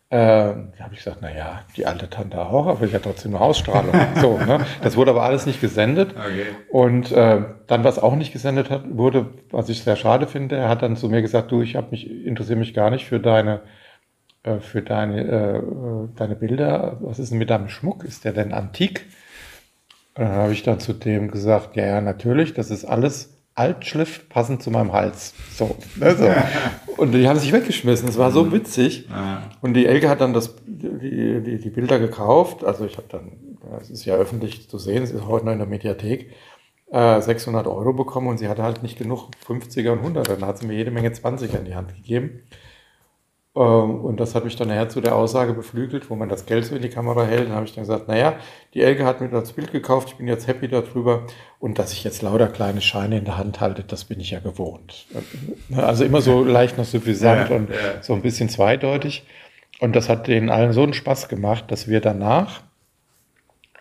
Äh, 0.09 0.17
da 0.17 0.83
habe 0.83 0.93
ich 0.93 1.03
gesagt, 1.03 1.23
naja, 1.23 1.63
die 1.75 1.87
alte 1.87 2.09
Tante 2.09 2.39
auch, 2.39 2.67
aber 2.67 2.85
ich 2.85 2.93
hatte 2.93 3.05
trotzdem 3.05 3.35
eine 3.35 3.43
Ausstrahlung. 3.43 3.95
so, 4.21 4.37
ne? 4.37 4.63
Das 4.83 4.97
wurde 4.97 5.11
aber 5.11 5.23
alles 5.23 5.47
nicht 5.47 5.61
gesendet. 5.61 6.11
Okay. 6.15 6.45
Und 6.69 7.11
äh, 7.11 7.41
dann, 7.65 7.83
was 7.83 7.97
auch 7.97 8.15
nicht 8.15 8.31
gesendet 8.31 8.69
hat, 8.69 8.83
wurde, 8.87 9.33
was 9.49 9.67
ich 9.69 9.83
sehr 9.83 9.95
schade 9.95 10.27
finde, 10.27 10.57
er 10.57 10.69
hat 10.69 10.83
dann 10.83 10.95
zu 10.95 11.09
mir 11.09 11.23
gesagt, 11.23 11.51
du, 11.51 11.61
ich 11.61 11.75
habe 11.75 11.87
mich, 11.89 12.09
interessiere 12.25 12.59
mich 12.59 12.75
gar 12.75 12.91
nicht 12.91 13.05
für 13.05 13.19
deine, 13.19 13.61
äh, 14.43 14.59
für 14.59 14.83
deine, 14.83 15.21
äh, 15.21 15.61
deine 16.15 16.35
Bilder. 16.35 16.97
Was 17.01 17.17
ist 17.17 17.31
denn 17.31 17.39
mit 17.39 17.49
deinem 17.49 17.69
Schmuck? 17.69 18.03
Ist 18.03 18.25
der 18.25 18.33
denn 18.33 18.53
antik? 18.53 19.07
Und 20.13 20.25
dann 20.25 20.35
habe 20.35 20.53
ich 20.53 20.61
dann 20.61 20.79
zu 20.79 20.93
dem 20.93 21.31
gesagt, 21.31 21.75
ja, 21.75 21.85
ja, 21.85 22.01
natürlich, 22.01 22.53
das 22.53 22.69
ist 22.69 22.85
alles 22.85 23.34
Altschrift 23.55 24.27
passend 24.27 24.61
zu 24.61 24.69
meinem 24.69 24.91
Hals. 24.91 25.33
So, 25.51 25.77
also. 26.01 26.29
Und 26.97 27.13
die 27.13 27.27
haben 27.27 27.39
sich 27.39 27.51
weggeschmissen. 27.51 28.07
Es 28.09 28.17
war 28.17 28.31
so 28.31 28.51
witzig. 28.51 29.07
Und 29.61 29.73
die 29.73 29.85
Elke 29.85 30.09
hat 30.09 30.21
dann 30.21 30.33
das, 30.33 30.55
die, 30.65 31.41
die, 31.41 31.57
die 31.57 31.69
Bilder 31.69 31.99
gekauft. 31.99 32.63
Also 32.63 32.85
ich 32.85 32.97
habe 32.97 33.07
dann, 33.09 33.57
das 33.79 33.89
ist 33.89 34.05
ja 34.05 34.15
öffentlich 34.15 34.69
zu 34.69 34.77
sehen, 34.77 35.03
es 35.03 35.11
ist 35.11 35.25
heute 35.25 35.45
noch 35.45 35.53
in 35.53 35.59
der 35.59 35.67
Mediathek, 35.67 36.31
äh, 36.91 37.21
600 37.21 37.65
Euro 37.67 37.93
bekommen 37.93 38.27
und 38.27 38.37
sie 38.37 38.47
hatte 38.47 38.63
halt 38.63 38.83
nicht 38.83 38.97
genug 38.97 39.29
50er 39.47 39.91
und 39.91 40.01
100er. 40.01 40.35
Dann 40.35 40.45
hat 40.45 40.57
sie 40.57 40.67
mir 40.67 40.75
jede 40.75 40.91
Menge 40.91 41.09
20er 41.09 41.59
in 41.59 41.65
die 41.65 41.75
Hand 41.75 41.95
gegeben. 41.95 42.41
Ähm, 43.55 44.03
und 44.03 44.19
das 44.19 44.35
hat 44.35 44.43
mich 44.43 44.55
dann 44.55 44.67
nachher 44.67 44.89
zu 44.89 44.99
der 44.99 45.15
Aussage 45.15 45.53
beflügelt, 45.53 46.09
wo 46.09 46.15
man 46.15 46.27
das 46.27 46.45
Geld 46.45 46.65
so 46.65 46.75
in 46.75 46.81
die 46.81 46.89
Kamera 46.89 47.25
hält. 47.25 47.47
Dann 47.47 47.55
habe 47.55 47.65
ich 47.65 47.73
dann 47.73 47.83
gesagt, 47.83 48.07
naja, 48.07 48.35
die 48.73 48.81
Elke 48.81 49.05
hat 49.05 49.21
mir 49.21 49.29
das 49.29 49.53
Bild 49.53 49.71
gekauft, 49.71 50.09
ich 50.09 50.15
bin 50.15 50.27
jetzt 50.27 50.47
happy 50.47 50.67
darüber. 50.67 51.25
Und 51.59 51.79
dass 51.79 51.93
ich 51.93 52.03
jetzt 52.03 52.21
lauter 52.21 52.47
kleine 52.47 52.81
Scheine 52.81 53.17
in 53.17 53.25
der 53.25 53.37
Hand 53.37 53.61
halte, 53.61 53.83
das 53.83 54.05
bin 54.05 54.19
ich 54.19 54.31
ja 54.31 54.39
gewohnt. 54.39 55.07
Also 55.73 56.03
immer 56.03 56.21
so 56.21 56.43
leicht 56.45 56.77
noch 56.77 56.85
suffisant 56.85 57.49
ja, 57.49 57.55
und 57.55 57.69
ja. 57.69 58.01
so 58.01 58.13
ein 58.13 58.21
bisschen 58.21 58.49
zweideutig. 58.49 59.25
Und 59.79 59.95
das 59.95 60.09
hat 60.09 60.27
denen 60.27 60.49
allen 60.49 60.73
so 60.73 60.83
einen 60.83 60.93
Spaß 60.93 61.27
gemacht, 61.29 61.65
dass 61.69 61.87
wir 61.87 62.01
danach, 62.01 62.61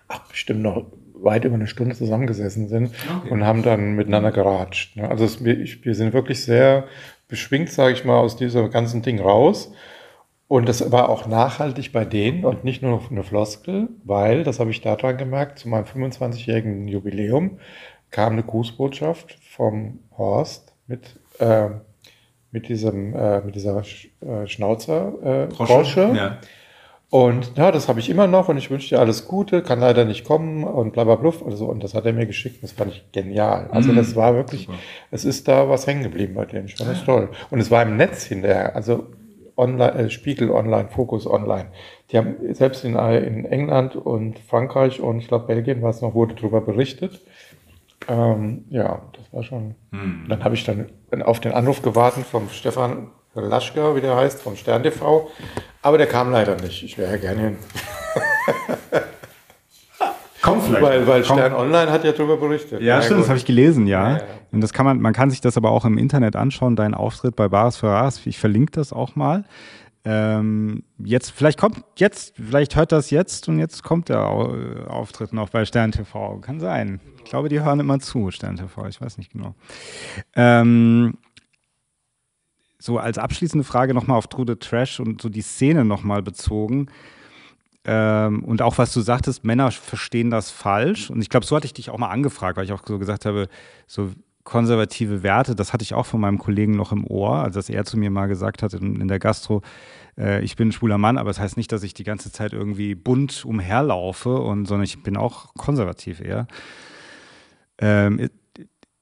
ach, 0.08 0.20
bestimmt 0.28 0.62
noch 0.62 0.84
weit 1.14 1.44
über 1.44 1.54
eine 1.54 1.66
Stunde 1.66 1.96
zusammengesessen 1.96 2.68
sind 2.68 2.90
okay. 3.22 3.30
und 3.30 3.44
haben 3.44 3.62
dann 3.62 3.94
miteinander 3.94 4.30
geratscht. 4.30 4.96
Ne? 4.96 5.08
Also 5.08 5.24
es, 5.24 5.44
wir, 5.44 5.56
wir 5.56 5.94
sind 5.94 6.12
wirklich 6.12 6.44
sehr 6.44 6.84
beschwingt, 7.28 7.70
sage 7.70 7.94
ich 7.94 8.04
mal, 8.04 8.18
aus 8.18 8.36
diesem 8.36 8.70
ganzen 8.70 9.02
Ding 9.02 9.20
raus. 9.20 9.72
Und 10.46 10.68
das 10.68 10.92
war 10.92 11.08
auch 11.08 11.26
nachhaltig 11.26 11.92
bei 11.92 12.04
denen 12.04 12.44
und 12.44 12.64
nicht 12.64 12.82
nur 12.82 12.92
noch 12.92 13.10
eine 13.10 13.24
Floskel, 13.24 13.88
weil, 14.04 14.44
das 14.44 14.60
habe 14.60 14.70
ich 14.70 14.82
daran 14.82 15.16
gemerkt, 15.16 15.58
zu 15.58 15.68
meinem 15.68 15.84
25-jährigen 15.84 16.86
Jubiläum 16.86 17.58
kam 18.10 18.34
eine 18.34 18.42
Grußbotschaft 18.42 19.38
vom 19.50 20.00
Horst 20.16 20.74
mit, 20.86 21.18
äh, 21.40 21.70
mit, 22.52 22.68
diesem, 22.68 23.14
äh, 23.16 23.40
mit 23.40 23.56
dieser 23.56 23.82
Sch 23.82 24.10
äh, 24.20 24.46
Schnauzer 24.46 25.48
äh, 25.48 25.48
Ja. 26.14 26.38
Und 27.10 27.56
ja, 27.56 27.70
das 27.70 27.88
habe 27.88 28.00
ich 28.00 28.10
immer 28.10 28.26
noch 28.26 28.48
und 28.48 28.56
ich 28.56 28.70
wünsche 28.70 28.88
dir 28.88 29.00
alles 29.00 29.28
Gute, 29.28 29.62
kann 29.62 29.78
leider 29.78 30.04
nicht 30.04 30.24
kommen 30.24 30.64
und 30.64 30.92
bla 30.92 31.04
bla 31.04 31.14
bla. 31.14 31.30
Und, 31.30 31.56
so. 31.56 31.66
und 31.66 31.84
das 31.84 31.94
hat 31.94 32.06
er 32.06 32.12
mir 32.12 32.26
geschickt 32.26 32.62
das 32.62 32.72
fand 32.72 32.92
ich 32.92 33.04
genial. 33.12 33.68
Also 33.70 33.92
mm, 33.92 33.96
das 33.96 34.16
war 34.16 34.34
wirklich, 34.34 34.66
super. 34.66 34.78
es 35.10 35.24
ist 35.24 35.46
da 35.46 35.68
was 35.68 35.86
hängen 35.86 36.02
geblieben 36.02 36.34
bei 36.34 36.44
denen. 36.44 36.66
Ich 36.66 36.74
fand 36.74 36.90
das 36.90 37.04
toll. 37.04 37.28
Und 37.50 37.60
es 37.60 37.70
war 37.70 37.82
im 37.82 37.96
Netz 37.96 38.24
hinterher, 38.24 38.74
also 38.74 39.06
online, 39.56 39.94
äh, 39.94 40.10
Spiegel 40.10 40.50
Online, 40.50 40.88
Focus 40.88 41.26
Online. 41.26 41.66
Die 42.10 42.18
haben 42.18 42.36
selbst 42.52 42.84
in, 42.84 42.96
in 42.96 43.44
England 43.44 43.96
und 43.96 44.38
Frankreich 44.40 45.00
und 45.00 45.18
ich 45.18 45.28
glaube 45.28 45.46
Belgien 45.46 45.82
war 45.82 45.90
es 45.90 46.00
noch, 46.00 46.14
wurde 46.14 46.34
darüber 46.34 46.60
berichtet. 46.60 47.20
Ähm, 48.08 48.64
ja, 48.70 49.02
das 49.12 49.32
war 49.32 49.42
schon. 49.42 49.76
Hm. 49.92 50.26
Dann 50.28 50.44
habe 50.44 50.54
ich 50.54 50.64
dann 50.64 50.90
auf 51.22 51.40
den 51.40 51.52
Anruf 51.52 51.82
gewartet 51.82 52.24
vom 52.26 52.48
Stefan 52.48 53.10
Laschka, 53.34 53.96
wie 53.96 54.00
der 54.00 54.16
heißt, 54.16 54.42
vom 54.42 54.56
Stern 54.56 54.82
TV. 54.82 55.28
Aber 55.84 55.98
der 55.98 56.06
kam 56.06 56.32
leider 56.32 56.56
nicht. 56.56 56.82
Ich 56.82 56.96
wäre 56.96 57.10
ja 57.12 57.18
gerne 57.18 57.40
hin. 57.40 57.56
Komm 60.40 60.62
vielleicht. 60.62 60.82
Weil, 60.82 61.06
weil 61.06 61.22
Komm. 61.22 61.36
Stern 61.36 61.52
Online 61.52 61.92
hat 61.92 62.04
ja 62.04 62.12
darüber 62.12 62.38
berichtet. 62.38 62.80
Ja, 62.80 62.96
ja 62.96 63.02
stimmt, 63.02 63.16
gut. 63.16 63.24
das 63.24 63.28
habe 63.28 63.38
ich 63.38 63.44
gelesen, 63.44 63.86
ja. 63.86 64.16
Ja. 64.16 64.22
Und 64.50 64.62
das 64.62 64.72
kann 64.72 64.86
man, 64.86 64.98
man 64.98 65.12
kann 65.12 65.28
sich 65.28 65.42
das 65.42 65.58
aber 65.58 65.70
auch 65.70 65.84
im 65.84 65.98
Internet 65.98 66.36
anschauen, 66.36 66.74
dein 66.74 66.94
Auftritt 66.94 67.36
bei 67.36 67.48
Bares 67.48 67.76
Ferraris. 67.76 68.24
Ich 68.24 68.38
verlinke 68.38 68.72
das 68.72 68.94
auch 68.94 69.14
mal. 69.14 69.44
Ähm, 70.06 70.84
jetzt, 70.98 71.32
vielleicht 71.32 71.58
kommt 71.58 71.84
jetzt, 71.96 72.34
vielleicht 72.36 72.76
hört 72.76 72.90
das 72.90 73.10
jetzt 73.10 73.46
und 73.48 73.58
jetzt 73.58 73.82
kommt 73.82 74.08
der 74.08 74.26
Auftritt 74.26 75.34
noch 75.34 75.50
bei 75.50 75.66
Stern 75.66 75.92
TV. 75.92 76.38
Kann 76.38 76.60
sein. 76.60 77.00
Ich 77.18 77.24
glaube, 77.24 77.50
die 77.50 77.60
hören 77.60 77.80
immer 77.80 78.00
zu, 78.00 78.30
Stern 78.30 78.56
TV. 78.56 78.86
Ich 78.86 79.02
weiß 79.02 79.18
nicht 79.18 79.32
genau. 79.32 79.54
Ähm, 80.34 81.18
so 82.84 82.98
als 82.98 83.16
abschließende 83.16 83.64
Frage 83.64 83.94
nochmal 83.94 84.18
auf 84.18 84.26
True 84.26 84.44
the 84.46 84.56
Trash 84.56 85.00
und 85.00 85.22
so 85.22 85.30
die 85.30 85.40
Szene 85.40 85.86
nochmal 85.86 86.22
bezogen. 86.22 86.88
Ähm, 87.86 88.44
und 88.44 88.60
auch 88.60 88.76
was 88.76 88.92
du 88.92 89.00
sagtest, 89.00 89.42
Männer 89.42 89.70
verstehen 89.70 90.28
das 90.28 90.50
falsch. 90.50 91.08
Und 91.08 91.22
ich 91.22 91.30
glaube, 91.30 91.46
so 91.46 91.56
hatte 91.56 91.64
ich 91.64 91.72
dich 91.72 91.88
auch 91.88 91.96
mal 91.96 92.10
angefragt, 92.10 92.58
weil 92.58 92.66
ich 92.66 92.72
auch 92.72 92.82
so 92.86 92.98
gesagt 92.98 93.24
habe, 93.24 93.48
so 93.86 94.10
konservative 94.42 95.22
Werte, 95.22 95.54
das 95.54 95.72
hatte 95.72 95.82
ich 95.82 95.94
auch 95.94 96.04
von 96.04 96.20
meinem 96.20 96.38
Kollegen 96.38 96.72
noch 96.72 96.92
im 96.92 97.06
Ohr, 97.06 97.36
also 97.36 97.58
dass 97.58 97.70
er 97.70 97.86
zu 97.86 97.96
mir 97.96 98.10
mal 98.10 98.26
gesagt 98.26 98.62
hat 98.62 98.74
in, 98.74 99.00
in 99.00 99.08
der 99.08 99.18
Gastro, 99.18 99.62
äh, 100.18 100.44
ich 100.44 100.56
bin 100.56 100.68
ein 100.68 100.72
schwuler 100.72 100.98
Mann, 100.98 101.16
aber 101.16 101.30
das 101.30 101.40
heißt 101.40 101.56
nicht, 101.56 101.72
dass 101.72 101.84
ich 101.84 101.94
die 101.94 102.04
ganze 102.04 102.30
Zeit 102.30 102.52
irgendwie 102.52 102.94
bunt 102.94 103.46
umherlaufe, 103.46 104.34
und, 104.34 104.66
sondern 104.66 104.84
ich 104.84 105.02
bin 105.02 105.16
auch 105.16 105.54
konservativ 105.54 106.20
eher. 106.20 106.46
Ähm, 107.78 108.28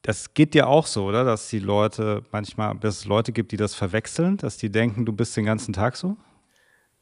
das 0.03 0.35
geht 0.35 0.55
dir 0.55 0.69
auch 0.69 0.87
so, 0.87 1.05
oder? 1.05 1.25
Dass 1.25 1.49
die 1.49 1.61
Leute 1.61 2.23
manchmal, 2.33 2.77
dass 2.77 2.99
es 2.99 3.05
Leute 3.05 3.33
gibt, 3.33 3.53
die 3.53 3.57
das 3.57 3.75
verwechseln, 3.75 4.37
dass 4.37 4.57
die 4.57 4.71
denken, 4.71 5.07
du 5.07 5.13
bist 5.13 5.37
den 5.37 5.45
ganzen 5.45 5.73
Tag 5.73 5.97
so? 5.97 6.17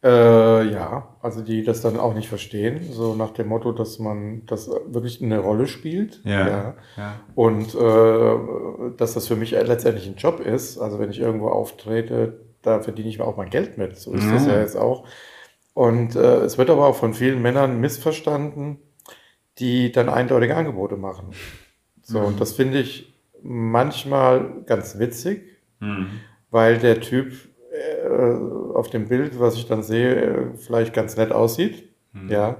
Äh, 0.03 0.73
ja, 0.73 1.15
also 1.21 1.43
die 1.43 1.63
das 1.63 1.83
dann 1.83 1.99
auch 1.99 2.15
nicht 2.15 2.29
verstehen, 2.29 2.91
so 2.91 3.15
nach 3.15 3.33
dem 3.33 3.49
Motto, 3.49 3.73
dass 3.73 3.99
man 3.99 4.47
das 4.47 4.71
wirklich 4.87 5.23
eine 5.23 5.39
Rolle 5.41 5.67
spielt. 5.67 6.23
Ja. 6.25 6.49
ja. 6.49 6.75
ja. 6.97 7.21
Und 7.35 7.75
äh, 7.75 8.97
dass 8.97 9.15
das 9.15 9.29
für 9.29 9.37
mich 9.37 9.51
letztendlich 9.51 10.07
ein 10.07 10.17
Job 10.17 10.41
ist. 10.41 10.79
Also 10.79 10.99
wenn 10.99 11.11
ich 11.11 11.21
irgendwo 11.21 11.49
auftrete, 11.49 12.41
da 12.63 12.81
verdiene 12.81 13.09
ich 13.09 13.19
mir 13.19 13.27
auch 13.27 13.37
mein 13.37 13.51
Geld 13.51 13.77
mit. 13.77 13.99
So 13.99 14.13
ist 14.13 14.25
mhm. 14.25 14.33
das 14.33 14.47
ja 14.47 14.61
jetzt 14.61 14.77
auch. 14.77 15.07
Und 15.75 16.17
äh, 16.17 16.41
es 16.41 16.57
wird 16.57 16.71
aber 16.71 16.87
auch 16.87 16.97
von 16.97 17.13
vielen 17.13 17.43
Männern 17.43 17.81
missverstanden, 17.81 18.79
die 19.59 19.93
dann 19.93 20.09
eindeutige 20.09 20.57
Angebote 20.57 20.97
machen. 20.97 21.31
So, 22.11 22.19
mhm. 22.19 22.27
und 22.27 22.41
das 22.41 22.53
finde 22.53 22.81
ich 22.81 23.15
manchmal 23.41 24.65
ganz 24.67 24.99
witzig, 24.99 25.43
mhm. 25.79 26.09
weil 26.51 26.79
der 26.79 27.01
Typ 27.01 27.33
äh, 27.73 28.75
auf 28.75 28.91
dem 28.91 29.07
Bild, 29.07 29.39
was 29.39 29.55
ich 29.55 29.69
dann 29.69 29.85
sehe, 29.85 30.53
vielleicht 30.57 30.93
ganz 30.93 31.17
nett 31.17 31.31
aussieht. 31.31 31.89
Mhm. 32.13 32.29
Ja. 32.29 32.57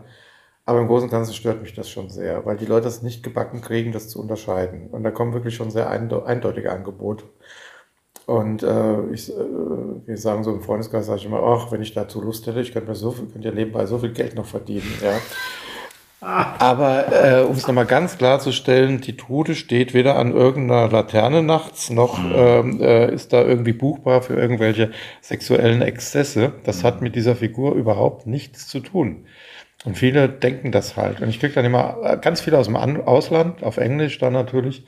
Aber 0.65 0.79
im 0.79 0.87
Großen 0.87 1.09
und 1.09 1.11
Ganzen 1.11 1.35
stört 1.35 1.63
mich 1.63 1.75
das 1.75 1.91
schon 1.91 2.11
sehr, 2.11 2.47
weil 2.47 2.57
die 2.57 2.67
Leute 2.67 2.87
es 2.87 3.03
nicht 3.03 3.25
gebacken 3.25 3.61
kriegen, 3.61 3.91
das 3.91 4.09
zu 4.09 4.21
unterscheiden. 4.21 4.87
Und 4.91 5.03
da 5.03 5.11
kommen 5.11 5.33
wirklich 5.33 5.57
schon 5.57 5.73
sehr 5.73 5.91
eindeutige 5.91 6.71
Angebote. 6.71 7.25
Und 8.27 8.63
äh, 8.63 9.11
ich, 9.11 9.31
äh, 9.31 9.35
wir 10.07 10.17
sagen 10.17 10.45
so 10.45 10.53
im 10.53 10.61
Freundeskreis, 10.61 11.07
sage 11.07 11.19
ich 11.19 11.27
immer, 11.27 11.43
ach, 11.43 11.73
wenn 11.73 11.83
ich 11.83 11.93
dazu 11.93 12.21
Lust 12.23 12.47
hätte, 12.47 12.61
ich 12.61 12.73
könnte 12.73 12.89
mir 12.89 12.95
so 12.95 13.11
viel, 13.11 13.27
könnte 13.27 13.49
ja 13.49 13.55
nebenbei 13.55 13.87
so 13.87 13.99
viel 13.99 14.13
Geld 14.13 14.37
noch 14.37 14.47
verdienen. 14.47 14.93
Ja. 15.03 15.19
Aber 16.21 17.07
äh, 17.13 17.43
um 17.45 17.57
es 17.57 17.67
nochmal 17.67 17.87
ganz 17.87 18.19
klarzustellen, 18.19 19.01
die 19.01 19.17
Trude 19.17 19.55
steht 19.55 19.95
weder 19.95 20.17
an 20.17 20.33
irgendeiner 20.33 20.89
Laterne 20.89 21.43
nachts, 21.43 21.89
noch 21.89 22.19
mhm. 22.19 22.33
ähm, 22.37 22.83
äh, 22.83 23.13
ist 23.13 23.33
da 23.33 23.43
irgendwie 23.43 23.73
buchbar 23.73 24.21
für 24.21 24.35
irgendwelche 24.35 24.91
sexuellen 25.23 25.81
Exzesse. 25.81 26.53
Das 26.65 26.83
mhm. 26.83 26.87
hat 26.87 27.03
mit 27.03 27.17
dieser 27.17 27.37
Figur 27.37 27.75
überhaupt 27.75 28.27
nichts 28.27 28.69
zu 28.69 28.81
tun. 28.81 29.25
Und 29.87 29.97
viele 29.97 30.29
denken 30.29 30.73
das 30.73 30.99
halt. 30.99 31.23
Und 31.23 31.31
ich 31.31 31.41
kriege 31.41 31.55
dann 31.55 31.65
immer 31.65 31.97
äh, 32.03 32.19
ganz 32.19 32.43
viel 32.43 32.55
aus 32.55 32.67
dem 32.67 32.77
Ausland, 32.77 33.63
auf 33.63 33.79
Englisch 33.79 34.19
dann 34.19 34.35
natürlich, 34.35 34.85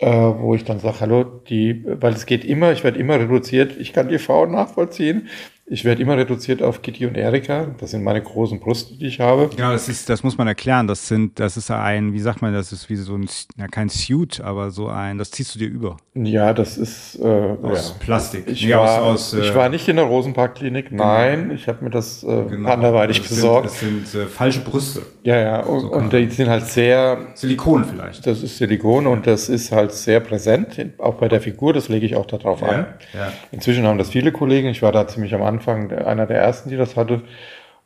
äh, 0.00 0.10
wo 0.10 0.56
ich 0.56 0.64
dann 0.64 0.80
sage, 0.80 0.98
hallo, 0.98 1.22
die, 1.22 1.84
weil 1.86 2.12
es 2.12 2.26
geht 2.26 2.44
immer, 2.44 2.72
ich 2.72 2.82
werde 2.82 2.98
immer 2.98 3.20
reduziert, 3.20 3.76
ich 3.78 3.92
kann 3.92 4.08
die 4.08 4.18
Frauen 4.18 4.50
nachvollziehen. 4.50 5.28
Ich 5.68 5.84
werde 5.84 6.00
immer 6.00 6.16
reduziert 6.16 6.62
auf 6.62 6.80
Kitty 6.80 7.06
und 7.06 7.16
Erika. 7.16 7.66
Das 7.78 7.90
sind 7.90 8.04
meine 8.04 8.22
großen 8.22 8.60
Brüste, 8.60 8.94
die 8.94 9.06
ich 9.06 9.18
habe. 9.18 9.50
Ja, 9.58 9.72
das 9.72 9.88
ist, 9.88 10.08
das 10.08 10.22
muss 10.22 10.38
man 10.38 10.46
erklären. 10.46 10.86
Das 10.86 11.08
sind, 11.08 11.40
das 11.40 11.56
ist 11.56 11.72
ein, 11.72 12.12
wie 12.12 12.20
sagt 12.20 12.40
man, 12.40 12.52
das 12.52 12.70
ist 12.70 12.88
wie 12.88 12.94
so 12.94 13.16
ein, 13.16 13.28
ja, 13.56 13.66
kein 13.66 13.88
Suit, 13.88 14.40
aber 14.40 14.70
so 14.70 14.86
ein, 14.86 15.18
das 15.18 15.32
ziehst 15.32 15.56
du 15.56 15.58
dir 15.58 15.68
über. 15.68 15.96
Ja, 16.14 16.54
das 16.54 16.78
ist 16.78 17.18
äh, 17.18 17.24
aus 17.24 17.96
ja. 17.98 18.04
Plastik. 18.04 18.44
Ich, 18.46 18.64
nee, 18.64 18.74
war, 18.74 19.02
aus, 19.02 19.34
aus, 19.34 19.40
ich 19.40 19.50
äh, 19.50 19.54
war 19.56 19.68
nicht 19.68 19.88
in 19.88 19.96
der 19.96 20.04
Rosenparkklinik. 20.04 20.90
Genau. 20.90 21.04
Nein, 21.04 21.50
ich 21.50 21.66
habe 21.66 21.82
mir 21.82 21.90
das 21.90 22.22
äh, 22.22 22.44
genau. 22.48 22.70
anderweitig 22.70 23.18
das 23.18 23.30
besorgt. 23.30 23.70
Sind, 23.70 24.04
das 24.04 24.12
sind 24.12 24.22
äh, 24.22 24.26
falsche 24.26 24.60
Brüste. 24.60 25.02
Ja, 25.24 25.36
ja. 25.36 25.60
Und, 25.64 25.80
so 25.80 25.90
und 25.90 26.12
die 26.12 26.30
sind 26.30 26.48
halt 26.48 26.66
sehr 26.66 27.18
Silikon 27.34 27.84
vielleicht. 27.84 28.24
Das 28.24 28.40
ist 28.40 28.56
Silikon 28.58 29.08
und 29.08 29.26
das 29.26 29.48
ist 29.48 29.72
halt 29.72 29.90
sehr 29.90 30.20
präsent, 30.20 30.78
auch 30.98 31.14
bei 31.14 31.26
der 31.26 31.40
Figur. 31.40 31.72
Das 31.72 31.88
lege 31.88 32.06
ich 32.06 32.14
auch 32.14 32.26
darauf 32.26 32.60
ja, 32.60 32.68
an. 32.68 32.86
Ja. 33.12 33.32
Inzwischen 33.50 33.84
haben 33.84 33.98
das 33.98 34.10
viele 34.10 34.30
Kollegen. 34.30 34.68
Ich 34.68 34.80
war 34.80 34.92
da 34.92 35.08
ziemlich 35.08 35.34
am 35.34 35.42
Anfang 35.42 35.55
Anfang 35.56 35.92
einer 35.92 36.26
der 36.26 36.38
ersten, 36.38 36.70
die 36.70 36.76
das 36.76 36.96
hatte. 36.96 37.22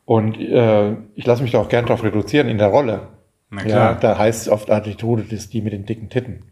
Und 0.05 0.39
äh, 0.39 0.91
ich 1.15 1.25
lasse 1.25 1.41
mich 1.41 1.51
da 1.51 1.59
auch 1.59 1.69
gern 1.69 1.85
drauf 1.85 2.03
reduzieren 2.03 2.49
in 2.49 2.57
der 2.57 2.67
Rolle. 2.67 3.07
Na 3.49 3.61
klar. 3.61 3.91
Ja, 3.91 3.93
da 3.93 4.17
heißt 4.17 4.43
es 4.43 4.49
oft 4.49 4.71
Attitude, 4.71 5.23
das 5.23 5.33
ist 5.33 5.53
die 5.53 5.61
mit 5.61 5.73
den 5.73 5.85
dicken 5.85 6.09
Titten. 6.09 6.43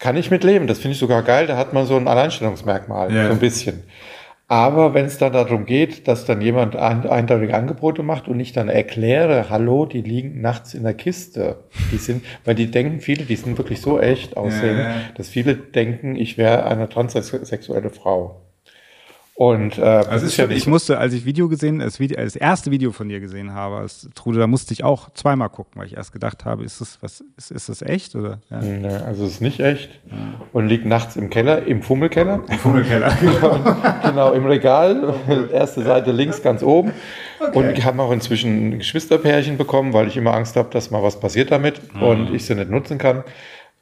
Kann 0.00 0.16
ich 0.16 0.30
mit 0.30 0.44
leben, 0.44 0.66
das 0.66 0.78
finde 0.78 0.92
ich 0.92 0.98
sogar 0.98 1.22
geil, 1.22 1.46
da 1.46 1.56
hat 1.56 1.72
man 1.72 1.86
so 1.86 1.96
ein 1.96 2.08
Alleinstellungsmerkmal, 2.08 3.12
ja. 3.12 3.26
so 3.26 3.32
ein 3.32 3.38
bisschen. 3.38 3.82
Aber 4.46 4.92
wenn 4.92 5.06
es 5.06 5.16
dann 5.16 5.32
darum 5.32 5.64
geht, 5.64 6.06
dass 6.06 6.26
dann 6.26 6.42
jemand 6.42 6.76
ein, 6.76 7.08
eindeutige 7.08 7.54
Angebote 7.54 8.02
macht 8.02 8.28
und 8.28 8.38
ich 8.38 8.52
dann 8.52 8.68
erkläre, 8.68 9.48
hallo, 9.48 9.86
die 9.86 10.02
liegen 10.02 10.42
nachts 10.42 10.74
in 10.74 10.82
der 10.82 10.92
Kiste. 10.92 11.64
Die 11.90 11.96
sind, 11.96 12.24
weil 12.44 12.54
die 12.54 12.70
denken, 12.70 13.00
viele, 13.00 13.24
die 13.24 13.36
sind 13.36 13.56
wirklich 13.56 13.80
so 13.80 13.98
echt 13.98 14.36
aussehen, 14.36 14.78
ja. 14.78 14.94
dass 15.16 15.28
viele 15.28 15.54
denken, 15.54 16.14
ich 16.16 16.36
wäre 16.36 16.66
eine 16.66 16.88
transsexuelle 16.90 17.88
Frau. 17.88 18.43
Und 19.36 19.78
äh, 19.78 19.82
also 19.82 20.26
ist 20.26 20.36
ja 20.36 20.48
ich 20.48 20.68
musste, 20.68 20.98
als 20.98 21.12
ich 21.12 21.24
Video 21.24 21.48
gesehen, 21.48 21.80
das, 21.80 21.98
Video, 21.98 22.16
das 22.16 22.36
erste 22.36 22.70
Video 22.70 22.92
von 22.92 23.08
dir 23.08 23.18
gesehen 23.18 23.52
habe, 23.52 23.78
als 23.78 24.08
Trude, 24.14 24.38
da 24.38 24.46
musste 24.46 24.72
ich 24.72 24.84
auch 24.84 25.10
zweimal 25.10 25.48
gucken, 25.48 25.72
weil 25.74 25.88
ich 25.88 25.96
erst 25.96 26.12
gedacht 26.12 26.44
habe, 26.44 26.62
ist 26.62 26.80
das 26.80 26.98
was, 27.00 27.24
ist, 27.36 27.50
ist 27.50 27.68
das 27.68 27.82
echt 27.82 28.14
oder? 28.14 28.38
Ja. 28.48 28.60
Nee, 28.60 28.86
also 28.86 29.24
es 29.24 29.32
ist 29.32 29.40
nicht 29.40 29.58
echt 29.58 29.90
und 30.52 30.68
liegt 30.68 30.86
nachts 30.86 31.16
im 31.16 31.30
Keller, 31.30 31.66
im 31.66 31.82
Fummelkeller. 31.82 32.44
Im 32.46 32.58
Fummelkeller. 32.58 33.12
genau, 33.20 33.76
genau, 34.04 34.32
im 34.34 34.46
Regal, 34.46 35.14
erste 35.52 35.82
Seite 35.82 36.12
links 36.12 36.40
ganz 36.40 36.62
oben. 36.62 36.92
Okay. 37.40 37.58
Und 37.58 37.76
ich 37.76 37.84
habe 37.84 38.00
auch 38.02 38.12
inzwischen 38.12 38.68
ein 38.68 38.78
Geschwisterpärchen 38.78 39.58
bekommen, 39.58 39.92
weil 39.94 40.06
ich 40.06 40.16
immer 40.16 40.32
Angst 40.32 40.54
habe, 40.54 40.70
dass 40.70 40.92
mal 40.92 41.02
was 41.02 41.18
passiert 41.18 41.50
damit 41.50 41.80
mhm. 41.92 42.02
und 42.04 42.34
ich 42.34 42.46
sie 42.46 42.54
nicht 42.54 42.70
nutzen 42.70 42.98
kann. 42.98 43.24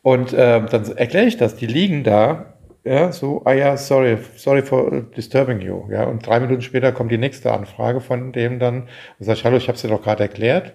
Und 0.01 0.33
äh, 0.33 0.63
dann 0.65 0.97
erkläre 0.97 1.27
ich 1.27 1.37
das, 1.37 1.57
die 1.57 1.67
liegen 1.67 2.05
da 2.05 2.52
ja, 2.85 3.13
so, 3.13 3.43
ah 3.45 3.53
ja, 3.53 3.77
sorry, 3.77 4.19
sorry 4.37 4.63
for 4.63 5.03
disturbing 5.17 5.61
you. 5.61 5.89
Ja, 5.91 6.05
und 6.05 6.27
drei 6.27 6.41
Minuten 6.41 6.63
später 6.63 6.93
kommt 6.93 7.13
die 7.13 7.19
nächste 7.19 7.53
Anfrage 7.53 8.01
von 8.01 8.33
dem 8.33 8.59
dann 8.59 8.89
und 9.19 9.25
sagt, 9.25 9.45
hallo, 9.45 9.57
ich 9.57 9.69
habe 9.69 9.77
es 9.77 9.83
dir 9.83 9.89
doch 9.89 10.03
gerade 10.03 10.25
erklärt. 10.25 10.75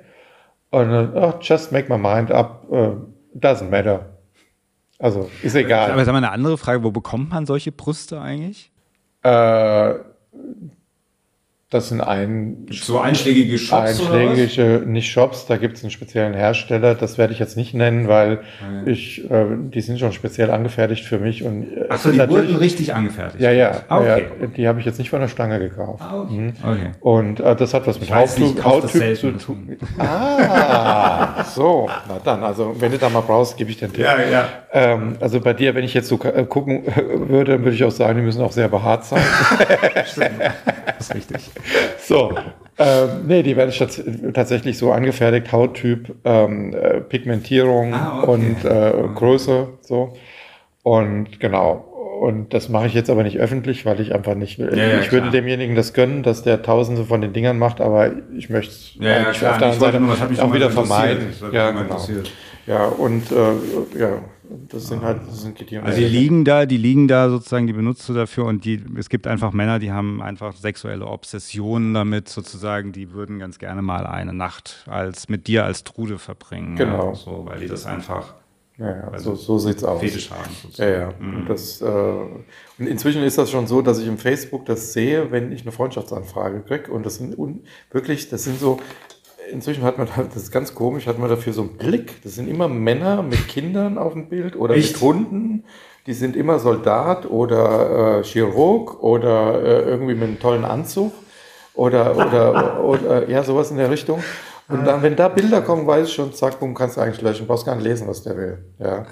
Und 0.69 0.91
oh, 0.91 1.33
just 1.41 1.71
make 1.71 1.89
my 1.89 1.97
mind 1.97 2.31
up, 2.31 2.65
uh, 2.69 2.95
doesn't 3.35 3.69
matter. 3.69 4.17
Also, 4.99 5.29
ist 5.43 5.55
egal. 5.55 5.91
Aber 5.91 6.03
sag 6.05 6.13
mal 6.13 6.17
eine 6.17 6.31
andere 6.31 6.57
Frage, 6.57 6.83
wo 6.83 6.91
bekommt 6.91 7.29
man 7.29 7.45
solche 7.45 7.71
Brüste 7.71 8.19
eigentlich? 8.19 8.71
Äh, 9.23 9.93
Das 11.69 11.89
sind 11.89 11.99
ein, 11.99 12.65
so 12.71 12.97
einschlägige 12.97 13.57
Shops 13.57 13.99
einschlägige, 13.99 14.83
nicht 14.85 15.11
Shops, 15.11 15.47
da 15.47 15.57
gibt 15.57 15.75
es 15.75 15.83
einen 15.83 15.91
speziellen 15.91 16.33
Hersteller. 16.33 16.95
Das 16.95 17.17
werde 17.17 17.33
ich 17.33 17.39
jetzt 17.39 17.57
nicht 17.57 17.73
nennen, 17.73 18.07
weil 18.07 18.37
okay. 18.37 18.89
ich, 18.89 19.29
äh, 19.29 19.47
die 19.73 19.81
sind 19.81 19.99
schon 19.99 20.13
speziell 20.13 20.49
angefertigt 20.49 21.03
für 21.03 21.19
mich 21.19 21.43
und. 21.43 21.63
Äh, 21.75 21.89
Achso, 21.89 22.11
die 22.11 22.19
wurden 22.19 22.55
richtig 22.55 22.93
angefertigt. 22.93 23.41
Ja, 23.41 23.51
ja, 23.51 23.81
ah, 23.89 23.99
okay. 23.99 24.27
ja 24.39 24.47
die 24.47 24.65
habe 24.65 24.79
ich 24.79 24.85
jetzt 24.85 24.97
nicht 24.97 25.09
von 25.09 25.19
der 25.19 25.27
Stange 25.27 25.59
gekauft. 25.59 26.03
Ah, 26.07 26.21
okay. 26.21 26.33
Mhm. 26.33 26.53
okay. 26.63 26.91
Und 27.01 27.41
äh, 27.41 27.53
das 27.53 27.73
hat 27.73 27.85
was 27.85 27.99
mit 27.99 28.15
Hauttyp, 28.15 29.17
zu 29.17 29.31
tun. 29.31 29.75
Ah, 29.97 31.43
so, 31.43 31.89
na 32.07 32.21
dann, 32.23 32.45
also 32.45 32.77
wenn 32.79 32.93
du 32.93 32.97
da 32.97 33.09
mal 33.09 33.19
brauchst, 33.19 33.57
gebe 33.57 33.71
ich 33.71 33.77
den 33.77 33.91
Tipp. 33.91 34.05
Ja, 34.05 34.15
ja. 34.21 34.47
Ähm, 34.71 35.17
also 35.19 35.41
bei 35.41 35.51
dir, 35.51 35.75
wenn 35.75 35.83
ich 35.83 35.93
jetzt 35.93 36.07
so 36.07 36.17
äh, 36.23 36.45
gucken 36.45 36.83
würde, 37.27 37.59
würde 37.59 37.75
ich 37.75 37.83
auch 37.83 37.91
sagen, 37.91 38.19
die 38.19 38.23
müssen 38.23 38.41
auch 38.41 38.53
sehr 38.53 38.69
behaart 38.69 39.03
sein. 39.03 39.21
Stimmt, 40.05 40.41
das 40.97 41.09
ist 41.09 41.15
richtig. 41.15 41.51
So, 41.99 42.33
ähm, 42.77 43.09
nee, 43.25 43.43
die 43.43 43.55
werden 43.55 43.73
tatsächlich 44.33 44.77
so 44.77 44.91
angefertigt, 44.91 45.51
Hauttyp, 45.51 46.15
ähm, 46.25 46.73
äh, 46.73 47.01
Pigmentierung 47.01 47.93
ah, 47.93 48.21
okay. 48.21 48.31
und 48.31 48.65
äh, 48.65 48.93
Größe, 49.15 49.69
so. 49.81 50.13
Und 50.83 51.39
genau. 51.39 51.83
Und 52.21 52.53
das 52.53 52.69
mache 52.69 52.87
ich 52.87 52.93
jetzt 52.93 53.09
aber 53.11 53.23
nicht 53.23 53.37
öffentlich, 53.37 53.85
weil 53.85 53.99
ich 53.99 54.13
einfach 54.13 54.33
nicht 54.33 54.57
will. 54.57 54.75
Ja, 54.75 54.87
ja, 54.87 54.99
ich 54.99 55.11
würde 55.11 55.29
demjenigen 55.29 55.75
das 55.75 55.93
gönnen, 55.93 56.23
dass 56.23 56.41
der 56.41 56.63
Tausende 56.63 57.03
von 57.03 57.21
den 57.21 57.31
Dingern 57.33 57.59
macht, 57.59 57.79
aber 57.79 58.11
ich 58.35 58.49
möchte 58.49 58.71
es 58.71 58.95
ja, 58.99 59.21
ja, 59.21 59.29
auf 59.29 59.39
der 59.39 59.53
anderen 59.53 59.79
Seite 59.79 59.99
nur, 59.99 60.15
auch 60.15 60.53
wieder 60.53 60.71
vermeiden. 60.71 61.27
Ja, 61.51 61.71
genau. 61.71 61.99
Ja, 62.65 62.85
und 62.85 63.31
äh, 63.31 63.99
ja, 63.99 64.09
das 64.69 64.87
sind 64.87 65.01
halt, 65.01 65.21
das 65.27 65.41
sind 65.41 65.59
die 65.59 65.77
Also 65.77 65.99
die 65.99 66.05
liegen 66.05 66.45
da, 66.45 66.65
die 66.65 66.77
liegen 66.77 67.07
da 67.07 67.29
sozusagen, 67.29 67.67
die 67.67 67.73
benutzt 67.73 68.07
du 68.07 68.13
dafür 68.13 68.45
und 68.45 68.65
die, 68.65 68.81
es 68.97 69.09
gibt 69.09 69.27
einfach 69.27 69.51
Männer, 69.53 69.79
die 69.79 69.91
haben 69.91 70.21
einfach 70.21 70.55
sexuelle 70.55 71.05
Obsessionen 71.05 71.93
damit 71.93 72.29
sozusagen, 72.29 72.91
die 72.91 73.11
würden 73.11 73.39
ganz 73.39 73.59
gerne 73.59 73.81
mal 73.81 74.05
eine 74.05 74.33
Nacht 74.33 74.85
als 74.87 75.29
mit 75.29 75.47
dir 75.47 75.65
als 75.65 75.83
Trude 75.83 76.19
verbringen. 76.19 76.75
Genau. 76.75 77.09
Ja, 77.09 77.15
so, 77.15 77.45
weil 77.45 77.59
die 77.59 77.67
das 77.67 77.85
einfach 77.85 78.35
ja, 78.77 79.11
ja 79.11 79.19
so, 79.19 79.33
so 79.33 79.57
sieht's 79.57 79.83
aus. 79.83 79.99
Fetisch 79.99 80.29
haben. 80.29 80.51
Sozusagen. 80.61 80.91
Ja, 80.91 80.99
ja. 80.99 81.13
Mhm. 81.19 81.37
Und, 81.37 81.49
das, 81.49 81.81
äh, 81.81 81.85
und 81.85 82.87
inzwischen 82.87 83.23
ist 83.23 83.37
das 83.37 83.49
schon 83.49 83.65
so, 83.65 83.81
dass 83.81 83.99
ich 83.99 84.07
im 84.07 84.17
Facebook 84.17 84.65
das 84.65 84.93
sehe, 84.93 85.31
wenn 85.31 85.51
ich 85.51 85.63
eine 85.63 85.71
Freundschaftsanfrage 85.71 86.61
kriege. 86.61 86.91
Und 86.91 87.05
das 87.05 87.15
sind 87.15 87.35
wirklich, 87.91 88.29
das 88.29 88.43
sind 88.43 88.59
so, 88.59 88.79
inzwischen 89.51 89.83
hat 89.83 89.97
man, 89.97 90.07
das 90.15 90.43
ist 90.43 90.51
ganz 90.51 90.73
komisch, 90.75 91.07
hat 91.07 91.19
man 91.19 91.29
dafür 91.29 91.53
so 91.53 91.61
einen 91.61 91.77
Blick. 91.77 92.21
Das 92.23 92.35
sind 92.35 92.47
immer 92.47 92.67
Männer 92.67 93.23
mit 93.23 93.47
Kindern 93.47 93.97
auf 93.97 94.13
dem 94.13 94.29
Bild 94.29 94.55
oder 94.55 94.75
Echt? 94.75 94.93
mit 94.93 95.01
Hunden. 95.01 95.63
Die 96.05 96.13
sind 96.13 96.35
immer 96.35 96.59
Soldat 96.59 97.29
oder 97.29 98.19
äh, 98.19 98.23
Chirurg 98.23 99.03
oder 99.03 99.61
äh, 99.61 99.81
irgendwie 99.81 100.15
mit 100.15 100.23
einem 100.23 100.39
tollen 100.39 100.63
Anzug 100.63 101.11
oder, 101.73 102.15
oder, 102.15 102.83
oder 102.85 103.29
ja, 103.29 103.43
sowas 103.43 103.71
in 103.71 103.77
der 103.77 103.91
Richtung. 103.91 104.23
Und 104.69 104.85
dann, 104.85 105.01
wenn 105.01 105.15
da 105.15 105.29
Bilder 105.29 105.61
kommen, 105.61 105.87
weiß 105.87 106.07
ich 106.07 106.13
schon, 106.13 106.33
zack, 106.33 106.59
boom, 106.59 106.73
kannst 106.73 106.97
du 106.97 107.01
eigentlich 107.01 107.21
löschen. 107.21 107.47
Brauchst 107.47 107.65
gar 107.65 107.75
nicht 107.75 107.85
lesen, 107.85 108.07
was 108.07 108.23
der 108.23 108.35
will. 108.35 108.57
Ja. 108.79 109.05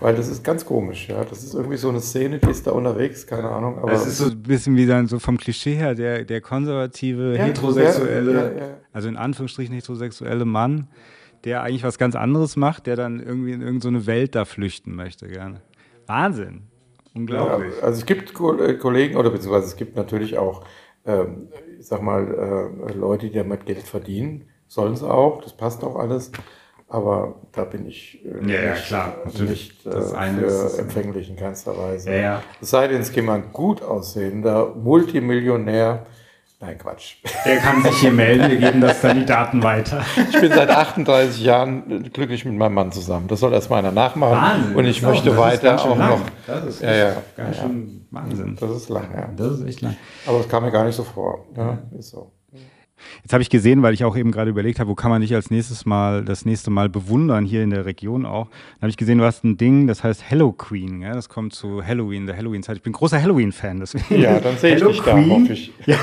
Weil 0.00 0.14
das 0.14 0.28
ist 0.28 0.44
ganz 0.44 0.64
komisch, 0.64 1.08
ja. 1.08 1.24
Das 1.24 1.42
ist 1.42 1.54
irgendwie 1.54 1.76
so 1.76 1.88
eine 1.88 2.00
Szene, 2.00 2.38
die 2.38 2.50
ist 2.50 2.66
da 2.66 2.70
unterwegs, 2.70 3.26
keine 3.26 3.50
Ahnung. 3.50 3.78
Aber 3.78 3.92
es 3.92 4.06
ist 4.06 4.18
so 4.18 4.26
ein 4.26 4.42
bisschen 4.42 4.76
wie 4.76 4.86
dann 4.86 5.08
so 5.08 5.18
vom 5.18 5.38
Klischee 5.38 5.74
her, 5.74 5.94
der, 5.94 6.24
der 6.24 6.40
konservative, 6.40 7.36
ja, 7.36 7.44
heterosexuelle, 7.44 8.32
ja, 8.32 8.66
ja, 8.66 8.74
also 8.92 9.08
in 9.08 9.16
Anführungsstrichen 9.16 9.74
heterosexuelle 9.74 10.44
Mann, 10.44 10.88
der 11.44 11.62
eigentlich 11.62 11.82
was 11.82 11.98
ganz 11.98 12.14
anderes 12.14 12.56
macht, 12.56 12.86
der 12.86 12.94
dann 12.94 13.18
irgendwie 13.20 13.52
in 13.52 13.60
irgendeine 13.60 14.00
so 14.00 14.06
Welt 14.06 14.34
da 14.34 14.44
flüchten 14.44 14.94
möchte, 14.94 15.26
gerne. 15.26 15.62
Wahnsinn. 16.06 16.62
Unglaublich. 17.14 17.74
also 17.82 17.98
es 17.98 18.06
gibt 18.06 18.32
äh, 18.60 18.74
Kollegen, 18.74 19.16
oder 19.16 19.30
beziehungsweise 19.30 19.66
es 19.66 19.76
gibt 19.76 19.96
natürlich 19.96 20.38
auch, 20.38 20.64
ähm, 21.04 21.48
ich 21.78 21.86
sag 21.86 22.02
mal, 22.02 22.70
äh, 22.88 22.92
Leute, 22.92 23.28
die 23.28 23.36
damit 23.36 23.66
Geld 23.66 23.82
verdienen. 23.82 24.44
Sollen 24.68 24.94
sie 24.94 25.08
auch, 25.08 25.42
das 25.42 25.56
passt 25.56 25.82
auch 25.82 25.96
alles. 25.96 26.30
Aber 26.90 27.34
da 27.52 27.64
bin 27.64 27.86
ich 27.86 28.24
äh, 28.24 28.50
ja, 28.50 28.62
ja, 28.62 28.72
klar, 28.72 29.14
nicht 29.38 29.84
äh, 29.86 29.90
für 29.90 30.78
empfänglich 30.78 31.28
in 31.28 31.36
keinster 31.36 31.76
Weise. 31.76 32.10
Ja, 32.10 32.16
ja. 32.16 32.42
Es 32.62 32.70
sei 32.70 32.88
denn, 32.88 33.02
es 33.02 33.12
ein 33.28 33.52
gut 33.52 33.82
aussehender 33.82 34.74
Multimillionär. 34.74 36.06
Nein, 36.60 36.76
Quatsch. 36.76 37.16
Der 37.44 37.58
kann 37.58 37.82
sich 37.84 37.98
hier 37.98 38.10
melden, 38.10 38.50
wir 38.50 38.56
geben 38.56 38.80
das 38.80 39.00
dann 39.02 39.20
die 39.20 39.26
Daten 39.26 39.62
weiter. 39.62 40.02
Ich 40.16 40.40
bin 40.40 40.50
seit 40.50 40.70
38 40.70 41.40
Jahren 41.44 42.10
glücklich 42.12 42.44
mit 42.44 42.54
meinem 42.54 42.74
Mann 42.74 42.90
zusammen. 42.90 43.28
Das 43.28 43.38
soll 43.38 43.52
erst 43.52 43.70
mal 43.70 43.76
einer 43.76 43.92
nachmachen. 43.92 44.32
Wahnsinn, 44.32 44.74
und 44.74 44.84
ich 44.86 45.02
möchte 45.02 45.36
weiter 45.36 45.80
auch 45.80 45.96
lang. 45.96 46.10
noch. 46.10 46.20
Das 46.48 46.64
ist 46.64 46.82
ja, 46.82 46.94
ja, 46.94 47.16
ganz 47.36 47.58
schön 47.58 48.08
Wahnsinn. 48.10 48.56
Das 48.58 48.70
ist 48.70 48.88
lang, 48.88 49.08
ja. 49.14 49.28
Das 49.36 49.60
ist 49.60 49.66
echt 49.68 49.82
lang. 49.82 49.96
Aber 50.26 50.40
es 50.40 50.48
kam 50.48 50.64
mir 50.64 50.72
gar 50.72 50.84
nicht 50.84 50.96
so 50.96 51.04
vor. 51.04 51.44
Ja, 51.56 51.78
ist 51.96 52.10
so. 52.10 52.32
Jetzt 53.22 53.32
habe 53.32 53.42
ich 53.42 53.50
gesehen, 53.50 53.82
weil 53.82 53.94
ich 53.94 54.04
auch 54.04 54.16
eben 54.16 54.30
gerade 54.32 54.50
überlegt 54.50 54.80
habe, 54.80 54.90
wo 54.90 54.94
kann 54.94 55.10
man 55.10 55.20
dich 55.20 55.34
als 55.34 55.50
nächstes 55.50 55.86
Mal, 55.86 56.24
das 56.24 56.44
nächste 56.44 56.70
Mal 56.70 56.88
bewundern, 56.88 57.44
hier 57.44 57.62
in 57.62 57.70
der 57.70 57.84
Region 57.84 58.26
auch. 58.26 58.46
Dann 58.46 58.82
habe 58.82 58.90
ich 58.90 58.96
gesehen, 58.96 59.18
du 59.18 59.24
hast 59.24 59.44
ein 59.44 59.56
Ding, 59.56 59.86
das 59.86 60.04
heißt 60.04 60.22
Hello 60.28 60.52
Queen. 60.52 61.00
Ja? 61.02 61.14
Das 61.14 61.28
kommt 61.28 61.54
zu 61.54 61.84
Halloween, 61.84 62.26
der 62.26 62.36
Halloween-Zeit. 62.36 62.76
Ich 62.76 62.82
bin 62.82 62.92
großer 62.92 63.20
Halloween-Fan. 63.20 63.84
Ja, 64.10 64.40
dann 64.40 64.56
sehe 64.56 64.76
ich 64.76 64.82
dich 64.82 65.00
da, 65.00 65.16
hoffe 65.16 65.52
ich. 65.52 65.72
Ja, 65.86 65.96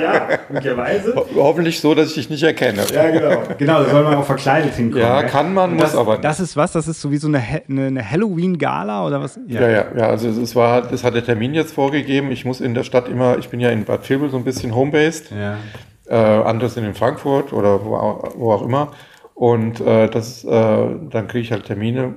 ja, 0.00 0.38
möglicherweise. 0.48 1.14
Ho 1.14 1.26
hoffentlich 1.36 1.80
so, 1.80 1.94
dass 1.94 2.08
ich 2.08 2.14
dich 2.14 2.30
nicht 2.30 2.42
erkenne. 2.42 2.82
Ja, 2.92 3.10
genau. 3.10 3.42
Genau, 3.58 3.82
da 3.82 3.90
soll 3.90 4.04
man 4.04 4.14
auch 4.14 4.24
verkleidet 4.24 4.74
hinkommen. 4.74 5.02
Ja, 5.02 5.22
kann 5.22 5.54
man, 5.54 5.74
muss 5.74 5.82
das, 5.82 5.96
aber 5.96 6.12
nicht. 6.12 6.24
Das 6.24 6.40
ist 6.40 6.56
was? 6.56 6.72
Das 6.72 6.88
ist 6.88 7.00
so 7.00 7.10
wie 7.10 7.16
so 7.16 7.28
eine, 7.28 7.42
eine, 7.68 7.86
eine 7.86 8.10
Halloween-Gala 8.10 9.06
oder 9.06 9.20
was? 9.20 9.38
Ja. 9.48 9.62
ja, 9.62 9.70
ja, 9.70 9.84
ja. 9.96 10.06
Also 10.08 10.28
es 10.28 10.54
war, 10.54 10.82
das 10.82 11.04
hat 11.04 11.14
der 11.14 11.24
Termin 11.24 11.54
jetzt 11.54 11.72
vorgegeben. 11.72 12.30
Ich 12.32 12.44
muss 12.44 12.60
in 12.60 12.74
der 12.74 12.84
Stadt 12.84 13.08
immer, 13.08 13.38
ich 13.38 13.48
bin 13.48 13.60
ja 13.60 13.70
in 13.70 13.84
Bad 13.84 14.08
Vilbel 14.08 14.30
so 14.30 14.36
ein 14.36 14.44
bisschen 14.44 14.74
home-based. 14.74 15.30
Ja 15.30 15.58
äh, 16.10 16.14
andere 16.14 16.68
sind 16.68 16.84
in 16.84 16.94
Frankfurt 16.94 17.52
oder 17.52 17.84
wo, 17.84 17.92
wo 18.36 18.52
auch 18.52 18.62
immer. 18.62 18.92
Und 19.34 19.80
äh, 19.80 20.08
das, 20.08 20.44
äh, 20.44 20.48
dann 20.48 21.28
kriege 21.28 21.40
ich 21.40 21.52
halt 21.52 21.64
Termine 21.64 22.14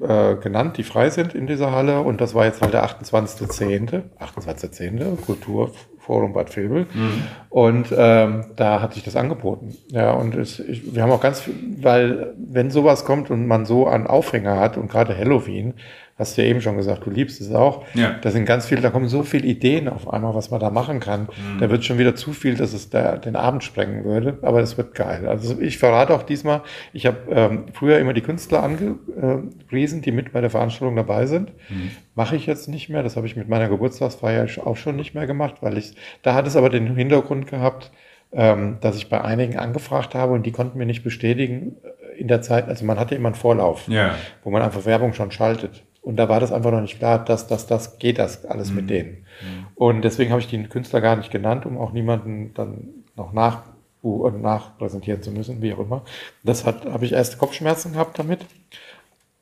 äh, 0.00 0.36
genannt, 0.36 0.76
die 0.78 0.82
frei 0.82 1.10
sind 1.10 1.34
in 1.34 1.46
dieser 1.46 1.70
Halle. 1.72 2.00
Und 2.00 2.20
das 2.20 2.34
war 2.34 2.46
jetzt 2.46 2.62
halt 2.62 2.72
der 2.72 2.84
28.10., 2.84 4.02
28.10., 4.18 5.16
Kulturforum 5.24 6.32
Bad 6.32 6.56
Vilbel. 6.56 6.86
Mhm. 6.92 7.22
Und 7.50 7.94
ähm, 7.96 8.46
da 8.56 8.80
hat 8.80 8.94
sich 8.94 9.04
das 9.04 9.16
angeboten. 9.16 9.76
Ja, 9.88 10.12
und 10.12 10.34
es, 10.34 10.58
ich, 10.58 10.94
wir 10.94 11.02
haben 11.02 11.12
auch 11.12 11.20
ganz 11.20 11.40
viel, 11.40 11.54
weil 11.82 12.34
wenn 12.36 12.70
sowas 12.70 13.04
kommt 13.04 13.30
und 13.30 13.46
man 13.46 13.66
so 13.66 13.86
einen 13.86 14.06
Aufhänger 14.06 14.58
hat 14.58 14.76
und 14.76 14.90
gerade 14.90 15.16
Halloween, 15.16 15.74
hast 16.18 16.36
du 16.36 16.42
ja 16.42 16.48
eben 16.48 16.60
schon 16.60 16.76
gesagt, 16.76 17.06
du 17.06 17.10
liebst 17.10 17.40
es 17.40 17.52
auch. 17.52 17.84
Ja. 17.94 18.16
Da 18.20 18.30
sind 18.30 18.44
ganz 18.44 18.66
viele, 18.66 18.80
da 18.80 18.90
kommen 18.90 19.08
so 19.08 19.22
viele 19.22 19.46
Ideen 19.46 19.88
auf 19.88 20.12
einmal, 20.12 20.34
was 20.34 20.50
man 20.50 20.58
da 20.58 20.70
machen 20.70 20.98
kann. 20.98 21.22
Mhm. 21.22 21.60
Da 21.60 21.70
wird 21.70 21.84
schon 21.84 21.98
wieder 21.98 22.16
zu 22.16 22.32
viel, 22.32 22.56
dass 22.56 22.72
es 22.72 22.90
da 22.90 23.16
den 23.16 23.36
Abend 23.36 23.62
sprengen 23.62 24.04
würde, 24.04 24.38
aber 24.42 24.60
es 24.60 24.76
wird 24.76 24.94
geil. 24.94 25.26
Also 25.28 25.60
ich 25.60 25.78
verrate 25.78 26.12
auch 26.14 26.24
diesmal, 26.24 26.62
ich 26.92 27.06
habe 27.06 27.18
ähm, 27.30 27.66
früher 27.72 27.98
immer 27.98 28.12
die 28.12 28.22
Künstler 28.22 28.62
angepriesen, 28.62 30.02
die 30.02 30.10
mit 30.10 30.32
bei 30.32 30.40
der 30.40 30.50
Veranstaltung 30.50 30.96
dabei 30.96 31.26
sind. 31.26 31.52
Mhm. 31.68 31.92
Mache 32.16 32.34
ich 32.34 32.46
jetzt 32.46 32.68
nicht 32.68 32.88
mehr. 32.88 33.04
Das 33.04 33.16
habe 33.16 33.26
ich 33.26 33.36
mit 33.36 33.48
meiner 33.48 33.68
Geburtstagsfeier 33.68 34.48
auch 34.64 34.76
schon 34.76 34.96
nicht 34.96 35.14
mehr 35.14 35.28
gemacht, 35.28 35.56
weil 35.60 35.78
ich, 35.78 35.94
da 36.22 36.34
hat 36.34 36.48
es 36.48 36.56
aber 36.56 36.68
den 36.68 36.96
Hintergrund 36.96 37.46
gehabt, 37.46 37.92
ähm, 38.32 38.78
dass 38.80 38.96
ich 38.96 39.08
bei 39.08 39.22
einigen 39.22 39.56
angefragt 39.56 40.14
habe 40.14 40.32
und 40.32 40.44
die 40.44 40.52
konnten 40.52 40.78
mir 40.78 40.86
nicht 40.86 41.02
bestätigen 41.02 41.76
äh, 41.82 42.20
in 42.20 42.28
der 42.28 42.42
Zeit, 42.42 42.68
also 42.68 42.84
man 42.84 42.98
hatte 42.98 43.14
immer 43.14 43.28
einen 43.28 43.36
Vorlauf, 43.36 43.86
ja. 43.88 44.14
wo 44.42 44.50
man 44.50 44.60
einfach 44.60 44.84
Werbung 44.84 45.14
schon 45.14 45.30
schaltet. 45.30 45.84
Und 46.08 46.16
da 46.16 46.30
war 46.30 46.40
das 46.40 46.52
einfach 46.52 46.70
noch 46.70 46.80
nicht 46.80 46.96
klar, 46.96 47.22
dass 47.22 47.48
das, 47.48 47.66
das 47.66 47.98
geht 47.98 48.18
das 48.18 48.46
alles 48.46 48.70
mhm. 48.70 48.76
mit 48.76 48.88
denen. 48.88 49.10
Mhm. 49.10 49.66
Und 49.74 50.02
deswegen 50.02 50.30
habe 50.30 50.40
ich 50.40 50.48
den 50.48 50.70
Künstler 50.70 51.02
gar 51.02 51.16
nicht 51.16 51.30
genannt, 51.30 51.66
um 51.66 51.76
auch 51.76 51.92
niemanden 51.92 52.54
dann 52.54 52.88
noch 53.14 53.34
nach 53.34 53.64
und 54.00 54.40
nachpräsentieren 54.40 55.22
zu 55.22 55.30
müssen, 55.30 55.60
wie 55.60 55.74
auch 55.74 55.80
immer. 55.80 56.06
Das 56.42 56.64
hat, 56.64 56.86
habe 56.86 57.04
ich 57.04 57.12
erst 57.12 57.36
Kopfschmerzen 57.36 57.92
gehabt 57.92 58.18
damit. 58.18 58.40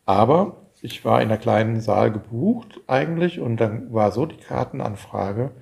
Aber 0.06 0.56
ich 0.82 1.04
war 1.04 1.22
in 1.22 1.28
einer 1.28 1.36
kleinen 1.36 1.80
Saal 1.80 2.10
gebucht 2.10 2.80
eigentlich 2.88 3.38
und 3.38 3.58
dann 3.58 3.92
war 3.94 4.10
so 4.10 4.26
die 4.26 4.36
Kartenanfrage 4.36 5.52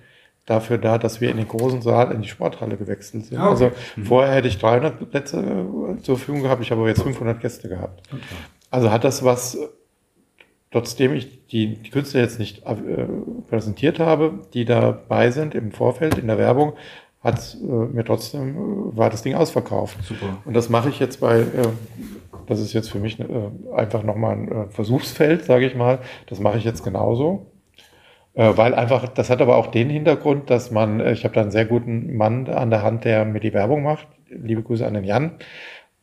dafür 0.46 0.78
da, 0.78 0.96
dass 0.96 1.20
wir 1.20 1.30
in 1.30 1.36
den 1.36 1.48
großen 1.48 1.82
Saal 1.82 2.12
in 2.12 2.22
die 2.22 2.28
Sporthalle 2.28 2.78
gewechselt 2.78 3.26
sind. 3.26 3.36
Ah, 3.36 3.50
okay. 3.50 3.50
Also 3.50 3.72
mhm. 3.96 4.06
vorher 4.06 4.34
hätte 4.36 4.48
ich 4.48 4.56
300 4.56 5.10
Plätze 5.10 5.66
zur 6.02 6.16
Verfügung 6.16 6.44
gehabt, 6.44 6.62
ich 6.62 6.70
habe 6.70 6.80
aber 6.80 6.88
jetzt 6.88 7.02
500 7.02 7.40
Gäste 7.40 7.68
gehabt. 7.68 8.08
Okay. 8.10 8.22
Also 8.70 8.90
hat 8.90 9.04
das 9.04 9.22
was 9.22 9.58
trotzdem 10.74 11.14
ich 11.14 11.46
die, 11.46 11.76
die 11.76 11.90
Künstler 11.90 12.20
jetzt 12.20 12.40
nicht 12.40 12.66
äh, 12.66 12.74
präsentiert 13.48 14.00
habe, 14.00 14.40
die 14.54 14.64
dabei 14.64 15.30
sind 15.30 15.54
im 15.54 15.70
Vorfeld, 15.70 16.18
in 16.18 16.26
der 16.26 16.36
Werbung, 16.36 16.72
hat 17.22 17.56
äh, 17.62 17.66
mir 17.66 18.04
trotzdem, 18.04 18.56
äh, 18.56 18.96
war 18.96 19.08
das 19.08 19.22
Ding 19.22 19.36
ausverkauft. 19.36 19.96
Super. 20.02 20.38
Und 20.44 20.54
das 20.54 20.70
mache 20.70 20.88
ich 20.88 20.98
jetzt 20.98 21.20
bei, 21.20 21.38
äh, 21.42 21.68
das 22.48 22.58
ist 22.58 22.72
jetzt 22.72 22.90
für 22.90 22.98
mich 22.98 23.20
äh, 23.20 23.26
einfach 23.72 24.02
nochmal 24.02 24.34
ein 24.34 24.48
äh, 24.48 24.66
Versuchsfeld, 24.68 25.44
sage 25.44 25.64
ich 25.64 25.76
mal. 25.76 26.00
Das 26.26 26.40
mache 26.40 26.58
ich 26.58 26.64
jetzt 26.64 26.82
genauso. 26.82 27.46
Äh, 28.34 28.56
weil 28.56 28.74
einfach, 28.74 29.06
das 29.06 29.30
hat 29.30 29.40
aber 29.40 29.54
auch 29.54 29.68
den 29.68 29.88
Hintergrund, 29.88 30.50
dass 30.50 30.72
man, 30.72 30.98
äh, 30.98 31.12
ich 31.12 31.22
habe 31.22 31.34
da 31.34 31.42
einen 31.42 31.52
sehr 31.52 31.66
guten 31.66 32.16
Mann 32.16 32.48
an 32.48 32.70
der 32.70 32.82
Hand, 32.82 33.04
der 33.04 33.24
mir 33.24 33.38
die 33.38 33.54
Werbung 33.54 33.84
macht. 33.84 34.08
Liebe 34.28 34.64
Grüße 34.64 34.84
an 34.84 34.94
den 34.94 35.04
Jan 35.04 35.36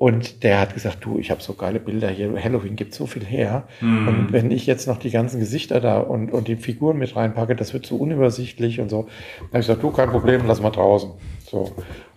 Und 0.01 0.41
der 0.41 0.59
hat 0.59 0.73
gesagt, 0.73 1.05
du, 1.05 1.19
ich 1.19 1.29
habe 1.29 1.43
so 1.43 1.53
geile 1.53 1.79
Bilder 1.79 2.09
hier, 2.09 2.33
Halloween 2.43 2.75
gibt 2.75 2.95
so 2.95 3.05
viel 3.05 3.23
her. 3.23 3.67
Mhm. 3.81 4.07
Und 4.07 4.33
wenn 4.33 4.49
ich 4.49 4.65
jetzt 4.65 4.87
noch 4.87 4.97
die 4.97 5.11
ganzen 5.11 5.39
Gesichter 5.39 5.79
da 5.79 5.99
und, 5.99 6.31
und 6.31 6.47
die 6.47 6.55
Figuren 6.55 6.97
mit 6.97 7.15
reinpacke, 7.15 7.55
das 7.55 7.71
wird 7.71 7.85
so 7.85 7.97
unübersichtlich 7.97 8.79
und 8.79 8.89
so. 8.89 9.03
Dann 9.03 9.47
habe 9.49 9.59
ich 9.59 9.67
gesagt, 9.67 9.83
du, 9.83 9.91
kein 9.91 10.09
Problem, 10.09 10.41
lass 10.47 10.59
mal 10.59 10.71
draußen. 10.71 11.11
So. 11.45 11.75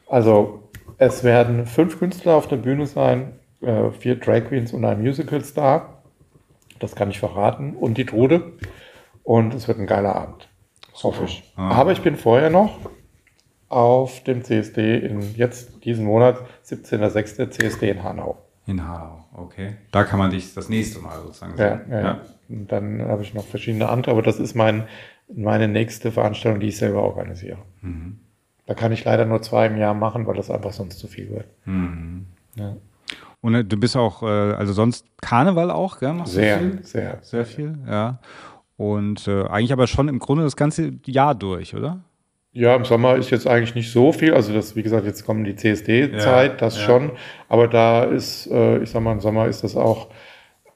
Also 0.08 0.62
es 0.96 1.24
werden 1.24 1.66
fünf 1.66 1.98
Künstler 1.98 2.36
auf 2.36 2.48
der 2.48 2.56
Bühne 2.56 2.86
sein, 2.86 3.32
äh, 3.60 3.90
vier 3.90 4.16
Drag 4.16 4.46
Queens 4.48 4.72
und 4.72 4.82
ein 4.86 5.02
Musical-Star. 5.02 6.02
Das 6.78 6.96
kann 6.96 7.10
ich 7.10 7.18
verraten. 7.18 7.76
Und 7.76 7.98
die 7.98 8.06
Trude. 8.06 8.54
Und 9.24 9.52
es 9.52 9.68
wird 9.68 9.78
ein 9.78 9.86
geiler 9.86 10.16
Abend. 10.16 10.48
Hoffe 11.02 11.24
ich. 11.24 11.52
Ah. 11.56 11.72
Aber 11.72 11.92
ich 11.92 12.00
bin 12.00 12.16
vorher 12.16 12.48
noch 12.48 12.78
auf 13.68 14.22
dem 14.22 14.42
CSD 14.42 14.96
in 14.96 15.34
jetzt 15.34 15.84
diesen 15.84 16.06
Monat, 16.06 16.38
17.06. 16.64 17.50
CSD 17.50 17.90
in 17.90 18.02
Hanau. 18.02 18.38
In 18.66 18.86
Hanau, 18.86 19.24
okay. 19.34 19.76
Da 19.90 20.04
kann 20.04 20.18
man 20.18 20.30
dich 20.30 20.54
das 20.54 20.68
nächste 20.68 21.00
Mal 21.00 21.20
sozusagen 21.20 21.56
sehen. 21.56 21.80
Ja, 21.90 21.96
ja. 21.96 22.02
ja. 22.02 22.20
Und 22.48 22.72
dann 22.72 23.02
habe 23.02 23.22
ich 23.22 23.34
noch 23.34 23.44
verschiedene 23.44 23.88
andere, 23.88 24.12
aber 24.12 24.22
das 24.22 24.38
ist 24.38 24.54
mein, 24.54 24.84
meine 25.28 25.68
nächste 25.68 26.10
Veranstaltung, 26.10 26.60
die 26.60 26.68
ich 26.68 26.78
selber 26.78 27.02
organisiere. 27.02 27.58
Mhm. 27.82 28.20
Da 28.66 28.74
kann 28.74 28.92
ich 28.92 29.04
leider 29.04 29.26
nur 29.26 29.42
zwei 29.42 29.66
im 29.66 29.76
Jahr 29.76 29.92
machen, 29.92 30.26
weil 30.26 30.36
das 30.36 30.50
einfach 30.50 30.72
sonst 30.72 30.98
zu 30.98 31.06
viel 31.08 31.30
wird. 31.30 31.46
Mhm. 31.66 32.26
Ja. 32.54 32.76
Und 33.42 33.54
äh, 33.54 33.64
du 33.64 33.76
bist 33.76 33.96
auch, 33.96 34.22
äh, 34.22 34.26
also 34.26 34.72
sonst 34.72 35.04
Karneval 35.20 35.70
auch, 35.70 35.98
gell? 35.98 36.14
Machst 36.14 36.32
sehr, 36.32 36.78
sehr. 36.82 37.18
Sehr 37.20 37.44
viel, 37.44 37.78
ja. 37.86 38.18
Und 38.76 39.28
äh, 39.28 39.44
eigentlich 39.44 39.72
aber 39.72 39.86
schon 39.86 40.08
im 40.08 40.18
Grunde 40.18 40.44
das 40.44 40.56
ganze 40.56 40.94
Jahr 41.04 41.34
durch, 41.34 41.74
oder? 41.74 42.00
Ja, 42.54 42.76
im 42.76 42.84
Sommer 42.84 43.16
ist 43.16 43.30
jetzt 43.30 43.48
eigentlich 43.48 43.74
nicht 43.74 43.90
so 43.90 44.12
viel. 44.12 44.32
Also 44.32 44.54
das, 44.54 44.76
wie 44.76 44.84
gesagt, 44.84 45.04
jetzt 45.04 45.26
kommen 45.26 45.42
die 45.42 45.56
CSD-Zeit, 45.56 46.52
ja, 46.52 46.56
das 46.56 46.78
ja. 46.78 46.84
schon. 46.84 47.10
Aber 47.48 47.66
da 47.66 48.04
ist, 48.04 48.46
äh, 48.46 48.78
ich 48.78 48.90
sag 48.90 49.02
mal, 49.02 49.10
im 49.10 49.20
Sommer 49.20 49.48
ist 49.48 49.64
das 49.64 49.74
auch, 49.74 50.06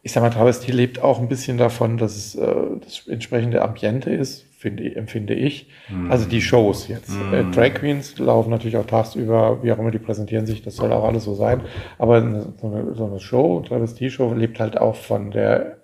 ich 0.03 0.11
sag 0.11 0.25
mal, 0.25 0.31
Travestie 0.31 0.73
lebt 0.73 1.01
auch 1.01 1.21
ein 1.21 1.29
bisschen 1.29 1.57
davon, 1.57 1.97
dass 1.97 2.17
es 2.17 2.35
äh, 2.35 2.55
das 2.83 3.07
entsprechende 3.07 3.63
Ambiente 3.63 4.11
ist, 4.11 4.45
finde, 4.59 4.93
empfinde 4.97 5.35
ich. 5.35 5.69
Mhm. 5.89 6.11
Also 6.11 6.29
die 6.29 6.43
Shows 6.43 6.89
jetzt. 6.89 7.11
Mhm. 7.11 7.33
Äh, 7.33 7.45
Drag 7.53 7.75
Queens 7.75 8.19
laufen 8.19 8.51
natürlich 8.51 8.77
auch 8.77 8.87
tagsüber, 8.87 9.63
wie 9.63 9.71
auch 9.71 9.79
immer, 9.79 9.93
die 9.93 10.01
präsentieren 10.01 10.47
sich, 10.47 10.63
das 10.63 10.75
soll 10.75 10.93
auch 10.93 11.05
alles 11.05 11.23
so 11.23 11.35
sein. 11.35 11.61
Aber 11.97 12.21
so 12.61 12.67
eine, 12.67 12.95
so 12.95 13.07
eine 13.07 13.21
Show, 13.21 13.61
Travestie-Show, 13.61 14.35
lebt 14.35 14.59
halt 14.59 14.77
auch 14.77 14.97
von 14.97 15.31
der, 15.31 15.77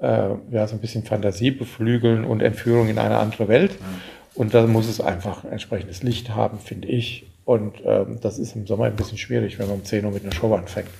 äh, 0.00 0.30
ja, 0.50 0.66
so 0.66 0.74
ein 0.74 0.80
bisschen 0.80 1.04
Fantasie 1.04 1.50
beflügeln 1.50 2.24
und 2.24 2.40
Entführung 2.40 2.88
in 2.88 2.98
eine 2.98 3.18
andere 3.18 3.46
Welt. 3.48 3.72
Mhm. 3.72 4.17
Und 4.38 4.54
da 4.54 4.64
muss 4.68 4.86
es 4.86 5.00
einfach 5.00 5.42
ein 5.42 5.50
entsprechendes 5.50 6.04
Licht 6.04 6.30
haben, 6.30 6.60
finde 6.60 6.86
ich. 6.86 7.26
Und 7.44 7.82
ähm, 7.84 8.20
das 8.20 8.38
ist 8.38 8.54
im 8.54 8.68
Sommer 8.68 8.84
ein 8.84 8.94
bisschen 8.94 9.18
schwierig, 9.18 9.58
wenn 9.58 9.66
man 9.66 9.78
um 9.78 9.84
10 9.84 10.04
Uhr 10.04 10.12
mit 10.12 10.22
einer 10.22 10.32
Show 10.32 10.54
anfängt. 10.54 10.90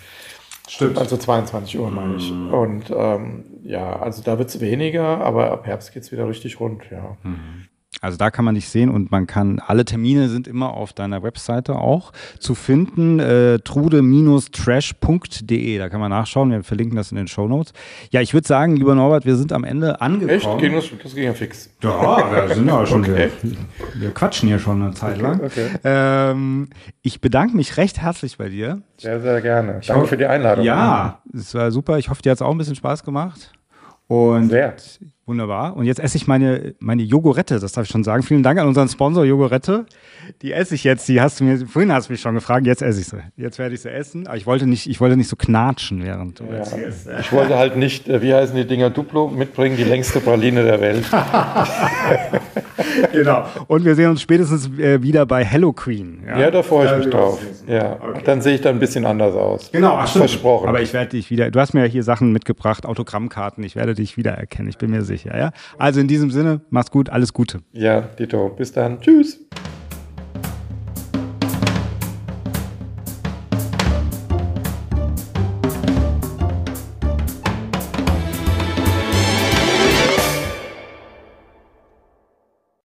Stimmt. 0.69 0.99
Also 0.99 1.17
22 1.17 1.79
Uhr 1.79 1.89
meine 1.89 2.17
ich. 2.17 2.33
Mhm. 2.33 2.53
Und 2.53 2.91
ähm, 2.91 3.45
ja, 3.63 3.97
also 4.01 4.23
da 4.23 4.39
wird 4.39 4.49
es 4.49 4.61
weniger, 4.61 5.21
aber 5.21 5.53
ab 5.53 5.67
Herbst 5.69 5.95
geht 5.95 6.03
es 6.03 6.11
wieder 6.11 6.29
richtig 6.29 6.59
rund, 6.59 6.83
ja. 6.91 7.17
Mhm. 7.23 7.69
Also 8.01 8.17
da 8.17 8.31
kann 8.31 8.45
man 8.45 8.55
dich 8.55 8.69
sehen 8.69 8.91
und 8.91 9.11
man 9.11 9.27
kann, 9.27 9.59
alle 9.59 9.85
Termine 9.85 10.29
sind 10.29 10.47
immer 10.47 10.75
auf 10.75 10.93
deiner 10.93 11.25
Webseite 11.25 11.75
auch 11.75 12.13
zu 12.39 12.55
finden, 12.55 13.19
äh, 13.19 13.59
trude-trash.de, 13.59 15.79
da 15.79 15.89
kann 15.89 15.99
man 16.01 16.11
nachschauen, 16.11 16.53
wir 16.53 16.63
verlinken 16.63 16.95
das 16.97 17.11
in 17.11 17.17
den 17.17 17.27
Show 17.27 17.49
Notes. 17.49 17.73
Ja, 18.11 18.21
ich 18.21 18.35
würde 18.35 18.47
sagen, 18.47 18.77
lieber 18.77 18.95
Norbert, 18.95 19.27
wir 19.27 19.35
sind 19.35 19.53
am 19.53 19.65
Ende 19.65 20.01
angekommen. 20.01 20.31
Echt? 20.31 20.59
Ging 20.59 20.75
das, 20.75 20.85
das 21.03 21.13
ging 21.15 21.25
ja 21.25 21.35
fix. 21.35 21.71
Ja, 21.83 22.49
wir 22.49 22.55
sind 22.55 22.69
ja 22.69 22.87
schon, 22.87 23.03
okay. 23.03 23.31
wir, 23.43 23.57
wir, 24.01 24.13
quatschen 24.13 24.49
hier 24.49 24.61
schon 24.61 24.81
eine 24.81 24.95
Zeit 24.95 25.21
lang. 25.21 25.41
Okay, 25.41 25.67
okay. 25.75 25.79
Ähm, 25.83 26.69
ich 27.03 27.21
bedanke 27.21 27.57
mich 27.57 27.79
recht 27.79 28.01
herzlich 28.01 28.39
bei 28.39 28.49
dir. 28.49 28.81
Sehr, 28.99 29.21
sehr 29.21 29.41
gerne. 29.41 29.79
Ich 29.81 29.89
Danke 29.89 30.03
hoffe, 30.03 30.11
für 30.11 30.17
die 30.17 30.27
Einladung. 30.27 30.65
Ja, 30.65 31.21
es 31.35 31.53
war 31.55 31.73
super. 31.73 31.99
Ich 31.99 32.11
hoffe, 32.11 32.23
dir 32.23 32.31
hat 32.31 32.39
es 32.39 32.43
auch 32.43 32.53
ein 32.53 32.59
bisschen 32.59 32.77
Spaß 32.77 33.03
gemacht. 33.05 33.53
Und 34.07 34.51
Sehr. 34.51 34.77
Wunderbar. 35.29 35.77
Und 35.77 35.85
jetzt 35.85 36.01
esse 36.01 36.17
ich 36.17 36.27
meine, 36.27 36.75
meine 36.79 37.03
Jogurette, 37.03 37.61
das 37.61 37.73
darf 37.73 37.85
ich 37.85 37.91
schon 37.91 38.03
sagen. 38.03 38.23
Vielen 38.23 38.43
Dank 38.43 38.59
an 38.59 38.67
unseren 38.67 38.89
Sponsor 38.89 39.27
Jogurette. 39.27 39.85
Die 40.41 40.55
esse 40.55 40.75
ich 40.75 40.85
jetzt. 40.85 41.07
Die 41.07 41.21
hast 41.21 41.39
du 41.39 41.45
mir, 41.45 41.67
vorhin 41.67 41.93
hast 41.93 42.09
du 42.09 42.15
mich 42.15 42.23
schon 42.23 42.35
gefragt, 42.35 42.67
jetzt 42.67 42.81
esse 42.81 43.01
ich 43.01 43.09
sie. 43.09 43.19
Jetzt 43.37 43.59
werde 43.59 43.75
ich 43.75 43.83
sie 43.83 43.91
essen. 43.91 44.27
Aber 44.27 44.39
ich 44.39 44.47
wollte 44.47 44.67
nicht, 44.67 44.87
ich 44.87 45.01
wollte 45.01 45.19
nicht 45.19 45.29
so 45.29 45.37
knatschen, 45.37 46.03
während 46.03 46.41
du 46.41 46.45
ja. 46.45 46.53
erzählst. 46.53 47.11
Ich 47.21 47.31
wollte 47.31 47.59
halt 47.59 47.77
nicht, 47.77 48.09
äh, 48.09 48.23
wie 48.23 48.33
heißen 48.33 48.57
die 48.57 48.67
Dinger, 48.67 48.89
Duplo 48.89 49.29
mitbringen, 49.29 49.77
die 49.77 49.85
längste 49.85 50.21
Praline 50.21 50.65
der 50.65 50.81
Welt. 50.81 51.05
genau. 53.13 53.45
Und 53.67 53.85
wir 53.85 53.95
sehen 53.95 54.11
uns 54.11 54.23
spätestens 54.23 54.71
äh, 54.79 55.03
wieder 55.03 55.27
bei 55.27 55.45
Hello 55.45 55.75
Queen. 55.75 56.23
Ja, 56.27 56.41
ja 56.41 56.51
da 56.51 56.63
freue 56.63 56.87
ich 56.87 57.05
mich 57.05 57.13
drauf. 57.13 57.39
Ja. 57.67 57.99
Okay. 58.01 58.23
Dann 58.25 58.41
sehe 58.41 58.55
ich 58.55 58.63
da 58.63 58.71
ein 58.71 58.79
bisschen 58.79 59.05
anders 59.05 59.35
aus. 59.35 59.71
Genau, 59.73 59.97
ach, 59.97 60.09
versprochen. 60.09 60.69
Aber 60.69 60.81
ich 60.81 60.95
werde 60.95 61.11
dich 61.11 61.31
wieder, 61.31 61.51
du 61.51 61.61
hast 61.61 61.75
mir 61.75 61.81
ja 61.81 61.87
hier 61.87 62.03
Sachen 62.03 62.33
mitgebracht, 62.33 62.87
Autogrammkarten. 62.87 63.63
Ich 63.65 63.77
werde 63.77 63.95
dich 63.95 64.17
wiedererkennen. 64.17 64.71
Ich 64.71 64.79
bin 64.79 64.91
mir 64.91 65.03
sicher. 65.19 65.37
Ja? 65.37 65.53
Also 65.79 66.01
in 66.01 66.09
diesem 66.09 66.31
Sinne, 66.31 66.61
mach's 66.71 66.91
gut, 66.91 67.11
alles 67.11 67.33
Gute. 67.33 67.61
Ja, 67.73 68.01
Dito. 68.01 68.49
Bis 68.51 68.73
dann. 68.73 69.01
Tschüss. 69.01 69.48